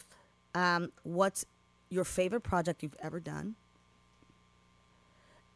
Um, 0.56 0.92
what's 1.04 1.46
your 1.90 2.06
favorite 2.06 2.44
project 2.44 2.82
you've 2.82 2.96
ever 3.02 3.20
done? 3.20 3.56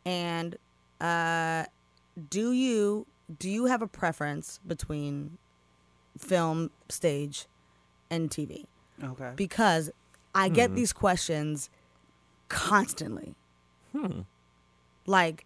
And 0.05 0.57
uh, 0.99 1.65
do 2.29 2.51
you 2.51 3.05
do 3.39 3.49
you 3.49 3.65
have 3.67 3.81
a 3.81 3.87
preference 3.87 4.59
between 4.67 5.37
film, 6.17 6.71
stage, 6.89 7.45
and 8.09 8.29
TV? 8.29 8.65
Okay. 9.01 9.31
Because 9.37 9.89
I 10.35 10.49
get 10.49 10.75
these 10.75 10.91
questions 10.91 11.69
constantly. 12.49 13.35
Like 15.07 15.45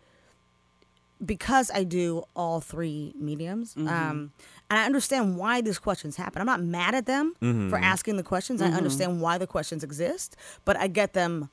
because 1.24 1.70
I 1.74 1.84
do 1.84 2.24
all 2.36 2.62
three 2.62 3.14
mediums, 3.16 3.76
um, 3.78 3.86
and 3.88 4.80
I 4.80 4.86
understand 4.86 5.38
why 5.38 5.62
these 5.62 5.78
questions 5.78 6.16
happen. 6.16 6.42
I'm 6.42 6.48
not 6.48 6.64
mad 6.64 6.96
at 6.96 7.06
them 7.06 7.36
for 7.70 7.78
asking 7.78 8.18
the 8.18 8.24
questions. 8.24 8.60
I 8.62 8.68
understand 8.70 9.22
why 9.22 9.38
the 9.38 9.46
questions 9.48 9.84
exist, 9.84 10.36
but 10.66 10.76
I 10.78 10.88
get 10.88 11.14
them 11.14 11.50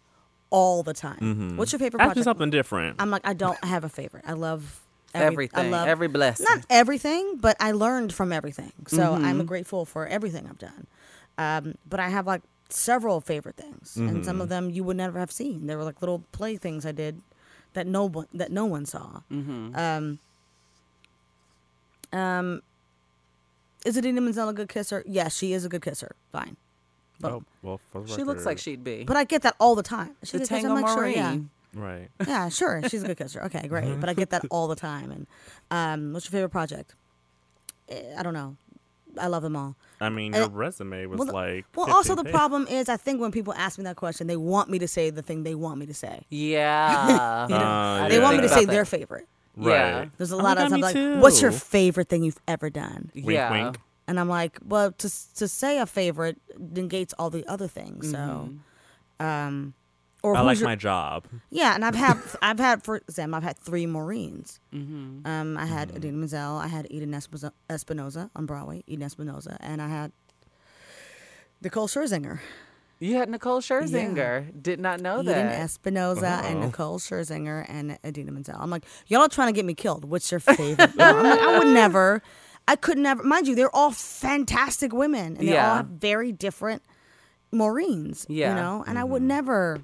all 0.51 0.83
the 0.83 0.95
time. 0.95 1.57
What's 1.59 1.73
your 1.73 1.79
favorite 1.81 2.01
Ask 2.01 2.09
me 2.09 2.13
project? 2.15 2.25
something 2.25 2.51
different. 2.51 2.97
I'm 2.99 3.11
like, 3.11 3.27
I 3.27 3.35
don't 3.35 3.63
have 3.63 3.85
a 3.85 3.91
favorite. 3.91 4.25
I 4.27 4.33
love 4.33 4.81
every, 5.13 5.27
Everything. 5.51 5.67
I 5.67 5.69
love 5.71 5.89
every 5.89 6.09
blessing. 6.09 6.47
not 6.49 6.65
everything, 6.71 7.37
but 7.37 7.55
I 7.61 7.73
learned 7.73 8.15
from 8.15 8.33
everything. 8.33 8.73
So 8.87 9.03
Mm-hmm. 9.03 9.25
I'm 9.25 9.45
grateful 9.45 9.85
for 9.85 10.07
everything 10.07 10.47
I've 10.49 10.59
done. 10.59 10.87
Um, 11.37 11.75
but 11.87 12.01
I 12.01 12.09
have 12.09 12.27
like 12.27 12.41
several 12.71 13.21
favorite 13.21 13.57
things, 13.57 13.97
and 13.97 14.09
Mm-hmm. 14.09 14.23
some 14.23 14.41
of 14.41 14.49
them 14.49 14.71
you 14.71 14.83
would 14.85 14.97
never 14.97 15.19
have 15.19 15.31
seen. 15.31 15.67
They 15.67 15.77
were 15.77 15.85
like 15.85 16.01
little 16.01 16.25
play 16.33 16.57
things 16.57 16.87
I 16.87 16.93
did 16.93 17.21
that 17.75 17.87
no 17.87 18.05
one 18.07 18.27
that 18.35 18.51
no 18.53 18.65
one 18.67 18.87
saw. 18.87 19.21
Mm-hmm. 19.31 19.77
Um, 19.77 20.19
um, 22.13 22.63
is 23.85 23.97
Idina 23.97 24.21
Menzel 24.21 24.49
a 24.49 24.53
good 24.53 24.69
kisser? 24.69 25.03
Yes, 25.07 25.37
she 25.37 25.53
is 25.53 25.65
a 25.65 25.69
good 25.69 25.83
kisser. 25.83 26.15
Fine, 26.33 26.57
oh, 27.23 27.43
well, 27.63 27.81
for 27.93 28.03
the 28.03 28.15
she 28.15 28.25
looks 28.25 28.45
like 28.47 28.59
she'd 28.59 28.83
be. 28.85 29.05
but 29.05 29.17
I 29.17 29.25
get 29.25 29.43
that 29.43 29.55
all 29.61 29.75
the 29.75 29.83
time. 29.83 30.17
Is 30.23 30.31
She 30.31 30.39
the 30.39 30.45
a 30.45 30.47
good? 30.47 30.55
Tango 30.55 30.75
I'm 30.75 30.83
like, 30.83 30.89
sure, 30.93 31.03
Marine. 31.03 31.15
yeah. 31.15 31.39
Right. 31.75 32.09
Yeah, 32.27 32.49
sure. 32.49 32.83
She's 32.89 33.03
a 33.03 33.07
good 33.09 33.19
kisser. 33.19 33.43
Okay, 33.45 33.69
great. 33.69 34.01
But 34.01 34.09
I 34.09 34.15
get 34.15 34.31
that 34.31 34.43
all 34.51 34.69
the 34.69 34.75
time. 34.75 35.11
And 35.11 35.27
um, 35.71 36.13
what's 36.15 36.25
your 36.27 36.33
favorite 36.33 36.49
project? 36.49 36.95
Eh, 37.91 38.15
I 38.17 38.23
don't 38.23 38.33
know. 38.35 38.57
I 39.19 39.27
love 39.27 39.43
them 39.43 39.57
all. 39.57 39.77
I 40.01 40.09
mean, 40.09 40.33
your 40.33 40.49
resume 40.49 41.07
was 41.07 41.19
well, 41.19 41.33
like. 41.33 41.67
Well, 41.75 41.93
also 41.93 42.15
the 42.15 42.23
pages. 42.25 42.37
problem 42.37 42.67
is, 42.69 42.89
I 42.89 42.97
think 42.97 43.21
when 43.21 43.33
people 43.33 43.53
ask 43.55 43.79
me 43.79 43.85
that 43.85 43.97
question, 43.97 44.27
they 44.27 44.37
want 44.37 44.71
me 44.71 44.79
to 44.79 44.89
say 44.89 45.11
the 45.11 45.23
thing 45.23 45.43
they 45.43 45.55
want 45.55 45.79
me 45.79 45.87
to 45.87 45.95
say. 45.95 46.23
Yeah. 46.31 47.43
You 47.45 47.49
know, 47.51 47.57
Uh, 47.57 48.09
they 48.09 48.17
yeah. 48.17 48.23
want 48.23 48.37
me 48.37 48.43
to 48.43 48.49
say 48.49 48.63
about 48.65 48.73
their 48.73 48.85
that. 48.85 48.91
favorite. 48.91 49.27
Yeah. 49.61 50.07
There's 50.17 50.31
a 50.33 50.37
Oh 50.37 50.39
lot 50.39 50.57
my 50.57 50.65
of 50.65 50.71
God, 50.71 50.81
times 50.81 50.95
me 50.95 51.13
like, 51.17 51.23
"What's 51.23 51.43
your 51.43 51.51
favorite 51.53 52.09
thing 52.09 52.23
you've 52.23 52.41
ever 52.47 52.71
done?" 52.71 53.11
Wink, 53.15 53.29
yeah. 53.31 53.51
wink. 53.51 53.79
And 54.07 54.19
I'm 54.21 54.29
like, 54.29 54.59
"Well, 54.65 54.93
to 54.93 55.09
to 55.37 55.49
say 55.49 55.79
a 55.81 55.87
favorite 55.87 56.39
negates 56.59 57.13
all 57.19 57.29
the 57.31 57.45
other 57.47 57.67
things." 57.67 58.11
So, 58.11 58.51
um, 59.21 59.75
or 60.23 60.37
I 60.37 60.41
like 60.41 60.59
your- 60.59 60.69
my 60.69 60.77
job. 60.77 61.27
Yeah, 61.51 61.75
and 61.75 61.85
I've 61.85 61.95
had 61.95 62.19
I've 62.43 62.59
had 62.59 62.83
for 62.83 62.97
example 62.97 63.37
I've 63.37 63.43
had 63.43 63.59
three 63.59 63.87
Maureen's. 63.87 64.61
Mm-hmm. 64.75 65.27
Um, 65.27 65.57
I 65.57 65.67
had 65.67 65.89
mm-hmm. 65.89 65.97
Idina 65.99 66.17
Menzel, 66.19 66.57
I 66.57 66.67
had 66.67 66.87
Eden 66.91 67.13
Espo- 67.13 67.53
Espinoza 67.71 68.31
on 68.35 68.47
Broadway, 68.47 68.83
Eden 68.87 69.09
Espinoza, 69.09 69.57
and 69.61 69.81
I 69.81 69.89
had 69.89 70.13
Nicole 71.63 71.89
Scherzinger, 71.89 72.39
You 73.01 73.17
had 73.17 73.29
Nicole 73.29 73.61
Scherzinger. 73.61 74.63
Did 74.63 74.81
not 74.81 75.01
know 75.01 75.21
Eden 75.21 75.47
that. 75.49 75.61
Espinoza, 75.69 76.43
and 76.45 76.59
Oh. 76.59 76.67
Nicole 76.67 76.99
Scherzinger 76.99 77.65
and 77.69 77.99
Idina 78.05 78.33
Menzel. 78.33 78.57
I'm 78.59 78.71
like, 78.71 78.85
y'all 79.07 79.23
are 79.23 79.29
trying 79.29 79.49
to 79.49 79.53
get 79.53 79.65
me 79.65 79.75
killed. 79.75 80.05
What's 80.05 80.31
your 80.31 80.41
favorite? 80.41 80.93
I'm 80.99 81.23
like, 81.23 81.41
I 81.41 81.59
would 81.59 81.69
never. 81.75 82.23
I 82.67 82.77
could 82.77 82.99
never. 82.99 83.23
Mind 83.23 83.49
you, 83.49 83.55
they're 83.55 83.75
all 83.75 83.91
fantastic 83.93 84.93
women, 84.93 85.37
and 85.37 85.49
they 85.49 85.57
all 85.57 85.77
have 85.77 85.87
very 85.87 86.33
different 86.33 86.83
Maureens. 87.53 88.27
Yeah. 88.29 88.51
you 88.51 88.55
know, 88.57 88.85
and 88.87 88.99
I 88.99 89.05
would 89.05 89.21
mm-hmm. 89.21 89.29
never 89.29 89.81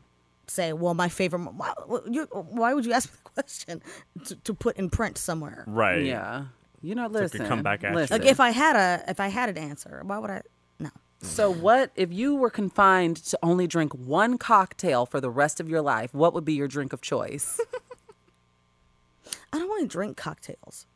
say, 0.51 0.73
"Well, 0.73 0.95
my 0.95 1.09
favorite." 1.09 1.41
Why, 1.41 1.73
you, 2.11 2.25
why 2.33 2.75
would 2.75 2.85
you 2.85 2.93
ask 2.93 3.11
me 3.11 3.19
the 3.25 3.43
question 3.43 3.83
to, 4.25 4.37
to 4.37 4.55
put 4.55 4.77
in 4.77 4.91
print 4.91 5.19
somewhere? 5.19 5.65
Right. 5.67 6.05
yeah. 6.05 6.47
You 6.83 6.95
know, 6.95 7.07
it 7.07 7.13
could 7.13 7.21
listen. 7.21 7.47
come 7.47 7.63
back 7.63 7.83
at 7.83 7.91
you. 7.91 7.97
listen. 7.97 8.21
Like 8.21 8.31
if 8.31 8.41
I 8.41 8.51
had 8.51 8.77
a 8.77 9.05
if 9.11 9.19
I 9.19 9.29
had 9.29 9.49
an 9.49 9.57
answer, 9.57 10.03
why 10.05 10.19
would 10.19 10.31
I? 10.31 10.43
No. 10.79 10.91
So, 11.21 11.51
what 11.51 11.91
if 11.97 12.13
you 12.13 12.35
were 12.35 12.51
confined 12.51 13.17
to 13.17 13.39
only 13.43 13.67
drink 13.67 13.93
one 13.95 14.37
cocktail 14.37 15.07
for 15.07 15.21
the 15.21 15.31
rest 15.31 15.61
of 15.61 15.69
your 15.69 15.81
life? 15.81 16.13
What 16.13 16.35
would 16.35 16.45
be 16.45 16.53
your 16.53 16.69
drink 16.69 16.93
of 16.93 17.01
choice? 17.01 17.59
I 19.53 19.59
don't 19.59 19.69
want 19.69 19.83
to 19.83 19.89
drink 19.89 20.17
cocktails. 20.17 20.87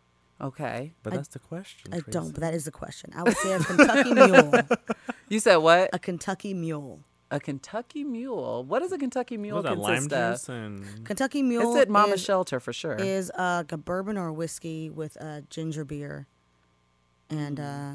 Okay. 0.41 0.93
But 1.03 1.15
that's 1.15 1.29
the 1.29 1.39
question. 1.39 1.93
I 1.93 2.01
Tracie. 2.01 2.11
don't, 2.11 2.33
but 2.33 2.41
that 2.41 2.55
is 2.55 2.65
the 2.65 2.71
question. 2.71 3.13
I 3.17 3.23
would 3.23 3.37
say 3.37 3.53
a 3.53 3.59
Kentucky 3.61 4.15
Mule. 4.15 4.53
You 5.31 5.41
said 5.41 5.57
what? 5.57 5.91
A 5.93 5.99
Kentucky 5.99 6.55
Mule. 6.55 7.01
A 7.31 7.39
Kentucky 7.39 8.05
Mule. 8.05 8.64
What 8.64 8.79
does 8.81 8.91
a 8.93 8.97
Kentucky 8.99 9.37
Mule 9.37 9.57
What 9.62 9.64
was 9.64 9.72
that 9.74 9.79
lime 9.79 10.09
consist 10.09 10.49
of? 10.49 10.55
juice 10.85 10.87
and 10.97 11.05
Kentucky 11.07 11.43
Mule 11.43 11.72
It's 11.74 11.83
at 11.83 11.89
Mama 11.91 12.14
is, 12.14 12.22
Shelter 12.24 12.59
for 12.59 12.72
sure. 12.72 12.95
is 12.95 13.31
uh, 13.33 13.59
like 13.59 13.72
a 13.72 13.76
bourbon 13.76 14.16
or 14.16 14.33
whiskey 14.33 14.89
with 14.89 15.16
uh, 15.20 15.43
ginger 15.51 15.85
beer, 15.85 16.26
and 17.29 17.61
uh, 17.61 17.93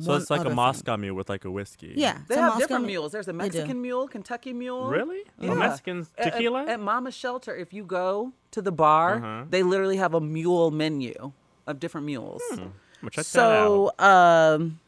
so 0.00 0.14
it's 0.14 0.30
like 0.30 0.40
other 0.40 0.48
a 0.48 0.50
thing. 0.50 0.56
Moscow 0.56 0.96
mule 0.96 1.14
with 1.14 1.28
like 1.28 1.44
a 1.44 1.50
whiskey. 1.50 1.92
Yeah, 1.96 2.18
they 2.28 2.34
have 2.34 2.54
Moscow 2.54 2.58
different 2.58 2.86
mules. 2.86 3.12
There's 3.12 3.28
a. 3.28 3.32
Mexican 3.32 3.80
mule, 3.80 4.08
Kentucky 4.08 4.52
mule. 4.52 4.88
Really? 4.88 5.22
Yeah. 5.38 5.52
A 5.52 5.54
Mexican 5.54 6.00
At- 6.18 6.26
at- 6.26 6.32
tequila? 6.32 6.64
At, 6.66 6.80
Mama 6.80 7.12
Shelter, 7.12 7.54
if 7.54 7.72
you 7.72 7.84
go 7.84 8.32
to 8.50 8.60
the 8.60 8.72
bar, 8.72 9.16
Uh-huh. 9.18 9.44
they 9.48 9.62
literally 9.62 9.98
have 9.98 10.12
a 10.14 10.20
mule 10.20 10.70
menu. 10.72 11.32
of 11.66 11.78
different 11.80 12.04
mules. 12.06 12.42
Hmm. 12.50 12.66
check 13.10 13.24
So, 13.24 13.90
um, 13.98 14.78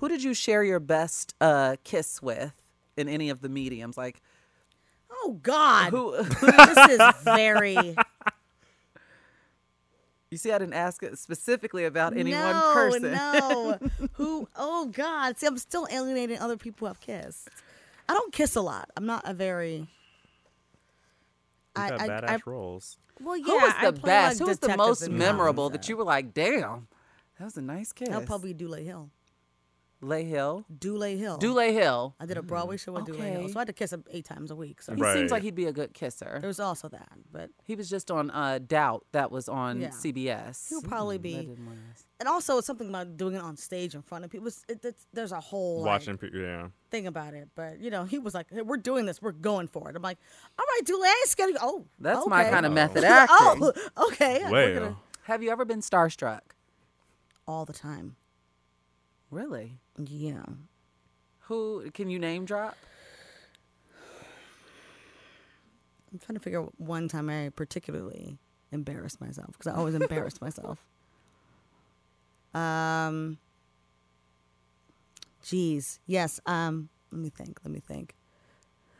who 0.00 0.08
did 0.08 0.22
you 0.22 0.34
share 0.34 0.64
your 0.64 0.80
best 0.80 1.34
uh, 1.40 1.76
kiss 1.84 2.20
with 2.20 2.52
in 2.96 3.08
any 3.08 3.30
of 3.30 3.40
the 3.40 3.48
mediums? 3.48 3.96
Like, 3.96 4.20
Oh 5.10 5.38
God, 5.42 5.90
who? 5.90 6.16
this 6.22 6.90
is 6.90 7.00
very 7.24 7.94
you 10.30 10.38
see, 10.38 10.52
I 10.52 10.58
didn't 10.58 10.74
ask 10.74 11.02
it 11.02 11.18
specifically 11.18 11.84
about 11.84 12.16
any 12.16 12.30
no, 12.30 12.40
one 12.40 12.74
person. 12.74 13.12
No, 13.12 13.78
who? 14.12 14.48
Oh 14.54 14.86
God, 14.86 15.36
see, 15.36 15.46
I'm 15.46 15.58
still 15.58 15.88
alienating 15.90 16.38
other 16.38 16.56
people 16.56 16.86
who 16.86 16.86
have 16.86 17.00
kissed. 17.00 17.48
I 18.08 18.14
don't 18.14 18.32
kiss 18.32 18.54
a 18.54 18.60
lot. 18.60 18.90
I'm 18.96 19.06
not 19.06 19.22
a 19.28 19.34
very. 19.34 19.88
that 21.74 21.92
out. 21.92 21.98
You 21.98 22.04
I, 22.04 22.06
got 22.06 22.24
I, 22.24 22.34
I, 22.34 22.36
badass 22.36 22.46
roles. 22.46 22.98
well, 23.20 23.36
yeah. 23.36 23.44
who 23.44 23.54
was 23.54 23.74
the 23.82 23.92
best? 23.92 24.04
like, 24.04 24.38
who 24.38 24.46
was 24.46 24.58
the 24.60 24.76
most 24.76 25.10
memorable 25.10 25.68
crimes 25.68 25.80
that 25.80 25.88
you 25.88 25.96
were 25.96 26.04
like, 26.04 26.32
damn, 26.32 26.86
that 27.38 27.44
was 27.44 27.56
a 27.56 27.62
nice 27.62 27.92
kiss? 27.92 28.10
I'll 28.10 28.22
probably 28.22 28.54
do 28.54 28.66
Dule 28.66 28.76
Hill. 28.76 29.10
Lay 30.02 30.24
Hill. 30.24 30.64
Dule 30.78 31.02
Hill. 31.18 31.36
Dule 31.36 31.58
Hill. 31.72 32.14
I 32.18 32.24
did 32.24 32.38
a 32.38 32.42
Broadway 32.42 32.78
show 32.78 32.92
with 32.92 33.04
Dule 33.04 33.20
Hill, 33.20 33.48
so 33.50 33.56
I 33.58 33.60
had 33.60 33.66
to 33.66 33.72
kiss 33.74 33.92
him 33.92 34.02
eight 34.10 34.24
times 34.24 34.50
a 34.50 34.56
week. 34.56 34.80
So 34.80 34.94
He 34.94 35.02
Right. 35.02 35.14
seems 35.14 35.30
like 35.30 35.42
he'd 35.42 35.54
be 35.54 35.66
a 35.66 35.72
good 35.72 35.92
kisser. 35.92 36.38
there 36.40 36.48
was 36.48 36.58
also 36.58 36.88
that, 36.88 37.12
but 37.30 37.50
He 37.64 37.74
was 37.74 37.90
just 37.90 38.10
on 38.10 38.30
uh, 38.30 38.58
Doubt. 38.66 39.04
That 39.12 39.30
was 39.30 39.48
on 39.48 39.80
Yeah. 39.82 39.90
CBS. 39.90 40.68
he'll 40.70 40.80
probably 40.82 41.16
That 41.18 41.22
be. 41.22 41.34
didn't 41.34 41.66
last. 41.66 42.06
And 42.18 42.28
also, 42.28 42.58
it's 42.58 42.66
something 42.66 42.88
about 42.88 43.16
doing 43.16 43.34
it 43.34 43.40
on 43.42 43.56
stage 43.56 43.94
in 43.94 44.02
front 44.02 44.24
of 44.24 44.30
people. 44.30 44.46
It's, 44.48 44.64
it, 44.68 44.94
there's 45.12 45.32
a 45.32 45.40
whole 45.40 45.80
like, 45.80 45.86
Watching 45.86 46.16
people, 46.18 46.38
yeah. 46.40 46.68
thing 46.90 47.06
about 47.06 47.34
it. 47.34 47.48
But 47.54 47.80
you 47.80 47.90
know, 47.90 48.04
he 48.04 48.18
was 48.18 48.34
like, 48.34 48.46
hey, 48.50 48.62
"We're 48.62 48.76
doing 48.78 49.06
this. 49.06 49.20
We're 49.22 49.32
going 49.32 49.68
for 49.68 49.88
it." 49.90 49.96
I'm 49.96 50.02
like, 50.02 50.18
"All 50.58 50.64
right, 50.66 50.84
Dule, 50.84 51.02
I 51.02 51.08
ain't 51.08 51.28
scared 51.28 51.50
of. 51.50 51.56
Oh, 51.62 51.86
That's 51.98 52.20
okay. 52.20 52.28
my 52.30 52.44
kind 52.44 52.64
of 52.66 52.72
Oh. 52.72 52.74
method 52.74 53.04
acting. 53.04 53.36
Oh, 53.40 53.72
okay. 54.08 54.40
we're 54.50 54.74
gonna- 54.74 54.86
Well, 54.86 55.02
Have 55.24 55.42
you 55.42 55.50
ever 55.50 55.64
been 55.64 55.80
starstruck? 55.80 56.40
all 57.46 57.64
the 57.64 57.72
time. 57.72 58.16
Really? 59.30 59.78
Yeah. 59.96 60.42
Who 61.42 61.90
can 61.92 62.10
you 62.10 62.18
name 62.18 62.44
drop? 62.44 62.76
I'm 66.12 66.18
trying 66.18 66.34
to 66.36 66.40
figure 66.42 66.60
out 66.60 66.72
one 66.78 67.08
time 67.08 67.30
I 67.30 67.50
particularly 67.54 68.38
embarrassed 68.72 69.20
myself 69.20 69.48
because 69.52 69.68
I 69.72 69.76
always 69.76 69.94
embarrass 69.94 70.40
myself. 70.40 70.84
Um. 72.54 73.38
Geez, 75.44 76.00
yes. 76.06 76.40
Um. 76.46 76.88
Let 77.12 77.20
me 77.20 77.30
think. 77.30 77.60
Let 77.64 77.72
me 77.72 77.80
think. 77.80 78.14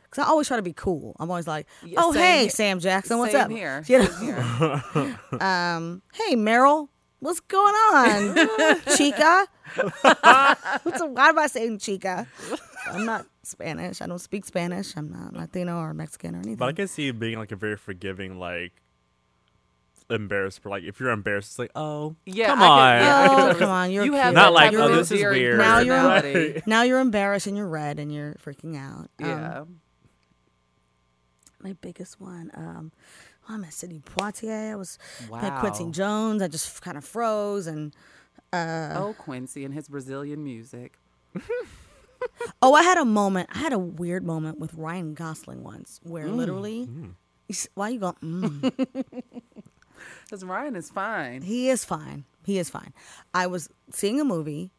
Because 0.05 0.25
I 0.25 0.29
always 0.29 0.49
try 0.49 0.57
to 0.57 0.63
be 0.63 0.73
cool. 0.73 1.17
I'm 1.21 1.31
always 1.31 1.47
like, 1.47 1.67
"Oh, 1.97 2.13
same 2.13 2.23
hey, 2.23 2.43
he- 2.45 2.49
Sam 2.51 2.81
Jackson, 2.81 3.19
what's 3.19 3.33
Same 3.33 3.43
up?" 3.43 3.51
Here. 3.51 3.83
You 3.87 3.99
know? 3.99 4.83
Here. 4.93 5.19
um, 5.41 6.03
hey 6.15 6.35
Meryl, 6.37 6.89
what's 7.21 7.41
going 7.41 7.75
on, 7.75 8.81
Chica? 8.97 9.47
What's 10.83 11.03
why 11.03 11.29
am 11.31 11.39
I 11.39 11.47
saying 11.47 11.79
Chica? 11.79 12.27
I'm 12.91 13.05
not 13.05 13.27
Spanish. 13.43 14.01
I 14.03 14.07
don't 14.07 14.19
speak 14.19 14.45
Spanish. 14.45 14.97
I'm 14.97 15.11
not 15.13 15.35
Latino 15.35 15.79
or 15.79 15.95
Mexican 15.95 16.35
or 16.35 16.39
anything. 16.39 16.57
but 16.57 16.69
I 16.69 16.73
can 16.73 16.89
see 16.89 17.05
you 17.05 17.13
being 17.13 17.39
like 17.39 17.53
a 17.53 17.57
very 17.57 17.77
forgiving, 17.77 18.39
like 18.39 18.73
embarrassed. 20.09 20.61
For 20.63 20.71
like 20.71 20.83
if 20.85 20.99
you're 21.01 21.11
embarrassed, 21.11 21.51
it's 21.53 21.59
like, 21.59 21.71
oh, 21.75 22.17
Yeah, 22.27 22.47
come 22.49 22.63
I 22.63 22.67
on. 22.67 22.99
could- 22.99 23.05
yeah, 23.05 23.29
Oh, 23.31 23.55
come 23.59 23.71
on, 23.71 23.91
you're 23.91 24.05
you 24.05 24.15
have 24.15 24.35
Not 24.35 24.53
like, 24.53 24.71
type 24.73 24.81
oh, 24.81 24.89
of 24.89 24.97
this 24.97 25.11
is 25.13 25.23
weird. 25.23 25.59
Now 25.59 25.79
you're- 25.81 26.63
now 26.67 26.83
you're 26.83 27.01
embarrassed 27.01 27.47
and 27.47 27.57
you're 27.57 27.69
red 27.69 27.99
and 27.99 28.13
you're 28.13 28.35
freaking 28.45 28.77
out. 28.77 29.09
Um, 29.23 29.29
yeah. 29.29 29.65
my 31.63 31.75
biggest 31.81 32.21
one. 32.21 32.51
Um, 32.55 32.93
well, 33.49 33.57
I'm 33.59 33.65
at 33.65 33.73
Sidney 33.73 34.01
Poitier. 34.01 34.73
I 34.73 34.77
was 34.77 34.99
Wow. 35.29 35.41
at 35.41 35.61
Quincy 35.61 35.91
Jones. 35.91 36.43
I 36.43 36.49
just 36.49 36.81
kind 36.83 36.97
of 36.97 37.05
froze 37.05 37.67
and 37.67 37.95
Uh, 38.53 38.95
oh, 38.97 39.15
Quincy 39.17 39.65
and 39.65 39.75
his 39.75 39.89
Brazilian 39.89 40.43
music. 40.43 40.99
oh, 42.63 42.75
I 42.75 42.83
had 42.83 42.99
a 42.99 43.05
moment. 43.05 43.49
I 43.53 43.59
had 43.59 43.73
a 43.73 43.79
weird 43.79 44.25
moment 44.25 44.59
with 44.59 44.75
Ryan 44.75 45.15
Gosling 45.15 45.63
once, 45.63 46.01
where 46.03 46.27
mm. 46.27 46.37
literally, 46.37 46.87
mm. 46.87 47.15
he's- 47.47 47.69
why 47.75 47.91
you 47.91 48.01
go? 48.01 48.15
Mm. 48.23 48.73
Because 50.25 50.45
Ryan 50.45 50.77
is 50.77 50.91
fine. 50.91 51.43
He 51.43 51.69
is 51.69 51.85
fine. 51.85 52.25
He 52.45 52.59
is 52.59 52.71
fine. 52.71 52.93
I 53.35 53.47
was 53.47 53.69
seeing 53.91 54.21
a 54.21 54.25
movie, 54.25 54.71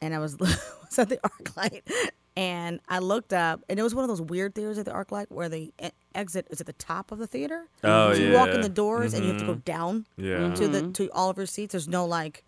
and 0.00 0.14
I 0.14 0.18
was, 0.18 0.38
was 0.38 0.98
at 0.98 1.08
the 1.08 1.16
ArcLight, 1.18 1.82
and 2.36 2.80
I 2.88 2.98
looked 2.98 3.32
up, 3.32 3.64
and 3.68 3.78
it 3.78 3.82
was 3.82 3.94
one 3.94 4.04
of 4.04 4.08
those 4.08 4.22
weird 4.22 4.54
theaters 4.54 4.78
at 4.78 4.84
the 4.84 4.92
ArcLight 4.92 5.26
where 5.30 5.48
the 5.48 5.72
e- 5.82 5.90
exit 6.14 6.46
is 6.50 6.60
at 6.60 6.66
the 6.66 6.72
top 6.74 7.10
of 7.10 7.18
the 7.18 7.26
theater. 7.26 7.68
Oh, 7.82 8.12
so 8.12 8.20
you 8.20 8.32
walk 8.32 8.50
in 8.50 8.60
the 8.60 8.68
doors, 8.68 9.14
and 9.14 9.24
you 9.24 9.30
have 9.30 9.40
to 9.40 9.46
go 9.46 9.52
mm-hmm. 9.52 9.60
down 9.60 10.06
Yeah. 10.16 10.54
to 10.54 10.68
the 10.68 10.82
mm-hmm. 10.82 10.92
to 10.92 11.10
all 11.12 11.30
of 11.30 11.36
your 11.36 11.46
seats. 11.46 11.72
There's 11.72 11.88
no 11.88 12.04
like, 12.04 12.44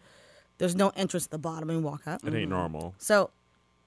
there's 0.60 0.76
no 0.76 0.92
entrance 0.94 1.24
at 1.24 1.30
the 1.30 1.38
bottom, 1.38 1.70
and 1.70 1.80
you 1.80 1.84
walk 1.84 2.06
up. 2.06 2.22
It 2.24 2.34
ain't 2.34 2.50
normal. 2.50 2.94
So, 2.98 3.30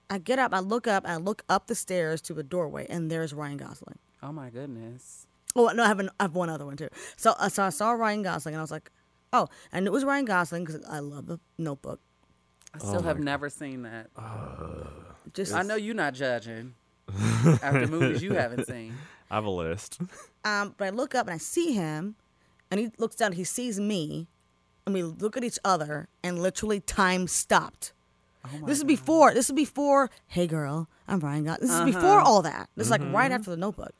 I 0.10 0.18
get 0.18 0.40
up, 0.40 0.54
I 0.54 0.60
look 0.60 0.88
up, 0.88 1.08
I 1.08 1.16
look 1.18 1.44
up 1.48 1.68
the 1.68 1.76
stairs 1.76 2.20
to 2.24 2.34
the 2.34 2.44
doorway, 2.44 2.88
and 2.90 3.10
there's 3.10 3.34
Ryan 3.34 3.58
Gosling. 3.58 4.00
Oh 4.22 4.32
my 4.32 4.50
goodness. 4.50 5.28
Oh 5.56 5.68
no, 5.68 5.84
I 5.84 5.88
have, 5.88 6.00
an, 6.00 6.10
I 6.20 6.24
have 6.24 6.34
one 6.36 6.50
other 6.50 6.66
one 6.66 6.76
too. 6.76 6.90
So, 7.16 7.36
uh, 7.38 7.48
so 7.48 7.64
I 7.64 7.70
saw 7.70 7.92
Ryan 7.92 8.24
Gosling, 8.24 8.56
and 8.56 8.60
I 8.60 8.64
was 8.64 8.72
like, 8.72 8.90
oh, 9.32 9.48
and 9.72 9.86
it 9.86 9.92
was 9.92 10.04
Ryan 10.04 10.26
Gosling 10.26 10.66
because 10.66 10.84
I 10.90 11.00
love 11.00 11.28
the 11.28 11.40
Notebook. 11.60 12.00
I 12.74 12.80
still 12.80 13.04
have 13.04 13.20
never 13.20 13.50
seen 13.50 13.84
that. 13.84 14.10
Just 15.34 15.54
I 15.54 15.62
know 15.62 15.76
you're 15.76 15.94
not 15.94 16.16
judging 16.16 16.74
after 17.62 17.86
movies 17.88 18.24
you 18.24 18.34
haven't 18.34 18.66
seen. 18.66 18.96
I 19.30 19.36
have 19.36 19.46
a 19.46 19.50
list. 19.50 20.00
Um, 20.44 20.74
but 20.78 20.86
I 20.86 20.90
look 20.90 21.14
up 21.14 21.28
and 21.28 21.36
I 21.36 21.38
see 21.38 21.74
him, 21.74 22.16
and 22.72 22.80
he 22.80 22.92
looks 22.98 23.16
down. 23.16 23.34
He 23.34 23.44
sees 23.44 23.80
me, 23.80 24.28
and 24.86 24.94
we 24.94 25.04
look 25.04 25.38
at 25.38 25.44
each 25.44 25.60
other, 25.64 26.08
and 26.24 26.42
literally 26.42 26.80
time 26.80 27.28
stopped. 27.28 27.94
Oh 28.46 28.66
this 28.66 28.78
is 28.78 28.84
before. 28.84 29.34
This 29.34 29.50
is 29.50 29.56
before. 29.56 30.10
Hey, 30.28 30.48
girl, 30.48 30.88
I'm 31.08 31.20
Ryan. 31.20 31.46
This 31.62 31.72
is 31.72 31.82
before 31.82 32.20
all 32.20 32.42
that. 32.42 32.70
This 32.76 32.88
is 32.88 32.92
like 32.92 33.02
right 33.14 33.32
after 33.32 33.50
the 33.50 33.58
Notebook, 33.58 33.94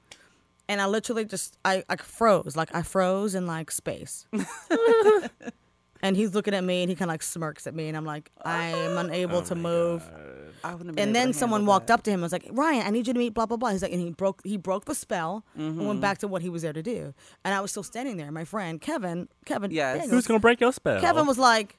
and 0.68 0.82
I 0.82 0.88
literally 0.88 1.26
just 1.26 1.58
I 1.64 1.84
I 1.88 1.96
froze. 1.96 2.56
Like 2.58 2.74
I 2.76 2.82
froze 2.82 3.36
in 3.36 3.48
like 3.48 3.72
space. 3.72 4.28
and 6.02 6.18
he's 6.18 6.34
looking 6.36 6.54
at 6.54 6.64
me, 6.64 6.84
and 6.84 6.90
he 6.90 6.96
kind 6.96 7.10
of 7.10 7.14
like 7.14 7.24
smirks 7.24 7.68
at 7.68 7.74
me, 7.74 7.88
and 7.88 7.96
I'm 7.96 8.06
like 8.06 8.32
I 8.44 8.66
am 8.66 8.98
unable 8.98 9.42
to 9.44 9.56
move. 9.56 10.04
I 10.04 10.12
wouldn't 10.12 10.28
have 10.28 10.36
been 10.36 10.43
And 10.64 11.16
then 11.16 11.34
someone 11.34 11.66
walked 11.66 11.88
that. 11.88 11.94
up 11.96 12.04
to 12.04 12.12
him 12.12 12.16
and 12.16 12.24
was 12.24 12.32
like, 12.32 12.48
Ryan, 12.52 12.88
I 12.88 12.90
need 12.90 13.08
you 13.08 13.14
to 13.14 13.20
meet 13.20 13.34
blah 13.34 13.46
blah 13.46 13.58
blah. 13.58 13.70
He's 13.72 13.82
like, 13.82 13.92
and 13.92 14.02
he 14.02 14.12
broke 14.12 14.42
he 14.44 14.58
broke 14.58 14.86
the 14.86 14.96
spell 14.96 15.44
and 15.56 15.74
Mm-hmm. 15.76 15.86
went 15.88 16.02
back 16.02 16.20
to 16.20 16.28
what 16.28 16.42
he 16.42 16.50
was 16.50 16.62
there 16.62 16.74
to 16.74 16.84
do. 16.84 17.14
And 17.44 17.54
I 17.54 17.60
was 17.62 17.72
still 17.72 17.84
standing 17.84 18.18
there. 18.18 18.32
My 18.32 18.46
friend 18.46 18.80
Kevin, 18.80 19.28
Kevin, 19.46 19.72
Yes. 19.72 19.96
Daniels, 19.98 20.12
Who's 20.12 20.28
gonna 20.28 20.40
break 20.40 20.62
your 20.62 20.72
spell? 20.74 21.02
Kevin 21.02 21.26
was 21.28 21.38
like, 21.38 21.78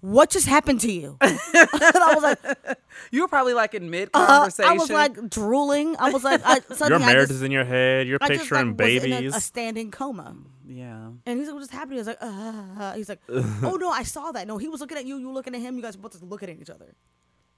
"What 0.00 0.30
just 0.30 0.46
happened 0.46 0.80
to 0.82 0.90
you?" 0.92 1.16
and 1.20 1.38
I 1.52 2.12
was 2.14 2.22
like, 2.22 2.38
You 3.10 3.22
were 3.22 3.28
probably 3.28 3.54
like 3.54 3.74
in 3.74 3.88
mid 3.90 4.10
uh, 4.14 4.26
conversation. 4.26 4.70
I 4.70 4.74
was 4.74 4.90
like 4.90 5.30
drooling. 5.30 5.96
I 5.98 6.10
was 6.10 6.24
like, 6.24 6.40
I, 6.44 6.54
Your 6.68 6.76
suddenly 6.76 7.04
I 7.04 7.12
marriage 7.12 7.28
just, 7.28 7.36
is 7.38 7.42
in 7.42 7.52
your 7.52 7.64
head. 7.64 8.06
You're 8.08 8.18
I 8.20 8.28
just, 8.28 8.40
picturing 8.40 8.76
like, 8.76 8.78
was 8.78 9.04
in 9.04 9.12
a- 9.12 9.16
babies. 9.16 9.36
a, 9.36 9.40
standing 9.40 9.90
coma. 9.90 10.36
yeah. 10.66 11.08
And 11.26 11.38
he's 11.38 11.46
like, 11.46 11.54
"What 11.54 11.60
just 11.60 11.72
happened?" 11.72 11.92
He 11.92 11.98
was 11.98 12.06
like, 12.08 12.18
uh, 12.20 12.92
"He's 12.94 13.08
like, 13.08 13.20
oh 13.28 13.76
no, 13.80 13.90
I 13.90 14.02
saw 14.02 14.32
that. 14.32 14.46
No, 14.46 14.58
he 14.58 14.68
was 14.68 14.80
looking 14.80 14.98
at 14.98 15.04
you. 15.06 15.18
You 15.18 15.28
were 15.28 15.34
looking 15.34 15.54
at 15.54 15.60
him. 15.60 15.76
You 15.76 15.82
guys 15.82 15.96
were 15.96 16.02
both 16.02 16.12
just 16.12 16.24
looking 16.24 16.50
at 16.50 16.60
each 16.60 16.70
other." 16.70 16.94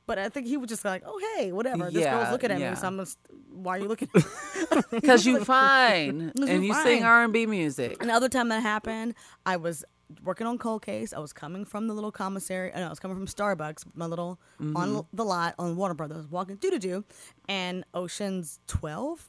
But 0.06 0.18
I 0.18 0.28
think 0.28 0.46
he 0.46 0.56
was 0.56 0.68
just 0.68 0.84
like, 0.84 1.02
"Oh 1.04 1.20
hey, 1.36 1.50
whatever. 1.52 1.90
This 1.90 2.02
Yeah, 2.02 2.16
girl's 2.18 2.30
looking 2.32 2.50
at 2.52 2.60
yeah. 2.60 2.70
me, 2.70 2.76
so 2.76 2.86
I'm 2.86 2.96
just, 2.98 3.18
why 3.50 3.76
are 3.76 3.80
you 3.80 3.88
looking?" 3.88 4.08
at 4.14 4.22
me? 4.92 4.98
Because 5.00 5.26
you're 5.26 5.44
fine 5.44 6.32
and 6.40 6.64
you 6.64 6.72
sing. 6.74 7.02
R 7.04 7.24
and 7.24 7.32
B 7.32 7.46
music. 7.46 8.02
Another 8.02 8.28
time 8.28 8.48
that 8.50 8.62
happened, 8.62 9.14
I 9.44 9.56
was 9.56 9.84
working 10.22 10.46
on 10.46 10.58
cold 10.58 10.82
case. 10.82 11.12
I 11.12 11.18
was 11.18 11.32
coming 11.32 11.64
from 11.64 11.88
the 11.88 11.94
little 11.94 12.12
commissary. 12.12 12.70
No, 12.76 12.86
I 12.86 12.88
was 12.88 13.00
coming 13.00 13.16
from 13.16 13.26
Starbucks, 13.26 13.84
my 13.94 14.06
little 14.06 14.38
Mm-hmm. 14.60 14.76
on 14.76 15.06
the 15.12 15.24
lot 15.24 15.54
on 15.58 15.76
Warner 15.76 15.94
Brothers, 15.94 16.26
walking 16.30 16.56
doo 16.56 16.70
doo 16.70 16.78
doo, 16.78 17.04
and 17.48 17.84
Ocean's 17.92 18.60
Twelve 18.68 19.28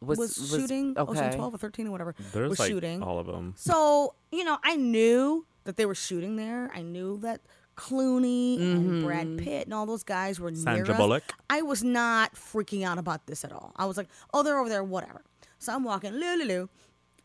was, 0.00 0.34
shooting. 0.50 0.94
Ocean 0.96 1.24
Okay. 1.26 1.36
Twelve 1.36 1.54
or 1.54 1.58
Thirteen 1.58 1.88
or 1.88 1.90
whatever 1.90 2.14
There's 2.32 2.48
was 2.50 2.58
like 2.58 2.70
shooting. 2.70 3.02
all 3.02 3.18
of 3.18 3.26
them. 3.26 3.52
So 3.56 4.14
you 4.32 4.44
know, 4.44 4.56
I 4.64 4.76
knew 4.76 5.44
that 5.64 5.76
they 5.76 5.84
were 5.84 5.94
shooting 5.94 6.36
there. 6.36 6.70
I 6.74 6.80
knew 6.80 7.18
that 7.18 7.42
Clooney 7.80 8.60
and 8.60 9.02
Brad 9.02 9.26
mm-hmm. 9.26 9.36
Pitt 9.38 9.64
and 9.64 9.72
all 9.74 9.86
those 9.86 10.02
guys 10.02 10.38
were 10.38 10.50
near 10.50 10.62
Sandra 10.62 10.94
us. 10.94 10.98
Bullock. 10.98 11.22
I 11.48 11.62
was 11.62 11.82
not 11.82 12.34
freaking 12.34 12.84
out 12.84 12.98
about 12.98 13.26
this 13.26 13.42
at 13.44 13.52
all. 13.52 13.72
I 13.76 13.86
was 13.86 13.96
like, 13.96 14.08
oh, 14.34 14.42
they're 14.42 14.58
over 14.58 14.68
there, 14.68 14.84
whatever. 14.84 15.22
So 15.58 15.74
I'm 15.74 15.84
walking, 15.84 16.12
loo, 16.12 16.68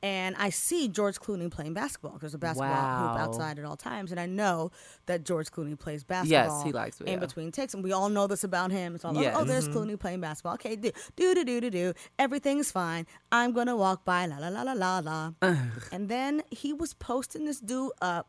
and 0.01 0.35
I 0.37 0.49
see 0.51 0.87
George 0.87 1.19
Clooney 1.19 1.49
playing 1.49 1.73
basketball. 1.73 2.17
There's 2.19 2.33
a 2.33 2.37
basketball 2.37 3.09
hoop 3.09 3.19
outside 3.19 3.59
at 3.59 3.65
all 3.65 3.75
times, 3.75 4.11
and 4.11 4.19
I 4.19 4.27
know 4.27 4.71
that 5.07 5.25
George 5.25 5.51
Clooney 5.51 5.77
plays 5.77 6.03
basketball. 6.03 6.57
Yes, 6.57 6.63
he 6.63 6.71
likes 6.71 7.01
it, 7.01 7.07
in 7.07 7.13
yeah. 7.13 7.19
between 7.19 7.51
takes, 7.51 7.73
and 7.73 7.83
we 7.83 7.91
all 7.91 8.09
know 8.09 8.27
this 8.27 8.43
about 8.43 8.71
him. 8.71 8.95
It's 8.95 9.03
all 9.03 9.13
like, 9.13 9.33
oh, 9.33 9.39
Yes. 9.39 9.47
there's 9.47 9.67
mm-hmm. 9.67 9.91
Clooney 9.91 9.99
playing 9.99 10.21
basketball. 10.21 10.53
Okay, 10.53 10.75
do 10.75 10.91
do 11.15 11.33
do 11.33 11.43
do 11.43 11.61
do 11.61 11.69
do. 11.69 11.93
Everything's 12.19 12.71
fine. 12.71 13.07
I'm 13.31 13.51
gonna 13.51 13.75
walk 13.75 14.05
by, 14.05 14.25
la 14.25 14.37
la 14.37 14.49
la 14.49 14.61
la 14.61 14.73
la 14.73 14.99
la. 14.99 15.55
and 15.91 16.07
then 16.07 16.43
he 16.51 16.71
was 16.71 16.93
posting 16.93 17.45
this 17.45 17.59
dude 17.59 17.91
up. 18.01 18.27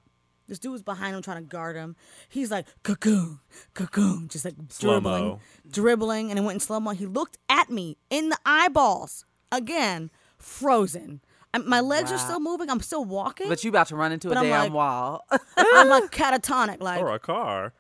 This 0.49 0.59
dude 0.59 0.73
was 0.73 0.83
behind 0.83 1.17
him 1.17 1.23
trying 1.23 1.39
to 1.43 1.49
guard 1.49 1.75
him. 1.77 1.97
He's 2.29 2.51
like, 2.51 2.67
cocoon, 2.85 3.41
cocoon, 3.75 4.29
just 4.29 4.45
like 4.45 4.55
dribbling, 4.55 4.71
Slow-mo. 4.71 5.41
dribbling, 5.71 6.31
and 6.31 6.39
it 6.39 6.43
went 6.43 6.57
in 6.57 6.61
slow 6.61 6.79
mo. 6.81 6.91
He 6.91 7.07
looked 7.07 7.39
at 7.49 7.69
me 7.71 7.97
in 8.11 8.29
the 8.29 8.39
eyeballs 8.47 9.25
again, 9.51 10.11
frozen. 10.39 11.21
I'm- 11.55 11.69
my 11.69 11.81
legs 11.81 12.11
are 12.13 12.17
Wow. 12.17 12.25
still 12.25 12.41
moving. 12.41 12.71
I'm 12.71 12.81
still 12.81 13.05
walking. 13.05 13.49
But 13.49 13.65
you 13.65 13.71
about 13.71 13.89
to 13.89 13.97
run 13.97 14.13
into 14.13 14.29
But 14.29 14.37
a 14.37 14.41
I'm 14.41 14.47
damn 14.47 14.61
like- 14.65 14.73
wall. 14.73 15.25
I'm 15.57 15.89
like 15.89 16.05
catatonic. 16.13 16.81
Like, 16.81 17.01
Or 17.01 17.13
a 17.15 17.19
car. 17.19 17.73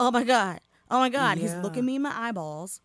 oh 0.00 0.10
my 0.10 0.24
god, 0.24 0.60
oh 0.90 0.98
my 0.98 1.08
god. 1.10 1.38
He's 1.38 1.50
Yeah. 1.52 1.62
looking 1.62 1.84
me 1.84 1.96
in 1.96 2.02
my 2.02 2.12
eyeballs, 2.16 2.80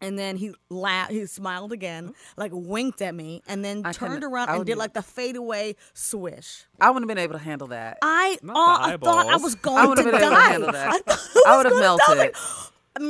and 0.00 0.18
then 0.18 0.36
he 0.36 0.52
laughed. 0.70 1.10
He 1.12 1.26
smiled 1.26 1.72
again, 1.72 2.14
like 2.36 2.50
winked 2.54 3.02
at 3.02 3.14
me, 3.14 3.42
and 3.48 3.64
then 3.64 3.82
I 3.84 3.92
turned 3.92 4.12
couldn't- 4.14 4.32
around 4.32 4.48
I 4.48 4.56
and 4.56 4.64
did 4.66 4.72
wouldn't- 4.72 4.78
like 4.78 4.92
the 4.94 5.02
fade 5.02 5.36
away 5.36 5.76
swish. 5.94 6.64
I 6.80 6.90
wouldn't 6.90 7.08
have 7.10 7.16
been 7.16 7.22
able 7.22 7.34
to 7.34 7.38
handle 7.44 7.68
that. 7.68 7.98
I, 8.02 8.38
Not 8.42 8.54
the 8.54 8.60
I 8.60 8.96
thought 8.96 9.26
I 9.26 9.28
eyeballs. 9.30 9.42
was 9.42 9.54
going 9.56 9.88
would've 9.88 10.04
to 10.04 10.10
been 10.10 10.20
able 10.20 10.30
to 10.30 10.34
die. 10.36 10.48
handle 10.50 10.72
that. 10.72 10.88
I, 10.88 10.98
thought 10.98 11.46
I 11.46 11.56
was 11.56 11.64
would've 11.64 11.72
gonna 11.80 11.98
die. 12.06 12.14
melted. 12.16 12.36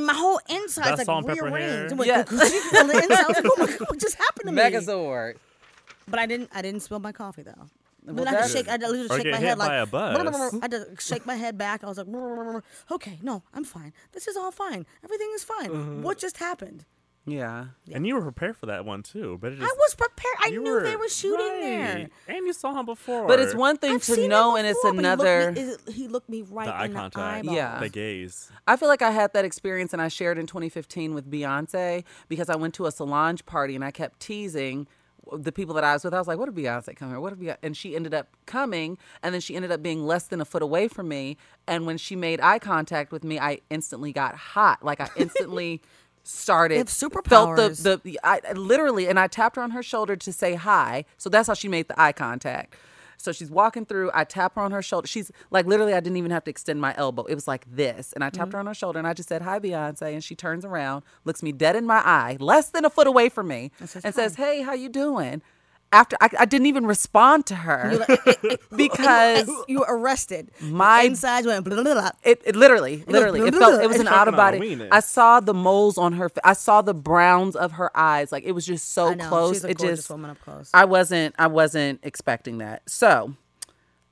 My 0.07 0.13
whole 0.13 0.39
inside's 0.49 0.87
That 0.89 0.97
like 0.99 1.05
salt 1.05 1.25
and 1.25 1.35
pepper 1.35 1.45
rearranged. 1.45 1.91
hair? 1.91 1.97
Like, 1.97 2.07
Yeah. 2.07 2.79
on 2.79 2.87
the 2.87 2.99
inside, 3.03 3.23
I 3.23 3.27
was 3.27 3.35
like, 3.37 3.45
oh 3.45 3.55
my 3.57 3.65
god, 3.65 3.89
what 3.89 3.99
just 3.99 4.15
happened 4.15 4.45
to 4.49 4.51
me? 4.51 4.61
Megazord. 4.61 5.35
But 6.07 6.19
I 6.19 6.25
didn't. 6.25 6.49
I 6.53 6.61
didn't 6.61 6.81
spill 6.81 6.99
my 6.99 7.11
coffee 7.11 7.41
though. 7.43 7.67
Well, 8.13 8.25
But 8.25 8.27
I 8.27 8.31
had 8.31 8.43
to 8.43 8.49
shake. 8.49 8.67
I 8.67 8.71
had 8.71 8.81
literally 8.81 9.07
Or 9.09 9.15
shake 9.15 9.23
get 9.23 9.31
my 9.31 9.37
hit 9.37 9.47
head 9.47 9.57
by 9.57 9.67
like. 9.79 9.87
a 9.87 9.91
bus. 9.91 10.53
I 10.53 10.57
had 10.61 10.71
to 10.71 10.87
shake 10.99 11.25
my 11.25 11.35
head 11.35 11.57
back. 11.57 11.83
I 11.83 11.87
was 11.87 11.97
like, 11.97 12.07
okay, 12.91 13.19
no, 13.21 13.43
I'm 13.53 13.63
fine. 13.63 13.93
This 14.11 14.27
is 14.27 14.35
all 14.37 14.51
fine. 14.51 14.85
Everything 15.03 15.31
is 15.35 15.43
fine. 15.43 15.69
Mm-hmm. 15.69 16.01
What 16.03 16.17
just 16.17 16.37
happened? 16.37 16.85
Yeah. 17.25 17.65
And 17.91 18.07
you 18.07 18.15
were 18.15 18.21
prepared 18.21 18.57
for 18.57 18.65
that 18.67 18.85
one 18.85 19.03
too. 19.03 19.37
But 19.39 19.53
it 19.53 19.59
just, 19.59 19.71
I 19.71 19.75
was 19.77 19.93
prepared. 19.95 20.35
I 20.43 20.47
you 20.49 20.63
knew 20.63 20.81
they 20.81 20.95
were 20.95 21.09
shooting 21.09 21.45
right. 21.47 21.59
there. 21.61 22.35
And 22.37 22.47
you 22.47 22.53
saw 22.53 22.73
him 22.79 22.85
before. 22.85 23.27
But 23.27 23.39
it's 23.39 23.53
one 23.53 23.77
thing 23.77 23.95
I've 23.95 24.03
to 24.05 24.27
know, 24.27 24.55
him 24.55 24.65
and 24.65 24.67
it's 24.67 24.83
another. 24.83 25.51
He 25.51 25.63
looked, 25.65 25.87
me, 25.87 25.91
is- 25.91 25.95
he 25.95 26.07
looked 26.07 26.29
me 26.29 26.41
right 26.49 26.65
the 26.65 26.73
eye 26.73 26.85
in 26.85 26.93
the 26.93 26.99
contact. 26.99 27.45
eyeball. 27.45 27.53
Yeah. 27.55 27.79
The 27.79 27.89
gaze. 27.89 28.51
I 28.67 28.77
feel 28.77 28.87
like 28.87 29.01
I 29.01 29.11
had 29.11 29.33
that 29.33 29.45
experience 29.45 29.93
and 29.93 30.01
I 30.01 30.07
shared 30.07 30.37
in 30.39 30.47
2015 30.47 31.13
with 31.13 31.29
Beyonce 31.29 32.03
because 32.29 32.49
I 32.49 32.55
went 32.55 32.73
to 32.75 32.85
a 32.87 32.91
Solange 32.91 33.45
party 33.45 33.75
and 33.75 33.83
I 33.85 33.91
kept 33.91 34.19
teasing 34.19 34.87
the 35.37 35.51
people 35.51 35.75
that 35.75 35.83
I 35.83 35.93
was 35.93 36.03
with. 36.03 36.13
I 36.13 36.19
was 36.19 36.27
like, 36.27 36.39
what 36.39 36.49
if 36.49 36.55
Beyonce 36.55 36.95
come 36.95 37.09
here? 37.09 37.19
What 37.19 37.33
if 37.33 37.39
Beyonce? 37.39 37.57
And 37.63 37.75
she 37.75 37.95
ended 37.95 38.13
up 38.13 38.27
coming 38.45 38.97
and 39.23 39.33
then 39.33 39.41
she 39.41 39.55
ended 39.55 39.71
up 39.71 39.81
being 39.81 40.05
less 40.05 40.27
than 40.27 40.41
a 40.41 40.45
foot 40.45 40.61
away 40.61 40.87
from 40.87 41.07
me. 41.07 41.37
And 41.67 41.85
when 41.85 41.97
she 41.97 42.15
made 42.15 42.41
eye 42.41 42.59
contact 42.59 43.11
with 43.11 43.23
me, 43.23 43.39
I 43.39 43.59
instantly 43.69 44.11
got 44.11 44.35
hot. 44.35 44.83
Like 44.83 45.01
I 45.01 45.09
instantly 45.17 45.81
started 46.23 46.77
have 46.77 46.89
felt 47.25 47.55
the, 47.55 48.01
the 48.03 48.19
I 48.23 48.39
literally 48.53 49.07
and 49.07 49.19
I 49.19 49.27
tapped 49.27 49.55
her 49.55 49.63
on 49.63 49.71
her 49.71 49.83
shoulder 49.83 50.15
to 50.15 50.33
say 50.33 50.55
hi. 50.55 51.05
So 51.17 51.29
that's 51.29 51.47
how 51.47 51.53
she 51.53 51.67
made 51.67 51.87
the 51.87 51.99
eye 51.99 52.11
contact. 52.11 52.75
So 53.19 53.31
she's 53.33 53.51
walking 53.51 53.85
through. 53.85 54.11
I 54.13 54.23
tap 54.23 54.55
her 54.55 54.61
on 54.61 54.71
her 54.71 54.81
shoulder. 54.81 55.07
She's 55.07 55.31
like, 55.51 55.65
literally, 55.65 55.93
I 55.93 55.99
didn't 55.99 56.17
even 56.17 56.31
have 56.31 56.45
to 56.45 56.49
extend 56.49 56.79
my 56.79 56.95
elbow. 56.97 57.25
It 57.25 57.35
was 57.35 57.47
like 57.47 57.65
this. 57.69 58.13
And 58.13 58.23
I 58.23 58.29
tapped 58.29 58.47
mm-hmm. 58.47 58.53
her 58.53 58.59
on 58.59 58.65
her 58.67 58.73
shoulder 58.73 58.97
and 58.97 59.07
I 59.07 59.13
just 59.13 59.29
said, 59.29 59.41
Hi, 59.41 59.59
Beyonce. 59.59 60.13
And 60.13 60.23
she 60.23 60.35
turns 60.35 60.63
around, 60.63 61.03
looks 61.25 61.43
me 61.43 61.51
dead 61.51 61.75
in 61.75 61.85
my 61.85 61.97
eye, 61.97 62.37
less 62.39 62.69
than 62.69 62.85
a 62.85 62.89
foot 62.89 63.07
away 63.07 63.29
from 63.29 63.47
me, 63.47 63.71
and 64.03 64.15
says, 64.15 64.35
Hey, 64.35 64.61
how 64.61 64.73
you 64.73 64.89
doing? 64.89 65.41
After 65.91 66.15
I, 66.21 66.29
I 66.41 66.45
didn't 66.45 66.67
even 66.67 66.85
respond 66.85 67.47
to 67.47 67.55
her 67.55 68.05
because 68.75 69.49
you 69.67 69.79
were 69.79 69.87
arrested. 69.89 70.51
My- 70.61 71.01
insides 71.01 71.47
went 71.47 71.65
blah, 71.65 71.81
blah, 71.81 71.93
blah. 71.93 72.11
it, 72.23 72.41
it 72.45 72.55
literally, 72.55 73.03
literally, 73.07 73.41
it 73.41 73.55
felt 73.55 73.81
it 73.81 73.87
was 73.87 73.99
an 73.99 74.07
out 74.07 74.27
of 74.27 74.35
body. 74.35 74.87
I 74.91 74.99
saw 74.99 75.39
the 75.39 75.53
moles 75.53 75.97
on 75.97 76.13
her. 76.13 76.29
I 76.43 76.53
saw 76.53 76.81
the 76.83 76.93
browns 76.93 77.55
of 77.55 77.73
her 77.73 77.89
eyes. 77.97 78.31
Like 78.31 78.43
it 78.43 78.51
was 78.51 78.65
just 78.67 78.93
so 78.93 79.07
I 79.07 79.13
know, 79.15 79.27
close. 79.29 79.55
she's 79.55 79.63
a 79.65 79.69
it 79.69 79.79
just 79.79 80.09
woman 80.11 80.29
up 80.31 80.39
close. 80.41 80.69
I 80.73 80.85
wasn't. 80.85 81.33
I 81.39 81.47
wasn't 81.47 82.01
expecting 82.03 82.59
that. 82.59 82.87
So, 82.87 83.33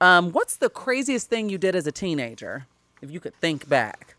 um, 0.01 0.31
what's 0.31 0.55
the 0.57 0.69
craziest 0.69 1.29
thing 1.29 1.49
you 1.49 1.57
did 1.59 1.75
as 1.75 1.85
a 1.85 1.91
teenager? 1.91 2.65
If 3.03 3.11
you 3.11 3.19
could 3.19 3.35
think 3.35 3.69
back. 3.69 4.15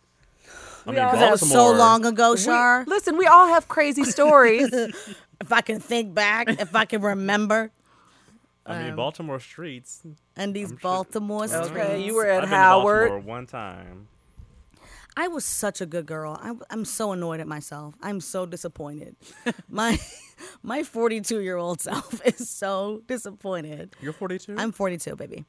I 0.87 0.91
mean, 0.91 0.97
That 0.97 1.33
was 1.33 1.51
so 1.51 1.71
long 1.73 2.07
ago, 2.07 2.31
We- 2.33 2.39
Shar. 2.39 2.85
listen, 2.87 3.19
we 3.19 3.27
all 3.27 3.49
have 3.49 3.69
crazy 3.69 4.05
stories. 4.05 4.73
if 5.41 5.53
I 5.53 5.61
can 5.61 5.81
think 5.81 6.15
back, 6.15 6.49
if 6.49 6.75
I 6.75 6.85
can 6.85 7.01
remember, 7.03 7.71
I 8.67 8.77
Um, 8.77 8.83
mean, 8.85 8.97
Baltimore 8.97 9.41
streets. 9.41 10.03
and 10.37 10.55
these 10.55 10.73
Baltimore 10.73 11.49
streets. 11.49 11.71
okay, 11.71 12.03
you 12.03 12.15
were 12.15 12.27
at 12.27 12.37
I've 12.37 12.41
been 12.43 12.51
to 12.51 12.57
Howard. 12.57 13.09
Baltimore 13.09 13.35
one 13.35 13.47
time. 13.47 14.09
I 15.17 15.27
was 15.27 15.45
such 15.45 15.81
a 15.81 15.87
good 15.87 16.07
girl. 16.07 16.39
I, 16.41 16.53
I'm 16.71 16.85
so 16.85 17.11
annoyed 17.13 17.41
at 17.41 17.49
myself. 17.49 17.95
I'm 18.03 18.21
so 18.21 18.47
disappointed. 18.47 19.17
my 19.69 19.99
my 20.63 20.83
42 20.85 21.41
year 21.41 21.57
old 21.57 21.81
self 21.81 22.21
is 22.27 22.49
so 22.49 23.03
disappointed. 23.09 23.97
You're 24.01 24.13
42. 24.13 24.55
I'm 24.57 24.71
42, 24.71 25.17
baby. 25.17 25.45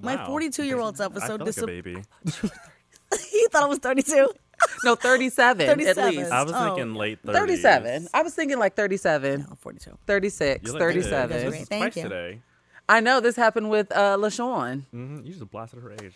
My 0.00 0.26
42 0.26 0.64
year 0.64 0.78
old 0.78 0.96
self 0.96 1.14
was 1.14 1.22
I 1.22 1.26
so 1.28 1.32
feel 1.38 1.46
like 1.46 1.54
disappointed. 1.54 1.84
baby. 1.84 2.02
he 3.30 3.46
thought 3.50 3.62
I 3.62 3.66
was 3.66 3.78
32. 3.78 4.28
no, 4.84 4.94
thirty-seven, 4.94 5.62
at 5.68 5.76
37. 5.76 6.16
least. 6.16 6.30
I 6.32 6.42
was 6.42 6.52
Oh. 6.54 6.64
thinking 6.74 6.94
late 6.94 7.22
30s. 7.24 7.32
Thirty-seven. 7.32 8.08
I 8.14 8.22
was 8.22 8.34
thinking 8.34 8.58
like 8.58 8.74
37, 8.74 9.40
No, 9.48 9.56
42. 9.60 9.98
36, 10.06 10.66
You 10.66 10.72
look 10.72 10.80
good. 10.80 10.86
37. 10.94 11.28
This 11.36 11.48
great. 11.48 11.62
is 11.62 11.68
Thank 11.68 11.96
you. 11.96 12.02
today. 12.04 12.40
I 12.88 13.00
know 13.00 13.20
this 13.20 13.36
happened 13.36 13.68
with 13.70 13.92
uh, 13.92 14.16
LaShawn. 14.16 14.84
hmm 14.90 15.18
You 15.24 15.32
just 15.32 15.50
blasted 15.50 15.80
her 15.82 15.92
age. 15.92 16.14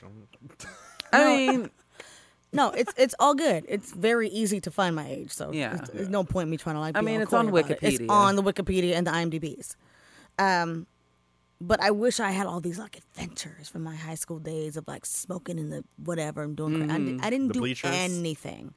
I 1.12 1.24
mean, 1.24 1.70
No, 2.54 2.68
it's 2.70 2.92
it's 2.98 3.14
all 3.18 3.34
good. 3.34 3.64
It's 3.66 3.92
very 3.94 4.28
easy 4.28 4.60
to 4.60 4.70
find 4.70 4.94
my 4.94 5.08
age, 5.08 5.32
so 5.32 5.52
Yeah. 5.52 5.72
it's- 5.74 5.88
there's 5.90 6.08
no 6.10 6.22
point 6.22 6.46
in 6.48 6.50
me 6.50 6.58
trying 6.58 6.76
to 6.76 6.80
like. 6.80 6.96
I 6.98 7.00
mean, 7.00 7.22
it's 7.22 7.32
on 7.32 7.50
coy 7.50 7.60
about 7.60 7.70
it. 7.70 7.78
It's 7.82 8.00
on 8.10 8.36
the 8.36 8.42
Wikipedia 8.42 8.94
and 8.94 9.06
the 9.06 9.10
IMDb's. 9.10 9.74
Um, 10.38 10.86
but 11.68 11.80
I 11.80 11.90
wish 11.90 12.20
I 12.20 12.30
had 12.32 12.46
all 12.46 12.60
these 12.60 12.78
like 12.78 12.96
adventures 12.96 13.68
from 13.68 13.82
my 13.82 13.94
high 13.96 14.16
school 14.16 14.38
days 14.38 14.76
of 14.76 14.86
like 14.88 15.06
smoking 15.06 15.58
in 15.58 15.70
the 15.70 15.84
whatever 15.96 16.42
and 16.42 16.56
doing. 16.56 16.90
I, 16.90 16.96
Mm-hmm. 16.98 17.16
di- 17.18 17.26
I 17.26 17.30
didn't 17.30 17.48
The 17.48 17.54
do 17.54 17.60
bleachers? 17.60 17.90
anything. 17.94 18.74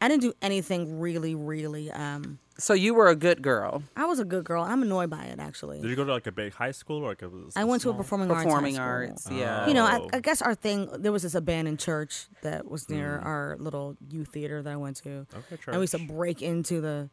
I 0.00 0.08
didn't 0.08 0.22
do 0.22 0.34
anything 0.42 1.00
really, 1.00 1.34
really. 1.34 1.90
Um, 1.90 2.38
so 2.58 2.74
you 2.74 2.92
were 2.94 3.08
a 3.08 3.16
good 3.16 3.40
girl. 3.42 3.82
I 3.96 4.04
was 4.04 4.18
a 4.18 4.24
good 4.24 4.44
girl. 4.44 4.62
I'm 4.62 4.82
annoyed 4.82 5.08
by 5.10 5.24
it 5.24 5.38
actually. 5.38 5.80
Did 5.80 5.88
you 5.88 5.96
go 5.96 6.04
to 6.04 6.12
like 6.12 6.26
a 6.26 6.32
big 6.32 6.52
high 6.52 6.70
school 6.72 7.02
or 7.02 7.08
like 7.08 7.22
a? 7.22 7.30
I 7.56 7.64
went 7.64 7.80
to 7.82 7.88
a 7.88 7.92
small- 7.92 8.02
performing, 8.02 8.28
Performing 8.28 8.78
arts. 8.78 9.06
high 9.08 9.08
arts, 9.10 9.24
school. 9.24 9.38
yeah. 9.38 9.66
You 9.66 9.74
know, 9.74 9.84
I, 9.86 9.98
Oh. 9.98 10.10
I 10.12 10.20
guess 10.20 10.42
our 10.42 10.54
thing 10.54 10.88
there 10.98 11.12
was 11.12 11.22
this 11.22 11.34
abandoned 11.34 11.78
church 11.80 12.26
that 12.42 12.70
was 12.70 12.90
near 12.90 13.18
our 13.18 13.56
little 13.58 13.96
youth 14.10 14.28
theater 14.28 14.62
that 14.62 14.72
I 14.72 14.76
went 14.76 14.96
to. 14.98 15.08
Mm. 15.32 15.38
Okay, 15.38 15.58
And 15.68 15.76
we 15.76 15.82
used 15.84 15.92
to 15.94 16.06
break 16.06 16.42
into 16.42 16.80
the 16.82 17.08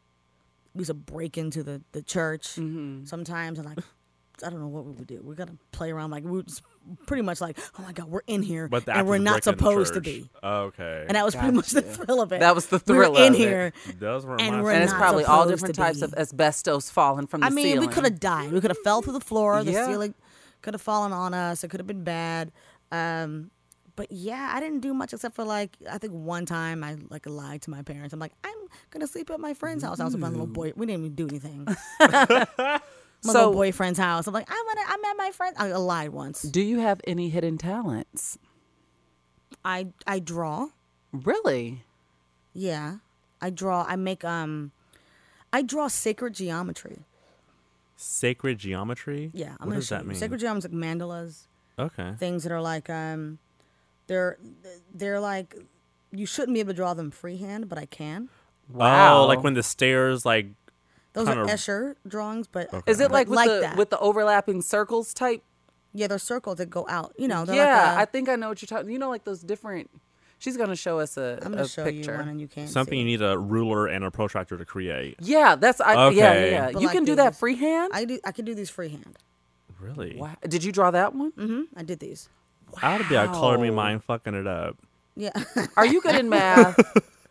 we 0.74 0.80
used 0.80 0.88
to 0.90 0.94
break 0.94 1.38
into 1.38 1.62
the 1.62 1.80
the 1.92 2.02
church 2.02 2.56
Mm-hmm. 2.56 3.04
sometimes 3.04 3.58
and 3.58 3.68
like 3.68 3.78
I 4.44 4.50
don't 4.50 4.60
know 4.60 4.68
what 4.68 4.84
we 4.84 4.92
would 4.92 5.06
do. 5.06 5.20
We 5.22 5.34
gotta 5.34 5.56
play 5.72 5.90
around 5.90 6.10
like 6.10 6.24
we 6.24 6.40
are 6.40 6.44
pretty 7.06 7.22
much 7.22 7.40
like, 7.40 7.58
oh 7.78 7.82
my 7.82 7.92
god, 7.92 8.06
we're 8.06 8.22
in 8.26 8.42
here 8.42 8.68
But 8.68 8.86
the 8.86 8.96
and 8.96 9.06
we're 9.06 9.18
not 9.18 9.44
break 9.44 9.46
in 9.46 9.52
the 9.54 9.58
supposed 9.58 9.94
to 9.94 10.00
be. 10.00 10.30
Okay. 10.42 11.04
And 11.06 11.16
that 11.16 11.24
was 11.24 11.34
pretty 11.34 11.52
much 11.52 11.70
the 11.70 11.82
thrill 11.82 12.20
of 12.20 12.32
it. 12.32 12.40
That 12.40 12.54
was 12.54 12.66
the 12.66 12.78
thrill. 12.78 12.96
we 12.96 13.08
were 13.10 13.14
thrill 13.16 13.26
in 13.26 13.34
it. 13.34 13.38
here. 13.38 13.72
Those 13.98 14.24
were 14.26 14.40
and 14.40 14.56
my 14.56 14.62
we're 14.62 14.72
and 14.72 14.82
it's 14.82 14.92
probably 14.94 15.24
all 15.24 15.46
different 15.48 15.74
types 15.74 15.98
be. 15.98 16.04
of 16.04 16.14
asbestos 16.14 16.90
falling 16.90 17.26
from 17.26 17.40
the 17.42 17.46
I 17.46 17.50
mean, 17.50 17.66
ceiling. 17.74 17.88
we 17.88 17.94
could 17.94 18.04
have 18.04 18.18
died. 18.20 18.52
We 18.52 18.60
could 18.60 18.70
have 18.70 18.78
fell 18.82 19.02
through 19.02 19.12
the 19.14 19.20
floor. 19.20 19.62
The 19.62 19.72
Yeah. 19.72 19.86
ceiling 19.86 20.14
could 20.62 20.74
have 20.74 20.82
fallen 20.82 21.12
on 21.12 21.34
us. 21.34 21.62
It 21.64 21.68
could 21.68 21.80
have 21.80 21.86
been 21.86 22.04
bad. 22.04 22.50
Um, 22.90 23.50
but 23.96 24.10
yeah, 24.10 24.50
I 24.52 24.58
didn't 24.60 24.80
do 24.80 24.92
much 24.94 25.12
except 25.12 25.36
for 25.36 25.44
like 25.44 25.76
I 25.90 25.98
think 25.98 26.12
one 26.12 26.46
time 26.46 26.82
I 26.82 26.96
like 27.10 27.26
lied 27.26 27.62
to 27.62 27.70
my 27.70 27.82
parents. 27.82 28.12
I'm 28.12 28.18
like, 28.20 28.32
I'm 28.42 28.54
gonna 28.90 29.06
sleep 29.06 29.30
at 29.30 29.38
my 29.38 29.54
friend's 29.54 29.84
house. 29.84 30.00
I 30.00 30.04
was 30.04 30.14
with 30.14 30.20
my 30.20 30.28
little 30.28 30.46
boy. 30.46 30.72
We 30.74 30.86
didn't 30.86 31.04
even 31.04 31.14
do 31.14 31.28
anything. 31.28 31.66
my 33.24 33.32
So- 33.32 33.52
boyfriend's 33.52 33.98
house. 33.98 34.26
I'm 34.26 34.34
like, 34.34 34.48
I'm 34.50 34.66
gonna. 34.66 34.86
I'm 34.88 35.04
at 35.04 35.16
my 35.16 35.30
friend. 35.30 35.56
I 35.58 35.68
lied 35.72 36.10
once. 36.10 36.42
Do 36.42 36.60
you 36.60 36.80
have 36.80 37.00
any 37.06 37.28
hidden 37.30 37.58
talents? 37.58 38.38
I 39.64 39.88
I 40.06 40.18
draw. 40.18 40.68
Really? 41.12 41.84
Yeah, 42.52 42.96
I 43.40 43.50
draw. 43.50 43.84
I 43.88 43.96
make 43.96 44.24
um, 44.24 44.72
I 45.52 45.62
draw 45.62 45.88
sacred 45.88 46.34
geometry. 46.34 47.00
Sacred 47.96 48.58
geometry. 48.58 49.30
Yeah, 49.32 49.50
I'm 49.52 49.52
what 49.52 49.58
gonna 49.66 49.74
does 49.76 49.86
show 49.88 49.96
that 49.96 50.06
mean? 50.06 50.16
Sacred 50.18 50.40
geometry, 50.40 50.70
like 50.70 50.78
mandalas. 50.98 51.46
Okay. 51.76 52.12
things 52.20 52.44
that 52.44 52.52
are 52.52 52.60
like 52.60 52.88
um 52.88 53.38
they're 54.06 54.38
they're 54.94 55.18
like 55.18 55.56
you 56.12 56.24
shouldn't 56.24 56.54
be 56.54 56.60
able 56.60 56.68
to 56.70 56.76
draw 56.76 56.94
them 56.94 57.10
freehand 57.10 57.68
but 57.68 57.78
i 57.78 57.84
can 57.84 58.28
Oh, 58.72 59.24
like 59.26 59.42
when 59.42 59.54
the 59.54 59.62
stairs 59.64 60.24
like. 60.24 60.46
Those 61.14 61.28
are 61.28 61.44
escher 61.46 61.94
drawings 62.06 62.46
but 62.46 62.68
Is 62.86 63.00
it 63.00 63.10
like 63.10 63.28
with 63.28 63.36
like 63.36 63.48
the 63.48 63.60
that 63.60 63.76
with 63.76 63.90
the 63.90 63.98
overlapping 63.98 64.60
circles 64.62 65.14
type? 65.14 65.42
yeah 65.94 66.06
they're 66.08 66.18
circles 66.18 66.56
that 66.58 66.68
go 66.70 66.84
out 66.88 67.14
you 67.18 67.26
know 67.28 67.44
they're 67.44 67.56
yeah, 67.56 67.88
like 67.88 67.98
I 67.98 68.02
a, 68.02 68.06
think 68.06 68.28
I 68.28 68.36
know 68.36 68.48
what 68.50 68.60
you're 68.60 68.66
talking. 68.66 68.90
You 68.90 68.98
know, 68.98 69.08
like 69.10 69.24
those 69.24 69.40
different. 69.42 69.88
She's 70.40 70.56
gonna 70.58 70.76
show 70.76 70.98
us 70.98 71.16
a, 71.16 71.38
i'm 71.42 71.52
gonna 71.52 71.62
a 71.62 71.68
show 71.68 71.84
picture. 71.84 72.12
you 72.12 72.18
one 72.18 72.28
and 72.28 72.40
you 72.40 72.48
can't 72.48 72.68
Something 72.68 72.96
see. 72.96 72.98
you 72.98 73.04
need 73.04 73.22
a 73.22 73.38
ruler 73.38 73.86
and 73.86 74.04
a 74.04 74.10
protractor 74.10 74.58
to 74.58 74.64
create. 74.64 75.16
Yeah, 75.20 75.54
that's 75.54 75.80
I. 75.80 75.94
Yeah, 75.94 76.10
yeah, 76.10 76.28
Okay. 76.30 76.50
yeah. 76.50 76.70
But 76.72 76.80
You 76.82 76.88
like 76.88 76.96
can 76.96 77.04
do 77.04 77.14
that 77.14 77.34
freehand. 77.36 77.92
i 77.94 78.04
do 78.04 78.18
i 78.24 78.32
can 78.32 78.44
do 78.44 78.54
these 78.54 78.68
freehand 78.70 79.16
Really? 79.80 80.16
Wow. 80.18 80.34
Did 80.46 80.64
you 80.64 80.72
draw 80.72 80.90
that 80.90 81.14
one? 81.14 81.32
Mm-hmm. 81.32 81.62
i 81.78 81.82
did 81.82 82.00
these 82.00 82.28
Wow. 82.72 82.78
I 82.82 82.98
would 82.98 83.08
be 83.08 83.14
a 83.14 83.26
color 83.28 83.56
me 83.58 83.70
Wow. 83.70 83.76
mind 83.76 84.04
fucking 84.04 84.34
it 84.34 84.46
up. 84.48 84.76
yeah 85.16 85.30
Are 85.76 85.86
you 85.86 86.00
good 86.02 86.16
in 86.16 86.28
math? 86.36 86.76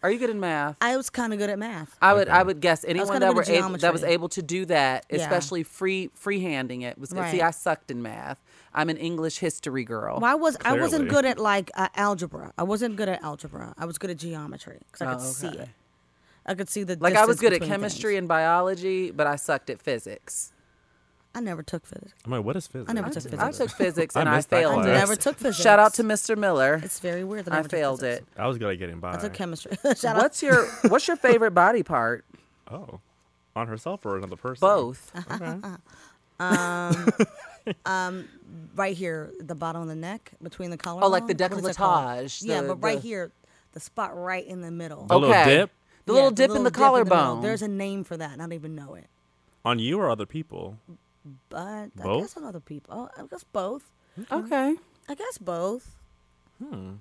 Are 0.03 0.11
you 0.11 0.19
good 0.19 0.29
in 0.29 0.39
math? 0.41 0.75
i 0.81 0.97
was 0.97 1.09
kind 1.09 1.31
of 1.31 1.39
good 1.39 1.49
at 1.49 1.57
math 1.57 1.95
I 2.01 2.13
would, 2.13 2.27
I 2.27 2.43
would 2.43 2.59
guess 2.59 2.83
anyone 2.85 3.07
kinda 3.07 3.19
that 3.21 3.27
good 3.29 3.35
were 3.37 3.41
at 3.43 3.49
able, 3.49 3.69
that 3.77 3.93
was 3.93 4.01
geometry. 4.01 4.13
able 4.13 4.29
to 4.29 4.41
do 4.43 4.65
that, 4.65 5.05
Yeah. 5.09 5.17
especially 5.21 5.63
free 5.63 6.09
freehanding 6.21 6.83
it. 6.83 6.97
Was 6.99 7.09
see, 7.11 7.15
Right. 7.17 7.41
I 7.41 7.51
sucked 7.51 7.89
in 7.89 8.01
math. 8.01 8.43
I'm 8.73 8.89
an 8.89 8.97
English 8.97 9.37
history 9.39 9.83
girl. 9.85 10.19
well, 10.19 10.31
I 10.31 10.35
was 10.35 10.57
I 10.65 10.73
wasn't 10.73 11.07
Clearly. 11.09 11.09
good 11.09 11.25
at 11.25 11.39
like 11.39 11.71
uh, 11.75 11.87
algebra. 11.95 12.53
I 12.57 12.63
wasn't 12.63 12.95
good 12.97 13.07
at 13.07 13.23
algebra. 13.23 13.73
I 13.77 13.85
was 13.85 13.97
good 13.97 14.09
at 14.09 14.17
geometry 14.17 14.79
because 14.91 15.01
I 15.01 15.11
Oh, 15.13 15.15
could 15.17 15.21
see 15.35 15.47
okay. 15.47 15.59
it. 15.63 15.69
I 16.45 16.53
could 16.55 16.69
see 16.69 16.83
the 16.83 16.97
Like 16.99 17.15
I 17.15 17.25
was 17.25 17.37
distance 17.37 17.39
good 17.41 17.53
at 17.53 17.59
between 17.61 17.69
chemistry 17.69 18.11
things. 18.13 18.17
and 18.19 18.27
biology, 18.27 19.11
but 19.11 19.27
I 19.27 19.37
sucked 19.37 19.69
at 19.69 19.81
physics. 19.81 20.51
I 21.35 21.39
never 21.39 21.63
took 21.63 21.85
physics. 21.85 22.13
I'm 22.25 22.31
like, 22.31 22.43
what 22.43 22.55
is 22.55 22.67
physics? 22.67 22.89
I 22.89 22.93
never 22.93 23.07
I, 23.07 23.11
took 23.11 23.23
t- 23.23 23.29
physics. 23.29 23.43
I 23.43 23.51
took 23.65 23.69
physics 23.75 24.15
and 24.17 24.29
I 24.29 24.35
missed 24.35 24.49
that 24.51 24.55
failed 24.57 24.73
class. 24.75 24.85
it. 24.87 24.91
I 24.91 24.97
never 24.99 25.15
took 25.15 25.37
physics. 25.37 25.61
Shout 25.63 25.79
out 25.79 25.93
to 25.95 26.03
Mr. 26.03 26.37
Miller. 26.37 26.79
It's 26.83 26.99
very 26.99 27.23
weird 27.23 27.45
that 27.45 27.53
I, 27.55 27.59
I 27.59 27.63
failed 27.63 28.03
it. 28.03 28.23
I 28.37 28.47
was 28.47 28.57
good 28.59 28.71
at 28.71 28.77
getting 28.77 28.99
by. 28.99 29.13
I 29.15 29.17
took 29.17 29.33
chemistry. 29.33 29.71
Shout 29.83 30.15
out. 30.15 30.17
What's 30.17 30.43
your 30.43 30.65
What's 30.89 31.07
your 31.07 31.17
favorite 31.17 31.51
body 31.51 31.83
part? 31.83 32.25
Oh, 32.71 33.01
on 33.55 33.67
herself 33.67 34.05
or 34.05 34.17
another 34.17 34.35
person? 34.37 34.61
Both. 34.61 35.11
Okay. 35.31 35.59
Um, 36.39 37.07
um, 37.85 38.29
right 38.75 38.95
here, 38.95 39.31
the 39.39 39.53
bottom 39.55 39.81
of 39.81 39.87
the 39.87 39.95
neck, 39.95 40.31
between 40.41 40.69
the 40.71 40.77
collarbone. 40.77 41.07
Oh, 41.07 41.11
like 41.11 41.27
the 41.27 41.33
What 41.35 41.51
is 41.59 41.65
it 41.65 41.75
décolletage, 41.77 42.43
Yeah, 42.43 42.61
the- 42.61 42.67
but 42.75 42.83
right 42.83 42.95
the- 43.01 43.07
here, 43.07 43.31
the 43.73 43.79
spot 43.79 44.15
right 44.17 44.45
in 44.45 44.61
the 44.61 44.71
middle. 44.71 45.05
The 45.05 45.19
little 45.19 45.29
Okay. 45.35 45.45
dip 45.57 45.71
The 46.05 46.13
Yeah, 46.13 46.15
little 46.15 46.31
dip 46.31 46.45
in 46.45 46.51
little 46.51 46.63
the 46.63 46.69
dip 46.71 46.77
middle. 46.79 46.89
collarbone. 46.89 47.41
There's 47.43 47.61
a 47.61 47.67
name 47.67 48.03
for 48.03 48.17
that. 48.17 48.31
and 48.33 48.41
I 48.41 48.45
don't 48.45 48.53
even 48.53 48.75
know 48.75 48.95
it. 48.95 49.07
on 49.65 49.79
you 49.79 49.99
or 49.99 50.09
other 50.09 50.25
people? 50.25 50.77
But 51.49 51.57
I 51.57 51.89
Both? 51.95 52.21
guess 52.23 52.37
on 52.37 52.43
other 52.43 52.59
people. 52.59 52.93
Oh, 52.95 53.09
I 53.21 53.25
guess 53.27 53.43
both. 53.43 53.89
okay. 54.31 54.75
I 55.09 55.15
guess 55.15 55.37
both. 55.37 55.95
Hmm. 56.59 56.93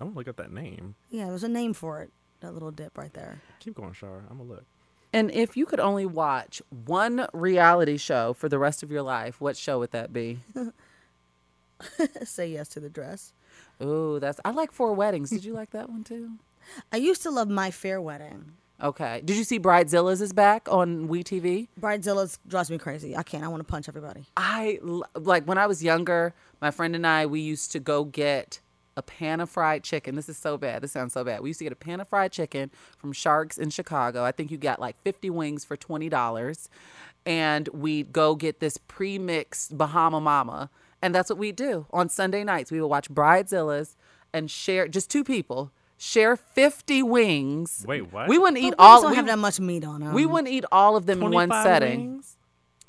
I'm 0.00 0.08
gonna 0.08 0.10
look 0.14 0.28
up 0.28 0.36
that 0.36 0.52
name. 0.52 0.94
Yeah, 1.10 1.26
there's 1.26 1.44
a 1.44 1.48
name 1.48 1.72
for 1.72 2.00
it. 2.02 2.10
That 2.40 2.52
little 2.52 2.70
dip 2.70 2.98
right 2.98 3.12
there. 3.14 3.40
Keep 3.60 3.76
going, 3.76 3.92
Shar. 3.94 4.24
I'm 4.30 4.38
gonna 4.38 4.50
look. 4.50 4.64
And 5.12 5.30
if 5.30 5.56
you 5.56 5.64
could 5.64 5.80
only 5.80 6.04
watch 6.04 6.60
one 6.84 7.26
reality 7.32 7.96
show 7.96 8.34
for 8.34 8.48
the 8.50 8.58
rest 8.58 8.82
of 8.82 8.90
your 8.90 9.02
life, 9.02 9.40
what 9.40 9.56
show 9.56 9.78
would 9.78 9.92
that 9.92 10.12
be? 10.12 10.40
Say 12.24 12.48
yes 12.48 12.68
to 12.68 12.80
the 12.80 12.90
dress. 12.90 13.32
Ooh, 13.82 14.18
that's 14.20 14.40
I 14.44 14.50
like 14.50 14.72
Four 14.72 14.92
Weddings. 14.94 15.30
Did 15.30 15.44
you 15.44 15.54
like 15.54 15.70
that 15.70 15.88
one 15.88 16.04
too? 16.04 16.32
I 16.92 16.96
used 16.96 17.22
to 17.22 17.30
love 17.30 17.48
My 17.48 17.70
Fair 17.70 18.00
Wedding. 18.00 18.52
Okay. 18.82 19.22
Did 19.24 19.36
you 19.36 19.44
see 19.44 19.58
Bridezillas 19.58 20.20
is 20.20 20.32
back 20.32 20.68
on 20.70 21.08
WeTV? 21.08 21.68
Bridezilla's 21.80 22.38
drives 22.46 22.70
me 22.70 22.78
crazy. 22.78 23.16
I 23.16 23.22
can't. 23.22 23.42
I 23.42 23.48
want 23.48 23.60
to 23.60 23.70
punch 23.70 23.88
everybody. 23.88 24.26
I 24.36 24.78
like 25.14 25.44
when 25.44 25.56
I 25.56 25.66
was 25.66 25.82
younger, 25.82 26.34
my 26.60 26.70
friend 26.70 26.94
and 26.94 27.06
I 27.06 27.24
we 27.26 27.40
used 27.40 27.72
to 27.72 27.80
go 27.80 28.04
get 28.04 28.60
a 28.96 29.02
pan 29.02 29.40
of 29.40 29.50
fried 29.50 29.82
chicken. 29.82 30.14
This 30.14 30.28
is 30.28 30.36
so 30.36 30.56
bad. 30.56 30.82
This 30.82 30.92
sounds 30.92 31.12
so 31.12 31.24
bad. 31.24 31.40
We 31.40 31.50
used 31.50 31.58
to 31.58 31.64
get 31.64 31.72
a 31.72 31.76
pan 31.76 32.00
of 32.00 32.08
fried 32.08 32.32
chicken 32.32 32.70
from 32.98 33.12
Sharks 33.12 33.58
in 33.58 33.70
Chicago. 33.70 34.24
I 34.24 34.32
think 34.32 34.50
you 34.50 34.56
got 34.56 34.80
like 34.80 35.00
50 35.02 35.30
wings 35.30 35.64
for 35.64 35.76
$20. 35.76 36.68
And 37.24 37.68
we'd 37.68 38.12
go 38.12 38.34
get 38.34 38.60
this 38.60 38.78
pre-mixed 38.88 39.76
Bahama 39.76 40.20
Mama. 40.20 40.70
And 41.02 41.14
that's 41.14 41.28
what 41.28 41.38
we 41.38 41.52
do. 41.52 41.86
On 41.90 42.08
Sunday 42.08 42.42
nights, 42.42 42.70
we 42.70 42.80
would 42.80 42.88
watch 42.88 43.10
Bridezillas 43.10 43.96
and 44.32 44.50
share 44.50 44.88
just 44.88 45.10
two 45.10 45.24
people 45.24 45.72
share 45.98 46.36
50 46.36 47.02
wings. 47.02 47.84
Wait, 47.86 48.12
what? 48.12 48.28
We 48.28 48.38
wouldn't 48.38 48.56
But 48.56 48.62
eat 48.62 48.64
wings 48.64 48.74
all 48.78 49.02
don't 49.02 49.10
we, 49.12 49.16
have 49.16 49.26
that 49.26 49.38
much 49.38 49.60
meat 49.60 49.84
on 49.84 50.00
them. 50.00 50.12
we 50.14 50.26
wouldn't 50.26 50.48
eat 50.52 50.64
all 50.70 50.96
of 50.96 51.06
them 51.06 51.22
in 51.22 51.30
one 51.30 51.50
setting. 51.50 52.00
wings? 52.12 52.36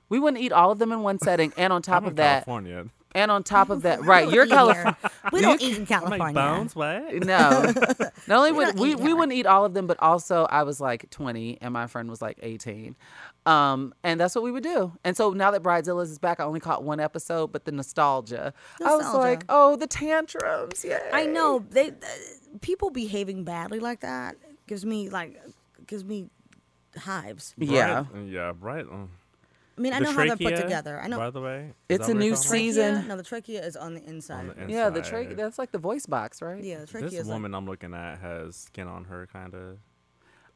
We 0.10 0.20
wouldn't 0.20 0.42
eat 0.42 0.52
all 0.54 0.72
of 0.72 0.80
them 0.80 0.92
in 0.92 1.02
one 1.02 1.20
setting, 1.20 1.52
and 1.58 1.74
on 1.74 1.82
top 1.82 2.04
I'm 2.04 2.06
of 2.06 2.10
in 2.12 2.16
that, 2.18 2.46
California. 2.46 2.86
And 3.16 3.32
on 3.32 3.44
top 3.44 3.70
of 3.70 3.82
that, 3.84 4.04
right? 4.04 4.30
You're 4.30 4.48
California. 4.48 4.98
We 5.32 5.42
don't 5.42 5.62
eat 5.62 5.76
in 5.76 5.82
I'm 5.82 5.86
California. 5.86 6.24
like 6.24 6.36
bones. 6.36 6.76
What? 6.76 7.14
No, 7.26 7.74
not 8.28 8.38
only 8.38 8.52
We 8.52 8.58
would 8.58 8.80
we 8.80 8.96
we 8.96 9.14
wouldn't 9.14 9.34
eat 9.34 9.46
all 9.46 9.66
of 9.66 9.74
them, 9.74 9.88
but 9.88 9.98
also 10.02 10.46
I 10.50 10.64
was 10.64 10.80
like 10.80 11.10
20 11.10 11.58
and 11.62 11.74
my 11.74 11.88
friend 11.88 12.10
was 12.10 12.22
like 12.22 12.40
18, 12.42 12.96
um, 13.46 13.94
and 14.04 14.20
that's 14.20 14.36
what 14.36 14.44
we 14.44 14.52
would 14.52 14.64
do. 14.64 14.94
And 15.04 15.16
so 15.18 15.32
now 15.32 15.52
that 15.52 15.64
Bridezillas 15.64 16.04
is 16.12 16.20
back, 16.20 16.40
I 16.40 16.44
only 16.44 16.60
caught 16.60 16.84
one 16.84 17.00
episode, 17.00 17.52
but 17.52 17.66
the 17.66 17.72
nostalgia, 17.72 18.54
nostalgia. 18.80 19.06
I 19.06 19.12
was 19.12 19.14
like, 19.16 19.44
oh, 19.50 19.76
the 19.76 19.88
tantrums, 19.88 20.86
yeah. 20.88 21.00
I 21.14 21.26
know 21.26 21.66
they 21.70 21.90
uh, 21.90 21.94
people 22.62 22.90
behaving 22.90 23.44
badly 23.44 23.80
like 23.80 24.02
that 24.02 24.36
gives 24.68 24.86
me 24.86 25.10
like 25.10 25.42
gives 25.86 26.04
me 26.06 26.30
hives. 26.98 27.54
Yeah, 27.58 28.06
Right? 28.12 28.26
Yeah. 28.28 28.54
Right. 28.60 28.86
I 29.78 29.82
mean, 29.82 29.94
I 29.94 30.00
the 30.00 30.06
know 30.06 30.12
how 30.12 30.26
they're 30.26 30.38
put 30.38 30.56
together. 30.56 31.00
I 31.00 31.08
know 31.08 31.18
By 31.18 31.30
the 31.30 31.42
way, 31.42 31.74
Is 31.90 32.00
It's 32.00 32.10
a 32.10 32.14
new 32.14 32.26
you're 32.28 32.36
talking 32.36 32.50
about? 32.50 32.58
season. 32.60 32.94
Trachea? 32.96 33.08
No, 33.10 33.18
the 33.18 33.24
trachea 33.24 33.64
is 33.66 33.76
on 33.76 33.94
the 33.94 34.04
inside. 34.04 34.40
On 34.40 34.48
the 34.68 34.74
yeah. 34.74 34.90
The 34.90 35.02
trachea. 35.02 35.36
That's 35.36 35.60
like 35.60 35.72
the 35.72 35.78
voice 35.78 36.06
box, 36.08 36.42
right? 36.42 36.64
yeah, 36.64 36.80
the 36.80 36.88
trachea 36.88 37.10
This 37.10 37.20
is 37.20 37.28
like, 37.28 37.36
woman 37.36 37.54
I'm 37.54 37.66
looking 37.68 37.94
at 37.94 38.20
has 38.20 38.56
skin 38.56 38.88
on 38.88 39.04
her, 39.06 39.28
kind 39.32 39.54
of. 39.54 39.78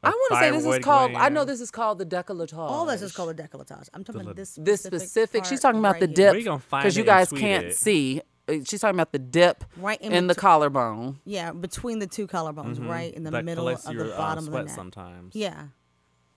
I 0.04 0.08
want 0.10 0.32
to 0.32 0.38
say 0.40 0.50
this 0.50 0.64
is 0.66 0.84
called. 0.84 1.12
I 1.14 1.28
know 1.28 1.44
this 1.44 1.60
is 1.60 1.70
called 1.70 1.98
the 1.98 2.06
decolletage. 2.06 2.52
all 2.56 2.84
this 2.86 3.02
is 3.02 3.12
called 3.12 3.30
a 3.30 3.34
decolletage. 3.40 3.88
I'm 3.94 4.02
talking 4.02 4.18
The- 4.18 4.24
about 4.26 4.36
this 4.36 4.54
this 4.60 4.80
specific. 4.80 5.00
specific. 5.08 5.44
She's 5.44 5.60
talking 5.60 5.78
about 5.78 5.92
right 5.92 6.00
the 6.00 6.08
dip 6.08 6.30
Where 6.32 6.38
you 6.38 6.44
gonna 6.44 6.58
find 6.58 6.82
because 6.82 6.96
you 6.96 7.04
guys 7.04 7.30
can't 7.30 7.66
it? 7.66 7.76
see. 7.76 8.20
Uh, 8.48 8.54
She's 8.64 8.80
talking 8.80 8.96
about 8.96 9.12
the 9.12 9.20
dip 9.20 9.62
Right 9.76 10.00
in 10.02 10.10
in 10.12 10.26
the 10.26 10.34
collarbone. 10.34 11.20
Yeah, 11.24 11.52
between 11.52 12.00
the 12.00 12.08
two 12.08 12.26
collarbones, 12.26 12.78
Mhm. 12.78 12.88
right 12.88 13.14
in 13.14 13.22
the 13.22 13.30
that 13.30 13.44
middle 13.44 13.68
of 13.68 13.80
your, 13.94 14.08
the 14.08 14.14
uh, 14.14 14.18
bottom 14.18 14.38
of 14.42 14.50
sweat 14.50 14.62
the 14.64 14.66
neck. 14.70 14.74
sometimes. 14.74 15.36
Yeah, 15.36 15.66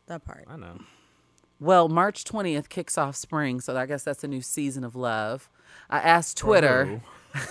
that 0.05 0.23
part. 0.23 0.45
I 0.47 0.57
know. 0.57 0.77
Well, 1.59 1.87
March 1.89 2.23
20th 2.25 2.69
kicks 2.69 2.97
off 2.97 3.15
spring, 3.15 3.61
so 3.61 3.75
I 3.77 3.85
guess 3.85 4.03
that's 4.03 4.23
a 4.23 4.27
new 4.27 4.41
season 4.41 4.83
of 4.83 4.95
love. 4.95 5.49
I 5.89 5.99
asked 5.99 6.37
Twitter, 6.37 7.01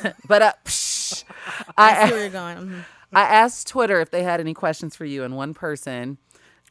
Whoa. 0.02 0.12
but 0.28 0.43
uh, 0.43 0.52
psh, 0.64 1.24
I 1.78 2.06
I 2.06 2.10
where 2.10 2.20
you're 2.20 2.28
going. 2.31 2.56
mhm. 2.59 2.85
I 3.12 3.22
asked 3.22 3.68
Twitter 3.68 4.01
if 4.01 4.10
they 4.10 4.22
had 4.24 4.40
any 4.40 4.55
questions 4.55 4.97
for 4.97 5.05
you, 5.05 5.22
and 5.24 5.36
one 5.36 5.55
person 5.55 6.18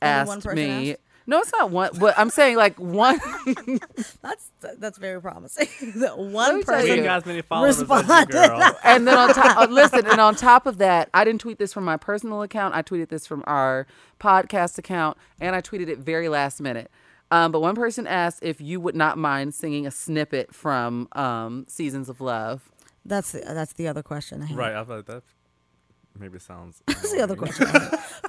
asked 0.02 0.28
one 0.28 0.42
person 0.42 0.56
me. 0.58 0.92
asked? 0.92 1.00
No, 1.26 1.40
it's 1.40 1.54
not 1.54 1.72
one. 1.72 1.92
But 1.98 2.20
I'm 2.20 2.30
saying 2.30 2.58
like 2.58 2.78
one. 2.78 3.18
That's 4.22 4.50
that's 4.78 4.98
very 4.98 5.22
promising. 5.22 5.68
that 6.02 6.18
one 6.18 6.50
tell 6.50 6.58
you. 6.58 6.64
person. 6.66 6.90
ain't 7.00 7.06
as 7.08 7.26
many 7.26 7.42
followers 7.42 7.80
Responded. 7.80 8.34
you, 8.34 8.48
girl. 8.48 8.78
and 8.84 9.08
then 9.08 9.18
on 9.18 9.34
top, 9.34 9.58
uh, 9.58 9.68
listen, 9.70 10.06
and 10.06 10.20
on 10.20 10.36
top 10.36 10.66
of 10.66 10.80
that, 10.80 11.10
I 11.14 11.24
didn't 11.24 11.40
tweet 11.40 11.60
this 11.60 11.72
from 11.72 11.86
my 11.86 11.96
personal 11.96 12.42
account. 12.42 12.76
I 12.76 12.82
tweeted 12.82 13.08
this 13.08 13.26
from 13.26 13.42
our 13.48 13.88
podcast 14.20 14.78
account, 14.78 15.18
and 15.40 15.56
I 15.56 15.62
tweeted 15.62 15.88
it 15.88 16.00
very 16.00 16.28
last 16.28 16.60
minute. 16.62 16.92
Um, 17.34 17.52
but 17.52 17.62
one 17.62 17.74
person 17.74 18.06
asked 18.06 18.40
if 18.44 18.62
you 18.62 18.80
would 18.80 18.96
not 18.96 19.18
mind 19.18 19.56
singing 19.56 19.88
a 19.88 19.92
snippet 19.92 20.54
from 20.54 21.08
um, 21.14 21.66
Seasons 21.68 22.08
of 22.08 22.22
Love. 22.22 22.70
That's 23.06 23.32
the, 23.32 23.40
that's 23.40 23.74
the 23.74 23.88
other 23.88 24.04
question. 24.04 24.44
I. 24.48 24.54
Right. 24.54 24.76
I 24.76 24.84
thought 24.84 25.08
that 25.08 25.24
maybe 26.20 26.38
sounds. 26.38 26.82
That's 26.88 27.12
the 27.12 27.22
other 27.22 27.36
question. 27.36 27.68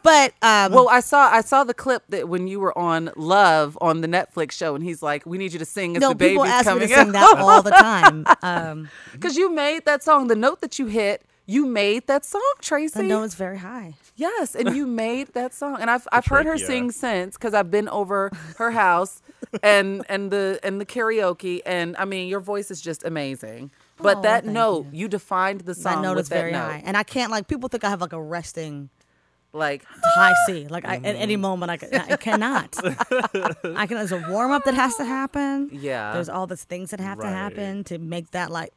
But 0.03 0.33
um, 0.43 0.73
Well, 0.73 0.89
I 0.89 1.01
saw 1.01 1.29
I 1.31 1.43
saw 1.43 1.65
the 1.65 1.75
clip 1.75 2.03
that 2.09 2.31
when 2.31 2.49
you 2.49 2.59
were 2.61 2.77
on 2.79 3.11
Love 3.15 3.77
on 3.81 4.01
the 4.01 4.09
Netflix 4.09 4.53
show, 4.53 4.75
and 4.75 4.83
he's 4.83 5.03
like, 5.03 5.27
"We 5.27 5.37
need 5.37 5.53
you 5.53 5.59
to 5.59 5.65
sing 5.67 5.97
as 5.97 6.01
no, 6.01 6.09
the 6.09 6.15
baby's 6.15 6.33
people 6.33 6.45
ask 6.47 6.67
me 6.67 6.73
coming 6.73 6.89
to 6.89 6.95
sing 6.95 7.13
that 7.13 7.39
all 7.39 7.63
the 7.63 7.71
time. 7.71 8.25
Um, 8.43 8.89
Because 9.13 9.37
you 9.37 9.53
made 9.53 9.85
that 9.85 10.03
song, 10.03 10.29
the 10.29 10.35
note 10.35 10.61
that 10.63 10.79
you 10.79 10.87
hit, 10.87 11.23
you 11.47 11.67
made 11.67 12.07
that 12.07 12.25
song, 12.25 12.55
Tracie. 12.61 12.95
the 13.01 13.03
note 13.03 13.25
is 13.25 13.35
very 13.35 13.59
high. 13.59 13.95
Yes, 14.17 14.55
and 14.55 14.77
you 14.77 14.87
made 14.87 15.29
that 15.35 15.53
song, 15.53 15.79
and 15.81 15.91
I've 15.91 16.07
I've 16.13 16.27
heard 16.27 16.47
her 16.47 16.53
trachea. 16.53 16.67
sing 16.67 16.91
since 16.93 17.37
because 17.37 17.53
I've 17.53 17.71
been 17.71 17.89
over 17.89 18.31
her 18.59 18.71
house, 18.71 19.21
and 19.63 20.05
and 20.09 20.31
the 20.31 20.61
and 20.63 20.81
the 20.81 20.87
karaoke, 20.87 21.61
and 21.67 21.97
I 21.97 22.05
mean 22.05 22.29
your 22.29 22.41
voice 22.41 22.71
is 22.71 22.81
just 22.81 23.05
amazing. 23.05 23.73
But 23.97 24.19
Oh, 24.19 24.23
that 24.23 24.45
note, 24.45 24.87
you. 24.93 25.01
you. 25.03 25.09
defined 25.09 25.63
the 25.63 25.75
song 25.75 25.97
That 25.97 26.03
note 26.03 26.17
with 26.17 26.25
is 26.27 26.29
that 26.29 26.39
very 26.39 26.53
note. 26.53 26.59
high, 26.61 26.83
and 26.85 26.97
I 26.97 27.03
can't 27.03 27.31
like 27.33 27.49
people 27.49 27.69
think 27.69 27.83
I 27.85 27.91
have 27.91 28.01
like 28.01 28.13
a 28.13 28.23
resting 28.23 28.89
Like 29.55 29.85
high 30.03 30.35
C. 30.47 30.67
Like 30.69 30.85
I, 30.85 30.97
at 30.97 31.05
any 31.17 31.37
mm. 31.37 31.41
moment 31.41 31.71
I, 31.71 31.77
can, 31.77 31.95
I 31.95 32.17
cannot. 32.17 32.77
I 32.85 33.87
can. 33.87 33.97
There's 33.97 34.11
a 34.11 34.25
warm 34.29 34.51
up 34.51 34.65
that 34.65 34.75
has 34.75 34.97
to 34.97 35.05
happen. 35.05 35.71
yeah. 35.73 36.13
There's 36.13 36.29
all 36.29 36.47
these 36.49 36.65
things 36.65 36.91
that 36.91 36.99
have 36.99 37.21
to 37.21 37.29
happen 37.29 37.85
to 37.85 37.99
make 37.99 38.33
that 38.33 38.51
like. 38.51 38.73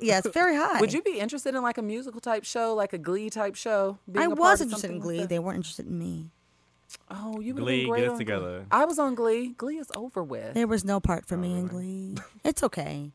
Yeah, 0.00 0.18
it's 0.18 0.28
very 0.30 0.54
high. 0.56 0.80
Would 0.80 0.92
you 0.92 1.02
be 1.02 1.18
interested 1.18 1.54
in 1.54 1.62
like 1.62 1.76
a 1.76 1.82
musical 1.82 2.20
type 2.20 2.44
show, 2.44 2.74
like 2.74 2.92
a 2.92 2.98
Glee 2.98 3.30
type 3.30 3.56
show? 3.56 3.98
being 4.10 4.22
I 4.22 4.30
a 4.30 4.34
was 4.34 4.60
of 4.60 4.66
interested 4.66 4.90
in 4.92 5.00
Glee. 5.00 5.18
like 5.20 5.28
they 5.28 5.38
weren't 5.40 5.56
interested 5.56 5.86
in 5.86 5.98
me. 5.98 6.30
Oh, 7.10 7.40
you 7.40 7.54
would 7.54 7.62
Glee, 7.64 7.80
been 7.82 7.90
great 7.90 8.00
get 8.00 8.04
it 8.04 8.10
on 8.10 8.16
Glee. 8.16 8.24
together. 8.24 8.66
I 8.70 8.84
was 8.84 8.98
on 8.98 9.14
Glee. 9.14 9.48
Glee 9.56 9.78
is 9.78 9.90
over 9.96 10.22
with. 10.22 10.54
There 10.54 10.66
was 10.66 10.84
no 10.84 11.00
part 11.00 11.26
for 11.26 11.34
Oh, 11.34 11.40
me 11.40 11.58
in 11.58 11.66
Glee. 11.66 12.16
It's 12.44 12.62
okay. 12.62 13.10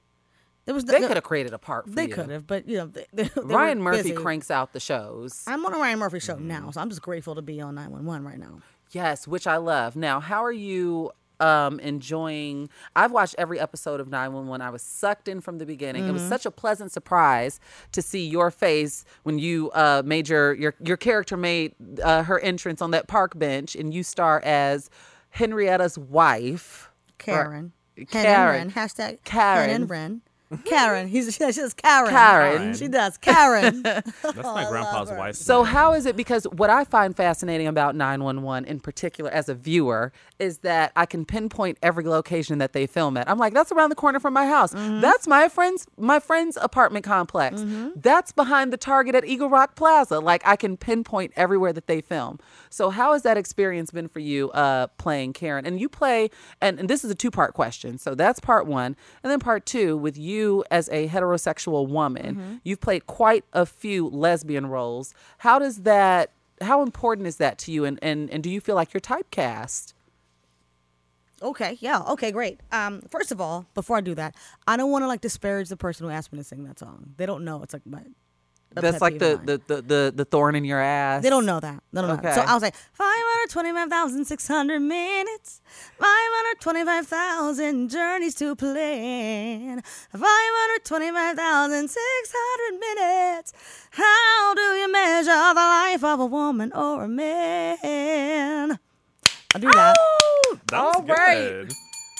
There 0.67 0.75
was. 0.75 0.85
They 0.85 0.99
no- 0.99 1.07
could 1.07 1.17
have 1.17 1.23
created 1.23 1.53
a 1.53 1.57
part 1.57 1.85
for 1.85 1.89
you. 1.89 1.95
They 1.95 2.07
could 2.07 2.29
have, 2.29 2.45
but 2.45 2.69
you 2.69 2.77
know, 2.77 2.85
they, 2.85 3.07
they, 3.11 3.23
they 3.23 3.41
Ryan 3.41 3.81
Murphy 3.81 4.03
busy. 4.03 4.13
cranks 4.13 4.51
out 4.51 4.73
the 4.73 4.79
shows. 4.79 5.43
I'm 5.47 5.65
on 5.65 5.73
a 5.73 5.77
Ryan 5.77 5.97
Murphy 5.97 6.19
show 6.19 6.35
Mm-hmm. 6.35 6.47
now, 6.47 6.69
so 6.69 6.79
I'm 6.79 6.89
just 6.89 7.01
grateful 7.01 7.33
to 7.33 7.41
be 7.41 7.59
on 7.59 7.73
911 7.73 8.23
right 8.27 8.37
now. 8.37 8.59
Yes, 8.91 9.27
which 9.27 9.47
I 9.47 9.57
love. 9.57 9.95
Now, 9.95 10.19
how 10.19 10.43
are 10.45 10.51
you 10.51 11.11
um 11.39 11.79
enjoying 11.81 12.67
I've 12.95 13.11
watched 13.11 13.35
every 13.37 13.59
episode 13.59 13.99
of 13.99 14.07
911. 14.07 14.59
I 14.59 14.71
was 14.71 14.81
sucked 14.81 15.27
in 15.27 15.39
from 15.39 15.59
the 15.59 15.67
beginning. 15.67 16.07
It 16.07 16.11
was 16.11 16.23
Mm-hmm. 16.23 16.29
such 16.29 16.45
a 16.47 16.51
pleasant 16.51 16.91
surprise 16.91 17.59
to 17.91 18.01
see 18.01 18.27
your 18.27 18.49
face 18.49 19.05
when 19.23 19.37
you 19.37 19.69
uh 19.75 20.01
made 20.03 20.27
your 20.29 20.53
your 20.55 20.73
your 20.83 20.97
character 20.97 21.37
made 21.37 21.75
uh, 22.03 22.23
her 22.23 22.39
entrance 22.39 22.81
on 22.81 22.89
that 22.91 23.07
park 23.07 23.37
bench 23.37 23.75
and 23.75 23.93
you 23.93 24.01
star 24.03 24.41
as 24.43 24.89
Henrietta's 25.29 25.97
wife. 25.97 26.89
Karen. 27.19 27.71
Hen 27.95 28.05
Karen. 28.07 28.61
and 28.61 28.75
Ren. 28.75 28.87
Hashtag 28.87 29.23
Karen. 29.23 29.69
Hen 29.69 29.81
and 29.81 29.89
Ren. 29.89 30.21
Karen. 30.65 31.07
He's 31.07 31.25
she 31.35 31.51
says 31.51 31.73
Karen. 31.73 32.09
Karen. 32.09 32.73
She 32.73 32.87
does 32.87 33.17
Karen. 33.17 33.81
That's 33.83 34.15
my 34.35 34.65
grandpa's 34.69 35.11
wife. 35.11 35.35
So 35.35 35.63
how 35.63 35.93
is 35.93 36.05
it? 36.05 36.15
Because 36.15 36.45
what 36.45 36.69
I 36.69 36.83
find 36.83 37.15
fascinating 37.15 37.67
about 37.67 37.95
911 37.95 38.65
in 38.65 38.79
particular 38.79 39.29
as 39.29 39.49
a 39.49 39.55
viewer 39.55 40.11
is 40.39 40.59
that 40.59 40.91
I 40.95 41.05
can 41.05 41.25
pinpoint 41.25 41.77
every 41.81 42.05
location 42.05 42.59
that 42.59 42.73
they 42.73 42.87
film 42.87 43.17
at. 43.17 43.29
I'm 43.29 43.37
like, 43.37 43.53
that's 43.53 43.71
around 43.71 43.89
the 43.89 43.95
corner 43.95 44.19
from 44.19 44.33
my 44.33 44.45
house. 44.45 44.73
Mm-hmm. 44.73 45.01
That's 45.01 45.27
my 45.27 45.49
friend's 45.49 45.85
my 45.97 46.19
friend's 46.19 46.57
apartment 46.57 47.05
complex. 47.05 47.61
Mm-hmm. 47.61 47.99
That's 47.99 48.31
behind 48.31 48.71
the 48.71 48.77
Target 48.77 49.15
at 49.15 49.25
Eagle 49.25 49.49
Rock 49.49 49.75
Plaza. 49.75 50.19
Like 50.19 50.41
I 50.45 50.55
can 50.55 50.77
pinpoint 50.77 51.33
everywhere 51.35 51.73
that 51.73 51.87
they 51.87 52.01
film. 52.01 52.39
So 52.69 52.89
how 52.89 53.13
has 53.13 53.23
that 53.23 53.37
experience 53.37 53.91
been 53.91 54.07
for 54.07 54.19
you 54.19 54.51
uh, 54.51 54.87
playing 54.97 55.33
Karen? 55.33 55.65
And 55.65 55.79
you 55.79 55.89
play, 55.89 56.29
and, 56.61 56.79
and 56.79 56.89
this 56.89 57.03
is 57.03 57.11
a 57.11 57.15
two 57.15 57.31
part 57.31 57.53
question. 57.53 57.97
So 57.97 58.15
that's 58.15 58.39
part 58.39 58.67
one, 58.67 58.95
and 59.23 59.31
then 59.31 59.39
part 59.39 59.65
two 59.65 59.97
with 59.97 60.17
you 60.17 60.63
as 60.71 60.89
a 60.89 61.07
heterosexual 61.07 61.87
woman. 61.87 62.59
You've 62.63 62.81
played 62.81 63.07
quite 63.07 63.45
a 63.53 63.65
few 63.65 64.07
lesbian 64.09 64.67
roles. 64.67 65.13
How 65.39 65.59
does 65.59 65.83
that? 65.83 66.31
How 66.61 66.81
important 66.81 67.27
is 67.27 67.37
that 67.37 67.57
to 67.59 67.71
you? 67.71 67.85
And 67.85 67.99
and 68.01 68.29
and 68.29 68.43
do 68.43 68.49
you 68.49 68.59
feel 68.61 68.75
like 68.75 68.93
you're 68.93 69.01
typecast? 69.01 69.93
okay, 71.41 71.77
yeah, 71.79 72.01
okay, 72.09 72.31
great. 72.31 72.59
Um, 72.71 73.01
first 73.09 73.31
of 73.31 73.39
all, 73.41 73.65
before 73.73 73.97
I 73.97 74.01
do 74.01 74.15
that, 74.15 74.35
I 74.67 74.77
don't 74.77 74.91
want 74.91 75.03
to 75.03 75.07
like 75.07 75.21
disparage 75.21 75.69
the 75.69 75.77
person 75.77 76.05
who 76.05 76.11
asked 76.11 76.31
me 76.31 76.39
to 76.39 76.43
sing 76.43 76.63
that 76.65 76.79
song. 76.79 77.13
They 77.17 77.25
don't 77.25 77.45
know. 77.45 77.61
It's 77.63 77.73
like 77.73 77.85
my. 77.85 78.01
A 78.75 78.81
That's 78.81 79.01
like 79.01 79.19
the, 79.19 79.39
the 79.43 79.61
the 79.67 79.81
the 79.81 80.13
the 80.15 80.25
thorn 80.25 80.55
in 80.55 80.65
your 80.65 80.79
ass. 80.81 81.23
They 81.23 81.29
don't 81.29 81.45
know 81.45 81.59
that. 81.59 81.81
They 81.93 82.01
don't 82.01 82.09
know 82.09 82.17
that. 82.17 82.35
So 82.35 82.41
I 82.41 82.53
was 82.53 82.61
like, 82.61 82.75
525,600 82.93 84.79
minutes, 84.79 85.61
525,000 85.97 87.89
journeys 87.89 88.35
to 88.35 88.55
plan, 88.55 89.81
525,600 90.11 92.79
minutes. 92.79 93.53
How 93.91 94.53
do 94.53 94.61
you 94.61 94.91
measure 94.91 95.31
the 95.31 95.53
life 95.55 96.03
of 96.03 96.19
a 96.19 96.25
woman 96.25 96.71
or 96.73 97.03
a 97.03 97.07
man? 97.07 98.77
I'll 99.55 99.61
do 99.61 99.71
that. 99.71 99.95
Oh, 99.97 100.59
That 100.67 100.81
was 100.83 100.95
all 100.95 101.01
right. 101.03 101.67
good. 101.67 101.73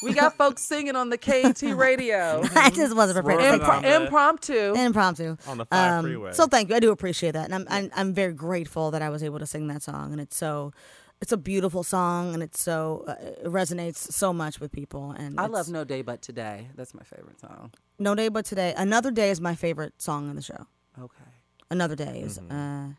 We 0.04 0.14
got 0.14 0.38
folks 0.38 0.62
singing 0.64 0.96
on 0.96 1.10
the 1.10 1.18
KT 1.18 1.62
radio. 1.76 2.42
I 2.56 2.70
just 2.70 2.96
wasn't 2.96 3.26
prepared. 3.26 3.42
Swerve 3.42 3.60
to 3.62 3.66
it 3.66 3.66
sing 3.66 3.70
on 3.72 3.82
Impro- 3.82 3.82
the- 3.82 4.06
impromptu. 4.06 4.74
impromptu 4.76 5.38
On 5.48 5.58
the 5.58 5.66
five 5.66 5.92
Um, 6.00 6.06
freeway. 6.06 6.34
So 6.34 6.46
thank 6.48 6.70
you. 6.70 6.76
I 6.76 6.80
do 6.80 6.92
appreciate 6.92 7.32
that, 7.32 7.46
and 7.46 7.56
I'm, 7.56 7.66
I'm 7.70 7.92
I'm 7.96 8.14
very 8.14 8.34
grateful 8.34 8.92
that 8.92 9.02
I 9.02 9.10
was 9.10 9.24
able 9.24 9.40
to 9.40 9.46
sing 9.48 9.68
that 9.68 9.82
song, 9.84 10.12
and 10.12 10.22
it's 10.22 10.38
so. 10.38 10.72
It's 11.20 11.32
a 11.32 11.38
beautiful 11.38 11.82
song, 11.84 12.36
and 12.36 12.44
it's 12.44 12.62
so 12.62 13.04
uh, 13.08 13.14
it 13.20 13.44
resonates 13.46 13.96
so 13.98 14.32
much 14.32 14.60
with 14.60 14.72
people. 14.72 15.16
And 15.18 15.40
I 15.40 15.48
love 15.48 15.68
No 15.68 15.84
Day 15.84 16.04
But 16.04 16.22
Today. 16.22 16.68
That's 16.76 16.94
my 16.94 17.02
favorite 17.02 17.40
song. 17.40 17.72
No 17.98 18.14
Day 18.14 18.30
But 18.30 18.46
Today. 18.46 18.76
Another 18.78 19.10
Day 19.10 19.32
is 19.32 19.42
my 19.42 19.56
favorite 19.56 20.00
song 20.00 20.30
on 20.30 20.36
the 20.36 20.44
show. 20.44 20.68
Okay. 21.02 21.24
Another 21.72 21.96
Day 21.96 22.22
is, 22.24 22.38
Mm-hmm. 22.38 22.52
uh, 22.52 22.94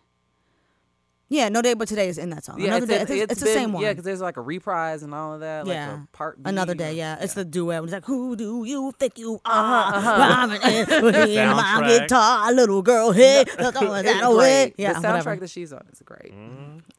yeah, 1.31 1.49
No 1.51 1.61
Day 1.63 1.75
But 1.75 1.89
Today 1.89 2.09
is 2.09 2.17
in 2.19 2.31
that 2.31 2.45
song. 2.45 2.59
Yeah, 2.61 2.69
Another 2.77 2.85
it's, 2.95 3.11
Day, 3.11 3.19
it's, 3.21 3.33
it's, 3.33 3.41
the 3.41 3.47
been- 3.47 3.55
same 3.55 3.73
one. 3.73 3.83
Yeah, 3.83 3.91
because 3.91 4.05
there's 4.05 4.21
like 4.21 4.37
a 4.37 4.41
reprise 4.41 5.03
and 5.03 5.15
all 5.15 5.35
of 5.35 5.41
that. 5.41 5.67
Like 5.67 5.75
Yeah. 5.75 6.03
a 6.05 6.17
part 6.17 6.43
B 6.43 6.49
Another 6.49 6.73
or- 6.73 6.75
Day, 6.77 6.95
yeah. 6.95 7.19
It's 7.21 7.35
the 7.35 7.45
duet. 7.45 7.83
It's 7.85 7.93
like, 7.93 8.05
who 8.07 8.35
do 8.37 8.65
you 8.65 8.93
think 8.99 9.19
you 9.19 9.41
are? 9.45 9.93
Rhyming 9.93 10.63
in 10.63 10.85
between 10.87 11.13
my 11.13 11.81
Soundtrack. 11.83 11.99
guitar, 12.01 12.53
little 12.53 12.83
girl. 12.83 13.13
Hey, 13.13 13.45
that's 13.59 13.77
all 13.77 13.95
It's 13.95 14.09
that 14.09 14.25
away. 14.25 14.65
great. 14.67 14.75
Yeah, 14.79 14.95
the 14.95 14.99
soundtrack 15.01 15.03
whatever. 15.25 15.37
that 15.37 15.51
she's 15.51 15.73
on 15.73 15.87
is 15.93 16.03
great. 16.05 16.33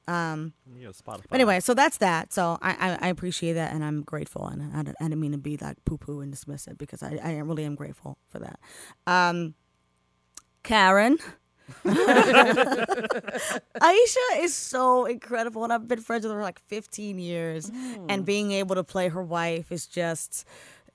Um, 0.08 0.54
Yeah, 0.76 0.90
Spotify. 0.90 1.24
But 1.30 1.34
anyway, 1.36 1.60
so 1.60 1.74
that's 1.74 1.98
that. 1.98 2.32
So 2.34 2.58
I, 2.62 2.72
I, 3.02 3.08
I 3.08 3.08
appreciate 3.10 3.54
that, 3.54 3.74
and 3.74 3.84
I'm 3.84 4.02
grateful, 4.04 4.46
and 4.48 4.62
I, 4.76 4.84
didn't- 4.84 4.98
I 5.00 5.04
didn't 5.06 5.20
mean 5.20 5.32
to 5.34 5.38
be 5.38 5.58
like 5.58 5.78
poo 5.86 5.98
poo 5.98 6.22
and 6.22 6.32
dismiss 6.32 6.68
it 6.68 6.78
because 6.78 7.02
I, 7.04 7.20
I 7.24 7.38
really 7.40 7.64
am 7.66 7.76
grateful 7.76 8.18
for 8.30 8.40
that. 8.40 8.60
Um, 9.08 9.56
Karen. 10.64 11.18
Aisha 13.82 14.18
is 14.40 14.54
so 14.56 15.06
incredible, 15.06 15.64
and 15.64 15.72
I've 15.74 15.88
been 15.88 16.02
friends 16.02 16.26
with 16.26 16.34
her 16.34 16.42
like 16.42 16.60
15 16.60 17.20
years, 17.20 17.72
and 18.10 18.26
being 18.26 18.52
able 18.52 18.76
to 18.76 18.84
play 18.84 19.10
her 19.10 19.24
wife 19.24 19.72
is 19.72 19.86
just 19.88 20.46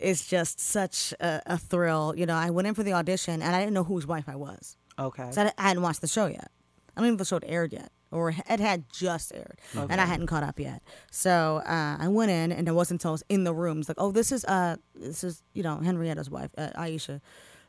is 0.00 0.26
just 0.26 0.60
such 0.60 1.14
a, 1.20 1.40
a 1.46 1.56
thrill. 1.58 2.14
You 2.16 2.26
know, 2.26 2.34
I 2.34 2.50
went 2.50 2.66
in 2.68 2.74
for 2.74 2.82
the 2.82 2.92
audition, 2.92 3.42
and 3.42 3.54
I 3.54 3.60
didn't 3.60 3.74
know 3.74 3.84
whose 3.84 4.06
wife 4.06 4.28
I 4.28 4.36
was. 4.36 4.76
Okay. 4.98 5.30
So 5.30 5.42
I, 5.42 5.52
I 5.58 5.68
hadn't 5.68 5.82
watched 5.82 6.00
the 6.00 6.08
show 6.08 6.26
yet. 6.26 6.50
I 6.96 7.00
don't 7.00 7.06
even 7.06 7.12
know 7.12 7.14
if 7.14 7.18
the 7.20 7.24
show 7.24 7.36
had 7.36 7.44
aired 7.46 7.72
yet, 7.72 7.90
or 8.10 8.30
it 8.30 8.60
had 8.60 8.84
just 8.92 9.32
aired, 9.34 9.58
and 9.74 10.00
I 10.00 10.04
hadn't 10.06 10.26
caught 10.26 10.42
up 10.44 10.58
yet. 10.60 10.82
So 11.10 11.62
uh, 11.66 11.96
I 11.98 12.08
went 12.08 12.30
in, 12.30 12.52
and 12.52 12.68
it 12.68 12.72
wasn't 12.72 13.00
until 13.00 13.10
I 13.10 13.12
was 13.12 13.24
in 13.28 13.44
the 13.44 13.54
room, 13.54 13.78
it's 13.80 13.88
like, 13.88 14.00
oh, 14.00 14.12
this 14.12 14.30
is 14.32 14.44
uh, 14.44 14.76
this 14.94 15.24
is 15.24 15.42
you 15.54 15.62
know 15.62 15.76
Henrietta's 15.82 16.30
wife, 16.30 16.50
uh, 16.58 16.70
Aisha. 16.76 17.20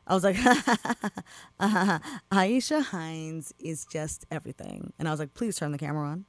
I 0.06 0.14
was 0.14 0.24
like, 0.24 0.36
uh-huh, 1.60 1.98
Aisha 2.30 2.82
Hinds 2.82 3.52
is 3.58 3.84
just 3.86 4.24
everything, 4.30 4.92
and 4.98 5.08
I 5.08 5.10
was 5.10 5.20
like, 5.20 5.34
please 5.34 5.56
turn 5.56 5.72
the 5.72 5.78
camera 5.78 6.08
on. 6.08 6.24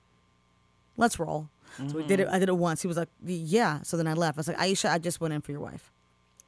Let's 0.97 1.19
roll. 1.19 1.49
So 1.77 1.97
we 1.97 2.07
did 2.07 2.19
it. 2.19 2.25
Mm-hmm. 2.25 2.35
I 2.35 2.39
did 2.39 2.49
it 2.49 2.57
once. 2.57 2.81
He 2.81 2.87
was 2.87 2.97
like, 2.97 3.09
yeah. 3.23 3.81
So 3.83 3.97
then 3.97 4.07
I 4.07 4.13
left. 4.13 4.37
I 4.37 4.39
was 4.39 4.47
like, 4.47 4.57
Aisha, 4.57 4.89
I 4.89 4.97
just 4.97 5.21
went 5.21 5.33
in 5.33 5.41
for 5.41 5.51
your 5.51 5.61
wife. 5.61 5.91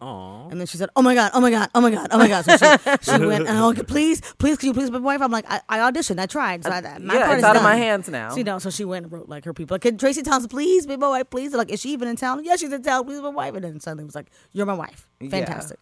Aw. 0.02 0.48
And 0.48 0.60
then 0.60 0.66
she 0.66 0.78
said, 0.78 0.90
"Oh 0.96 1.02
my 1.02 1.14
god, 1.14 1.32
oh 1.34 1.42
my 1.42 1.52
god, 1.52 1.70
oh 1.76 1.82
my 1.82 1.92
god, 1.92 2.08
oh 2.12 2.18
my 2.18 2.30
god." 2.30 2.46
So 2.46 2.56
she, 2.56 2.66
she 3.02 3.26
went, 3.26 3.50
and 3.50 3.58
I'm 3.58 3.76
like, 3.76 3.86
"Please, 3.86 4.22
please, 4.38 4.58
can 4.58 4.68
you 4.68 4.74
please 4.74 4.90
be 4.90 4.94
my 4.94 5.00
wife?" 5.00 5.22
I'm 5.22 5.30
like, 5.30 5.44
"I, 5.50 5.60
I 5.68 5.92
auditioned, 5.92 6.22
I 6.22 6.26
tried, 6.26 6.64
so 6.64 6.72
uh, 6.72 6.76
I, 6.76 6.98
my 7.00 7.16
yeah, 7.16 7.26
part 7.26 7.32
it's 7.32 7.40
is 7.40 7.44
out 7.44 7.58
of 7.58 7.64
my 7.64 7.76
hands 7.76 8.08
now. 8.08 8.30
So, 8.30 8.38
you 8.38 8.46
know, 8.46 8.60
so 8.60 8.70
she 8.70 8.86
went 8.86 9.04
and 9.04 9.12
wrote 9.12 9.28
like 9.28 9.44
her 9.44 9.54
people, 9.54 9.76
like, 9.76 9.82
"Can 9.82 9.98
Tracie 9.98 10.24
Thompson 10.24 10.48
please 10.48 10.88
be 10.88 10.96
my 10.96 11.10
wife, 11.10 11.30
please?" 11.30 11.54
Like, 11.54 11.70
is 11.70 11.82
she 11.82 11.90
even 11.90 12.08
in 12.08 12.16
town? 12.16 12.46
Yeah, 12.46 12.56
she's 12.56 12.72
in 12.72 12.82
town. 12.82 13.04
Please 13.04 13.18
be 13.18 13.24
my 13.24 13.30
wife. 13.30 13.56
And 13.56 13.64
then 13.66 13.80
suddenly 13.82 14.04
it 14.04 14.06
was 14.06 14.16
like, 14.16 14.28
"You're 14.54 14.66
my 14.66 14.74
wife." 14.74 15.10
Yeah. 15.20 15.32
Fantastic. 15.32 15.80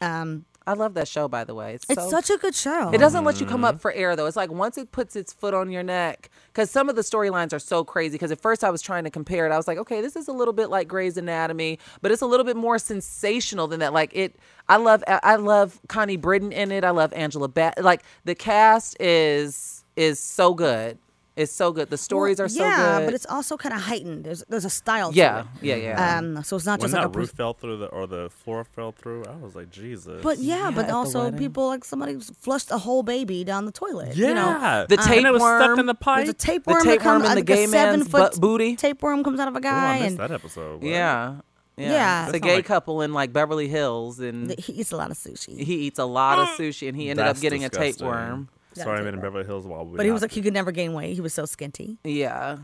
Um, 0.00 0.46
I 0.66 0.72
love 0.72 0.94
that 0.94 1.08
show, 1.08 1.28
by 1.28 1.44
the 1.44 1.54
way. 1.54 1.74
It's, 1.74 1.84
it's 1.88 2.02
so 2.02 2.10
such 2.10 2.30
a 2.30 2.38
good 2.38 2.54
show. 2.54 2.90
It 2.90 2.98
doesn't 2.98 3.24
let 3.24 3.40
you 3.40 3.46
come 3.46 3.64
up 3.64 3.74
mm-hmm. 3.74 3.82
for 3.82 3.92
air 3.92 4.16
though. 4.16 4.26
It's 4.26 4.36
like 4.36 4.50
once 4.50 4.78
it 4.78 4.92
puts 4.92 5.14
its 5.14 5.32
foot 5.32 5.52
on 5.52 5.70
your 5.70 5.82
neck, 5.82 6.30
because 6.48 6.70
some 6.70 6.88
of 6.88 6.96
the 6.96 7.02
storylines 7.02 7.52
are 7.52 7.58
so 7.58 7.84
crazy. 7.84 8.14
Because 8.14 8.30
at 8.30 8.40
first 8.40 8.64
I 8.64 8.70
was 8.70 8.80
trying 8.80 9.04
to 9.04 9.10
compare 9.10 9.46
it, 9.46 9.52
I 9.52 9.56
was 9.56 9.68
like, 9.68 9.78
okay, 9.78 10.00
this 10.00 10.16
is 10.16 10.28
a 10.28 10.32
little 10.32 10.54
bit 10.54 10.70
like 10.70 10.88
Grey's 10.88 11.16
Anatomy, 11.16 11.78
but 12.00 12.10
it's 12.10 12.22
a 12.22 12.26
little 12.26 12.44
bit 12.44 12.56
more 12.56 12.78
sensational 12.78 13.66
than 13.66 13.80
that. 13.80 13.92
Like 13.92 14.10
it, 14.14 14.34
I 14.68 14.76
love, 14.76 15.04
I 15.06 15.36
love 15.36 15.80
Connie 15.88 16.16
Britton 16.16 16.52
in 16.52 16.72
it. 16.72 16.84
I 16.84 16.90
love 16.90 17.12
Angela 17.12 17.48
Bat. 17.48 17.82
Like 17.82 18.02
the 18.24 18.34
cast 18.34 18.96
is 19.00 19.84
is 19.96 20.18
so 20.18 20.54
good. 20.54 20.98
It's 21.36 21.50
so 21.52 21.72
good. 21.72 21.90
The 21.90 21.98
stories 21.98 22.38
Well, 22.38 22.44
are 22.46 22.48
so 22.48 22.62
yeah, 22.62 22.76
good. 22.76 23.00
Yeah, 23.00 23.04
but 23.06 23.14
it's 23.14 23.26
also 23.26 23.56
kind 23.56 23.74
of 23.74 23.80
heightened. 23.80 24.22
There's 24.24 24.44
there's 24.48 24.64
a 24.64 24.70
style. 24.70 25.10
to 25.10 25.18
yeah, 25.18 25.40
it. 25.40 25.66
yeah, 25.66 25.74
yeah. 25.76 26.18
Um, 26.18 26.44
so 26.44 26.54
it's 26.54 26.64
not 26.64 26.78
when 26.78 26.84
just 26.84 26.92
that 26.92 27.00
like 27.06 27.14
a. 27.16 27.18
roof 27.18 27.30
pers- 27.30 27.36
fell 27.36 27.54
through 27.54 27.78
the 27.78 27.86
or 27.86 28.06
the 28.06 28.30
floor 28.30 28.62
fell 28.62 28.92
through, 28.92 29.24
I 29.24 29.34
was 29.44 29.56
like, 29.56 29.68
Jesus. 29.70 30.22
but 30.22 30.38
yeah, 30.38 30.68
Yeah, 30.68 30.70
but 30.70 30.90
also 30.90 31.32
people 31.32 31.66
like 31.66 31.84
somebody 31.84 32.20
flushed 32.20 32.70
a 32.70 32.78
whole 32.78 33.02
baby 33.02 33.42
down 33.42 33.64
the 33.66 33.72
toilet. 33.72 34.16
yeah, 34.16 34.28
You 34.28 34.34
know? 34.34 34.86
The 34.88 35.00
and 35.00 35.26
it 35.26 35.32
was 35.32 35.42
stuck 35.42 35.58
tapeworm. 35.60 35.78
in 35.80 35.86
the 35.86 35.94
pipe. 35.94 36.16
There's 36.18 36.28
a 36.28 36.32
The 36.34 36.38
tapeworm 36.38 36.78
that 36.78 36.84
tapeworm 36.84 37.02
comes 37.02 37.24
in 37.24 37.30
out 37.30 37.34
the 37.34 37.40
like 37.40 37.46
gay 37.46 37.64
a 37.64 37.68
seven 37.68 37.98
man's 38.00 38.10
foot 38.10 38.18
butt 38.32 38.40
booty. 38.40 38.76
tapeworm 38.76 39.24
comes 39.24 39.40
out 39.40 39.48
of 39.48 39.56
a 39.56 39.60
guy 39.60 39.96
I 39.96 39.98
missed 39.98 40.06
and 40.10 40.18
that 40.18 40.30
episode. 40.30 40.82
What? 40.82 40.84
yeah, 40.88 41.40
yeah. 41.76 41.90
Yeah. 41.90 42.24
It's 42.26 42.34
a 42.36 42.38
gay 42.38 42.56
like- 42.56 42.64
couple 42.66 43.02
in 43.02 43.12
like 43.12 43.32
Beverly 43.32 43.66
Hills, 43.66 44.20
and 44.20 44.56
he 44.56 44.74
eats 44.74 44.92
a 44.92 44.96
lot 44.96 45.10
of 45.10 45.16
sushi. 45.18 45.58
he 45.58 45.74
eats 45.86 45.98
a 45.98 46.04
lot 46.04 46.38
of 46.38 46.48
sushi, 46.50 46.86
and 46.86 46.96
he 46.96 47.10
ended 47.10 47.26
up 47.26 47.40
getting 47.40 47.62
disgusting. 47.62 47.88
a 47.90 47.92
tapeworm. 47.92 48.48
Sorry, 48.74 48.98
I'm 49.00 49.06
in 49.06 49.20
Beverly 49.20 49.44
Hills 49.44 49.66
while 49.66 49.84
we. 49.86 49.96
but 49.96 50.04
he 50.06 50.12
was 50.12 50.22
like 50.22 50.32
he 50.32 50.42
could 50.42 50.52
never 50.54 50.72
gain 50.72 50.92
weight. 50.92 51.14
He 51.14 51.20
was 51.20 51.32
so 51.34 51.44
skinty. 51.44 51.98
Yeah. 52.04 52.58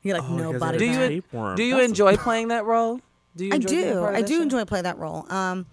He 0.00 0.10
had, 0.10 0.20
like 0.20 0.30
Oh, 0.30 0.36
no 0.36 0.52
because 0.52 0.60
body 0.60 0.76
of 0.76 0.80
Do 0.80 0.86
you 0.86 1.08
tapeworm. 1.08 1.56
do 1.56 1.62
you 1.64 1.74
That's 1.74 1.82
a- 1.82 1.88
enjoy 1.88 2.16
playing 2.16 2.48
that 2.48 2.64
role? 2.64 3.00
Do 3.36 3.44
you? 3.44 3.52
I 3.52 3.56
Enjoy 3.56 3.68
being 3.70 3.92
do. 3.92 4.04
I 4.04 4.22
do 4.22 4.36
show? 4.36 4.42
enjoy 4.42 4.64
playing 4.64 4.84
that 4.84 4.98
role. 4.98 5.30
Um, 5.32 5.66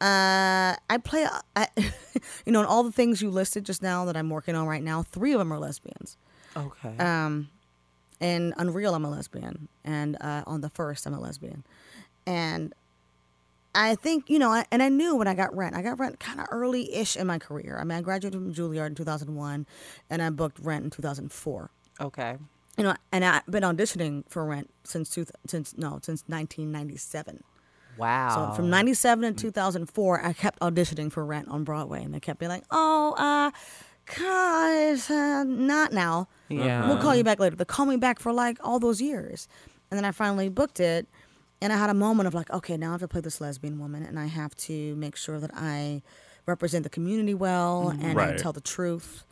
uh, 0.00 0.74
I 0.90 0.98
play, 1.02 1.24
uh, 1.24 1.40
I, 1.56 1.66
you 2.46 2.52
know, 2.52 2.60
in 2.60 2.66
all 2.66 2.84
the 2.84 2.92
things 2.92 3.20
you 3.20 3.30
listed 3.30 3.64
just 3.64 3.82
now 3.82 4.04
that 4.04 4.16
I'm 4.16 4.30
working 4.30 4.54
on 4.54 4.66
right 4.68 4.82
now, 4.82 5.02
three 5.02 5.32
of 5.32 5.38
them 5.40 5.52
are 5.52 5.58
lesbians. 5.58 6.16
Okay. 6.56 6.96
Um, 6.98 7.48
in 8.20 8.54
Unreal, 8.56 8.94
I'm 8.94 9.04
a 9.04 9.10
lesbian, 9.10 9.68
and 9.84 10.16
uh, 10.20 10.42
on 10.46 10.60
the 10.60 10.68
first, 10.68 11.06
I'm 11.06 11.14
a 11.14 11.20
lesbian, 11.20 11.64
and 12.26 12.72
I 13.74 13.94
think 13.94 14.28
you 14.30 14.38
know, 14.38 14.50
I, 14.50 14.64
and 14.70 14.82
I 14.82 14.88
knew 14.88 15.14
when 15.16 15.28
I 15.28 15.34
got 15.34 15.54
Rent. 15.56 15.76
I 15.76 15.82
got 15.82 15.98
Rent 15.98 16.18
kind 16.20 16.40
of 16.40 16.46
early-ish 16.50 17.16
in 17.16 17.26
my 17.26 17.38
career. 17.38 17.78
I 17.78 17.84
mean, 17.84 17.98
I 17.98 18.00
graduated 18.00 18.40
from 18.40 18.52
Juilliard 18.52 18.86
in 18.88 18.94
2001, 18.94 19.66
and 20.10 20.22
I 20.22 20.30
booked 20.30 20.58
Rent 20.60 20.84
in 20.84 20.90
2004. 20.90 21.70
okay. 22.00 22.36
You 22.76 22.84
know, 22.84 22.94
and 23.10 23.24
I've 23.24 23.44
been 23.46 23.64
auditioning 23.64 24.22
for 24.28 24.44
Rent 24.44 24.70
since 24.84 25.10
two, 25.10 25.26
since 25.48 25.76
no, 25.76 25.98
since 26.00 26.22
1997. 26.28 27.42
Wow. 27.96 28.50
So 28.52 28.56
from 28.56 28.70
97 28.70 29.34
to 29.34 29.40
2004, 29.42 30.24
I 30.24 30.32
kept 30.32 30.60
auditioning 30.60 31.10
for 31.10 31.24
Rent 31.26 31.48
on 31.48 31.64
Broadway, 31.64 32.04
and 32.04 32.14
they 32.14 32.20
kept 32.20 32.38
being 32.38 32.50
like, 32.50 32.62
"Oh, 32.70 33.14
uh, 33.18 33.50
guys, 34.16 35.10
uh, 35.10 35.42
not 35.44 35.92
now. 35.92 36.28
Yeah. 36.48 36.86
We'll 36.86 36.98
call 36.98 37.16
you 37.16 37.24
back 37.24 37.40
later." 37.40 37.56
They 37.56 37.64
call 37.64 37.86
me 37.86 37.96
back 37.96 38.20
for 38.20 38.32
like 38.32 38.58
all 38.62 38.78
those 38.78 39.00
years, 39.02 39.48
and 39.90 39.98
then 39.98 40.04
I 40.04 40.12
finally 40.12 40.48
booked 40.48 40.78
it, 40.78 41.08
and 41.60 41.72
I 41.72 41.76
had 41.76 41.90
a 41.90 41.94
moment 41.94 42.26
of 42.26 42.34
like, 42.34 42.50
"Okay, 42.50 42.76
now 42.76 42.90
I 42.90 42.92
have 42.92 43.00
to 43.00 43.08
play 43.08 43.20
this 43.20 43.40
lesbian 43.40 43.78
woman, 43.78 44.04
and 44.04 44.18
I 44.18 44.26
have 44.26 44.54
to 44.56 44.94
make 44.96 45.16
sure 45.16 45.40
that 45.40 45.50
I 45.54 46.02
represent 46.46 46.84
the 46.84 46.90
community 46.90 47.34
well 47.34 47.92
mm-hmm. 47.92 48.04
and 48.04 48.20
I 48.20 48.36
tell 48.36 48.52
the 48.52 48.60
truth." 48.60 49.24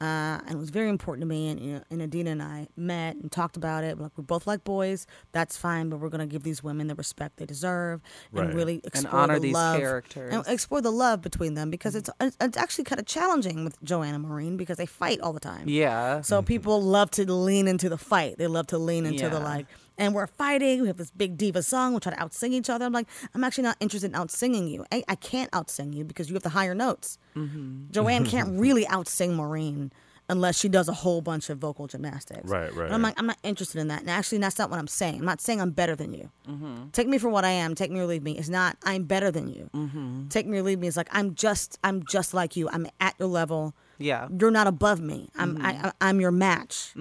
Uh, 0.00 0.38
and 0.46 0.50
it 0.50 0.56
was 0.56 0.70
very 0.70 0.88
important 0.88 1.22
to 1.22 1.26
me. 1.26 1.48
And, 1.48 1.60
you 1.60 1.72
know, 1.74 1.82
and 1.90 2.00
Idina 2.00 2.30
and 2.30 2.42
I 2.42 2.68
met 2.76 3.16
and 3.16 3.32
talked 3.32 3.56
about 3.56 3.82
it. 3.82 3.98
Like 3.98 4.12
we 4.16 4.22
both 4.22 4.46
like 4.46 4.62
boys, 4.62 5.06
that's 5.32 5.56
fine, 5.56 5.88
but 5.88 5.98
we're 5.98 6.08
gonna 6.08 6.26
give 6.26 6.44
these 6.44 6.62
women 6.62 6.86
the 6.86 6.94
respect 6.94 7.38
they 7.38 7.46
deserve 7.46 8.00
and 8.32 8.46
Right. 8.46 8.54
really 8.54 8.80
explore 8.84 9.22
honor 9.22 9.34
the 9.34 9.40
these 9.40 9.54
love 9.54 9.80
characters. 9.80 10.32
and 10.32 10.44
explore 10.46 10.80
the 10.80 10.92
love 10.92 11.20
between 11.20 11.54
them 11.54 11.70
because 11.70 11.96
mm-hmm. 11.96 12.26
it's 12.26 12.36
it's 12.40 12.56
actually 12.56 12.84
kind 12.84 13.00
of 13.00 13.06
challenging 13.06 13.64
with 13.64 13.82
Joanna 13.82 14.20
Maureen 14.20 14.56
because 14.56 14.76
they 14.76 14.86
fight 14.86 15.20
all 15.20 15.32
the 15.32 15.40
time. 15.40 15.68
Yeah. 15.68 16.20
So 16.20 16.38
mm-hmm. 16.38 16.46
people 16.46 16.80
love 16.80 17.10
to 17.12 17.30
lean 17.32 17.66
into 17.66 17.88
the 17.88 17.98
fight. 17.98 18.38
They 18.38 18.46
love 18.46 18.68
to 18.68 18.78
lean 18.78 19.04
into 19.04 19.28
the 19.28 19.40
like, 19.40 19.66
and 19.98 20.14
we're 20.14 20.26
fighting. 20.26 20.80
We 20.80 20.86
have 20.86 20.96
this 20.96 21.10
big 21.10 21.36
diva 21.36 21.62
song. 21.62 21.92
We 21.92 22.00
try 22.00 22.14
to 22.14 22.18
outsing 22.18 22.52
each 22.52 22.70
other. 22.70 22.86
I'm 22.86 22.92
like, 22.92 23.08
I'm 23.34 23.44
actually 23.44 23.64
not 23.64 23.76
interested 23.80 24.12
in 24.14 24.18
outsinging 24.18 24.70
you. 24.70 24.86
I, 24.92 25.02
I 25.08 25.16
can't 25.16 25.50
outsing 25.50 25.94
you 25.94 26.04
because 26.04 26.28
you 26.28 26.34
have 26.34 26.42
the 26.42 26.50
higher 26.50 26.74
notes. 26.74 27.18
Mm-hmm. 27.36 27.90
Joanne 27.90 28.24
can't 28.24 28.48
really 28.60 28.84
outsing 28.86 29.34
Maureen 29.34 29.92
unless 30.28 30.58
she 30.58 30.68
does 30.68 30.88
a 30.88 30.92
whole 30.92 31.20
bunch 31.20 31.50
of 31.50 31.58
vocal 31.58 31.86
gymnastics. 31.86 32.48
Right, 32.48 32.72
right. 32.74 32.86
And 32.86 32.94
I'm 32.94 33.02
like, 33.02 33.14
I'm 33.18 33.26
not 33.26 33.38
interested 33.42 33.80
in 33.80 33.88
that. 33.88 34.00
And 34.00 34.10
actually, 34.10 34.38
that's 34.38 34.58
not 34.58 34.70
what 34.70 34.78
I'm 34.78 34.88
saying. 34.88 35.20
I'm 35.20 35.24
not 35.24 35.40
saying 35.40 35.60
I'm 35.60 35.70
better 35.70 35.96
than 35.96 36.12
you. 36.12 36.30
Mm-hmm. 36.48 36.88
Take 36.92 37.08
me 37.08 37.18
for 37.18 37.28
what 37.28 37.44
I 37.44 37.50
am. 37.50 37.74
Take 37.74 37.90
me 37.90 38.00
or 38.00 38.06
leave 38.06 38.22
me. 38.22 38.38
It's 38.38 38.48
not 38.48 38.76
I'm 38.84 39.04
better 39.04 39.30
than 39.30 39.48
you. 39.48 39.70
Mm-hmm. 39.74 40.28
Take 40.28 40.46
me 40.46 40.58
or 40.58 40.62
leave 40.62 40.78
me. 40.78 40.88
It's 40.88 40.96
like 40.96 41.08
I'm 41.12 41.34
just 41.34 41.78
I'm 41.82 42.04
just 42.04 42.34
like 42.34 42.56
you. 42.56 42.68
I'm 42.70 42.86
at 43.00 43.14
your 43.18 43.28
level 43.28 43.74
yeah. 43.98 44.28
you're 44.38 44.50
not 44.50 44.66
above 44.66 45.00
me. 45.00 45.28
I'm 45.36 45.48
Mm-hmm. 45.48 45.66
I, 45.66 45.88
I, 45.88 45.92
I'm 46.08 46.20
your 46.20 46.30
match. 46.30 46.92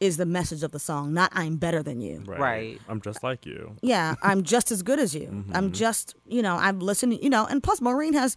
Is 0.00 0.16
the 0.16 0.26
message 0.26 0.62
of 0.62 0.72
the 0.72 0.78
song, 0.78 1.14
not 1.14 1.30
I'm 1.32 1.56
better 1.56 1.82
than 1.82 2.00
you. 2.00 2.22
Right. 2.26 2.40
Right. 2.40 2.80
I'm 2.88 3.00
just 3.00 3.22
like 3.22 3.46
you. 3.46 3.76
Yeah, 3.82 4.16
I'm 4.22 4.42
just 4.42 4.70
as 4.70 4.82
good 4.82 4.98
as 4.98 5.14
you. 5.14 5.44
I'm 5.52 5.72
just 5.72 6.14
you 6.26 6.42
know 6.42 6.56
I've 6.56 6.78
listened 6.78 7.18
You 7.22 7.30
know, 7.30 7.46
and 7.46 7.62
plus 7.62 7.80
Maureen 7.80 8.14
has 8.14 8.36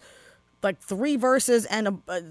like 0.68 0.80
three 0.80 1.16
verses 1.16 1.66
and 1.66 1.88
a 1.88 1.98
uh, 2.08 2.22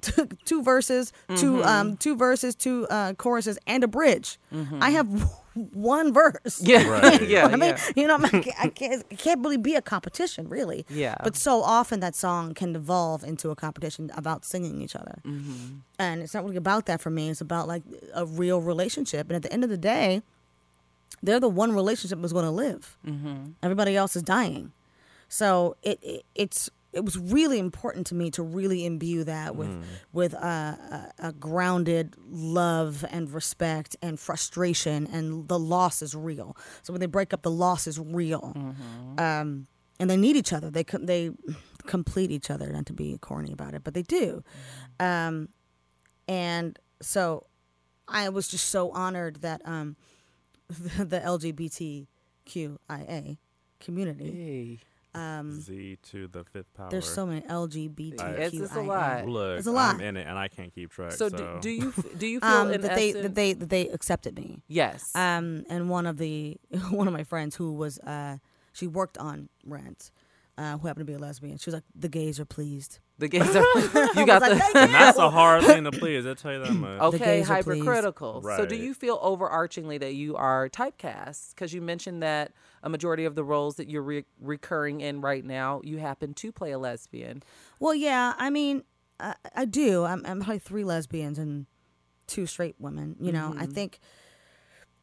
t- 0.00 0.22
two 0.44 0.62
verses, 0.62 1.12
two 1.36 1.64
um 1.64 1.96
two 1.96 2.16
verses, 2.16 2.54
two 2.54 2.86
uh, 2.88 3.14
choruses, 3.14 3.58
and 3.66 3.82
a 3.82 3.88
bridge. 3.88 4.38
I 4.80 4.90
have 4.90 5.08
one 5.72 6.12
verse. 6.12 6.60
Yeah. 6.62 6.78
Right. 6.88 7.28
yeah. 7.28 7.46
I 7.46 7.56
mean, 7.56 7.74
yeah. 7.76 7.90
you 7.96 8.06
know, 8.06 8.16
I 8.16 8.28
can't, 8.28 8.60
I 8.60 8.68
can't, 8.68 9.04
it 9.10 9.18
can't 9.18 9.40
really 9.42 9.56
be 9.56 9.74
a 9.74 9.82
competition, 9.82 10.48
really. 10.48 10.86
Yeah. 10.88 11.16
But 11.22 11.36
so 11.36 11.62
often 11.62 12.00
that 12.00 12.14
song 12.14 12.54
can 12.54 12.72
devolve 12.72 13.24
into 13.24 13.50
a 13.50 13.56
competition 13.56 14.10
about 14.16 14.44
singing 14.44 14.80
each 14.80 14.96
other. 14.96 15.20
Mm-hmm. 15.24 15.78
And 15.98 16.22
it's 16.22 16.34
not 16.34 16.44
really 16.44 16.56
about 16.56 16.86
that 16.86 17.00
for 17.00 17.10
me. 17.10 17.28
It's 17.28 17.40
about 17.40 17.68
like 17.68 17.82
a 18.14 18.24
real 18.24 18.60
relationship. 18.60 19.28
And 19.28 19.36
at 19.36 19.42
the 19.42 19.52
end 19.52 19.64
of 19.64 19.70
the 19.70 19.76
day, 19.76 20.22
they're 21.22 21.40
the 21.40 21.48
one 21.48 21.72
relationship 21.74 22.20
that's 22.20 22.32
going 22.32 22.44
to 22.44 22.50
live. 22.50 22.96
Mm-hmm. 23.06 23.52
Everybody 23.62 23.96
else 23.96 24.16
is 24.16 24.22
dying. 24.22 24.72
So 25.28 25.76
it, 25.82 25.98
it 26.02 26.24
it's 26.34 26.70
it 26.92 27.04
was 27.04 27.18
really 27.18 27.58
important 27.58 28.06
to 28.08 28.14
me 28.14 28.30
to 28.30 28.42
really 28.42 28.84
imbue 28.86 29.24
that 29.24 29.56
with 29.56 29.68
with 30.12 30.34
uh, 30.34 30.38
a, 30.38 31.12
a 31.18 31.32
grounded 31.32 32.14
love 32.26 33.04
and 33.10 33.30
respect 33.30 33.96
and 34.00 34.18
frustration 34.18 35.06
and 35.12 35.48
the 35.48 35.58
loss 35.58 36.00
is 36.02 36.14
real. 36.14 36.56
So 36.82 36.92
when 36.92 37.00
they 37.00 37.06
break 37.06 37.34
up, 37.34 37.42
the 37.42 37.50
loss 37.50 37.86
is 37.86 37.98
real, 37.98 38.52
um, 39.18 39.66
and 40.00 40.08
they 40.08 40.16
need 40.16 40.36
each 40.36 40.52
other. 40.52 40.70
They 40.70 40.84
com- 40.84 41.06
they 41.06 41.30
complete 41.86 42.30
each 42.30 42.50
other. 42.50 42.72
Not 42.72 42.86
to 42.86 42.92
be 42.92 43.18
corny 43.18 43.52
about 43.52 43.74
it, 43.74 43.84
but 43.84 43.94
they 43.94 44.02
do. 44.02 44.42
Um, 44.98 45.48
and 46.26 46.78
so 47.02 47.46
I 48.06 48.28
was 48.30 48.48
just 48.48 48.70
so 48.70 48.90
honored 48.92 49.42
that 49.42 49.60
um, 49.64 49.96
the, 50.68 51.04
the 51.04 51.20
LGBTQIA 51.20 52.06
community. 53.80 54.30
Hey. 54.30 54.78
Um, 55.14 55.60
Z 55.60 55.98
to 56.10 56.28
the 56.28 56.44
fifth 56.44 56.72
power. 56.74 56.88
there's 56.90 57.08
so 57.08 57.26
many 57.26 57.40
LGBTQIA. 57.42 58.38
It's 58.38 58.56
just 58.56 58.74
a 58.76 58.82
lot. 58.82 59.26
Look, 59.26 59.58
It's 59.58 59.66
a 59.66 59.72
lot. 59.72 59.94
I'm 59.94 60.00
in 60.00 60.16
it 60.16 60.26
and 60.26 60.38
I 60.38 60.48
can't 60.48 60.72
keep 60.74 60.90
track. 60.90 61.12
So, 61.12 61.28
So, 61.28 61.36
do, 61.36 61.58
do 61.60 61.70
you 61.70 61.94
do 62.18 62.26
you 62.34 62.40
feel 62.40 62.48
Um, 62.48 62.72
in 62.72 62.80
that 62.82 62.94
they 62.94 63.12
that 63.12 63.34
they 63.34 63.52
that 63.54 63.68
they 63.70 63.88
accepted 63.88 64.36
me. 64.36 64.62
yes. 64.68 65.10
Um, 65.14 65.64
and 65.70 65.88
one 65.88 66.06
of 66.06 66.18
the 66.18 66.56
one 66.90 67.06
of 67.08 67.14
my 67.14 67.24
friends 67.24 67.56
who 67.56 67.72
was 67.72 67.98
uh, 68.00 68.36
she 68.72 68.86
worked 68.86 69.18
on 69.18 69.48
Rent, 69.64 70.10
uh, 70.58 70.76
who 70.78 70.86
happened 70.86 71.06
to 71.06 71.10
be 71.10 71.14
a 71.14 71.18
lesbian. 71.18 71.56
She 71.56 71.70
was 71.70 71.74
like, 71.74 71.84
"The 71.94 72.08
gays 72.08 72.38
are 72.38 72.44
pleased." 72.44 72.98
the 73.18 73.28
gays 73.28 73.54
are. 73.54 73.64
You 74.18 74.26
got 74.26 74.42
I 74.42 74.48
the. 74.48 74.54
like, 74.54 74.76
and 74.76 74.94
that's 74.94 75.18
a 75.18 75.30
hard 75.30 75.64
thing 75.64 75.84
to 75.84 75.90
please. 75.92 76.26
I 76.26 76.34
tell 76.34 76.52
you 76.52 76.60
that 76.60 76.72
much. 76.72 77.00
Okay, 77.00 77.18
gays 77.18 77.50
are 77.50 77.62
pleased. 77.62 77.84
hypercritical. 77.84 78.42
So, 78.42 78.66
do 78.66 78.76
you 78.76 78.94
feel 78.94 79.18
overarchingly 79.18 80.00
that 80.00 80.14
you 80.14 80.36
are 80.36 80.68
typecast? 80.68 81.50
Because 81.54 81.72
you 81.72 81.82
mentioned 81.82 82.22
that 82.22 82.52
a 82.82 82.88
majority 82.88 83.24
of 83.24 83.34
the 83.34 83.44
roles 83.44 83.76
that 83.76 83.88
you're 83.88 84.02
re- 84.02 84.24
recurring 84.40 85.00
in 85.00 85.20
right 85.20 85.44
now, 85.44 85.80
you 85.84 85.98
happen 85.98 86.34
to 86.34 86.52
play 86.52 86.70
a 86.72 86.78
lesbian. 86.78 87.42
Well, 87.80 87.94
yeah, 87.94 88.34
I 88.38 88.50
mean, 88.50 88.84
I, 89.20 89.34
I 89.54 89.64
do. 89.64 90.04
I'm, 90.04 90.24
I'm 90.24 90.40
probably 90.40 90.60
three 90.60 90.84
lesbians 90.84 91.38
and 91.38 91.66
two 92.26 92.46
straight 92.46 92.76
women. 92.78 93.16
You 93.20 93.32
know, 93.32 93.54
I 93.58 93.66
think 93.66 93.98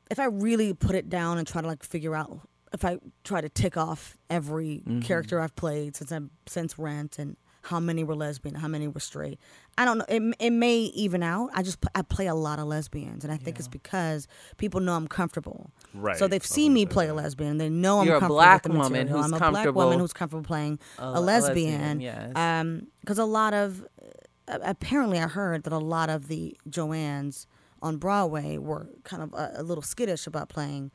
if 0.09 0.19
I 0.19 0.25
really 0.25 0.73
put 0.73 0.95
it 0.95 1.09
down 1.09 1.37
and 1.37 1.47
try 1.47 1.61
to 1.61 1.67
like 1.67 1.83
figure 1.83 2.15
out, 2.15 2.47
if 2.75 2.85
I 2.85 2.99
try 3.23 3.41
to 3.41 3.49
tick 3.49 3.75
off 3.77 4.17
every 4.29 4.83
character 5.01 5.39
I've 5.39 5.55
played 5.55 5.95
since 5.95 6.11
I'm 6.11 6.29
since 6.45 6.77
Rent 6.77 7.17
and 7.17 7.35
how 7.63 7.79
many 7.79 8.03
were 8.03 8.13
lesbian, 8.15 8.53
how 8.53 8.67
many 8.67 8.87
were 8.87 8.99
straight, 8.99 9.39
I 9.75 9.85
don't 9.85 9.97
know. 9.97 10.05
It, 10.07 10.21
it 10.39 10.49
may 10.51 10.77
even 11.05 11.23
out. 11.23 11.49
I 11.55 11.63
just 11.63 11.79
I 11.95 12.03
play 12.03 12.27
a 12.27 12.35
lot 12.35 12.59
of 12.59 12.67
lesbians, 12.67 13.23
and 13.23 13.33
I 13.33 13.37
think 13.37 13.57
it's 13.57 13.67
because 13.67 14.27
people 14.57 14.81
know 14.81 14.93
I'm 14.93 15.07
comfortable. 15.07 15.71
Right. 15.93 16.15
So 16.17 16.27
they've 16.27 16.45
seen 16.45 16.73
me 16.73 16.85
play 16.85 17.05
a 17.05 17.07
that. 17.07 17.15
lesbian. 17.15 17.57
They 17.57 17.69
know 17.69 18.01
I'm 18.01 18.05
You're 18.07 18.17
a 18.17 18.19
comfortable 18.19 18.35
black 18.35 18.63
with 18.65 18.73
the 18.73 18.77
woman 18.77 19.07
who's 19.07 19.25
I'm 19.25 19.33
a 19.33 19.39
black 19.51 19.73
woman 19.73 19.99
who's 19.99 20.13
comfortable 20.13 20.45
playing 20.45 20.77
A- 20.99 21.03
a, 21.03 21.19
a 21.19 21.21
lesbian, 21.21 21.81
lesbian. 21.81 22.01
yes. 22.01 22.31
Um, 22.35 22.87
because 23.01 23.17
a 23.17 23.25
lot 23.25 23.53
of 23.55 23.83
uh, 24.47 24.59
apparently 24.63 25.17
I 25.17 25.27
heard 25.27 25.63
that 25.63 25.73
a 25.73 25.79
lot 25.79 26.09
of 26.11 26.27
the 26.27 26.55
Joannes 26.69 27.47
on 27.81 27.97
Broadway 27.97 28.57
were 28.59 28.87
kind 29.03 29.23
of 29.23 29.33
a, 29.33 29.53
a 29.57 29.63
little 29.63 29.81
skittish 29.81 30.27
about 30.27 30.49
playing 30.49 30.91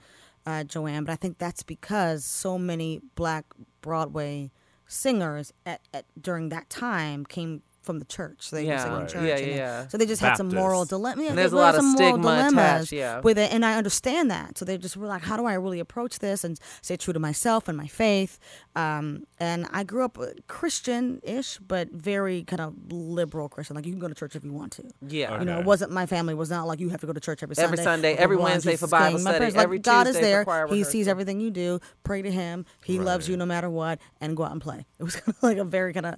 uh, 0.46 0.64
Joanne, 0.64 1.04
but 1.04 1.12
I 1.12 1.16
think 1.16 1.38
that's 1.38 1.62
because 1.62 2.24
so 2.24 2.58
many 2.58 3.00
black 3.14 3.44
Broadway 3.80 4.50
singers 4.86 5.52
at, 5.64 5.80
at 5.94 6.04
during 6.20 6.48
that 6.48 6.68
time 6.68 7.24
came 7.24 7.62
from 7.90 7.98
the 7.98 8.04
church. 8.06 8.48
So 8.48 8.56
they 8.56 8.66
Yeah. 8.66 8.88
were 8.88 8.98
Right. 9.00 9.08
church. 9.08 9.24
Yeah, 9.26 9.36
and 9.36 9.44
they- 9.46 9.56
yeah. 9.56 9.88
So 9.88 9.98
they 9.98 10.06
just 10.06 10.20
had 10.22 10.36
some 10.36 10.48
moral 10.48 10.82
Baptist. 10.82 10.90
dilemma. 10.90 11.22
And 11.22 11.28
there 11.30 11.36
there's 11.42 11.52
a 11.52 11.56
lot 11.56 11.74
of 11.74 11.80
some 11.80 11.92
moral 11.92 12.12
stigma 12.14 12.28
attached, 12.28 12.50
dilemmas 12.54 12.92
yeah. 12.92 13.20
with 13.20 13.38
it, 13.38 13.52
and 13.52 13.64
I 13.64 13.74
understand 13.76 14.30
that. 14.30 14.56
So 14.58 14.64
they 14.64 14.78
just 14.78 14.96
were 14.96 15.06
like, 15.08 15.22
"How 15.22 15.36
do 15.36 15.44
I 15.44 15.54
really 15.54 15.80
approach 15.80 16.20
this 16.20 16.44
and 16.44 16.58
stay 16.82 16.96
true 16.96 17.12
to 17.12 17.18
myself 17.18 17.66
and 17.68 17.76
my 17.76 17.88
faith?" 17.88 18.38
Um, 18.76 19.24
and 19.38 19.66
I 19.72 19.82
grew 19.84 20.04
up 20.04 20.16
Christian-ish, 20.46 21.58
but 21.58 21.90
very 21.90 22.44
kind 22.44 22.60
of 22.60 22.74
liberal 22.92 23.48
Christian. 23.48 23.74
Like 23.76 23.86
you 23.86 23.92
can 23.92 24.00
go 24.00 24.08
to 24.08 24.14
church 24.14 24.36
if 24.36 24.44
you 24.44 24.52
want 24.52 24.72
to. 24.72 24.84
Yeah. 25.06 25.38
You 25.40 25.44
know, 25.44 25.58
it 25.58 25.64
wasn't 25.66 25.90
my 25.90 26.06
family 26.06 26.34
was 26.34 26.50
not 26.50 26.66
like 26.68 26.78
you 26.80 26.90
have 26.90 27.00
to 27.00 27.06
go 27.06 27.12
to 27.12 27.20
church 27.20 27.42
every 27.42 27.56
Sunday. 27.56 27.72
Every 27.72 27.84
Sunday, 27.84 28.14
every 28.14 28.36
blah, 28.36 28.44
blah, 28.44 28.52
Wednesday 28.52 28.70
Jesus 28.72 28.88
for 28.88 28.96
Bible 28.96 29.16
King. 29.18 29.24
My 29.24 29.30
study, 29.32 29.38
parents 29.38 29.56
were 29.56 29.62
every 29.62 29.78
like, 29.78 29.82
God 29.84 30.06
is 30.06 30.14
Tuesday 30.16 30.20
for 30.20 30.26
there. 30.36 30.44
choir 30.44 30.68
He 30.68 30.84
sees 30.84 31.08
everything 31.08 31.40
you 31.40 31.50
do. 31.50 31.80
Pray 32.04 32.22
to 32.22 32.30
Him. 32.30 32.64
He 32.84 32.98
loves 32.98 33.28
you 33.28 33.36
no 33.36 33.46
matter 33.46 33.68
what, 33.70 33.98
and 34.20 34.36
go 34.36 34.44
out 34.44 34.52
and 34.52 34.60
play. 34.60 34.86
It 34.98 35.02
was 35.02 35.16
kind 35.20 35.28
of 35.36 35.42
like 35.42 35.58
a 35.58 35.64
very 35.64 35.92
kind 35.92 36.06
of 36.06 36.14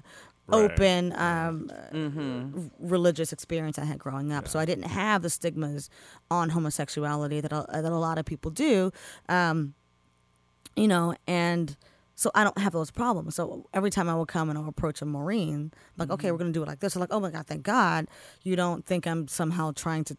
Right. 0.52 0.70
open 0.70 1.12
um, 1.16 1.70
Mm-hmm. 1.92 2.66
religious 2.78 3.32
experience 3.32 3.78
I 3.78 3.84
had 3.84 3.98
growing 3.98 4.32
up. 4.32 4.48
So 4.48 4.58
I 4.58 4.64
didn't 4.64 4.84
have 4.84 5.22
the 5.22 5.30
stigmas 5.30 5.88
on 6.30 6.50
homosexuality 6.50 7.40
that 7.40 7.52
a, 7.52 7.64
that 7.72 7.84
a 7.92 7.96
lot 7.96 8.18
of 8.18 8.24
people 8.24 8.50
do. 8.50 8.92
Um, 9.28 9.74
you 10.76 10.88
know, 10.88 11.14
and 11.26 11.76
so 12.14 12.30
I 12.34 12.44
don't 12.44 12.56
have 12.58 12.72
those 12.72 12.90
problems. 12.90 13.34
So 13.34 13.66
every 13.74 13.90
time 13.90 14.08
I 14.08 14.14
would 14.14 14.28
come 14.28 14.48
and 14.48 14.58
I'll 14.58 14.68
approach 14.68 15.02
a 15.02 15.06
Maureen, 15.06 15.72
like, 15.96 16.10
okay, 16.10 16.28
Mm-hmm. 16.28 16.32
we're 16.34 16.38
gonna 16.38 16.52
do 16.52 16.62
it 16.62 16.68
like 16.68 16.80
this. 16.80 16.94
I'm 16.96 17.00
like, 17.00 17.12
oh 17.12 17.20
my 17.20 17.30
god, 17.30 17.46
thank 17.46 17.62
God, 17.62 18.06
you 18.42 18.56
don't 18.56 18.84
think 18.86 19.06
I'm 19.06 19.28
somehow 19.28 19.72
trying 19.72 20.04
to 20.04 20.16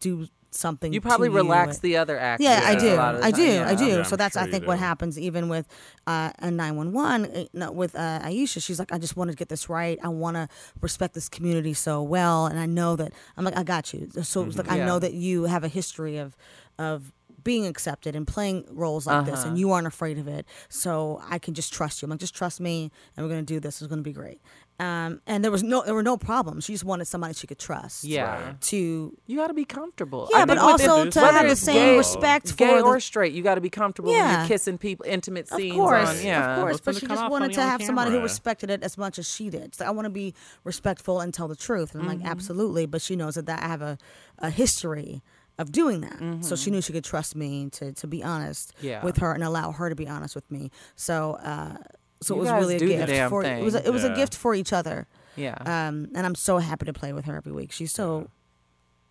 do 0.00 0.28
something. 0.50 0.92
You 0.92 1.00
probably 1.00 1.28
to 1.28 1.34
relax 1.34 1.76
and- 1.76 1.82
the 1.82 1.96
other 1.96 2.18
actors. 2.18 2.44
yeah, 2.44 2.62
I 2.64 2.74
do. 2.74 2.94
a 2.94 2.96
lot 2.96 3.14
of 3.14 3.20
the 3.20 3.26
I 3.26 3.30
do. 3.30 3.42
yeah. 3.46 3.68
I 3.68 3.74
do. 3.74 3.86
Yeah, 3.86 4.02
so 4.02 4.14
I'm 4.14 4.18
that's 4.18 4.34
sure 4.34 4.42
I 4.42 4.50
think 4.50 4.66
what 4.66 4.78
happens 4.78 5.18
even 5.18 5.48
with 5.48 5.66
uh, 6.06 6.30
a 6.38 6.50
911 6.50 7.48
no, 7.52 7.72
with 7.72 7.94
uh, 7.94 8.20
Aisha. 8.22 8.62
She's 8.62 8.78
like, 8.78 8.92
I 8.92 8.98
just 8.98 9.16
want 9.16 9.30
to 9.30 9.36
get 9.36 9.48
this 9.48 9.68
right. 9.68 9.98
I 10.02 10.08
want 10.08 10.36
to 10.36 10.48
respect 10.80 11.14
this 11.14 11.28
community 11.28 11.74
so 11.74 12.02
well, 12.02 12.46
and 12.46 12.58
I 12.58 12.66
know 12.66 12.96
that 12.96 13.12
I'm 13.36 13.44
like, 13.44 13.56
I 13.56 13.62
got 13.62 13.92
you. 13.92 14.08
So 14.22 14.44
it's 14.44 14.56
like 14.56 14.70
I 14.70 14.78
know 14.78 14.98
that 14.98 15.14
you 15.14 15.44
have 15.44 15.64
a 15.64 15.68
history 15.68 16.18
of 16.18 16.36
of 16.78 17.12
being 17.46 17.64
accepted 17.64 18.16
and 18.16 18.26
playing 18.26 18.64
roles 18.70 19.06
like 19.06 19.24
this, 19.24 19.44
and 19.44 19.56
you 19.56 19.70
aren't 19.70 19.86
afraid 19.86 20.18
of 20.18 20.26
it. 20.26 20.44
So 20.68 21.22
I 21.30 21.38
can 21.38 21.54
just 21.54 21.72
trust 21.72 22.02
you. 22.02 22.06
I'm 22.06 22.10
like, 22.10 22.18
just 22.18 22.34
trust 22.34 22.60
me, 22.60 22.90
and 23.16 23.24
we're 23.24 23.30
gonna 23.30 23.42
do 23.42 23.60
this. 23.60 23.80
It's 23.80 23.88
gonna 23.88 24.02
be 24.02 24.12
great. 24.12 24.40
Um, 24.78 25.22
and 25.26 25.42
there 25.42 25.50
was 25.50 25.62
no 25.62 25.82
there 25.84 25.94
were 25.94 26.02
no 26.02 26.18
problems. 26.18 26.64
She 26.64 26.74
just 26.74 26.84
wanted 26.84 27.06
somebody 27.06 27.32
she 27.32 27.46
could 27.46 27.58
trust. 27.58 28.04
Yeah. 28.04 28.44
Right. 28.48 28.60
To 28.60 29.16
You 29.26 29.36
got 29.38 29.46
to 29.46 29.54
be 29.54 29.64
comfortable. 29.64 30.28
yeah, 30.30 30.40
I 30.40 30.44
but 30.44 30.58
also 30.58 31.04
it- 31.06 31.12
to 31.12 31.20
have 31.20 31.48
the 31.48 31.56
same 31.56 31.74
gay- 31.74 31.96
respect 31.96 32.50
for 32.50 32.56
gay 32.56 32.76
the 32.76 32.82
or 32.84 33.00
straight, 33.00 33.32
you 33.32 33.42
got 33.42 33.54
to 33.54 33.62
be 33.62 33.70
comfortable 33.70 34.10
when 34.12 34.18
Yeah. 34.20 34.40
you're 34.40 34.48
kissing 34.48 34.76
people, 34.76 35.06
intimate 35.08 35.48
scenes. 35.48 35.58
Of 35.58 35.62
scenes 35.62 35.76
course, 35.76 36.08
on. 36.20 36.24
Yeah, 36.26 36.54
of 36.56 36.60
course. 36.60 36.80
But 36.80 36.96
she 36.96 37.06
just 37.06 37.30
wanted 37.30 37.52
to 37.54 37.60
on 37.62 37.68
have 37.68 37.82
somebody 37.82 38.10
who 38.10 38.20
respected 38.20 38.68
it 38.68 38.82
as 38.82 38.98
much 38.98 39.18
as 39.18 39.26
she 39.26 39.48
did. 39.48 39.74
So 39.74 39.86
I 39.86 39.90
want 39.90 40.04
to 40.04 40.10
be 40.10 40.34
respectful 40.64 41.20
and 41.20 41.32
tell 41.32 41.48
the 41.48 41.56
truth. 41.56 41.94
And 41.94 42.02
I'm 42.02 42.08
Mm-hmm. 42.10 42.22
like, 42.24 42.30
absolutely. 42.30 42.84
But 42.84 43.00
she 43.00 43.16
knows 43.16 43.36
that, 43.36 43.46
that 43.46 43.62
I 43.62 43.68
have 43.68 43.80
a, 43.82 43.96
a 44.40 44.50
history 44.50 45.22
of 45.58 45.72
doing 45.72 46.02
that. 46.02 46.44
So 46.44 46.54
she 46.54 46.70
knew 46.70 46.82
she 46.82 46.92
could 46.92 47.04
trust 47.04 47.34
me 47.34 47.70
to, 47.70 47.92
to 47.92 48.06
be 48.06 48.22
honest 48.22 48.74
Mm-hmm. 48.76 48.86
Yeah. 48.88 49.02
with 49.04 49.16
her 49.18 49.32
and 49.32 49.42
allow 49.42 49.72
her 49.72 49.88
to 49.88 49.94
be 49.96 50.06
honest 50.06 50.34
with 50.34 50.50
me. 50.50 50.70
So 50.96 51.38
uh, 51.42 51.78
so 52.22 52.34
You 52.34 52.40
it 52.40 52.44
was 52.44 52.52
really 52.52 52.76
a 52.76 52.78
gift 52.80 53.06
damn 53.08 53.30
for 53.30 53.44
it 53.44 53.62
was 53.62 53.74
a, 53.74 53.86
it 53.86 53.92
was 53.92 54.04
a 54.04 54.14
gift 54.14 54.34
for 54.36 54.54
each 54.54 54.72
other. 54.72 55.06
Yeah. 55.36 55.54
Um, 55.60 56.08
and 56.14 56.24
I'm 56.26 56.34
so 56.34 56.58
happy 56.58 56.86
to 56.86 56.92
play 56.92 57.12
with 57.12 57.26
her 57.26 57.36
every 57.36 57.52
week. 57.52 57.70
She's 57.72 57.92
so 57.92 58.28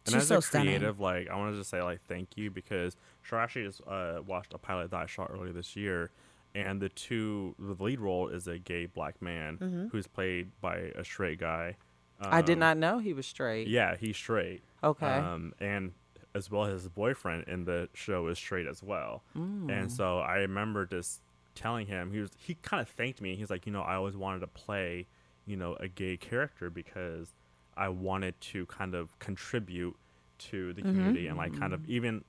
And 0.05 0.13
she's 0.13 0.15
as 0.23 0.27
so 0.27 0.37
a 0.37 0.41
stunning. 0.41 0.67
creative, 0.69 0.99
like 0.99 1.29
I 1.29 1.35
wanted 1.35 1.51
to 1.51 1.57
just 1.59 1.69
say 1.69 1.81
like 1.81 2.01
thank 2.07 2.35
you 2.35 2.49
because 2.51 2.95
sure 3.21 3.39
actually 3.39 3.65
just 3.65 3.81
uh, 3.87 4.21
watched 4.25 4.53
a 4.53 4.57
pilot 4.57 4.91
that 4.91 4.97
I 5.01 5.05
shot 5.05 5.29
earlier 5.33 5.53
this 5.53 5.75
year, 5.75 6.09
and 6.55 6.81
the 6.81 6.89
two 6.89 7.55
the 7.59 7.81
lead 7.83 7.99
role 7.99 8.27
is 8.29 8.47
a 8.47 8.57
gay 8.57 8.85
black 8.87 9.21
man 9.21 9.57
Mm-hmm. 9.57 9.87
who's 9.89 10.07
played 10.07 10.51
by 10.61 10.91
a 10.95 11.03
straight 11.03 11.39
guy. 11.39 11.75
I 12.21 12.41
did 12.41 12.53
Um, 12.53 12.59
not 12.59 12.77
know 12.77 12.99
he 12.99 13.13
was 13.13 13.25
straight. 13.27 13.67
Yeah, 13.67 13.95
he's 13.97 14.15
straight. 14.15 14.63
Okay. 14.83 15.05
Um, 15.05 15.53
and 15.59 15.91
as 16.33 16.49
well 16.49 16.63
as 16.65 16.81
his 16.83 16.89
boyfriend 16.89 17.43
in 17.47 17.65
the 17.65 17.89
show 17.93 18.27
is 18.27 18.37
straight 18.37 18.67
as 18.67 18.81
well. 18.81 19.23
Mm. 19.37 19.69
And 19.71 19.91
so 19.91 20.19
I 20.19 20.37
remember 20.37 20.85
just 20.85 21.21
telling 21.55 21.87
him 21.87 22.11
he 22.11 22.19
was 22.19 22.31
he 22.37 22.55
kind 22.55 22.81
of 22.81 22.89
thanked 22.89 23.21
me. 23.21 23.35
He's 23.35 23.49
like, 23.49 23.65
you 23.65 23.71
know, 23.71 23.81
I 23.81 23.95
always 23.95 24.15
wanted 24.15 24.39
to 24.41 24.47
play, 24.47 25.07
you 25.45 25.55
know, 25.55 25.75
a 25.79 25.87
gay 25.87 26.17
character 26.17 26.69
because 26.69 27.33
I 27.75 27.89
wanted 27.89 28.39
to 28.41 28.65
kind 28.67 28.93
of 28.93 29.17
contribute 29.19 29.95
to 30.37 30.73
the 30.73 30.81
mm-hmm. 30.81 30.91
community 30.91 31.27
and 31.27 31.37
like 31.37 31.57
kind 31.57 31.73
of 31.73 31.81
mm-hmm. 31.81 31.91
even 31.91 32.23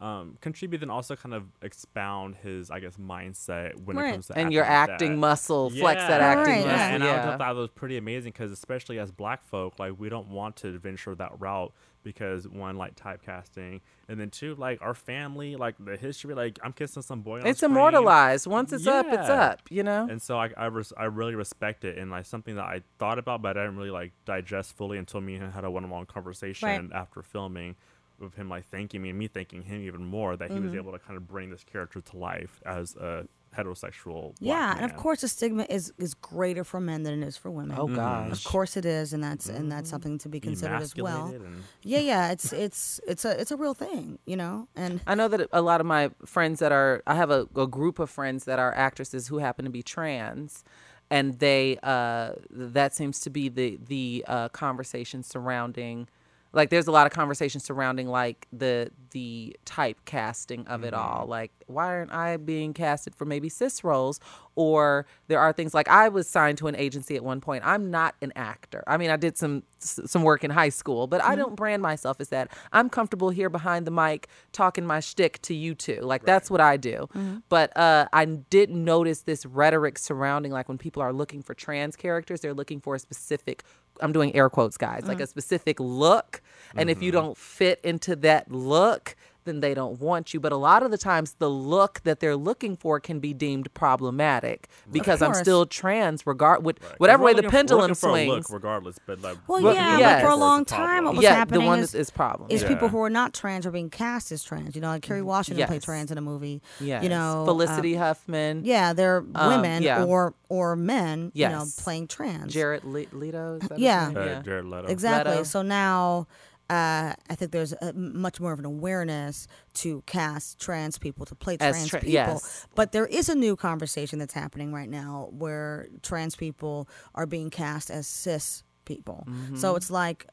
um, 0.00 0.38
contribute 0.40 0.80
and 0.82 0.90
also 0.90 1.14
kind 1.14 1.34
of 1.34 1.44
expound 1.62 2.36
his, 2.36 2.70
I 2.70 2.80
guess, 2.80 2.96
mindset 2.96 3.78
when 3.84 3.96
Right. 3.98 4.08
it 4.08 4.12
comes 4.12 4.26
to 4.28 4.32
acting. 4.32 4.44
and 4.46 4.52
your 4.54 4.62
like 4.64 4.70
acting 4.72 5.10
that. 5.12 5.16
muscle, 5.18 5.68
flex 5.70 6.00
that 6.02 6.20
Yeah. 6.20 6.26
acting 6.26 6.54
Right, 6.54 6.66
muscle. 6.66 6.78
yeah. 6.78 6.94
And 6.94 7.04
I 7.04 7.22
thought 7.22 7.38
that 7.38 7.54
was 7.54 7.68
pretty 7.68 7.98
amazing 7.98 8.32
because 8.32 8.50
especially 8.50 8.98
as 8.98 9.10
black 9.12 9.44
folk, 9.44 9.78
like 9.78 9.92
we 9.98 10.08
don't 10.08 10.28
want 10.28 10.56
to 10.56 10.78
venture 10.78 11.14
that 11.16 11.32
route 11.38 11.72
because 12.02 12.48
one, 12.48 12.76
like 12.78 12.96
typecasting, 12.96 13.82
and 14.08 14.18
then 14.18 14.30
two, 14.30 14.54
like 14.54 14.80
our 14.80 14.94
family, 14.94 15.54
like 15.56 15.74
the 15.78 15.98
history, 15.98 16.32
like 16.34 16.58
I'm 16.62 16.72
kissing 16.72 17.02
some 17.02 17.20
boy. 17.20 17.40
On 17.40 17.46
it's 17.46 17.58
screen. 17.58 17.72
immortalized. 17.72 18.46
Once 18.46 18.72
it's 18.72 18.86
up, 18.86 19.04
it's 19.10 19.28
up. 19.28 19.60
You 19.68 19.82
know. 19.82 20.06
And 20.10 20.20
so 20.22 20.38
I, 20.38 20.48
I, 20.56 20.66
res- 20.66 20.94
I 20.96 21.04
really 21.04 21.34
respect 21.34 21.84
it 21.84 21.98
and 21.98 22.10
like 22.10 22.24
something 22.24 22.54
that 22.56 22.64
I 22.64 22.80
thought 22.98 23.18
about, 23.18 23.42
but 23.42 23.58
I 23.58 23.64
didn't 23.64 23.76
really 23.76 23.90
like 23.90 24.12
digest 24.24 24.78
fully 24.78 24.96
until 24.96 25.20
me 25.20 25.34
and 25.34 25.44
him 25.44 25.52
had 25.52 25.64
a 25.64 25.70
one-on-one 25.70 26.06
conversation 26.06 26.90
after 26.94 27.20
filming 27.22 27.76
with 28.20 28.34
him 28.34 28.48
like 28.48 28.66
thanking 28.70 29.02
me 29.02 29.10
and 29.10 29.18
me 29.18 29.28
thanking 29.28 29.62
him 29.62 29.80
even 29.82 30.04
more 30.04 30.36
that 30.36 30.50
he 30.50 30.56
Mm-hmm. 30.56 30.66
was 30.66 30.74
able 30.74 30.92
to 30.92 30.98
kind 30.98 31.16
of 31.16 31.26
bring 31.26 31.50
this 31.50 31.64
character 31.64 32.00
to 32.00 32.16
life 32.16 32.60
as 32.66 32.94
a 32.96 33.26
heterosexual. 33.56 34.38
black 34.38 34.40
yeah, 34.40 34.74
and 34.76 34.84
of 34.90 34.96
course 34.96 35.20
the 35.22 35.28
stigma 35.28 35.66
is 35.68 35.92
is 35.98 36.14
greater 36.14 36.62
for 36.64 36.80
men 36.80 37.02
than 37.02 37.22
it 37.22 37.26
is 37.26 37.36
for 37.36 37.50
women. 37.50 37.76
oh 37.78 37.86
Mm-hmm. 37.86 37.96
gosh. 37.96 38.32
Of 38.32 38.44
course 38.44 38.76
it 38.76 38.84
is, 38.84 39.12
and 39.12 39.22
that's 39.22 39.48
and 39.48 39.70
that's 39.70 39.90
something 39.90 40.18
to 40.18 40.28
be 40.28 40.38
considered 40.40 40.80
as 40.82 40.94
well. 40.96 41.26
And- 41.26 41.64
Yeah, 41.82 41.98
yeah, 42.00 42.30
it's 42.30 42.52
it's 42.52 43.00
it's 43.06 43.24
a 43.24 43.40
it's 43.40 43.50
a 43.50 43.56
real 43.56 43.74
thing, 43.74 44.18
you 44.26 44.36
know. 44.36 44.68
And 44.76 45.00
I 45.06 45.14
know 45.14 45.28
that 45.28 45.48
a 45.52 45.62
lot 45.62 45.80
of 45.80 45.86
my 45.86 46.10
friends 46.24 46.60
that 46.60 46.72
are, 46.72 47.02
I 47.06 47.14
have 47.16 47.30
a, 47.30 47.48
a 47.56 47.66
group 47.66 47.98
of 47.98 48.08
friends 48.10 48.44
that 48.44 48.58
are 48.58 48.72
actresses 48.74 49.26
who 49.28 49.38
happen 49.38 49.64
to 49.64 49.70
be 49.70 49.82
trans, 49.82 50.62
and 51.10 51.38
they, 51.40 51.78
uh, 51.82 52.32
that 52.50 52.94
seems 52.94 53.18
to 53.20 53.30
be 53.30 53.48
the 53.48 53.78
the 53.84 54.24
uh, 54.28 54.48
conversation 54.50 55.22
surrounding, 55.24 56.06
like, 56.52 56.70
there's 56.70 56.86
a 56.86 56.92
lot 56.92 57.06
of 57.06 57.12
conversation 57.12 57.60
surrounding 57.60 58.08
like 58.08 58.46
the 58.52 58.90
the 59.10 59.56
typecasting 59.66 60.66
of 60.68 60.84
it 60.84 60.94
all. 60.94 61.22
Mm-hmm. 61.22 61.30
Like, 61.30 61.52
why 61.66 61.86
aren't 61.86 62.12
I 62.12 62.36
being 62.36 62.72
casted 62.72 63.14
for 63.14 63.24
maybe 63.24 63.48
cis 63.48 63.82
roles? 63.82 64.20
Or 64.56 65.06
there 65.28 65.38
are 65.38 65.52
things 65.52 65.74
like 65.74 65.88
I 65.88 66.08
was 66.08 66.28
signed 66.28 66.58
to 66.58 66.66
an 66.66 66.76
agency 66.76 67.16
at 67.16 67.24
one 67.24 67.40
point. 67.40 67.64
I'm 67.66 67.90
not 67.90 68.14
an 68.20 68.32
actor. 68.36 68.84
I 68.86 68.96
mean, 68.96 69.10
I 69.10 69.16
did 69.16 69.36
some 69.36 69.62
some 69.78 70.22
work 70.22 70.44
in 70.44 70.50
high 70.50 70.68
school, 70.68 71.06
but 71.06 71.22
I 71.22 71.28
mm-hmm. 71.28 71.38
don't 71.38 71.56
brand 71.56 71.82
myself 71.82 72.20
as 72.20 72.28
that. 72.28 72.50
I'm 72.72 72.90
comfortable 72.90 73.30
here 73.30 73.48
behind 73.48 73.86
the 73.86 73.90
mic 73.90 74.28
talking 74.52 74.84
my 74.84 75.00
shtick 75.00 75.40
to 75.42 75.54
you 75.54 75.74
two. 75.74 76.00
Like 76.02 76.24
that's 76.24 76.50
what 76.50 76.60
I 76.60 76.76
do. 76.76 77.08
Mm-hmm. 77.14 77.38
But 77.48 77.76
uh, 77.76 78.06
I 78.12 78.24
didn't 78.24 78.84
notice 78.84 79.22
this 79.22 79.46
rhetoric 79.46 79.98
surrounding 79.98 80.52
like 80.52 80.68
when 80.68 80.78
people 80.78 81.02
are 81.02 81.12
looking 81.12 81.42
for 81.42 81.54
trans 81.54 81.96
characters, 81.96 82.40
they're 82.40 82.54
looking 82.54 82.80
for 82.80 82.94
a 82.94 82.98
specific. 82.98 83.64
I'm 84.02 84.12
doing 84.12 84.34
air 84.34 84.48
quotes, 84.50 84.76
guys, 84.76 85.06
like 85.06 85.18
mm. 85.18 85.22
a 85.22 85.26
specific 85.26 85.78
look, 85.80 86.42
and 86.76 86.88
if 86.90 87.02
you 87.02 87.12
mm-hmm. 87.12 87.20
don't 87.20 87.36
fit 87.36 87.80
into 87.82 88.16
that 88.16 88.50
look, 88.50 89.16
then 89.44 89.60
they 89.60 89.74
don't 89.74 90.00
want 90.00 90.32
you. 90.34 90.40
But 90.40 90.52
a 90.52 90.56
lot 90.56 90.82
of 90.82 90.90
the 90.90 90.98
times, 90.98 91.34
the 91.38 91.48
look 91.50 92.00
that 92.04 92.20
they're 92.20 92.36
looking 92.36 92.76
for 92.76 93.00
can 93.00 93.20
be 93.20 93.32
deemed 93.32 93.72
problematic 93.74 94.68
because 94.90 95.22
I'm 95.22 95.34
still 95.34 95.66
trans, 95.66 96.26
regard 96.26 96.64
with 96.64 96.80
Right. 96.80 96.90
'Cause 96.90 96.98
whatever 96.98 97.24
way 97.24 97.32
the 97.32 97.36
looking- 97.36 97.48
we're 97.48 97.50
pendulum 97.52 97.80
looking 97.82 97.94
for 97.94 98.08
a 98.08 98.12
look 98.12 98.26
swings. 98.46 98.50
regardless, 98.50 98.96
but 99.06 99.20
like, 99.22 99.36
well, 99.48 99.62
Well, 99.62 99.74
yeah, 99.74 99.98
yes. 99.98 100.22
but 100.22 100.26
for 100.28 100.32
a 100.32 100.36
long 100.36 100.64
time, 100.64 101.04
what 101.04 101.14
was 101.16 101.22
yeah, 101.22 101.34
happening 101.34 101.60
the 101.62 101.66
one 101.66 101.78
is, 101.80 101.92
that 101.92 101.98
is 101.98 102.10
problem. 102.10 102.50
is 102.50 102.62
Yeah. 102.62 102.68
people 102.68 102.88
who 102.88 103.00
are 103.02 103.10
not 103.10 103.32
trans 103.34 103.66
are 103.66 103.70
being 103.70 103.90
cast 103.90 104.32
as 104.32 104.42
trans. 104.42 104.74
You 104.74 104.80
know, 104.80 104.88
like 104.88 105.02
Kerry 105.02 105.22
Washington 105.22 105.66
played 105.66 105.82
trans 105.82 106.10
in 106.10 106.18
a 106.18 106.20
movie. 106.22 106.62
Yes. 106.80 107.02
You 107.02 107.08
know, 107.08 107.44
Felicity 107.46 107.96
um, 107.96 108.02
Huffman. 108.02 108.64
yeah, 108.64 108.92
they're 108.92 109.20
women 109.20 109.82
yeah. 109.82 110.04
or 110.04 110.34
or 110.48 110.74
men. 110.74 111.30
You 111.32 111.48
know, 111.48 111.58
Yes. 111.60 111.80
playing 111.80 112.08
trans. 112.08 112.52
Jared 112.52 112.82
Le- 112.84 113.04
Leto. 113.12 113.58
Is 113.62 113.68
that 113.68 113.78
Yeah. 113.78 114.08
name? 114.08 114.16
uh, 114.18 114.42
Jared 114.42 114.64
Leto. 114.64 114.88
Exactly. 114.88 115.30
Leto. 115.32 115.44
So 115.44 115.62
now, 115.62 116.26
uh, 116.70 117.14
I 117.28 117.34
think 117.34 117.50
there's 117.50 117.72
a, 117.72 117.92
much 117.94 118.38
more 118.38 118.52
of 118.52 118.60
an 118.60 118.64
awareness 118.64 119.48
to 119.74 120.02
cast 120.06 120.60
trans 120.60 120.98
people 120.98 121.26
to 121.26 121.34
play 121.34 121.56
trans 121.56 121.88
tra- 121.88 121.98
people. 121.98 122.12
yes. 122.12 122.66
But 122.76 122.92
there 122.92 123.06
is 123.06 123.28
a 123.28 123.34
new 123.34 123.56
conversation 123.56 124.20
that's 124.20 124.34
happening 124.34 124.72
right 124.72 124.88
now 124.88 125.30
where 125.32 125.88
trans 126.02 126.36
people 126.36 126.88
are 127.16 127.26
being 127.26 127.50
cast 127.50 127.90
as 127.90 128.06
cis 128.06 128.62
people. 128.84 129.26
Mm-hmm. 129.28 129.56
So 129.56 129.74
it's 129.74 129.90
like 129.90 130.26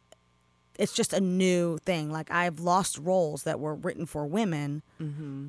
it's 0.78 0.94
just 0.94 1.12
a 1.12 1.20
new 1.20 1.80
thing. 1.80 2.12
Like 2.12 2.30
I've 2.30 2.60
lost 2.60 3.00
roles 3.00 3.44
that 3.44 3.60
were 3.60 3.74
written 3.74 4.06
for 4.06 4.28
women 4.28 4.84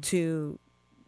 to 0.02 0.58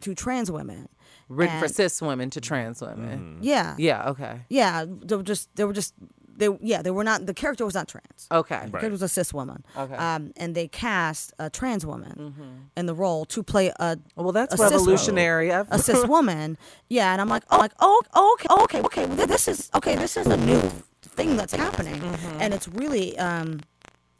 to 0.01 0.15
trans 0.15 0.51
women. 0.51 0.89
Written 1.27 1.59
for 1.59 1.67
cis 1.67 2.01
women 2.03 2.29
to 2.31 2.41
trans 2.41 2.81
women. 2.81 3.39
Yeah. 3.41 3.75
Yeah. 3.79 4.09
Okay. 4.09 4.41
Yeah. 4.49 4.85
They 4.87 5.15
were 5.15 5.23
just 5.23 5.49
they 5.55 5.63
were 5.63 5.73
just 5.73 5.95
they 6.37 6.49
yeah, 6.61 6.81
they 6.81 6.91
were 6.91 7.03
not 7.03 7.25
the 7.25 7.33
character 7.33 7.65
was 7.65 7.73
not 7.75 7.87
trans. 7.87 8.27
Okay. 8.31 8.55
The 8.55 8.61
Right. 8.61 8.71
character 8.71 8.89
was 8.91 9.01
a 9.01 9.07
cis 9.07 9.33
woman. 9.33 9.63
Okay. 9.77 9.95
Um, 9.95 10.31
and 10.37 10.55
they 10.55 10.67
cast 10.67 11.33
a 11.39 11.49
trans 11.49 11.85
woman 11.85 12.63
in 12.75 12.85
the 12.85 12.95
role 12.95 13.25
to 13.25 13.43
play 13.43 13.71
a 13.79 13.97
Well, 14.15 14.31
that's 14.31 14.53
a 14.53 14.57
revolutionary. 14.63 15.51
I've- 15.51 15.69
a 15.71 15.79
cis 15.79 16.05
woman. 16.15 16.57
Yeah, 16.89 17.11
and 17.11 17.21
I'm 17.21 17.29
like, 17.29 17.43
oh, 17.51 17.57
like, 17.57 17.73
oh, 17.79 18.01
oh, 18.13 18.33
okay, 18.33 18.49
okay, 18.63 18.81
okay. 18.81 19.05
well, 19.05 19.27
This 19.27 19.47
is 19.47 19.69
okay. 19.75 19.95
This 19.95 20.17
is 20.17 20.27
a 20.27 20.37
new 20.37 20.61
thing 21.01 21.35
that's 21.37 21.53
happening, 21.53 22.01
and 22.39 22.53
it's 22.53 22.67
really 22.69 23.17
um, 23.19 23.59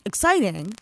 exciting. 0.06 0.74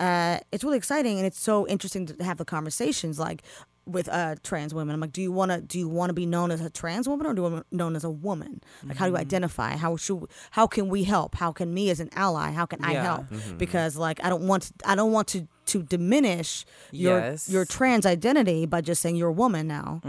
Uh, 0.00 0.38
it's 0.52 0.64
really 0.64 0.76
exciting, 0.76 1.16
and 1.18 1.26
it's 1.26 1.40
so 1.40 1.66
interesting 1.66 2.06
to 2.06 2.24
have 2.24 2.36
the 2.38 2.44
conversations 2.44 3.18
like 3.18 3.42
with 3.86 4.08
uh, 4.08 4.34
trans 4.42 4.74
women. 4.74 4.94
I'm 4.94 5.00
like, 5.00 5.12
do 5.12 5.22
you 5.22 5.30
want 5.32 5.52
to 5.52 5.60
do 5.60 5.78
you 5.78 5.88
want 5.88 6.10
to 6.10 6.14
be 6.14 6.26
known 6.26 6.50
as 6.50 6.60
a 6.60 6.68
trans 6.68 7.08
woman 7.08 7.26
or 7.26 7.34
do 7.34 7.42
you 7.42 7.48
want 7.50 7.66
known 7.72 7.94
as 7.96 8.04
a 8.04 8.10
woman? 8.10 8.60
Like, 8.84 8.96
how 8.96 9.06
do 9.06 9.12
you 9.12 9.16
identify? 9.18 9.76
How 9.76 9.96
should 9.96 10.24
how 10.50 10.66
can 10.66 10.88
we 10.88 11.04
help? 11.04 11.36
How 11.36 11.52
can 11.52 11.72
me 11.72 11.90
as 11.90 12.00
an 12.00 12.10
ally? 12.14 12.50
How 12.50 12.66
can 12.66 12.84
I 12.84 12.92
Yeah. 12.94 13.02
help? 13.04 13.26
Because 13.58 13.96
like, 13.96 14.22
I 14.24 14.28
don't 14.28 14.46
want 14.46 14.64
to, 14.64 14.72
I 14.84 14.94
don't 14.96 15.12
want 15.12 15.28
to 15.28 15.46
to 15.66 15.82
diminish 15.82 16.64
your 16.92 17.18
Yes. 17.18 17.48
your 17.48 17.64
trans 17.64 18.06
identity 18.06 18.66
by 18.66 18.80
just 18.80 19.00
saying 19.02 19.16
you're 19.16 19.28
a 19.28 19.32
woman 19.32 19.66
now. 19.68 20.00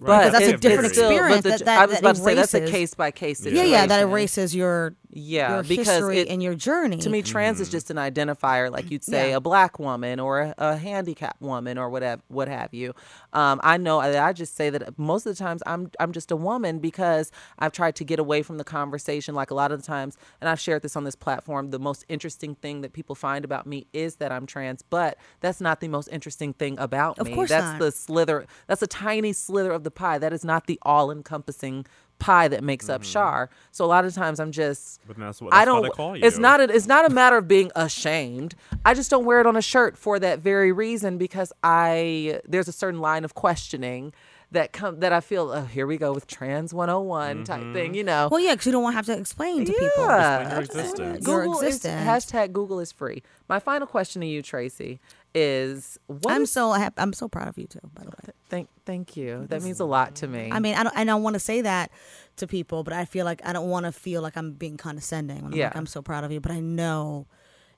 but 0.00 0.30
that's 0.32 0.46
a 0.48 0.56
different 0.56 0.86
it's 0.86 0.94
still- 0.94 1.10
experience 1.10 1.42
the- 1.42 1.50
that- 1.50 1.64
that- 1.66 1.78
I 1.80 1.86
was 1.86 1.94
that 1.96 2.00
about 2.00 2.16
to 2.16 2.22
say 2.22 2.34
that's 2.34 2.54
a 2.54 2.66
case 2.66 2.94
by 2.94 3.10
case 3.10 3.44
Yeah, 3.44 3.62
yeah, 3.64 3.86
that 3.86 4.00
erases 4.02 4.54
your 4.54 4.94
Yeah, 5.12 5.54
your 5.54 5.62
because 5.64 5.86
history 5.88 6.18
it, 6.20 6.28
and 6.28 6.40
your 6.42 6.54
journey. 6.54 6.98
to 6.98 7.10
me, 7.10 7.22
trans 7.22 7.60
is 7.60 7.68
just 7.68 7.90
an 7.90 7.96
identifier, 7.96 8.70
like 8.70 8.90
you'd 8.92 9.02
say 9.02 9.30
Yeah. 9.30 9.36
a 9.38 9.40
black 9.40 9.78
woman 9.80 10.20
or 10.20 10.40
a, 10.40 10.54
a 10.58 10.76
handicapped 10.76 11.42
woman 11.42 11.78
or 11.78 11.90
whatever, 11.90 12.22
what 12.28 12.46
have 12.48 12.72
you. 12.72 12.94
Um, 13.32 13.60
I 13.64 13.76
know 13.76 13.98
I, 13.98 14.28
I 14.28 14.32
just 14.32 14.56
say 14.56 14.70
that 14.70 14.96
most 14.98 15.26
of 15.26 15.36
the 15.36 15.42
times 15.42 15.62
I'm 15.66 15.90
I'm 15.98 16.12
just 16.12 16.30
a 16.30 16.36
woman 16.36 16.78
because 16.78 17.32
I've 17.58 17.72
tried 17.72 17.96
to 17.96 18.04
get 18.04 18.18
away 18.20 18.42
from 18.42 18.58
the 18.58 18.64
conversation. 18.64 19.34
Like 19.34 19.50
a 19.50 19.54
lot 19.54 19.72
of 19.72 19.80
the 19.80 19.86
times, 19.86 20.16
and 20.40 20.48
I've 20.48 20.60
shared 20.60 20.82
this 20.82 20.94
on 20.96 21.02
this 21.04 21.16
platform. 21.16 21.70
The 21.70 21.80
most 21.80 22.04
interesting 22.08 22.54
thing 22.54 22.82
that 22.82 22.92
people 22.92 23.14
find 23.16 23.44
about 23.44 23.66
me 23.66 23.86
is 23.92 24.16
that 24.16 24.30
I'm 24.30 24.46
trans, 24.46 24.82
but 24.82 25.18
that's 25.40 25.60
not 25.60 25.80
the 25.80 25.88
most 25.88 26.08
interesting 26.12 26.52
thing 26.52 26.78
about 26.78 27.18
Of 27.18 27.26
me. 27.26 27.34
course 27.34 27.48
that's 27.48 27.64
not. 27.72 27.78
the 27.80 27.90
slither. 27.92 28.46
That's 28.68 28.82
a 28.82 28.86
tiny 28.86 29.32
slither 29.32 29.72
of 29.72 29.82
the 29.82 29.90
pie. 29.90 30.18
That 30.18 30.32
is 30.32 30.44
not 30.44 30.66
the 30.66 30.78
all-encompassing 30.82 31.86
pie 32.20 32.46
that 32.48 32.62
makes 32.62 32.88
up 32.88 33.02
mm-hmm. 33.02 33.10
Shar. 33.10 33.50
So 33.72 33.84
a 33.84 33.86
lot 33.86 34.04
of 34.04 34.14
times 34.14 34.38
I'm 34.38 34.52
just 34.52 35.00
But 35.08 35.18
that's 35.18 35.42
what 35.42 35.52
I 35.52 35.64
don't. 35.64 35.82
why 35.82 35.88
they 35.88 35.94
call 35.94 36.16
you. 36.16 36.24
It's 36.24 36.38
not. 36.38 36.60
A, 36.60 36.64
it's 36.64 36.86
not 36.86 37.10
a 37.10 37.12
matter 37.12 37.36
of 37.36 37.48
being 37.48 37.72
ashamed. 37.74 38.54
I 38.84 38.94
just 38.94 39.10
don't 39.10 39.24
wear 39.24 39.40
it 39.40 39.46
on 39.46 39.56
a 39.56 39.62
shirt 39.62 39.96
for 39.96 40.18
that 40.20 40.38
very 40.38 40.70
reason 40.70 41.18
because 41.18 41.52
I 41.64 42.40
there's 42.46 42.68
a 42.68 42.72
certain 42.72 43.00
line 43.00 43.24
of 43.24 43.34
questioning 43.34 44.12
that 44.52 44.72
come 44.72 45.00
that 45.00 45.12
I 45.12 45.20
feel. 45.20 45.50
Oh, 45.50 45.64
here 45.64 45.86
we 45.86 45.96
go 45.96 46.12
with 46.12 46.26
trans 46.26 46.74
101 46.74 47.44
type 47.44 47.60
thing. 47.60 47.72
Mm-hmm. 47.72 47.94
You 47.94 48.04
know. 48.04 48.28
well, 48.30 48.40
yeah, 48.40 48.52
because 48.52 48.66
you 48.66 48.72
don't 48.72 48.82
want 48.82 48.94
to 48.94 48.96
have 48.96 49.06
to 49.06 49.18
explain 49.18 49.64
to 49.64 49.72
people. 49.72 49.88
Yeah. 49.98 50.40
Explain 50.40 50.50
your 50.50 50.60
existence. 50.60 51.26
Your 51.26 51.44
Google 51.44 51.60
is, 51.60 51.76
existence. 51.76 52.08
hashtag 52.08 52.52
Google 52.52 52.80
is 52.80 52.92
free. 52.92 53.22
My 53.48 53.58
final 53.58 53.86
question 53.86 54.20
to 54.20 54.26
you, 54.26 54.42
Tracie, 54.42 55.00
is 55.34 55.98
what 56.06 56.32
I'm 56.32 56.42
is- 56.42 56.52
so 56.52 56.72
hap- 56.72 56.94
I'm 56.98 57.12
so 57.12 57.28
proud 57.28 57.48
of 57.48 57.56
you 57.58 57.66
too. 57.66 57.80
By 57.94 58.02
the 58.02 58.10
way, 58.10 58.32
thank 58.48 58.68
thank 58.84 59.16
you. 59.16 59.46
That 59.48 59.62
means 59.62 59.80
a 59.80 59.84
lot 59.84 60.16
to 60.16 60.26
me. 60.28 60.50
I 60.52 60.58
mean, 60.60 60.74
I 60.74 60.82
don't 60.82 60.96
and 60.96 61.10
I 61.10 61.14
want 61.14 61.34
to 61.34 61.40
say 61.40 61.60
that 61.62 61.90
to 62.36 62.46
people, 62.46 62.82
but 62.84 62.92
I 62.92 63.04
feel 63.04 63.24
like 63.24 63.40
I 63.44 63.52
don't 63.52 63.68
want 63.70 63.86
to 63.86 63.92
feel 63.92 64.22
like 64.22 64.36
I'm 64.36 64.52
being 64.52 64.76
condescending. 64.76 65.42
When 65.42 65.52
I'm 65.52 65.58
Yeah. 65.58 65.66
like, 65.66 65.76
I'm 65.76 65.86
so 65.86 66.02
proud 66.02 66.24
of 66.24 66.32
you, 66.32 66.40
but 66.40 66.52
I 66.52 66.60
know 66.60 67.26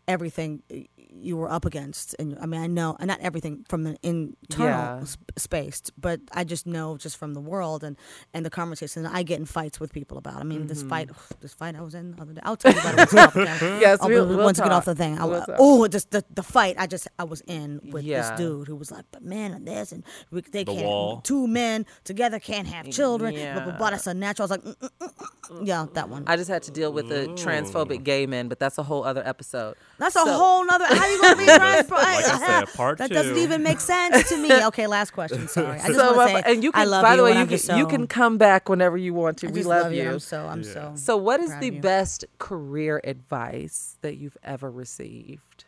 everything 0.09 0.63
you 1.15 1.37
were 1.37 1.51
up 1.51 1.65
against. 1.65 2.15
And 2.19 2.37
I 2.41 2.47
mean, 2.47 2.61
I 2.61 2.67
know, 2.67 2.97
and 2.99 3.09
not 3.09 3.21
everything 3.21 3.65
from 3.69 3.85
the 3.85 3.97
internal 4.03 4.67
Yeah. 4.67 5.05
sp- 5.05 5.31
space, 5.37 5.83
but 5.99 6.21
I 6.33 6.45
just 6.45 6.67
know 6.67 6.97
just 6.97 7.17
from 7.17 7.35
the 7.35 7.41
world 7.41 7.85
and 7.85 7.97
and 8.35 8.45
the 8.47 8.51
conversations 8.51 9.07
I 9.11 9.23
get 9.23 9.39
in 9.39 9.45
fights 9.47 9.79
with 9.79 9.93
people 9.93 10.19
about. 10.19 10.37
I 10.37 10.43
mean, 10.45 10.67
this 10.67 10.83
fight, 10.83 11.11
this 11.41 11.53
fight 11.55 11.77
I 11.77 11.83
was 11.83 11.95
in 11.95 12.13
the 12.13 12.23
other 12.23 12.33
day. 12.33 12.41
I'll 12.45 12.57
tell 12.57 12.73
you 12.73 12.81
about 12.81 12.95
it 12.95 12.99
once 12.99 13.13
we 13.13 13.17
get 13.19 13.27
off 13.29 13.35
the 13.35 13.45
camera. 13.47 13.81
Yes, 13.81 13.99
Oh, 14.01 14.09
we'll- 14.09 14.27
but 14.27 14.37
we'll 14.37 14.45
once 14.45 14.59
we 14.59 14.65
get 14.65 14.73
off 14.73 14.85
the 14.87 14.95
thing, 14.95 15.17
We'll 15.17 15.45
oh, 15.59 15.87
just 15.89 16.11
the, 16.11 16.25
the 16.35 16.43
fight 16.43 16.77
I 16.79 16.87
just 16.87 17.07
I 17.19 17.25
was 17.25 17.41
in 17.43 17.81
with 17.93 18.05
Yeah. 18.05 18.31
this 18.31 18.39
dude 18.39 18.69
who 18.69 18.77
was 18.77 18.91
like, 18.91 19.05
but 19.13 19.23
man, 19.23 19.53
and 19.53 19.67
this 19.69 19.93
and 19.93 20.03
we, 20.31 20.41
they 20.41 20.65
The 20.65 20.73
can't 20.75 20.87
wall. 20.87 21.21
two 21.21 21.47
men 21.47 21.87
together 22.05 22.39
can't 22.41 22.67
have 22.69 22.89
children. 22.91 23.35
Blah, 23.35 23.65
blah, 23.65 23.77
blah. 23.77 23.87
Yeah. 23.87 23.91
That's 23.93 24.07
unnatural. 24.07 24.51
I 24.51 24.57
was 24.57 24.65
like, 24.65 24.77
mm, 24.77 24.89
mm, 24.89 25.09
mm, 25.09 25.59
mm. 25.61 25.67
yeah, 25.67 25.87
that 25.93 26.09
one. 26.09 26.25
I 26.27 26.37
just 26.37 26.49
had 26.51 26.63
to 26.65 26.71
deal 26.71 26.93
with 26.93 27.09
the 27.09 27.27
transphobic 27.37 28.03
gay 28.03 28.27
men, 28.27 28.49
but 28.49 28.59
that's 28.59 28.79
a 28.79 28.83
whole 28.83 29.05
other 29.05 29.23
episode. 29.27 29.77
That's 30.03 30.17
a 30.17 30.21
So- 30.25 30.33
whole 30.37 30.65
nother. 30.67 30.85
How 30.87 31.07
you 31.07 31.21
gonna 31.23 31.37
be 31.37 31.45
trans? 31.57 31.89
Like 31.91 32.25
I 32.27 32.39
said, 32.65 32.75
part 32.77 32.99
that 32.99 33.07
two. 33.09 33.15
doesn't 33.15 33.37
even 33.37 33.63
make 33.63 33.79
sense 33.79 34.29
to 34.31 34.37
me. 34.37 34.51
Okay, 34.73 34.87
last 34.89 35.13
question. 35.13 35.47
Sorry, 35.49 35.79
I 35.79 35.87
just 35.87 35.99
so, 35.99 36.17
want 36.17 36.31
to 36.31 36.37
say, 36.43 36.53
and 36.53 36.65
you 36.65 36.73
can, 36.73 36.81
I 36.81 36.85
love 36.85 37.03
by 37.03 37.13
you. 37.13 37.17
the 37.19 37.23
way, 37.23 37.39
you 37.39 37.47
can 37.47 37.59
so, 37.59 37.77
you 37.77 37.87
can 37.87 38.07
come 38.09 38.37
back 38.37 38.69
whenever 38.69 38.97
you 38.97 39.15
want 39.15 39.39
to. 39.39 39.49
I 39.49 39.51
we 39.53 39.63
love, 39.63 39.85
love 39.85 39.93
you. 39.93 40.01
And 40.03 40.11
I'm 40.11 40.19
so. 40.19 40.45
I'm 40.47 40.63
Yeah. 40.63 40.73
so. 40.73 40.93
So, 40.97 41.17
what 41.17 41.39
is 41.41 41.57
the 41.59 41.71
best 41.71 42.25
career 42.39 43.01
advice 43.05 43.97
that 44.03 44.17
you've 44.17 44.37
ever 44.43 44.71
received, 44.71 45.65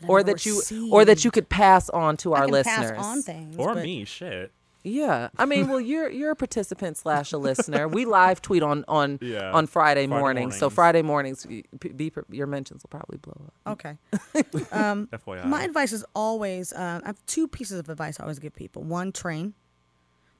That 0.00 0.10
or 0.10 0.20
ever 0.20 0.26
that 0.32 0.44
you, 0.46 0.62
or 0.90 1.04
that 1.06 1.24
you 1.24 1.30
could 1.30 1.48
pass 1.48 1.88
on 1.90 2.16
to 2.18 2.34
I 2.34 2.40
our 2.40 2.44
can 2.46 2.52
listeners? 2.52 2.90
pass 2.92 3.04
on 3.04 3.22
things 3.22 3.56
or 3.56 3.74
me, 3.76 4.04
shit. 4.04 4.52
Yeah, 4.84 5.28
I 5.38 5.44
mean, 5.46 5.68
well, 5.68 5.80
you're 5.80 6.10
you're 6.10 6.32
a 6.32 6.36
participant 6.36 6.96
slash 6.96 7.32
a 7.32 7.38
listener. 7.38 7.86
We 7.86 8.04
live 8.04 8.42
tweet 8.42 8.64
on 8.64 8.84
on 8.88 9.18
Yeah. 9.22 9.52
on 9.52 9.66
Friday, 9.68 10.06
Friday 10.08 10.20
mornings. 10.20 10.58
So. 10.58 10.70
Friday 10.70 11.02
mornings, 11.02 11.46
y- 11.48 11.62
p- 11.78 11.90
be, 11.90 12.12
your 12.30 12.48
mentions 12.48 12.82
will 12.82 12.88
probably 12.90 13.18
blow 13.18 13.46
up. 13.46 13.72
Okay. 13.74 13.96
Um, 14.72 15.08
FYI. 15.12 15.44
My 15.44 15.62
advice 15.64 15.92
is 15.92 16.04
always 16.14 16.72
uh, 16.72 17.00
I 17.02 17.06
have 17.06 17.24
two 17.26 17.46
pieces 17.46 17.78
of 17.78 17.88
advice 17.88 18.18
I 18.18 18.24
always 18.24 18.38
give 18.40 18.54
people. 18.54 18.82
One, 18.82 19.12
train. 19.12 19.54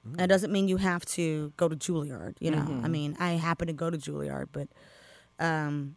Mm. 0.09 0.17
That 0.17 0.29
doesn't 0.29 0.51
mean 0.51 0.67
you 0.67 0.79
have 0.79 1.05
to 1.07 1.53
go 1.57 1.69
to 1.69 1.77
Juilliard. 1.77 2.35
You 2.41 2.51
know, 2.51 2.81
I 2.83 2.89
mean, 2.89 3.17
I 3.21 3.33
happen 3.33 3.69
to 3.69 3.73
go 3.73 3.91
to 3.91 3.97
Juilliard, 3.99 4.49
but 4.53 4.67
um, 5.39 5.95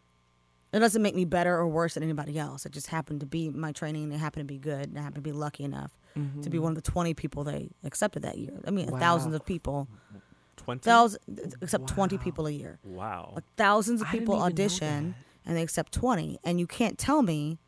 it 0.72 0.80
doesn't 0.80 1.02
make 1.02 1.16
me 1.16 1.26
better 1.26 1.56
or 1.58 1.68
worse 1.68 1.96
than 1.96 2.04
anybody 2.04 2.38
else. 2.38 2.66
It 2.68 2.72
just 2.74 2.88
happened 2.88 3.22
to 3.22 3.26
be 3.26 3.50
my 3.50 3.72
training, 3.72 4.04
and 4.04 4.14
it 4.14 4.18
happened 4.18 4.48
to 4.48 4.54
be 4.54 4.60
good, 4.60 4.90
and 4.90 5.00
I 5.00 5.02
happened 5.02 5.24
to 5.24 5.30
be 5.30 5.32
lucky 5.32 5.64
enough 5.64 5.98
to 6.42 6.50
be 6.50 6.60
one 6.60 6.72
of 6.72 6.76
the 6.76 6.82
20 6.92 7.14
people 7.14 7.44
they 7.44 7.70
accepted 7.84 8.24
that 8.24 8.38
year. 8.38 8.54
I 8.66 8.72
mean, 8.72 8.90
Wow. 8.90 9.00
thousands 9.00 9.36
of 9.36 9.46
people, 9.46 9.88
Twenty. 10.56 10.80
thousands, 10.82 11.20
accept 11.62 11.88
20 11.88 12.18
people 12.18 12.48
a 12.48 12.52
year. 12.52 12.80
Wow. 12.84 13.34
Like 13.36 13.44
thousands 13.58 14.02
of 14.02 14.08
people 14.08 14.36
audition 14.42 15.16
and 15.46 15.58
they 15.58 15.62
accept 15.62 15.92
20 15.92 16.40
and 16.44 16.60
you 16.60 16.68
can't 16.68 16.98
tell 16.98 17.22
me 17.22 17.60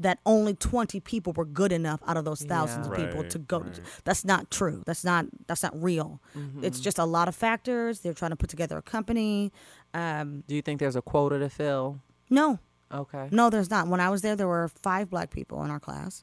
that 0.00 0.20
only 0.24 0.54
20 0.54 1.00
people 1.00 1.32
were 1.32 1.44
good 1.44 1.72
enough 1.72 2.00
out 2.06 2.16
of 2.16 2.24
those 2.24 2.42
thousands 2.42 2.86
Yeah. 2.86 2.92
of 2.92 2.98
people 2.98 3.22
Right, 3.22 3.30
to 3.30 3.38
go 3.40 3.58
right. 3.60 3.74
to 3.74 3.82
that's 4.04 4.24
not 4.24 4.48
true 4.50 4.82
that's 4.86 5.02
not 5.02 5.26
that's 5.48 5.62
not 5.64 5.72
real 5.82 6.20
Mm-hmm. 6.36 6.62
it's 6.62 6.78
just 6.78 6.98
a 7.00 7.04
lot 7.04 7.26
of 7.26 7.34
factors 7.34 8.00
they're 8.00 8.14
trying 8.14 8.30
to 8.30 8.36
put 8.36 8.48
together 8.50 8.76
a 8.78 8.82
company 8.82 9.50
um, 9.94 10.44
Do 10.46 10.54
you 10.54 10.62
think 10.62 10.78
there's 10.78 10.94
a 10.94 11.02
quota 11.02 11.38
to 11.40 11.48
fill? 11.48 12.00
no 12.30 12.60
Okay. 12.94 13.28
no 13.32 13.50
there's 13.50 13.70
not 13.70 13.88
when 13.88 13.98
i 14.00 14.08
was 14.08 14.22
there 14.22 14.36
there 14.36 14.46
were 14.46 14.68
five 14.68 15.10
black 15.10 15.30
people 15.30 15.64
in 15.64 15.70
our 15.72 15.80
class 15.80 16.22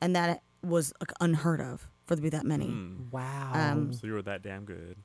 and 0.00 0.16
that 0.16 0.42
was 0.62 0.92
like, 1.00 1.12
unheard 1.20 1.60
of 1.60 1.88
for 2.06 2.16
there 2.16 2.16
to 2.16 2.22
be 2.22 2.30
that 2.30 2.44
many 2.46 2.66
Mm. 2.66 3.10
Wow. 3.10 3.50
Um, 3.54 3.92
So 3.92 4.06
you 4.06 4.12
were 4.14 4.22
that 4.22 4.42
damn 4.42 4.64
good. 4.64 4.96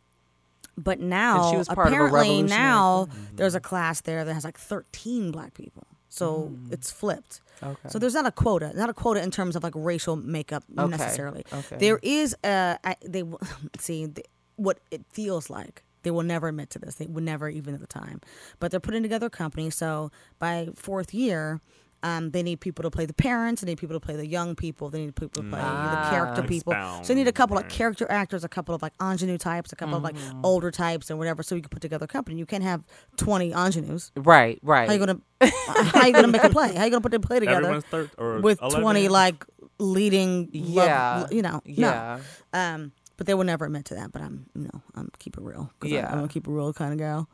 But 0.75 0.99
now, 0.99 1.51
she 1.51 1.57
was 1.57 1.67
part 1.67 1.87
of 1.87 1.93
a 1.93 1.95
apparently 1.97 2.41
now 2.43 3.05
Mm-hmm. 3.05 3.35
there's 3.35 3.53
a 3.55 3.59
class 3.59 4.01
there 4.01 4.25
that 4.25 4.33
has 4.33 4.43
like 4.43 4.57
13 4.57 5.31
black 5.31 5.53
people. 5.53 5.85
So 6.09 6.51
Mm. 6.51 6.71
it's 6.73 6.91
flipped. 6.91 7.41
okay. 7.61 7.89
So 7.89 7.99
there's 7.99 8.13
not 8.15 8.25
a 8.25 8.31
quota, 8.31 8.71
not 8.75 8.89
a 8.89 8.93
quota 8.93 9.21
in 9.21 9.29
terms 9.31 9.55
of 9.55 9.63
like 9.63 9.73
racial 9.75 10.15
makeup 10.15 10.63
Okay, 10.77 10.87
necessarily. 10.89 11.43
okay. 11.53 11.77
There 11.77 11.99
is 12.01 12.35
a 12.43 12.77
I, 12.83 12.95
they 13.05 13.21
w- 13.21 13.37
see 13.79 14.07
th- 14.07 14.25
what 14.55 14.79
it 14.91 15.01
feels 15.11 15.49
like. 15.49 15.83
They 16.03 16.11
will 16.11 16.23
never 16.23 16.49
admit 16.49 16.69
to 16.71 16.79
this. 16.79 16.95
They 16.95 17.05
would 17.07 17.23
never 17.23 17.49
even 17.49 17.73
at 17.73 17.79
the 17.79 17.87
time. 17.87 18.19
But 18.59 18.71
they're 18.71 18.79
putting 18.79 19.03
together 19.03 19.27
a 19.27 19.29
company. 19.31 19.69
So 19.69 20.11
by 20.39 20.69
fourth 20.75 21.13
year. 21.13 21.61
Um, 22.03 22.31
they 22.31 22.43
need 22.43 22.59
people 22.59 22.83
to 22.83 22.91
play 22.91 23.05
the 23.05 23.13
parents. 23.13 23.61
They 23.61 23.71
need 23.71 23.77
people 23.79 23.95
to 23.95 23.99
play 24.05 24.15
the 24.17 24.27
young 24.27 24.55
people. 24.55 24.89
They 24.89 24.99
need 25.05 25.15
people 25.15 25.41
to 25.41 25.49
play 25.49 25.59
the 25.61 26.09
character 26.09 26.41
Ah. 26.43 26.47
people. 26.47 26.73
So 27.01 27.07
they 27.07 27.15
need 27.15 27.27
a 27.29 27.31
couple 27.31 27.57
of 27.57 27.67
character 27.69 28.05
actors, 28.11 28.43
a 28.43 28.49
couple 28.49 28.75
of 28.75 28.81
like 28.81 28.91
ingenue 29.01 29.37
types, 29.37 29.71
a 29.71 29.75
couple 29.77 29.95
of 29.95 30.03
like 30.03 30.15
Mm-hmm. 30.15 30.41
older 30.45 30.69
types, 30.69 31.09
and 31.09 31.17
whatever. 31.17 31.41
So 31.43 31.55
you 31.55 31.61
can 31.61 31.69
put 31.69 31.81
together 31.81 32.03
a 32.03 32.07
company. 32.07 32.37
You 32.37 32.45
can't 32.45 32.63
have 32.63 32.83
twenty 33.17 33.51
ingenues. 33.53 34.11
right. 34.17 34.59
Right. 34.61 34.87
How 34.87 34.93
you 34.93 34.99
gonna 34.99 35.19
how 35.41 36.05
you 36.05 36.13
gonna 36.13 36.27
make 36.27 36.43
a 36.43 36.49
play? 36.49 36.75
How 36.75 36.83
you 36.83 36.89
gonna 36.91 37.01
put 37.01 37.11
the 37.13 37.19
play 37.19 37.39
together 37.39 37.57
Everyone's 37.59 37.85
third 37.85 38.11
or 38.17 38.39
with 38.41 38.61
11? 38.61 38.81
twenty 38.81 39.07
like 39.07 39.45
leading? 39.79 40.49
love- 40.53 40.87
Yeah. 40.87 41.27
you 41.31 41.41
know. 41.41 41.61
yeah. 41.65 42.19
No. 42.53 42.59
Um, 42.59 42.91
but 43.15 43.27
they 43.27 43.33
will 43.33 43.43
never 43.43 43.65
admit 43.65 43.85
to 43.85 43.95
that. 43.95 44.11
But 44.11 44.21
I'm, 44.23 44.45
you 44.55 44.63
know, 44.63 44.81
I'm 44.95 45.09
keep 45.19 45.37
it 45.37 45.41
real. 45.43 45.71
'cause 45.79 45.91
I- 45.91 45.95
Yeah. 45.95 46.11
I'm 46.11 46.23
a 46.23 46.27
keep 46.27 46.47
it 46.47 46.51
real 46.51 46.73
kind 46.73 46.91
of 46.93 46.99
gal. 46.99 47.29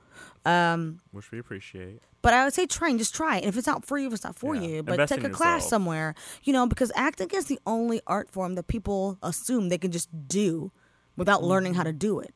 Um, 0.45 0.99
which 1.11 1.31
we 1.31 1.39
appreciate. 1.39 2.01
but 2.21 2.33
I 2.33 2.43
would 2.45 2.53
say 2.53 2.65
train, 2.65 2.97
just 2.97 3.13
try 3.15 3.37
it. 3.37 3.45
If 3.45 3.57
it's 3.57 3.67
not 3.67 3.85
for 3.85 3.97
you, 3.97 4.07
if 4.07 4.13
it's 4.13 4.23
not 4.23 4.35
for 4.37 4.55
Yeah. 4.55 4.61
you, 4.61 4.83
but 4.83 4.93
Invest 4.93 5.13
take 5.13 5.23
in 5.23 5.31
a 5.31 5.33
class 5.33 5.57
yourself. 5.57 5.69
somewhere. 5.69 6.15
You 6.43 6.53
know, 6.53 6.65
because 6.67 6.91
acting 6.95 7.29
is 7.33 7.45
the 7.45 7.59
only 7.65 8.01
art 8.07 8.29
form 8.29 8.55
that 8.55 8.67
people 8.67 9.17
assume 9.21 9.69
they 9.69 9.77
can 9.77 9.91
just 9.91 10.09
do 10.27 10.71
without 11.17 11.43
learning 11.43 11.73
how 11.75 11.83
to 11.83 11.93
do 11.93 12.19
it. 12.19 12.33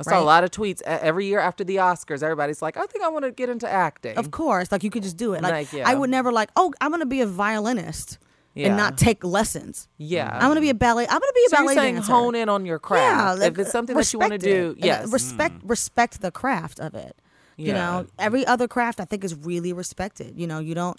I 0.00 0.04
saw 0.04 0.20
a 0.20 0.24
lot 0.24 0.42
of 0.42 0.50
tweets 0.50 0.82
every 0.82 1.26
year 1.26 1.38
after 1.38 1.62
the 1.64 1.76
Oscars. 1.76 2.22
Everybody's 2.22 2.60
like, 2.60 2.76
I 2.76 2.86
think 2.86 3.04
I 3.04 3.08
want 3.08 3.24
to 3.24 3.30
get 3.30 3.48
into 3.48 3.68
acting. 3.70 4.16
Of 4.18 4.30
course, 4.30 4.72
like 4.72 4.82
you 4.82 4.90
could 4.90 5.02
just 5.04 5.16
do 5.16 5.34
it. 5.34 5.42
Like, 5.42 5.52
Like, 5.52 5.72
yeah. 5.72 5.88
I 5.88 5.94
would 5.94 6.10
never 6.10 6.32
like, 6.32 6.50
oh, 6.56 6.72
I'm 6.80 6.90
gonna 6.90 7.06
be 7.06 7.20
a 7.20 7.26
violinist 7.26 8.18
Yeah. 8.54 8.68
and 8.68 8.76
not 8.76 8.98
take 8.98 9.24
lessons. 9.24 9.88
Yeah. 9.98 10.30
I'm 10.32 10.48
gonna 10.50 10.60
be 10.60 10.68
a 10.70 10.74
ballet. 10.74 11.04
I'm 11.08 11.18
gonna 11.20 11.32
be 11.34 11.44
a 11.46 11.50
so 11.50 11.56
ballet 11.56 11.74
you're 11.74 11.82
saying 11.82 11.94
dancer. 11.96 12.12
hone 12.12 12.34
in 12.34 12.48
on 12.48 12.66
your 12.66 12.78
craft. 12.78 13.40
like, 13.40 13.52
if 13.52 13.58
it's 13.58 13.70
something 13.70 13.96
that 13.96 14.12
you 14.12 14.18
want 14.18 14.30
to 14.30 14.34
respect 14.36 14.46
it. 14.46 14.60
do, 14.62 14.66
And, 14.74 14.82
uh, 14.82 14.86
yes. 14.86 15.12
respect 15.12 15.54
respect 15.64 16.20
the 16.20 16.30
craft 16.30 16.78
of 16.80 16.94
it. 16.94 17.16
You 17.56 17.68
Yeah. 17.68 17.72
know, 17.74 18.06
every 18.18 18.46
other 18.46 18.68
craft 18.68 19.00
I 19.00 19.04
think 19.04 19.24
is 19.24 19.34
really 19.34 19.72
respected. 19.72 20.38
You 20.38 20.46
know, 20.46 20.58
you 20.58 20.74
don't 20.74 20.98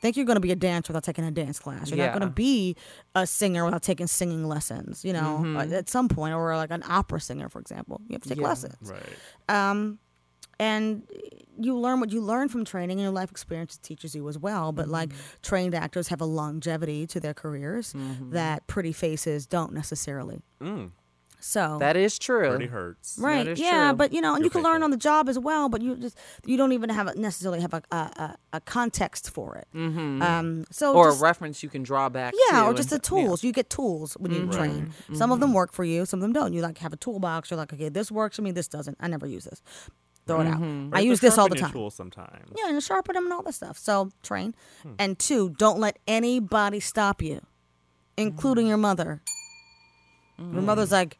think 0.00 0.16
you're 0.16 0.26
going 0.26 0.34
to 0.36 0.40
be 0.40 0.50
a 0.50 0.56
dancer 0.56 0.92
without 0.92 1.04
taking 1.04 1.24
a 1.24 1.30
dance 1.30 1.60
class. 1.60 1.88
You're 1.88 1.98
Yeah. 1.98 2.06
not 2.06 2.18
going 2.18 2.28
to 2.28 2.34
be 2.34 2.74
a 3.14 3.24
singer 3.24 3.64
without 3.64 3.82
taking 3.84 4.08
singing 4.08 4.48
lessons. 4.48 5.04
You 5.04 5.12
know, 5.12 5.38
Mm-hmm. 5.42 5.72
at 5.72 5.88
some 5.88 6.08
point, 6.08 6.34
or 6.34 6.56
like 6.56 6.72
an 6.72 6.82
opera 6.88 7.20
singer, 7.20 7.48
for 7.48 7.60
example, 7.60 8.00
you 8.08 8.14
have 8.14 8.22
to 8.22 8.28
take 8.28 8.38
Yeah. 8.40 8.48
lessons. 8.48 8.76
Right. 8.90 9.00
Um, 9.48 9.98
and 10.62 11.02
you 11.58 11.76
learn 11.76 12.00
what 12.00 12.10
you 12.14 12.20
learn 12.32 12.48
from 12.48 12.64
training, 12.64 12.96
and 12.98 13.02
your 13.02 13.12
life 13.20 13.30
experience 13.30 13.76
teaches 13.88 14.14
you 14.14 14.28
as 14.28 14.38
well. 14.38 14.72
But 14.72 14.88
like 14.88 15.10
Mm-hmm. 15.10 15.40
trained 15.50 15.74
actors 15.74 16.08
have 16.08 16.20
a 16.20 16.24
longevity 16.40 17.06
to 17.12 17.20
their 17.20 17.34
careers 17.34 17.94
that 18.38 18.58
pretty 18.66 18.92
faces 18.92 19.46
don't 19.46 19.72
necessarily. 19.72 20.38
Mm, 20.60 20.90
So 21.40 21.76
that 21.80 21.96
is 21.96 22.18
true. 22.18 22.48
pretty 22.50 22.66
hurts. 22.78 23.18
Right. 23.20 23.46
is 23.46 23.60
Yeah, 23.60 23.88
true. 23.90 23.96
but 24.00 24.12
you 24.14 24.20
know, 24.24 24.32
and 24.34 24.38
You'll 24.40 24.46
you 24.46 24.50
can 24.50 24.62
learn 24.68 24.80
it. 24.82 24.84
on 24.86 24.90
the 24.96 25.02
job 25.10 25.28
as 25.28 25.38
well. 25.48 25.68
But 25.68 25.82
you 25.82 25.96
just 25.96 26.16
you 26.50 26.56
don't 26.56 26.72
even 26.72 26.88
have 26.98 27.06
a, 27.08 27.14
necessarily 27.28 27.60
have 27.60 27.74
a 27.74 27.82
a, 27.90 27.96
a, 28.26 28.36
a 28.54 28.60
context 28.76 29.24
for 29.36 29.48
it. 29.60 29.68
Mm-hmm. 29.74 30.22
Um. 30.22 30.64
So 30.70 30.94
or 30.94 31.08
just, 31.10 31.20
a 31.20 31.22
reference 31.30 31.62
you 31.64 31.68
can 31.68 31.82
draw 31.90 32.08
back 32.08 32.32
yeah, 32.50 32.60
to 32.60 32.66
or 32.68 32.74
just 32.74 32.90
the 32.90 32.96
and- 32.96 33.04
yeah. 33.04 33.24
tools. 33.26 33.44
You 33.44 33.52
get 33.52 33.68
tools 33.68 34.14
when 34.22 34.30
you 34.32 34.46
train. 34.58 34.92
Some 35.20 35.30
of 35.34 35.38
them 35.40 35.52
work 35.60 35.72
for 35.72 35.84
you. 35.84 36.06
Some 36.06 36.18
of 36.20 36.22
them 36.22 36.32
don't. 36.32 36.52
You 36.54 36.62
like 36.62 36.78
have 36.78 36.94
a 36.94 37.00
toolbox. 37.06 37.50
You're 37.50 37.58
like, 37.62 37.72
okay, 37.74 37.90
this 37.90 38.10
works 38.10 38.36
for 38.36 38.42
me. 38.42 38.52
This 38.52 38.68
doesn't. 38.68 38.96
I 39.00 39.08
never 39.08 39.26
use 39.26 39.44
this. 39.44 39.60
Throw 40.26 40.40
it 40.40 40.46
out. 40.46 40.62
I 40.92 41.00
use 41.00 41.20
this 41.20 41.36
all 41.38 41.48
the 41.48 41.56
time. 41.56 41.72
Tools 41.72 41.94
sometimes. 41.94 42.52
Yeah, 42.56 42.68
and 42.70 42.82
sharpen 42.82 43.14
them 43.14 43.24
and 43.24 43.32
all 43.32 43.42
that 43.42 43.54
stuff. 43.54 43.76
So 43.76 44.10
train. 44.22 44.54
Hmm. 44.82 44.92
And 44.98 45.18
two, 45.18 45.50
don't 45.58 45.80
let 45.80 45.98
anybody 46.06 46.78
stop 46.80 47.20
you, 47.22 47.40
including 48.16 48.66
your 48.68 48.76
mother. 48.76 49.20
Hmm. 50.38 50.52
Your 50.54 50.62
mother's 50.62 50.92
like, 50.92 51.18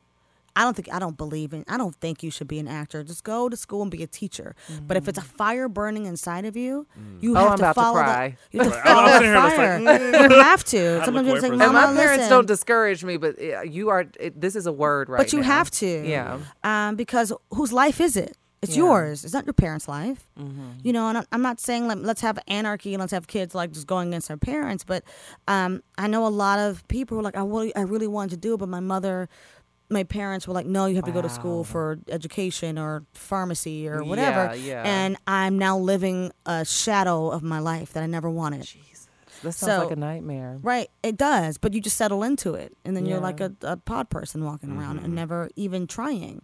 I 0.55 0.65
don't 0.65 0.75
think 0.77 0.93
I 0.93 0.99
don't 0.99 1.17
believe 1.17 1.55
in 1.55 1.65
I 1.67 1.79
don't 1.79 1.97
think 1.97 2.23
you 2.23 2.31
should 2.31 2.47
be 2.47 2.59
an 2.59 2.69
actor. 2.69 3.03
Just 3.03 3.25
go 3.25 3.49
to 3.49 3.57
school 3.57 3.81
and 3.83 3.91
be 3.91 4.03
a 4.03 4.07
teacher. 4.07 4.55
But 4.87 4.99
if 4.99 5.09
it's 5.09 5.17
a 5.17 5.23
fire 5.23 5.67
burning 5.67 6.05
inside 6.05 6.45
of 6.45 6.57
you, 6.59 6.87
you 7.21 7.33
Oh, 7.35 7.41
have 7.41 7.51
I'm 7.53 7.57
to 7.59 7.63
about 7.65 7.73
to 7.73 7.81
follow 7.81 7.95
cry. 8.03 8.37
the 8.53 8.59
you 8.59 8.63
have 8.65 8.73
to 8.73 8.79
Right. 8.79 8.87
I'm 8.87 8.95
follow 8.95 9.13
sitting 9.19 9.33
the 9.33 9.41
fire. 9.41 9.81
like, 10.21 10.31
you 10.31 10.43
have 10.43 10.65
to. 10.65 11.03
Sometimes 11.07 11.27
you're 11.29 11.41
like, 11.41 11.53
Mama, 11.53 11.73
my 11.73 11.87
parents 11.97 12.17
listen. 12.19 12.31
don't 12.31 12.47
discourage 12.47 13.03
me, 13.03 13.17
but 13.17 13.41
you 13.73 13.89
are. 13.89 14.05
It, 14.21 14.39
this 14.41 14.55
is 14.55 14.67
a 14.67 14.73
word 14.73 15.09
right 15.09 15.19
But 15.19 15.33
you 15.33 15.41
now. 15.41 15.47
have 15.47 15.71
to. 15.73 16.07
Yeah. 16.07 16.39
Um, 16.63 16.97
because 16.97 17.33
whose 17.51 17.73
life 17.73 17.99
is 17.99 18.17
it? 18.19 18.37
It's 18.63 18.77
Yeah. 18.77 18.85
yours. 18.85 19.25
It's 19.25 19.35
not 19.35 19.45
your 19.45 19.55
parents' 19.55 19.89
life. 19.89 20.29
Mm-hmm. 20.39 20.69
You 20.85 20.93
know, 20.93 21.09
and 21.09 21.19
I'm- 21.33 21.43
not 21.43 21.59
saying 21.59 21.89
like 21.89 21.99
let's 22.01 22.21
have 22.21 22.39
anarchy 22.47 22.95
and 22.95 23.01
let's 23.01 23.11
have 23.13 23.27
kids 23.27 23.55
like 23.55 23.73
just 23.73 23.87
going 23.89 24.09
against 24.09 24.29
their 24.29 24.37
parents, 24.37 24.85
but 24.85 25.03
um, 25.49 25.83
I 25.99 26.07
know 26.07 26.27
a 26.27 26.29
lot 26.31 26.59
of 26.61 26.87
people 26.87 27.17
who 27.17 27.21
are 27.21 27.25
like, 27.25 27.37
I 27.37 27.43
really, 27.43 27.75
I 27.75 27.81
really 27.83 28.07
wanted 28.07 28.31
to 28.31 28.37
do 28.37 28.55
it, 28.55 28.59
but 28.59 28.69
my 28.69 28.79
mother, 28.81 29.29
my 29.91 30.05
parents 30.05 30.47
were 30.47 30.55
like, 30.55 30.67
no, 30.67 30.87
you 30.87 30.95
have 30.95 31.05
to 31.07 31.11
go 31.13 31.21
to 31.21 31.29
school 31.29 31.65
for 31.65 31.99
education 32.09 32.79
or 32.79 33.05
pharmacy 33.15 33.89
or 33.89 34.05
whatever. 34.05 34.55
Yeah, 34.55 34.65
yeah. 34.65 34.83
And 34.85 35.17
I'm 35.27 35.59
now 35.59 35.77
living 35.77 36.31
a 36.47 36.65
shadow 36.65 37.31
of 37.31 37.43
my 37.43 37.59
life 37.59 37.93
that 37.95 38.03
I 38.05 38.07
never 38.07 38.31
wanted. 38.31 38.63
Jesus, 38.63 39.09
that 39.43 39.53
sounds 39.53 39.73
So- 39.73 39.83
like 39.83 39.91
a 39.91 39.97
nightmare. 39.97 40.61
Right, 40.63 40.89
it 41.03 41.17
does, 41.17 41.59
but 41.59 41.75
you 41.75 41.81
just 41.81 41.97
settle 41.97 42.23
into 42.23 42.55
it, 42.55 42.77
and 42.85 42.97
then 42.97 43.07
you're 43.07 43.19
like 43.21 43.41
a, 43.41 43.53
a 43.63 43.77
pod 43.77 44.09
person 44.09 44.45
walking 44.45 44.71
around 44.79 45.01
and 45.01 45.15
never 45.17 45.51
even 45.57 45.89
trying. 45.89 46.43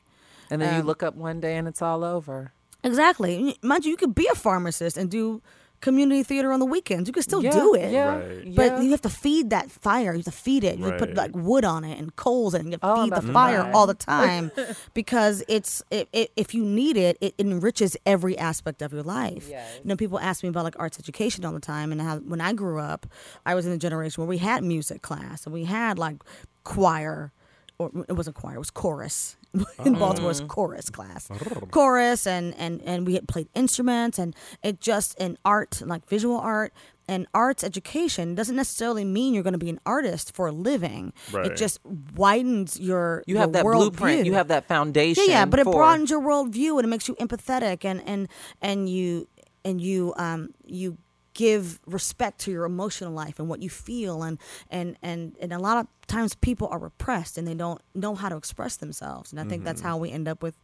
And 0.51 0.61
then 0.62 0.75
you 0.75 0.81
Um, 0.81 0.87
look 0.87 1.03
up 1.03 1.15
one 1.15 1.41
day 1.41 1.57
and 1.57 1.69
it's 1.69 1.83
all 1.83 2.03
over. 2.05 2.53
Exactly. 2.85 3.57
Mind 3.62 3.85
you, 3.85 3.91
you 3.91 3.97
could 3.97 4.15
be 4.15 4.29
a 4.31 4.35
pharmacist 4.35 4.97
and 4.97 5.11
do 5.11 5.43
community 5.81 6.25
theater 6.25 6.51
on 6.53 6.59
the 6.59 6.66
weekends. 6.66 7.09
You 7.09 7.12
can 7.12 7.23
still 7.23 7.43
Yeah, 7.43 7.53
do 7.53 7.75
it. 7.75 7.93
Yeah, 7.93 8.16
Right. 8.16 8.55
But 8.57 8.65
yeah. 8.73 8.81
you 8.81 8.91
have 8.91 9.03
to 9.03 9.09
feed 9.09 9.51
that 9.51 9.70
fire. 9.70 10.11
You 10.12 10.19
have 10.19 10.25
to 10.25 10.31
feed 10.33 10.65
it. 10.65 10.77
You 10.79 10.91
put 10.93 11.15
like 11.15 11.31
wood 11.37 11.65
on 11.65 11.85
it 11.85 11.99
and 12.01 12.15
coals 12.16 12.55
and 12.55 12.65
you 12.66 12.73
have 12.73 12.81
to 12.81 12.87
Oh, 12.89 13.05
feed 13.05 13.12
the 13.15 13.33
fire 13.33 13.62
die. 13.62 13.70
all 13.73 13.87
the 13.87 13.95
time 13.95 14.51
because 14.95 15.45
it's 15.47 15.83
it, 15.93 16.09
it, 16.12 16.33
if 16.37 16.53
you 16.53 16.65
need 16.65 16.97
it, 16.97 17.16
it 17.20 17.35
enriches 17.39 17.97
every 18.07 18.37
aspect 18.39 18.83
of 18.83 18.93
your 18.93 19.05
life. 19.05 19.47
Yes. 19.49 19.79
You 19.85 19.89
know, 19.91 19.97
people 19.97 20.19
ask 20.19 20.43
me 20.43 20.49
about 20.49 20.65
like 20.65 20.75
arts 20.81 20.99
education 20.99 21.45
all 21.45 21.53
the 21.53 21.61
time, 21.61 21.93
and 21.93 22.01
how 22.01 22.16
when 22.19 22.41
I 22.41 22.53
grew 22.55 22.81
up, 22.81 23.07
I 23.47 23.55
was 23.55 23.65
in 23.65 23.70
a 23.73 23.79
generation 23.79 24.20
where 24.23 24.29
we 24.29 24.39
had 24.39 24.65
music 24.65 25.03
class 25.03 25.45
and 25.47 25.53
we 25.53 25.65
had 25.65 25.97
like 25.97 26.16
choir, 26.65 27.33
or 27.79 27.91
it 28.09 28.12
wasn't 28.15 28.35
choir, 28.37 28.57
it 28.57 28.59
was 28.59 28.70
chorus. 28.70 29.37
in 29.85 29.95
Baltimore, 29.95 30.31
it's 30.31 30.41
chorus 30.41 30.91
class, 30.91 31.29
chorus, 31.70 32.27
and 32.27 32.55
and 32.57 32.83
and 32.83 33.07
we 33.07 33.15
had 33.15 33.27
played 33.29 33.49
instruments, 33.55 34.19
and 34.19 34.35
it 34.62 34.81
just 34.81 35.19
in 35.19 35.39
art, 35.45 35.83
like 35.85 36.07
visual 36.09 36.39
art. 36.39 36.73
And 37.11 37.27
arts 37.33 37.65
education 37.65 38.35
doesn't 38.35 38.55
necessarily 38.55 39.03
mean 39.03 39.33
you're 39.33 39.43
going 39.43 39.55
to 39.55 39.59
be 39.59 39.70
an 39.70 39.81
artist 39.87 40.35
for 40.35 40.49
a 40.49 40.53
living. 40.53 41.15
Right. 41.33 41.47
It 41.47 41.57
just 41.57 41.81
widens 42.15 42.79
your 42.79 43.25
you 43.27 43.39
have 43.39 43.47
your 43.47 43.53
that 43.53 43.65
world 43.65 43.95
blueprint. 43.95 44.25
view. 44.25 44.33
You 44.33 44.37
have 44.37 44.49
that 44.49 44.66
foundation. 44.69 45.25
Yeah, 45.27 45.39
yeah, 45.39 45.45
but 45.47 45.59
it 45.59 45.65
broadens 45.65 46.11
your 46.11 46.20
worldview 46.20 46.73
and 46.77 46.85
it 46.85 46.89
makes 46.89 47.09
you 47.09 47.15
empathetic 47.15 47.87
and 47.87 48.07
and 48.07 48.29
and 48.61 48.91
you 48.91 49.27
and 49.65 49.81
you 49.81 50.12
um 50.19 50.51
you 50.66 50.99
give 51.39 51.78
respect 51.86 52.40
to 52.40 52.51
your 52.51 52.65
emotional 52.65 53.12
life 53.12 53.39
and 53.39 53.48
what 53.48 53.62
you 53.62 53.70
feel 53.70 54.24
and 54.24 54.39
and 54.70 54.97
and 55.02 55.36
and 55.40 55.52
a 55.52 55.59
lot 55.59 55.77
of 55.78 55.86
times 56.09 56.35
people 56.35 56.66
are 56.73 56.81
repressed 56.81 57.39
and 57.39 57.47
they 57.47 57.55
don't 57.55 57.81
know 57.94 58.16
how 58.16 58.28
to 58.28 58.36
express 58.36 58.74
themselves 58.77 59.31
and 59.32 59.39
I 59.40 59.44
think 59.44 59.60
Mm-hmm. 59.60 59.65
that's 59.66 59.81
how 59.81 59.97
we 59.98 60.10
end 60.10 60.27
up 60.27 60.43
with, 60.43 60.56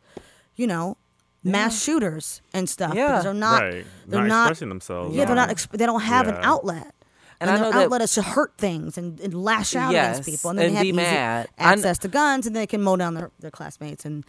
you 0.57 0.67
know, 0.67 0.97
mass 1.45 1.81
shooters 1.85 2.43
and 2.53 2.69
stuff 2.69 2.93
Yeah. 2.95 3.07
because 3.07 3.25
they're 3.25 3.35
not 3.35 3.63
right. 3.63 3.87
they're 4.09 4.21
not, 4.23 4.29
not 4.29 4.43
expressing 4.51 4.69
themselves. 4.69 5.15
yeah, 5.17 5.27
they're 5.27 5.37
not 5.37 5.51
exp- 5.51 5.79
they 5.79 5.87
don't 5.87 6.01
have 6.03 6.27
an 6.27 6.39
outlet. 6.43 6.91
And 7.41 7.51
And, 7.51 7.59
I 7.59 7.63
their 7.63 7.73
know 7.73 7.81
outlet 7.85 8.01
is 8.03 8.13
to 8.15 8.23
hurt 8.23 8.53
things 8.59 8.99
and, 8.99 9.21
and 9.21 9.33
lash 9.35 9.77
out 9.77 9.93
Yes, 9.93 10.19
against 10.19 10.31
people, 10.31 10.51
and 10.51 10.59
then 10.59 10.67
and 10.67 10.75
they 10.75 10.79
have 10.79 10.83
be 10.85 10.89
easy 10.89 10.97
mad. 10.97 11.49
I 11.59 11.63
kn- 11.63 11.73
access 11.79 11.99
to 11.99 12.09
guns, 12.09 12.47
and 12.47 12.55
they 12.57 12.67
can 12.67 12.81
mow 12.81 12.97
down 12.97 13.15
their, 13.15 13.31
their 13.41 13.51
classmates. 13.51 14.05
And 14.07 14.25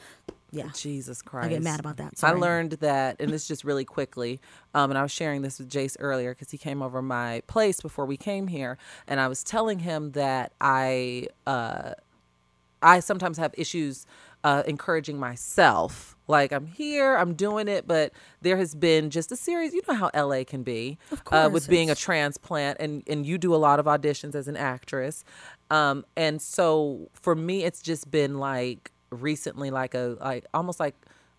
yeah, 0.55 0.69
Jesus 0.73 1.21
Christ. 1.21 1.45
I 1.47 1.49
get 1.49 1.63
mad 1.63 1.79
about 1.79 1.97
that. 1.97 2.17
So 2.17 2.27
I 2.27 2.31
learned 2.31 2.71
that, 2.73 3.17
and 3.19 3.31
this 3.31 3.47
just 3.47 3.63
really 3.63 3.85
quickly, 3.85 4.39
um, 4.73 4.91
and 4.91 4.97
I 4.97 5.01
was 5.01 5.11
sharing 5.11 5.41
this 5.41 5.59
with 5.59 5.69
Jayce 5.69 5.95
earlier 5.99 6.33
because 6.33 6.51
he 6.51 6.57
came 6.57 6.81
over 6.81 7.01
my 7.01 7.41
place 7.47 7.81
before 7.81 8.05
we 8.05 8.17
came 8.17 8.47
here, 8.47 8.77
and 9.07 9.19
I 9.19 9.27
was 9.27 9.43
telling 9.43 9.79
him 9.79 10.11
that 10.11 10.53
I, 10.61 11.27
uh, 11.45 11.93
I 12.81 12.99
sometimes 12.99 13.37
have 13.37 13.53
issues 13.57 14.05
uh, 14.45 14.61
encouraging 14.67 15.19
myself. 15.19 16.15
Like 16.27 16.51
I'm 16.51 16.67
here, 16.67 17.15
I'm 17.15 17.33
doing 17.33 17.67
it, 17.67 17.87
but 17.87 18.13
there 18.41 18.57
has 18.57 18.75
been 18.75 19.09
just 19.09 19.31
a 19.31 19.35
series. 19.35 19.73
You 19.73 19.81
know 19.87 19.95
how 19.95 20.11
LA 20.15 20.43
can 20.43 20.63
be 20.63 20.97
Of 21.11 21.21
uh, 21.31 21.49
with 21.51 21.67
being 21.67 21.89
a 21.89 21.95
transplant, 21.95 22.77
and 22.79 23.03
and 23.07 23.25
you 23.25 23.37
do 23.37 23.53
a 23.53 23.57
lot 23.57 23.79
of 23.79 23.85
auditions 23.85 24.33
as 24.35 24.47
an 24.47 24.55
actress, 24.57 25.23
um, 25.69 26.05
and 26.15 26.41
so 26.41 27.09
for 27.13 27.35
me, 27.35 27.63
it's 27.63 27.81
just 27.81 28.09
been 28.09 28.39
like 28.39 28.91
recently, 29.23 29.71
like 29.71 29.93
a 29.93 30.17
like 30.19 30.45
almost 30.53 30.79
like 30.79 30.95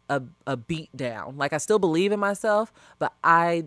a 0.09 0.23
a 0.47 0.57
beat 0.57 0.95
down. 0.97 1.37
Like 1.37 1.53
I 1.53 1.59
still 1.59 1.79
believe 1.79 2.13
in 2.13 2.21
myself, 2.21 2.73
but 2.99 3.13
I 3.23 3.65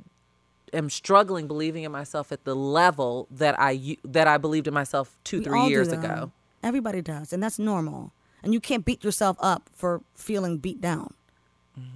am 0.73 0.90
struggling 0.90 1.48
believing 1.48 1.84
in 1.84 1.91
myself 1.91 2.31
at 2.31 2.44
the 2.44 2.56
level 2.56 3.27
that 3.31 3.56
I 3.60 3.98
that 4.03 4.27
I 4.27 4.38
believed 4.38 4.68
in 4.68 4.73
myself 4.73 5.18
two 5.23 5.40
We 5.40 5.45
three 5.45 5.68
years 5.68 5.91
ago. 5.91 6.31
Everybody 6.61 7.02
does, 7.02 7.31
and 7.34 7.41
that's 7.41 7.60
normal. 7.60 8.11
And 8.44 8.53
you 8.53 8.60
can't 8.60 8.86
beat 8.86 9.03
yourself 9.03 9.38
up 9.40 9.69
for 9.73 10.02
feeling 10.15 10.57
beat 10.57 10.80
down. 10.80 11.14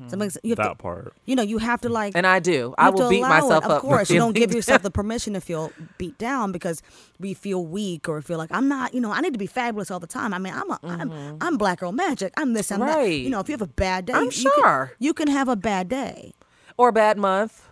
So 0.07 0.13
it 0.13 0.17
makes, 0.17 0.37
you 0.43 0.51
have 0.51 0.57
that 0.57 0.69
to, 0.69 0.75
part. 0.75 1.13
you 1.25 1.35
know, 1.35 1.43
you 1.43 1.57
have 1.57 1.81
to 1.81 1.89
like. 1.89 2.13
And 2.15 2.27
I 2.27 2.39
do. 2.39 2.75
I 2.77 2.89
will 2.89 3.09
beat 3.09 3.21
myself 3.21 3.63
it. 3.63 3.69
up. 3.71 3.77
Of 3.77 3.81
course, 3.81 4.09
you 4.09 4.19
don't 4.19 4.33
give 4.33 4.53
yourself 4.53 4.81
the 4.81 4.91
permission 4.99 5.33
to 5.33 5.41
feel 5.41 5.71
beat 5.97 6.17
down 6.17 6.51
because 6.51 6.81
we 7.19 7.33
feel 7.33 7.65
weak 7.65 8.09
or 8.09 8.21
feel 8.21 8.37
like 8.37 8.51
I'm 8.51 8.67
not. 8.67 8.93
You 8.93 9.01
know, 9.01 9.11
I 9.11 9.21
need 9.21 9.33
to 9.33 9.39
be 9.39 9.47
fabulous 9.47 9.89
all 9.91 9.99
the 9.99 10.07
time. 10.07 10.33
I 10.33 10.37
mean, 10.39 10.53
I'm 10.53 10.69
a, 10.69 10.79
am 10.83 11.37
I'm 11.41 11.57
black 11.57 11.79
girl 11.79 11.91
magic. 11.91 12.33
I'm 12.37 12.53
this. 12.53 12.71
I'm 12.71 12.79
that. 12.81 12.97
Mm-hmm. 12.97 13.23
You 13.23 13.29
know, 13.29 13.39
if 13.39 13.47
you 13.47 13.53
have 13.53 13.61
a 13.61 13.67
bad 13.67 14.05
day, 14.07 14.13
I'm 14.13 14.25
you 14.25 14.31
can- 14.31 14.41
sure. 14.41 14.93
you 14.99 15.13
can 15.13 15.27
have 15.27 15.47
a 15.47 15.55
bad 15.55 15.89
day 15.89 16.33
or 16.77 16.89
a 16.89 16.93
bad 16.93 17.17
month, 17.17 17.67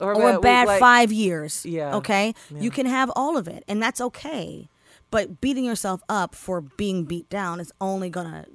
or 0.00 0.12
a 0.12 0.16
or 0.18 0.30
a 0.30 0.32
week, 0.34 0.42
bad 0.42 0.66
like- 0.68 0.80
five 0.80 1.12
years. 1.12 1.64
Yeah. 1.66 1.96
Okay. 1.96 2.34
Yeah. 2.50 2.60
You 2.60 2.70
can 2.70 2.86
have 2.86 3.10
all 3.16 3.36
of 3.36 3.48
it, 3.48 3.64
and 3.68 3.82
that's 3.82 4.00
okay. 4.00 4.68
But 5.10 5.40
beating 5.40 5.64
yourself 5.64 6.02
up 6.08 6.34
for 6.34 6.60
being 6.60 7.04
beat 7.04 7.28
down 7.30 7.60
is 7.60 7.72
only 7.80 8.10
gonna 8.10 8.46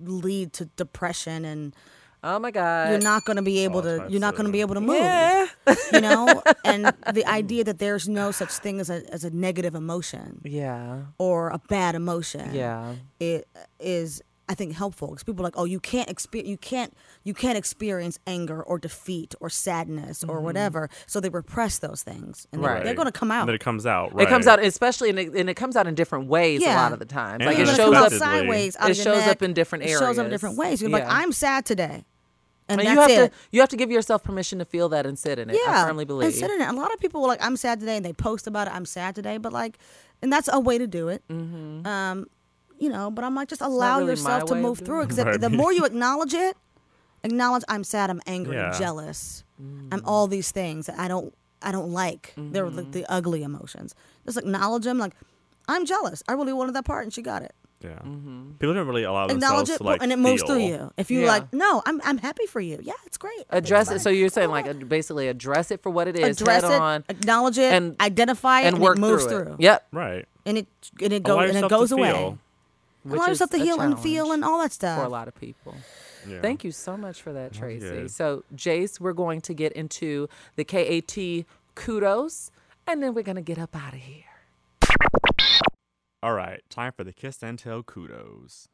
lead 0.00 0.52
to 0.54 0.66
depression, 0.76 1.44
and 1.44 1.74
Oh 2.22 2.38
my 2.38 2.50
god! 2.50 2.90
you're 2.90 3.00
not 3.00 3.24
gonna 3.24 3.42
be 3.42 3.60
able 3.64 3.78
Oh, 3.78 3.98
to. 3.98 4.06
You're 4.10 4.20
not 4.20 4.34
gonna 4.36 4.50
be 4.50 4.60
able 4.60 4.74
to 4.74 4.80
move. 4.80 4.96
Yeah. 4.98 5.46
You 5.92 6.00
know, 6.00 6.42
and 6.64 6.92
the 7.12 7.24
idea 7.26 7.62
that 7.64 7.78
there's 7.78 8.08
no 8.08 8.30
such 8.32 8.50
thing 8.50 8.80
as 8.80 8.90
a 8.90 9.02
as 9.12 9.24
a 9.24 9.30
negative 9.30 9.74
emotion 9.74 10.40
Yeah. 10.44 11.02
or 11.18 11.50
a 11.50 11.58
bad 11.68 11.94
emotion. 11.94 12.54
Yeah. 12.54 12.94
it 13.20 13.46
is 13.78 14.22
I 14.50 14.54
think 14.54 14.72
helpful 14.74 15.08
because 15.08 15.24
people 15.24 15.42
are 15.42 15.48
like, 15.48 15.58
oh, 15.58 15.64
you 15.66 15.78
can't 15.78 16.08
experience, 16.08 16.48
you 16.48 16.56
can't, 16.56 16.94
you 17.22 17.34
can't 17.34 17.58
experience 17.58 18.18
anger 18.26 18.62
or 18.62 18.78
defeat 18.78 19.34
or 19.40 19.50
sadness 19.50 20.24
or 20.24 20.40
whatever. 20.40 20.88
So 21.06 21.20
they 21.20 21.28
repress 21.28 21.78
those 21.78 22.02
things, 22.02 22.46
and 22.50 22.64
they're, 22.64 22.70
Right. 22.72 22.84
they're 22.84 22.94
going 22.94 23.06
to 23.06 23.12
come 23.12 23.30
out. 23.30 23.40
And 23.42 23.48
then 23.50 23.54
it 23.56 23.60
comes 23.60 23.84
out. 23.84 24.14
Right. 24.14 24.26
It 24.26 24.30
comes 24.30 24.46
out, 24.46 24.62
especially, 24.64 25.10
in, 25.10 25.18
and 25.18 25.50
it 25.50 25.54
comes 25.54 25.76
out 25.76 25.86
in 25.86 25.94
different 25.94 26.28
ways 26.28 26.62
yeah. 26.62 26.74
a 26.74 26.82
lot 26.82 26.92
of 26.94 26.98
the 26.98 27.04
times. 27.04 27.42
And 27.42 27.46
Like 27.46 27.58
it 27.58 27.66
shows 27.66 27.78
up. 27.78 27.84
come 27.84 27.94
Unexpectedly. 27.96 28.26
out 28.26 28.40
sideways. 28.40 28.74
It 28.76 28.80
of 28.80 28.86
your 28.88 28.94
shows 29.04 29.26
up 29.26 29.42
in 29.42 29.52
different 29.52 29.84
areas. 29.84 30.00
It 30.00 30.04
shows 30.04 30.18
up 30.18 30.24
in 30.24 30.30
different 30.30 30.56
ways. 30.56 30.80
You're 30.80 30.90
like, 30.90 31.04
I'm 31.06 31.32
sad 31.32 31.66
today, 31.66 32.04
and, 32.70 32.80
And 32.80 32.88
you 32.88 32.98
have 33.00 33.10
it. 33.10 33.30
to 33.32 33.38
you 33.52 33.60
have 33.60 33.68
to 33.68 33.76
give 33.76 33.90
yourself 33.90 34.22
permission 34.22 34.58
to 34.60 34.64
feel 34.64 34.88
that 34.88 35.04
and 35.04 35.18
sit 35.18 35.38
in 35.38 35.50
it. 35.50 35.58
yeah, 35.62 35.82
I 35.84 35.86
firmly 35.86 36.04
believe. 36.06 36.26
And 36.28 36.34
sit 36.34 36.50
in 36.50 36.60
it. 36.62 36.68
A 36.68 36.72
lot 36.72 36.92
of 36.92 37.00
people 37.00 37.22
are 37.22 37.28
like, 37.28 37.44
I'm 37.44 37.56
sad 37.56 37.80
today, 37.80 37.96
and 37.96 38.04
they 38.04 38.12
post 38.14 38.46
about 38.46 38.66
it. 38.66 38.74
I'm 38.74 38.86
sad 38.86 39.14
today, 39.14 39.36
but 39.38 39.52
like, 39.52 39.78
and 40.22 40.32
that's 40.32 40.48
a 40.50 40.58
way 40.58 40.78
to 40.78 40.86
do 40.86 41.08
it. 41.08 41.22
Mm-hmm. 41.28 41.86
Um, 41.86 42.26
you 42.78 42.88
know, 42.88 43.10
but 43.10 43.24
I'm 43.24 43.34
like, 43.34 43.48
just 43.48 43.60
allow 43.62 43.98
really 43.98 44.10
yourself 44.12 44.44
to 44.46 44.54
move 44.54 44.78
through 44.78 45.00
it. 45.00 45.04
it. 45.04 45.08
Because 45.08 45.24
Right. 45.24 45.40
the 45.40 45.50
more 45.50 45.72
you 45.72 45.84
acknowledge 45.90 46.34
it, 46.34 46.56
acknowledge 47.24 47.64
I'm 47.68 47.84
sad, 47.84 48.10
I'm 48.10 48.20
angry, 48.26 48.58
I'm 48.58 48.78
jealous, 48.78 49.44
Mm. 49.62 49.88
I'm 49.90 50.02
all 50.04 50.28
these 50.28 50.52
things 50.52 50.86
that 50.86 50.98
I 51.00 51.08
don't, 51.08 51.34
I 51.62 51.72
don't 51.72 51.90
like. 51.92 52.32
They're 52.36 52.64
Mm-hmm. 52.66 52.76
like 52.76 52.92
the 52.92 53.04
ugly 53.12 53.42
emotions. 53.42 53.92
Just 54.24 54.38
acknowledge 54.38 54.84
them. 54.84 54.98
Like, 54.98 55.14
I'm 55.66 55.84
jealous. 55.84 56.22
I 56.28 56.34
really 56.34 56.52
wanted 56.52 56.76
that 56.76 56.84
part, 56.84 57.02
and 57.02 57.12
she 57.12 57.22
got 57.22 57.42
it. 57.42 57.52
Yeah. 57.80 57.98
Mm-hmm. 58.04 58.52
People 58.60 58.74
don't 58.74 58.86
really 58.86 59.02
allow 59.02 59.26
Acknowledge 59.26 59.68
it, 59.68 59.78
to 59.78 59.82
like 59.82 60.00
and 60.02 60.12
it 60.12 60.18
moves 60.18 60.42
through 60.44 60.60
you. 60.60 60.92
If 60.96 61.10
you 61.10 61.22
Yeah. 61.22 61.26
like, 61.28 61.52
no, 61.52 61.82
I'm, 61.86 62.00
I'm 62.04 62.18
happy 62.18 62.46
for 62.46 62.60
you. 62.60 62.78
Yeah, 62.82 62.92
it's 63.06 63.16
great. 63.16 63.46
Address 63.50 63.88
It's 63.90 64.00
it. 64.00 64.02
So 64.04 64.10
you're 64.10 64.28
saying 64.28 64.50
like 64.50 64.66
ad- 64.66 64.88
basically 64.88 65.26
address 65.28 65.70
it 65.72 65.82
for 65.82 65.90
what 65.90 66.06
it 66.08 66.16
is, 66.16 66.40
address 66.40 66.62
head 66.62 66.72
it, 66.72 66.80
on, 66.80 67.04
acknowledge 67.08 67.58
it, 67.58 67.72
and- 67.72 67.96
identify 68.00 68.60
it, 68.62 68.66
and 68.66 68.76
and, 68.76 68.82
work 68.84 68.96
it 68.96 69.00
moves 69.00 69.24
through, 69.24 69.44
through. 69.44 69.56
Yep. 69.58 69.86
Right. 69.92 70.24
And 70.46 70.58
it 70.58 70.66
and 71.02 71.12
it 71.12 71.26
Allow 71.28 71.40
goes 71.46 71.54
and 71.54 71.64
it 71.64 71.68
goes 71.68 71.92
away. 71.92 72.12
feel. 72.12 72.38
Which 73.04 73.18
Allow 73.18 73.24
is 73.24 73.28
yourself 73.28 73.50
to 73.50 73.56
a 73.56 73.60
heal 73.60 73.80
and 73.80 73.98
feel 73.98 74.32
and 74.32 74.44
all 74.44 74.58
that 74.60 74.72
stuff. 74.72 74.98
for 74.98 75.04
a 75.04 75.08
lot 75.08 75.28
of 75.28 75.34
people. 75.34 75.74
Yeah. 76.28 76.40
Thank 76.40 76.64
you 76.64 76.72
so 76.72 76.96
much 76.96 77.22
for 77.22 77.32
that, 77.32 77.52
Tracie. 77.52 77.80
good. 77.80 78.10
So, 78.10 78.44
Jayce, 78.54 79.00
we're 79.00 79.12
going 79.12 79.40
to 79.42 79.54
get 79.54 79.72
into 79.72 80.28
the 80.56 80.64
KAT 80.64 81.46
kudos, 81.74 82.50
and 82.86 83.02
then 83.02 83.14
we're 83.14 83.22
going 83.22 83.36
to 83.36 83.42
get 83.42 83.58
up 83.58 83.74
out 83.76 83.94
of 83.94 84.00
here. 84.00 84.24
All 86.22 86.34
right, 86.34 86.60
time 86.68 86.92
for 86.92 87.04
the 87.04 87.12
kiss 87.12 87.42
and 87.42 87.58
tell 87.58 87.82
kudos. 87.82 88.68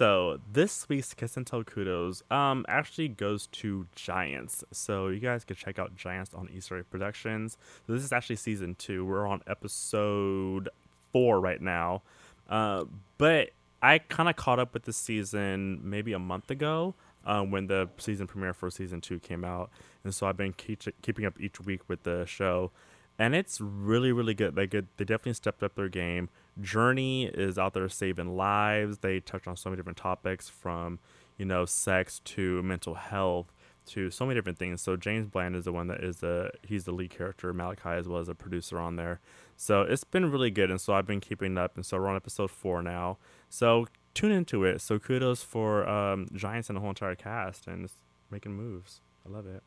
So 0.00 0.40
this 0.50 0.88
week's 0.88 1.12
kiss 1.12 1.36
and 1.36 1.46
tell 1.46 1.62
kudos 1.62 2.22
um 2.30 2.64
actually 2.68 3.08
goes 3.08 3.48
to 3.48 3.86
Giants. 3.94 4.64
So 4.72 5.08
you 5.08 5.20
guys 5.20 5.44
can 5.44 5.56
check 5.56 5.78
out 5.78 5.94
Giants 5.94 6.32
on 6.32 6.48
Issa 6.56 6.76
Rae 6.76 6.82
Productions. 6.84 7.58
So 7.86 7.92
this 7.92 8.02
is 8.02 8.10
actually 8.10 8.36
season 8.36 8.76
two. 8.76 9.04
We're 9.04 9.26
on 9.26 9.42
episode 9.46 10.70
four 11.12 11.38
right 11.38 11.60
now. 11.60 12.00
Uh, 12.48 12.84
but 13.18 13.50
I 13.82 13.98
kind 13.98 14.30
of 14.30 14.36
caught 14.36 14.58
up 14.58 14.72
with 14.72 14.84
the 14.84 14.94
season 14.94 15.82
maybe 15.84 16.14
a 16.14 16.18
month 16.18 16.50
ago 16.50 16.94
um, 17.26 17.50
when 17.50 17.66
the 17.66 17.90
season 17.98 18.26
premiere 18.26 18.54
for 18.54 18.70
season 18.70 19.02
two 19.02 19.18
came 19.18 19.44
out, 19.44 19.68
and 20.02 20.14
so 20.14 20.26
I've 20.26 20.38
been 20.38 20.54
keep- 20.54 21.02
keeping 21.02 21.26
up 21.26 21.38
each 21.38 21.60
week 21.60 21.82
with 21.88 22.04
the 22.04 22.24
show, 22.24 22.70
and 23.18 23.34
it's 23.34 23.60
really 23.60 24.12
really 24.12 24.32
good. 24.32 24.54
They 24.56 24.66
good. 24.66 24.88
They 24.96 25.04
definitely 25.04 25.34
stepped 25.34 25.62
up 25.62 25.74
their 25.74 25.90
game. 25.90 26.30
Journey 26.60 27.26
is 27.26 27.58
out 27.58 27.74
there 27.74 27.88
saving 27.88 28.36
lives. 28.36 28.98
They 28.98 29.20
touch 29.20 29.46
on 29.46 29.56
so 29.56 29.70
many 29.70 29.78
different 29.78 29.98
topics 29.98 30.48
from 30.48 30.98
you 31.38 31.44
know 31.44 31.64
sex 31.64 32.20
to 32.24 32.62
mental 32.62 32.94
health 32.94 33.52
to 33.86 34.10
so 34.10 34.24
many 34.24 34.38
different 34.38 34.58
things. 34.58 34.80
So 34.80 34.96
James 34.96 35.26
Bland 35.26 35.56
is 35.56 35.64
the 35.64 35.72
one 35.72 35.88
that 35.88 36.02
is 36.02 36.18
the 36.18 36.50
he's 36.62 36.84
the 36.84 36.92
lead 36.92 37.10
character. 37.10 37.52
Malachi 37.52 37.90
as 37.90 38.08
well 38.08 38.20
as 38.20 38.28
a 38.28 38.34
producer 38.34 38.78
on 38.78 38.96
there. 38.96 39.20
So 39.56 39.82
it's 39.82 40.04
been 40.04 40.30
really 40.30 40.50
good, 40.50 40.70
and 40.70 40.80
so 40.80 40.94
I've 40.94 41.06
been 41.06 41.20
keeping 41.20 41.58
up, 41.58 41.76
and 41.76 41.84
so 41.84 41.98
we're 41.98 42.08
on 42.08 42.16
episode 42.16 42.50
four 42.50 42.82
now. 42.82 43.18
So 43.48 43.86
tune 44.14 44.32
into 44.32 44.64
it. 44.64 44.80
So 44.80 44.98
kudos 44.98 45.42
for 45.42 45.88
um, 45.88 46.28
Giants 46.34 46.68
and 46.70 46.76
the 46.76 46.80
whole 46.80 46.90
entire 46.90 47.14
cast, 47.14 47.66
and 47.66 47.90
making 48.30 48.52
moves. 48.52 49.00
I 49.26 49.30
love 49.30 49.46
it. 49.46 49.62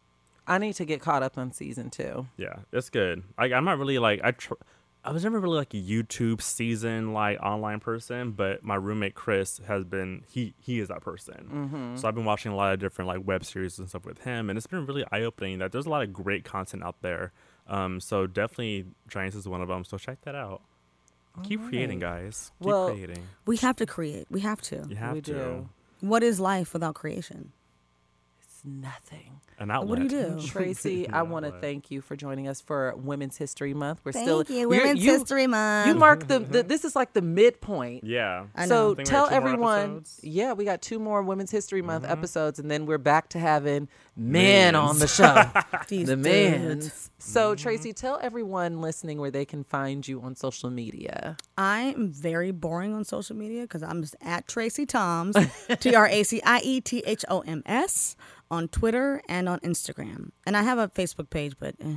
I 0.45 0.57
need 0.57 0.73
to 0.73 0.85
get 0.85 0.99
caught 0.99 1.23
up 1.23 1.37
on 1.37 1.51
season 1.51 1.89
two. 1.89 2.27
Yeah, 2.37 2.55
it's 2.71 2.89
good. 2.89 3.23
Like 3.37 3.51
I'm 3.51 3.65
not 3.65 3.77
really 3.77 3.99
like 3.99 4.21
I. 4.23 4.31
Tr- 4.31 4.53
I 5.05 5.11
was 5.11 5.23
never 5.23 5.39
really 5.39 5.57
like 5.57 5.73
a 5.73 5.77
YouTube 5.81 6.41
season 6.41 7.11
like 7.13 7.37
online 7.41 7.79
person, 7.81 8.31
but 8.31 8.63
my 8.63 8.75
roommate 8.75 9.15
Chris 9.15 9.59
has 9.67 9.83
been 9.83 10.23
he 10.29 10.53
he 10.59 10.79
is 10.79 10.87
that 10.87 11.01
person. 11.01 11.49
Mm-hmm. 11.51 11.95
So 11.97 12.07
I've 12.07 12.15
been 12.15 12.23
watching 12.25 12.51
a 12.51 12.55
lot 12.55 12.73
of 12.73 12.79
different 12.79 13.07
like 13.09 13.25
web 13.25 13.43
series 13.43 13.79
and 13.79 13.89
stuff 13.89 14.05
with 14.05 14.19
him, 14.19 14.49
and 14.49 14.57
it's 14.57 14.67
been 14.67 14.85
really 14.85 15.03
eye 15.11 15.21
opening 15.23 15.59
that 15.59 15.71
there's 15.71 15.85
a 15.85 15.89
lot 15.89 16.03
of 16.03 16.13
great 16.13 16.45
content 16.45 16.83
out 16.83 16.95
there. 17.01 17.33
Um, 17.67 17.99
so 17.99 18.27
definitely 18.27 18.85
Giants 19.09 19.35
is 19.35 19.47
one 19.47 19.61
of 19.61 19.67
them. 19.67 19.83
So 19.83 19.97
check 19.97 20.21
that 20.21 20.35
out. 20.35 20.61
Keep 21.43 21.67
creating, 21.67 21.99
guys. 21.99 22.51
Keep 22.59 22.67
Well, 22.67 22.91
creating. 22.91 23.27
We 23.45 23.57
have 23.57 23.75
to 23.77 23.85
create. 23.87 24.27
We 24.29 24.41
have 24.41 24.61
to. 24.63 24.85
You 24.87 24.95
have 24.95 25.13
we 25.15 25.21
to. 25.21 25.33
do. 25.33 25.69
What 25.99 26.21
is 26.21 26.39
life 26.39 26.73
without 26.73 26.93
creation? 26.93 27.51
It's 28.63 28.83
nothing. 28.83 29.39
An 29.59 29.69
outlet. 29.71 29.89
What 29.89 30.09
do 30.09 30.15
you 30.15 30.39
do? 30.39 30.41
Tracie, 30.47 31.07
I 31.13 31.21
want 31.23 31.45
to 31.45 31.51
thank 31.51 31.91
you 31.91 32.01
for 32.01 32.15
joining 32.15 32.47
us 32.47 32.61
for 32.61 32.93
Women's 32.95 33.37
History 33.37 33.73
Month. 33.73 34.01
We're 34.03 34.11
Thank 34.11 34.25
still 34.25 34.43
you, 34.57 34.67
Women's 34.69 35.03
you, 35.03 35.11
History 35.13 35.47
Month. 35.47 35.87
You 35.87 35.95
mark 35.95 36.27
the, 36.27 36.39
the 36.39 36.63
this 36.67 36.83
is 36.85 36.95
like 36.95 37.13
the 37.13 37.21
midpoint. 37.21 38.03
Yeah. 38.03 38.45
So 38.65 38.93
I 38.93 38.95
think 38.95 38.97
we 38.97 39.03
tell 39.03 39.25
got 39.25 39.29
two 39.29 39.35
more 39.35 39.37
everyone, 39.37 39.79
episodes. 39.79 40.17
Mm-hmm. 40.17 40.37
yeah, 40.37 40.53
we 40.53 40.65
got 40.65 40.81
two 40.81 40.99
more 40.99 41.21
Women's 41.21 41.51
History 41.51 41.81
Month 41.81 42.05
episodes, 42.05 42.59
and 42.59 42.69
then 42.69 42.85
we're 42.85 42.97
back 42.97 43.29
to 43.29 43.39
having 43.39 43.87
men 44.15 44.75
on 44.75 44.99
the 44.99 45.07
show. 45.07 45.33
The 45.87 46.05
dudes. 46.05 46.15
men. 46.15 46.81
So 47.19 47.53
Mm-hmm. 47.53 47.61
Tracie, 47.61 47.93
tell 47.93 48.19
everyone 48.21 48.81
listening 48.81 49.19
where 49.19 49.31
they 49.31 49.45
can 49.45 49.63
find 49.63 50.05
you 50.07 50.21
on 50.21 50.35
social 50.35 50.69
media. 50.69 51.37
I'm 51.57 52.11
very 52.11 52.51
boring 52.51 52.93
on 52.93 53.05
social 53.05 53.35
media 53.35 53.61
because 53.61 53.83
I'm 53.83 54.01
just 54.01 54.15
at 54.21 54.47
Tracie 54.47 54.85
Thoms, 54.85 55.35
T 55.79 55.95
R 55.95 56.07
A 56.07 56.23
C 56.23 56.41
I 56.43 56.59
E 56.63 56.81
T 56.81 57.01
H 57.05 57.23
O 57.29 57.41
M 57.41 57.63
S, 57.65 58.15
on 58.51 58.67
Twitter 58.67 59.21
and 59.27 59.47
on 59.49 59.59
Instagram. 59.61 60.31
And 60.45 60.55
I 60.57 60.63
have 60.63 60.77
a 60.77 60.87
Facebook 60.89 61.29
page, 61.29 61.53
but 61.59 61.75
eh, 61.83 61.95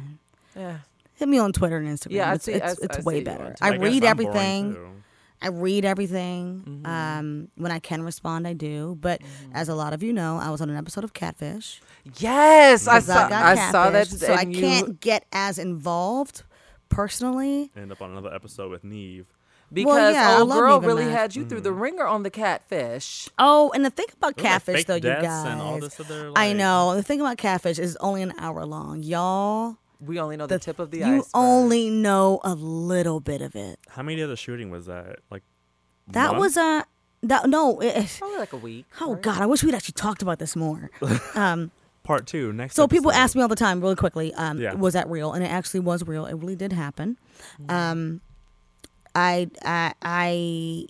Yeah. 0.56 0.78
hit 1.14 1.28
me 1.28 1.38
on 1.38 1.52
Twitter 1.52 1.76
and 1.76 1.86
Instagram. 1.88 2.12
Yeah, 2.12 2.30
I 2.30 2.34
it's 2.34 2.44
see- 2.44 2.52
it's, 2.52 2.64
I- 2.80 2.84
it's 2.84 2.98
I 2.98 3.00
way 3.02 3.18
see 3.20 3.24
better. 3.24 3.54
on 3.60 3.72
I, 3.72 3.76
read 3.76 4.04
I'm 4.04 4.10
everything. 4.10 5.02
I 5.42 5.48
read 5.48 5.84
everything. 5.84 6.62
Mm-hmm. 6.66 6.86
Um, 6.86 7.48
when 7.56 7.70
I 7.70 7.78
can 7.78 8.00
respond, 8.02 8.48
I 8.48 8.54
do. 8.54 8.96
But 8.98 9.20
as 9.52 9.68
a 9.68 9.74
lot 9.74 9.92
of 9.92 10.02
you 10.02 10.12
know, 10.14 10.38
I 10.38 10.48
was 10.50 10.62
on 10.62 10.70
an 10.70 10.76
episode 10.76 11.04
of 11.04 11.12
Catfish. 11.12 11.82
Yes, 12.18 12.86
I 12.88 13.00
because 13.00 13.06
saw. 13.06 13.28
got 13.28 13.32
I 13.58 13.70
saw 13.70 13.90
that. 13.90 14.06
catfished, 14.08 14.18
so 14.20 14.32
I 14.32 14.42
you- 14.42 14.58
can't 14.60 14.98
get 15.00 15.26
as 15.32 15.58
involved 15.58 16.42
personally. 16.88 17.70
End 17.76 17.92
up 17.92 18.00
on 18.00 18.12
another 18.12 18.32
episode 18.32 18.70
with 18.70 18.82
Nev. 18.84 19.26
Because 19.72 20.14
yeah, 20.14 20.36
I 20.36 20.40
old 20.40 20.50
girl 20.52 20.80
really 20.80 21.04
Mac. 21.06 21.14
had 21.18 21.36
you 21.36 21.44
through 21.44 21.62
the 21.62 21.72
ringer 21.72 22.06
on 22.06 22.22
the 22.22 22.30
catfish. 22.30 23.28
Oh, 23.38 23.70
and 23.74 23.84
the 23.84 23.90
thing 23.90 24.06
about 24.12 24.36
Wasn't 24.36 24.38
catfish, 24.46 24.84
though, 24.84 24.94
you 24.94 25.00
guys, 25.00 25.44
and 25.46 25.60
all 25.60 25.80
this 25.80 25.98
other, 26.00 26.32
I 26.36 26.52
know 26.52 26.94
the 26.94 27.02
thing 27.02 27.20
about 27.20 27.38
catfish 27.38 27.78
is 27.78 27.96
only 27.96 28.22
an 28.22 28.32
hour 28.38 28.64
long, 28.64 29.02
y'all. 29.02 29.76
We 30.00 30.20
only 30.20 30.36
know 30.36 30.46
the, 30.46 30.58
tip 30.58 30.78
of 30.78 30.90
the 30.90 31.02
ice. 31.04 31.08
you 31.08 31.14
iceberg. 31.20 31.30
only 31.34 31.90
know 31.90 32.40
a 32.44 32.54
little 32.54 33.18
bit 33.20 33.40
of 33.40 33.56
it. 33.56 33.78
How 33.88 34.02
many 34.02 34.20
of 34.20 34.28
the 34.28 34.36
shooting 34.36 34.70
was 34.70 34.86
that? 34.86 35.20
Like 35.30 35.42
That 36.08 36.32
month? 36.32 36.38
was 36.40 36.56
a 36.58 36.84
that 37.22 37.48
no. 37.48 37.80
It, 37.80 38.14
probably 38.18 38.36
like 38.38 38.52
a 38.52 38.58
week. 38.58 38.84
oh 39.00 39.14
right? 39.14 39.22
God, 39.22 39.40
I 39.40 39.46
wish 39.46 39.64
we'd 39.64 39.74
actually 39.74 39.94
talked 39.94 40.20
about 40.22 40.38
this 40.38 40.54
more. 40.54 40.90
Um, 41.34 41.70
part 42.04 42.26
two 42.26 42.52
next. 42.52 42.76
so 42.76 42.86
people 42.86 43.10
ask 43.10 43.34
me 43.34 43.42
all 43.42 43.48
the 43.48 43.56
time, 43.56 43.80
really 43.80 43.96
quickly, 43.96 44.32
um, 44.34 44.60
Yeah. 44.60 44.74
was 44.74 44.92
that 44.94 45.08
real? 45.10 45.32
And 45.32 45.42
it 45.42 45.48
actually 45.48 45.80
was 45.80 46.06
real. 46.06 46.24
It 46.26 46.34
really 46.34 46.54
did 46.56 46.72
happen. 46.74 47.16
Um, 47.68 48.20
I 49.16 49.50
I 49.64 49.94
I 50.02 50.86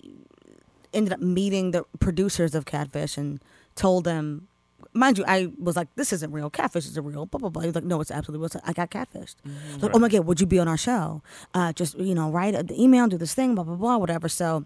ended 0.93 1.13
up 1.13 1.21
meeting 1.21 1.71
the 1.71 1.85
producers 1.99 2.53
of 2.53 2.65
Catfish 2.65 3.17
and 3.17 3.39
told 3.75 4.03
them. 4.03 4.47
Mind 4.93 5.17
you, 5.19 5.25
I 5.27 5.51
was 5.59 5.75
like, 5.75 5.87
"This 5.95 6.11
isn't 6.11 6.31
real. 6.31 6.49
Catfish 6.49 6.85
is 6.85 6.97
a 6.97 7.01
real." 7.01 7.25
Blah 7.27 7.39
blah 7.39 7.49
blah. 7.49 7.61
He 7.61 7.67
was 7.67 7.75
like, 7.75 7.83
"No, 7.83 8.01
it's 8.01 8.09
absolutely 8.09 8.41
real." 8.41 8.49
So 8.49 8.59
I 8.65 8.73
got 8.73 8.89
catfished. 8.89 9.35
Like, 9.81 9.91
oh 9.95 9.99
my 9.99 10.09
god, 10.09 10.25
would 10.25 10.41
you 10.41 10.47
be 10.47 10.57
on 10.59 10.67
our 10.67 10.77
show? 10.77 11.21
Uh, 11.53 11.71
just 11.71 11.97
you 11.99 12.15
know, 12.15 12.31
write 12.31 12.67
the 12.67 12.81
email, 12.81 13.07
do 13.07 13.17
this 13.17 13.33
thing, 13.35 13.53
blah 13.55 13.63
blah 13.63 13.75
blah, 13.75 13.97
whatever. 13.97 14.27
So, 14.27 14.65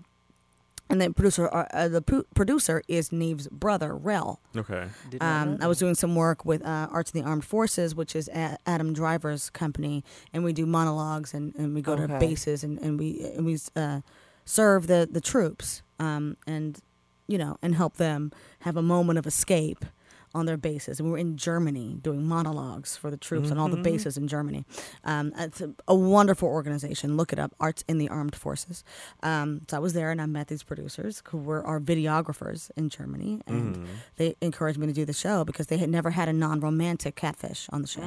and 0.92 1.02
the 1.02 1.12
producer, 1.12 1.48
uh, 1.52 1.66
uh, 1.74 1.88
the 1.88 2.02
pro- 2.02 2.24
producer 2.36 2.82
is 2.88 3.12
Nev's 3.12 3.48
brother, 3.48 3.96
Rel. 3.96 4.40
Okay. 4.56 4.88
Did 5.10 5.22
not 5.22 5.48
Um, 5.48 5.58
I 5.62 5.68
was 5.68 5.80
doing 5.80 5.96
some 5.96 6.14
work 6.16 6.46
with 6.46 6.62
uh, 6.64 6.88
Arts 6.92 7.12
in 7.12 7.22
the 7.22 7.28
Armed 7.28 7.46
Forces, 7.46 7.96
which 7.96 8.16
is 8.16 8.28
a- 8.30 8.58
Adam 8.66 8.94
Driver's 8.94 9.50
company, 9.50 10.04
and 10.34 10.44
we 10.44 10.54
do 10.54 10.66
monologues 10.66 11.34
and, 11.34 11.54
and 11.56 11.74
we 11.74 11.82
go 11.82 11.96
to 11.96 12.04
Okay. 12.04 12.20
bases 12.20 12.64
and, 12.64 12.78
and 12.80 13.00
we 13.00 13.20
and 13.36 13.46
we 13.46 13.58
uh, 13.76 14.02
serve 14.46 14.88
the 14.88 15.08
the 15.12 15.22
troops 15.22 15.82
um, 16.00 16.36
and 16.46 16.80
you 17.28 17.38
know 17.38 17.58
and 17.62 17.76
help 17.76 17.96
them 17.98 18.32
have 18.60 18.76
a 18.78 18.82
moment 18.82 19.18
of 19.20 19.26
escape 19.26 19.86
on 20.34 20.46
their 20.46 20.58
bases. 20.58 21.00
And 21.00 21.08
we 21.08 21.12
were 21.12 21.18
in 21.18 21.38
Germany 21.38 21.98
doing 22.02 22.24
monologues 22.26 22.96
for 22.98 23.12
the 23.12 23.18
troops 23.18 23.52
on 23.52 23.58
all 23.58 23.70
the 23.70 23.78
bases 23.78 24.18
in 24.18 24.28
Germany. 24.28 24.66
Um, 25.04 25.34
it's 25.38 25.62
a, 25.62 25.74
a 25.88 25.96
wonderful 25.96 26.48
organization. 26.48 27.18
Look 27.18 27.34
it 27.34 27.40
up, 27.40 27.54
Arts 27.60 27.84
in 27.88 27.98
the 27.98 28.10
Armed 28.10 28.36
Forces. 28.36 28.84
Um, 29.24 29.62
so 29.70 29.78
I 29.78 29.80
was 29.80 29.94
there 29.94 30.12
and 30.12 30.22
I 30.22 30.26
met 30.26 30.48
these 30.48 30.64
producers 30.64 31.22
who 31.30 31.38
were 31.38 31.66
our 31.66 31.80
videographers 31.80 32.72
in 32.76 32.90
Germany, 32.90 33.42
and 33.48 33.86
they 34.18 34.36
encouraged 34.42 34.78
me 34.80 34.88
to 34.88 34.94
do 34.94 35.06
the 35.06 35.14
show 35.14 35.44
because 35.44 35.68
they 35.68 35.78
had 35.78 35.90
never 35.90 36.10
had 36.12 36.30
a 36.30 36.34
non-romantic 36.34 37.16
catfish 37.16 37.68
on 37.72 37.82
the 37.82 37.88
show. 37.88 38.02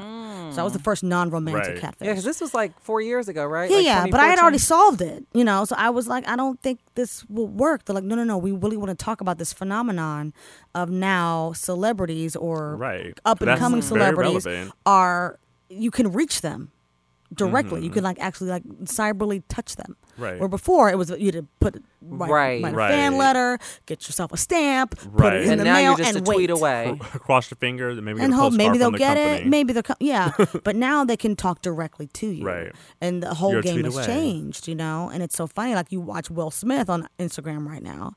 So 0.53 0.61
I 0.61 0.65
was 0.65 0.73
the 0.73 0.79
first 0.79 1.03
non-romantic 1.03 1.55
Right. 1.55 1.81
catfish. 1.81 2.07
Yeah, 2.07 2.13
because 2.13 2.25
this 2.25 2.41
was 2.41 2.55
like 2.55 2.79
four 2.81 3.01
years 3.01 3.29
ago, 3.29 3.45
right? 3.47 3.71
Yeah, 3.71 3.77
Like 3.77 3.85
yeah, 3.85 4.07
but 4.11 4.21
I 4.21 4.27
had 4.27 4.39
already 4.39 4.59
solved 4.59 5.01
it, 5.03 5.25
you 5.33 5.45
know. 5.45 5.65
So 5.65 5.75
I 5.79 5.91
was 5.91 6.09
like, 6.09 6.27
I 6.29 6.37
don't 6.37 6.61
think 6.63 6.81
this 6.95 7.25
will 7.29 7.47
work. 7.49 7.85
They're 7.85 7.95
like, 7.95 8.05
no, 8.05 8.15
no, 8.17 8.25
no. 8.25 8.39
We 8.39 8.53
really 8.53 8.77
want 8.77 8.91
to 8.97 9.05
talk 9.05 9.21
about 9.21 9.39
this 9.39 9.53
phenomenon 9.53 10.33
of 10.75 10.91
now 10.91 11.53
celebrities 11.53 12.35
or 12.37 12.77
Right. 12.77 13.19
up 13.25 13.41
and 13.43 13.59
coming 13.59 13.83
celebrities 13.83 14.47
are 14.87 15.39
you 15.69 15.91
can 15.91 16.13
reach 16.13 16.41
them 16.41 16.71
directly. 17.33 17.83
You 17.83 17.91
can 17.91 18.05
like 18.05 18.19
actually 18.21 18.51
like 18.51 18.63
cyberly 18.85 19.43
touch 19.49 19.75
them. 19.77 19.97
Mm-hmm. 20.13 20.23
Right. 20.23 20.39
Where 20.39 20.49
before 20.49 20.91
it 20.91 20.97
was 20.97 21.11
you 21.11 21.27
had 21.27 21.35
to 21.35 21.47
put 21.59 21.83
write, 22.01 22.63
Right. 22.63 22.73
write 22.73 22.91
a 22.91 22.95
fan 22.95 23.17
letter, 23.17 23.59
get 23.87 24.07
yourself 24.07 24.33
a 24.33 24.37
stamp, 24.37 24.95
put 25.17 25.33
it 25.33 25.43
in 25.43 25.51
And 25.53 25.61
the 25.61 25.65
now 25.65 25.75
mail, 25.75 25.83
you're 25.91 25.97
just 25.99 26.09
and 26.11 26.19
a 26.19 26.21
tweet 26.21 26.37
wait 26.39 26.51
away. 26.51 26.97
Cross 27.01 27.51
your 27.51 27.57
fingers 27.57 27.97
and 27.97 28.05
maybe 28.05 28.21
and 28.21 28.33
hope 28.33 28.53
maybe 28.53 28.79
they'll 28.79 28.89
from 28.89 28.93
the 28.93 28.99
get 28.99 29.17
it. 29.17 29.47
Maybe 29.49 29.73
they'll 29.73 29.83
come. 29.83 29.97
Yeah, 29.99 30.31
but 30.65 30.77
now 30.77 31.05
they 31.05 31.17
can 31.17 31.35
talk 31.35 31.63
directly 31.63 32.07
to 32.09 32.29
you. 32.29 32.45
Right. 32.45 32.71
And 33.01 33.21
the 33.25 33.35
whole 33.35 33.53
You're 33.53 33.63
game 33.63 33.83
has 33.83 33.97
away. 33.97 34.07
changed, 34.07 34.69
you 34.69 34.77
know. 34.77 35.11
And 35.13 35.21
it's 35.21 35.35
so 35.35 35.49
funny. 35.49 35.75
Like 35.75 35.91
you 35.91 36.01
watch 36.01 36.31
Will 36.31 36.53
Smith 36.53 36.89
on 36.89 37.09
Instagram 37.19 37.67
right 37.67 37.83
now, 37.83 38.13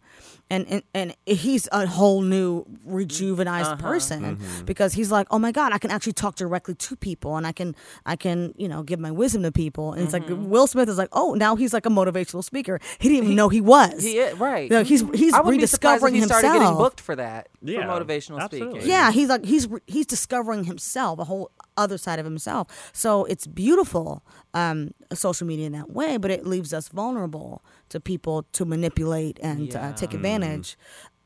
and 0.49 0.65
and, 0.69 0.83
and 0.93 1.15
he's 1.25 1.67
a 1.71 1.85
whole 1.87 2.21
new 2.21 2.65
rejuvenized 2.87 3.65
Uh-huh. 3.73 3.75
person 3.77 4.37
Mm-hmm. 4.37 4.65
because 4.65 4.93
he's 4.93 5.11
like, 5.11 5.27
oh 5.31 5.39
my 5.39 5.51
god, 5.51 5.73
I 5.73 5.77
can 5.77 5.91
actually 5.91 6.13
talk 6.13 6.35
directly 6.35 6.75
to 6.75 6.95
people, 6.95 7.35
and 7.37 7.45
I 7.47 7.51
can 7.51 7.75
I 8.05 8.15
can 8.15 8.53
you 8.57 8.67
know 8.67 8.83
give 8.83 8.99
my 8.99 9.11
wisdom 9.11 9.43
to 9.43 9.51
people. 9.51 9.93
And 9.93 10.03
it's 10.03 10.13
like 10.13 10.23
Mm-hmm. 10.27 10.49
Will 10.49 10.67
Smith 10.67 10.89
is 10.89 10.97
like, 10.97 11.09
oh, 11.13 11.33
now 11.35 11.55
he's 11.55 11.73
like 11.73 11.85
a 11.85 11.89
motivational 11.89 12.43
speaker. 12.43 12.79
He 12.99 13.09
didn't 13.09 13.23
even 13.25 13.35
know 13.35 13.49
he 13.49 13.61
was. 13.61 14.03
He 14.03 14.17
is, 14.17 14.37
right. 14.37 14.69
Yeah, 14.71 14.83
he's 14.83 15.01
he's 15.13 15.33
I 15.33 15.41
wouldn't 15.41 15.61
be 15.61 15.67
surprised 15.67 16.03
if 16.03 16.03
rediscovering 16.03 16.15
he 16.15 16.21
started 16.23 16.51
getting 16.53 16.75
booked 16.77 17.01
for 17.01 17.15
that. 17.15 17.49
Yeah, 17.61 17.85
for 17.85 18.03
motivational 18.03 18.39
absolutely. 18.41 18.79
speaking. 18.81 18.89
Yeah, 18.89 19.11
he's 19.11 19.29
like 19.29 19.45
he's 19.45 19.67
he's 19.85 20.05
discovering 20.05 20.63
himself, 20.65 21.19
a 21.19 21.23
whole 21.25 21.51
other 21.77 21.97
side 21.97 22.19
of 22.19 22.25
himself. 22.25 22.67
So 22.93 23.25
it's 23.25 23.45
beautiful, 23.45 24.23
um, 24.53 24.91
social 25.13 25.45
media 25.45 25.67
in 25.67 25.73
that 25.73 25.91
way, 25.91 26.17
but 26.17 26.31
it 26.31 26.45
leaves 26.45 26.73
us 26.73 26.87
vulnerable 26.89 27.63
to 27.89 27.99
people 27.99 28.43
to 28.53 28.65
manipulate 28.65 29.39
and 29.41 29.67
Yeah. 29.73 29.89
uh, 29.89 29.93
take 29.93 30.13
advantage 30.13 30.77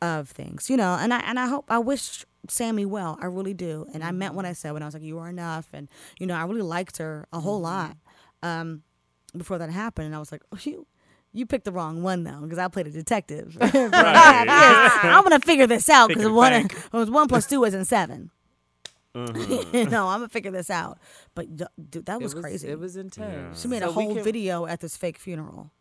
of 0.02 0.30
things, 0.30 0.70
you 0.70 0.78
know. 0.78 0.98
And 1.00 1.14
I 1.14 1.20
and 1.20 1.40
I 1.40 1.48
hope 1.48 1.66
I 1.70 1.80
wish 1.80 2.26
Sammy 2.48 2.86
well, 2.86 3.18
I 3.22 3.26
really 3.28 3.54
do, 3.54 3.86
and 3.94 4.04
I 4.04 4.12
meant 4.12 4.34
what 4.34 4.46
I 4.46 4.54
said 4.54 4.72
when 4.74 4.82
I 4.82 4.86
was 4.86 4.94
like, 4.96 5.04
"You 5.04 5.20
are 5.20 5.30
enough," 5.30 5.68
and 5.74 5.88
you 6.20 6.26
know, 6.28 6.36
I 6.36 6.44
really 6.44 6.62
liked 6.64 6.98
her 6.98 7.28
a 7.32 7.40
whole 7.40 7.60
lot 7.62 7.96
um, 8.44 8.82
before 9.38 9.58
that 9.60 9.70
happened, 9.70 10.08
and 10.08 10.16
I 10.16 10.20
was 10.20 10.32
like, 10.32 10.42
oh, 10.52 10.58
"You." 10.64 10.88
You 11.34 11.46
picked 11.46 11.64
the 11.64 11.72
wrong 11.72 12.04
one 12.04 12.26
though, 12.26 12.42
because 12.42 12.58
I 12.58 12.68
played 12.68 12.88
a 12.88 12.92
detective. 12.92 13.54
For 13.54 13.66
a. 13.66 13.90
I'm 13.96 15.24
gonna 15.24 15.40
figure 15.40 15.66
this 15.66 15.90
out 15.90 16.10
because 16.10 16.28
one 16.28 16.68
was 16.92 17.10
one 17.10 17.30
plus 17.30 17.48
two 17.48 17.64
isn't 17.64 17.86
7 17.86 18.30
Mhm. 19.16 19.74
you 19.74 19.86
know, 19.90 20.08
I'm 20.10 20.20
gonna 20.20 20.28
figure 20.28 20.52
this 20.52 20.70
out. 20.70 20.98
But 21.34 21.56
dude, 21.56 22.06
that 22.06 22.20
It 22.20 22.24
was, 22.24 22.34
crazy. 22.34 22.68
It 22.68 22.80
was 22.80 22.98
intense. 22.98 23.62
she 23.62 23.70
made 23.70 23.82
a 23.82 23.86
So 23.88 23.92
we 23.94 24.04
whole 24.04 24.16
can- 24.16 24.24
video 24.26 24.66
at 24.66 24.82
this 24.82 24.98
fake 24.98 25.18
funeral. 25.18 25.72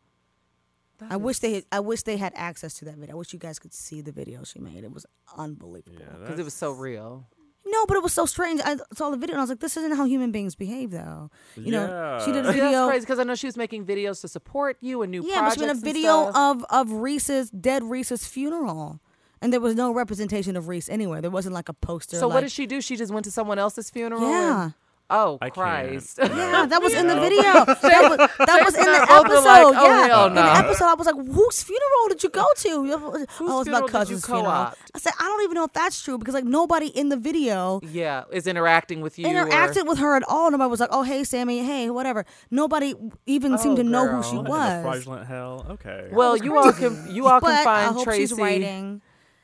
That 1.00 1.12
I 1.12 1.16
wish 1.16 1.38
they 1.40 1.54
had, 1.54 1.64
I 1.72 1.80
wish 1.80 2.02
they 2.02 2.16
had 2.16 2.32
access 2.36 2.74
to 2.74 2.84
that 2.86 2.96
video. 2.96 3.14
I 3.14 3.18
wish 3.18 3.32
you 3.32 3.38
guys 3.38 3.58
could 3.58 3.74
see 3.74 4.00
the 4.00 4.12
video 4.12 4.44
she 4.44 4.58
made. 4.60 4.84
It 4.84 4.92
was 4.92 5.04
unbelievable. 5.36 5.96
Yeah, 5.98 6.18
because 6.20 6.38
it 6.38 6.44
was 6.44 6.54
so 6.54 6.70
real. 6.72 7.26
No, 7.66 7.84
but 7.86 7.96
it 7.96 8.02
was 8.02 8.12
so 8.14 8.24
strange. 8.26 8.60
I 8.64 8.76
saw 8.94 9.10
the 9.10 9.18
video 9.18 9.34
and 9.34 9.40
I 9.40 9.42
was 9.42 9.50
like, 9.50 9.60
this 9.60 9.76
isn't 9.76 9.94
how 9.94 10.04
human 10.06 10.32
beings 10.32 10.54
behave, 10.54 10.90
though. 10.92 11.30
You 11.56 11.72
know, 11.72 12.20
she 12.24 12.32
did 12.32 12.44
a 12.46 12.48
Yeah. 12.48 12.52
See, 12.52 12.52
that's 12.52 12.56
video. 12.56 12.86
crazy 12.88 13.00
because 13.00 13.18
I 13.18 13.24
know 13.24 13.34
she 13.34 13.46
was 13.46 13.56
making 13.56 13.84
videos 13.84 14.20
to 14.22 14.28
support 14.28 14.78
you 14.80 15.02
and 15.02 15.10
new 15.10 15.22
Yeah, 15.26 15.42
but 15.42 15.54
she 15.54 15.60
made 15.60 15.70
a 15.70 15.74
video 15.74 16.30
of 16.34 16.64
of 16.70 16.90
Reese's 16.90 17.50
dead 17.50 17.84
Reese's 17.84 18.26
funeral, 18.26 19.00
and 19.42 19.52
there 19.52 19.60
was 19.60 19.74
no 19.74 19.92
representation 19.92 20.56
of 20.56 20.68
Reese 20.68 20.88
anywhere. 20.88 21.20
There 21.20 21.30
wasn't 21.30 21.54
like 21.54 21.68
a 21.68 21.74
poster. 21.74 22.16
So 22.16 22.28
like, 22.28 22.34
what 22.36 22.40
did 22.40 22.50
she 22.52 22.66
do? 22.66 22.80
She 22.80 22.96
just 22.96 23.12
went 23.12 23.24
to 23.26 23.30
someone 23.30 23.58
else's 23.58 23.90
funeral. 23.90 24.22
Yeah. 24.22 24.62
and- 24.64 24.74
Oh 25.10 25.38
I 25.40 25.50
can't. 25.50 25.54
Christ! 25.54 26.18
Yeah, 26.22 26.66
that 26.66 26.80
was 26.82 26.94
in 26.94 27.06
the 27.08 27.14
video. 27.20 27.42
That 27.42 27.66
was, 28.10 28.18
that 28.46 28.62
was 28.64 28.74
in 28.76 28.84
the 28.84 29.02
episode. 29.10 29.44
like, 29.44 29.66
oh, 29.66 29.84
yeah, 29.84 30.06
hell 30.06 30.26
in 30.26 30.34
the 30.34 30.42
episode, 30.42 30.84
I 30.86 30.94
was 30.94 31.06
like, 31.06 31.16
"Whose 31.16 31.62
funeral 31.62 32.08
did 32.08 32.22
you 32.22 32.30
go 32.30 32.44
to?" 32.56 32.68
oh, 32.70 33.14
it's 33.22 33.36
funeral 33.36 33.64
my 33.82 33.86
cousin's 33.88 34.24
funeral. 34.24 34.46
I 34.46 34.72
said, 34.98 35.12
"I 35.18 35.24
don't 35.24 35.42
even 35.42 35.54
know 35.54 35.64
if 35.64 35.72
that's 35.72 36.00
true 36.02 36.16
because 36.18 36.34
like 36.34 36.44
nobody 36.44 36.86
in 36.86 37.08
the 37.08 37.16
video 37.16 37.80
yeah, 37.82 38.24
is 38.30 38.46
interacting 38.46 39.00
with 39.00 39.18
you. 39.18 39.26
or- 39.26 39.30
interacted 39.30 39.86
with 39.86 39.98
her 39.98 40.16
at 40.16 40.22
all. 40.28 40.50
Nobody 40.50 40.70
was 40.70 40.80
like, 40.80 40.90
"Oh, 40.92 41.02
hey, 41.02 41.24
Sammy, 41.24 41.64
hey, 41.64 41.90
whatever." 41.90 42.24
Nobody 42.50 42.94
even 43.26 43.58
seemed 43.58 43.78
Oh, 43.78 43.82
to 43.82 43.88
know 43.88 44.06
who 44.06 44.22
she 44.22 44.36
In 44.36 44.44
was. 44.44 44.82
fraudulent 44.82 45.26
hell. 45.26 45.66
Okay. 45.70 46.08
Well, 46.12 46.36
you 46.36 46.56
all 46.56 46.72
can 46.72 47.06
you 47.10 47.26
all 47.26 47.40
but 47.40 47.48
can 47.54 47.64
find 47.64 47.90
I 47.90 47.92
hope 47.92 48.04
Tracie. 48.04 48.20
she's 48.22 48.32
writing, 48.34 49.02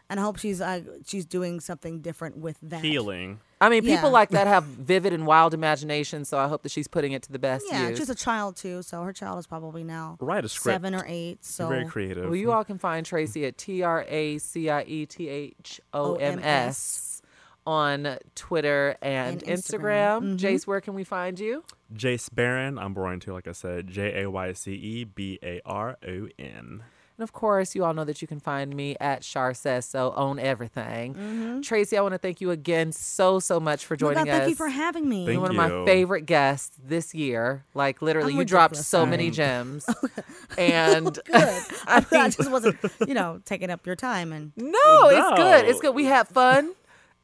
and 0.09 0.21
I 0.21 0.23
hope 0.23 0.39
she's 0.39 0.61
uh, 0.61 0.81
she's 1.07 1.27
doing 1.27 1.59
something 1.61 2.01
different 2.01 2.37
with 2.39 2.57
that. 2.63 2.85
healing. 2.85 3.41
I 3.61 3.71
mean, 3.71 3.83
people 3.83 4.11
Yeah. 4.11 4.15
like 4.15 4.29
that 4.31 4.47
have 4.47 4.65
vivid 4.65 5.13
and 5.15 5.27
wild 5.27 5.55
imaginations, 5.55 6.29
so 6.29 6.37
I 6.39 6.47
hope 6.47 6.63
that 6.63 6.71
she's 6.71 6.89
putting 6.89 7.13
it 7.13 7.23
to 7.23 7.33
the 7.33 7.39
best 7.39 7.65
Yeah, 7.71 7.89
use. 7.89 7.99
she's 7.99 8.11
a 8.11 8.15
child 8.15 8.57
too, 8.57 8.83
so 8.83 9.03
her 9.03 9.13
child 9.15 9.39
is 9.39 9.47
probably 9.47 9.83
now 9.83 10.19
Write 10.21 10.45
a 10.45 10.49
script. 10.49 10.75
seven 10.75 10.95
or 10.95 11.05
eight. 11.09 11.43
So 11.45 11.69
Very 11.69 11.87
creative. 11.87 12.25
well, 12.27 12.37
you 12.37 12.53
all 12.53 12.65
can 12.65 12.77
find 12.79 13.07
Tracie 13.07 13.47
at 13.47 13.57
T 13.57 13.83
R 13.83 14.05
A 14.09 14.37
C 14.39 14.69
I 14.69 14.83
E 14.83 15.07
T 15.07 15.29
H 15.29 15.81
O 15.95 16.17
M 16.17 16.39
S 16.43 17.23
on 17.67 18.19
Twitter 18.35 18.97
and, 19.01 19.43
And 19.43 19.59
Instagram. 19.59 19.59
Instagram. 19.59 20.21
Mm-hmm. 20.23 20.37
Jayce, 20.37 20.67
where 20.67 20.81
can 20.83 20.95
we 20.95 21.03
find 21.05 21.41
you? 21.41 21.65
Jayce 21.95 22.29
Baron. 22.33 22.79
I'm 22.79 22.93
boring 22.95 23.21
too, 23.21 23.33
like 23.33 23.49
I 23.49 23.53
said. 23.53 23.89
J 23.89 24.23
A 24.23 24.31
Y 24.31 24.53
C 24.53 24.73
E 24.75 25.05
B 25.05 25.39
A 25.43 25.61
R 25.65 25.97
O 26.07 26.29
N. 26.39 26.83
And 27.19 27.23
of 27.23 27.33
course, 27.33 27.75
you 27.75 27.85
all 27.85 27.95
know 27.95 28.05
that 28.05 28.21
you 28.21 28.29
can 28.29 28.41
find 28.41 28.75
me 28.75 28.97
at 29.01 29.23
Char 29.23 29.55
Says 29.55 29.87
So 29.87 30.11
on 30.11 30.39
everything. 30.39 31.15
Mm-hmm. 31.15 31.61
Tracie, 31.63 31.97
I 31.97 32.03
want 32.03 32.13
to 32.13 32.19
thank 32.19 32.41
you 32.41 32.51
again 32.51 32.93
so, 32.93 33.39
so 33.41 33.59
much 33.59 33.87
for 33.87 33.95
Oh 33.95 33.97
my 33.97 33.99
joining 34.15 34.25
God, 34.27 34.39
thank 34.39 34.49
you 34.51 34.55
for 34.55 34.69
having 34.69 35.09
me. 35.09 35.25
Thank 35.25 35.35
You're 35.35 35.41
one 35.41 35.51
of 35.51 35.57
my 35.57 35.85
favorite 35.87 36.27
guests 36.27 36.77
this 36.85 37.15
year. 37.15 37.65
Like 37.75 38.03
literally, 38.03 38.33
I'm 38.35 38.39
you 38.41 38.45
dropped 38.45 38.77
so 38.77 38.83
sorry. 38.83 39.11
many 39.11 39.31
gems. 39.31 39.87
and 40.59 41.15
Good. 41.25 41.65
I, 41.87 42.05
I 42.13 42.29
just 42.29 42.51
wasn't, 42.51 42.77
you 43.07 43.15
know, 43.15 43.41
taking 43.45 43.71
up 43.71 43.87
your 43.87 43.97
time 43.97 44.33
and 44.33 44.53
no, 44.57 45.09
it's 45.09 45.37
good. 45.39 45.65
It's 45.65 45.81
good. 45.81 45.95
We 45.95 46.05
had 46.05 46.29
fun, 46.29 46.75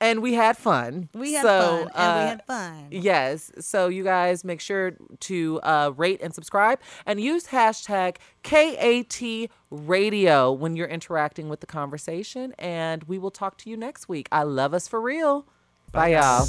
and 0.02 0.20
we 0.20 0.34
had 0.34 0.56
fun. 0.58 1.08
we 1.14 1.32
had 1.32 1.42
So, 1.42 1.60
fun 1.60 1.80
and 1.80 1.90
uh, 1.94 2.20
we 2.22 2.28
had 2.28 2.44
fun. 2.46 2.86
Yes. 2.90 3.50
So 3.60 3.88
you 3.88 4.04
guys 4.04 4.44
make 4.44 4.60
sure 4.60 4.92
to 5.20 5.60
uh, 5.62 5.92
rate 5.96 6.20
and 6.22 6.34
subscribe 6.34 6.80
and 7.06 7.20
use 7.20 7.46
hashtag 7.46 8.16
KAT 8.42 9.50
radio 9.70 10.52
when 10.52 10.76
you're 10.76 10.88
interacting 10.88 11.48
with 11.48 11.60
the 11.60 11.66
conversation. 11.66 12.52
And 12.58 13.04
we 13.04 13.18
will 13.18 13.30
talk 13.30 13.56
to 13.58 13.70
you 13.70 13.76
next 13.76 14.08
week. 14.08 14.28
I 14.30 14.42
love 14.42 14.74
us 14.74 14.88
for 14.88 15.00
real. 15.00 15.46
Bye, 15.92 16.08
y'all. 16.14 16.48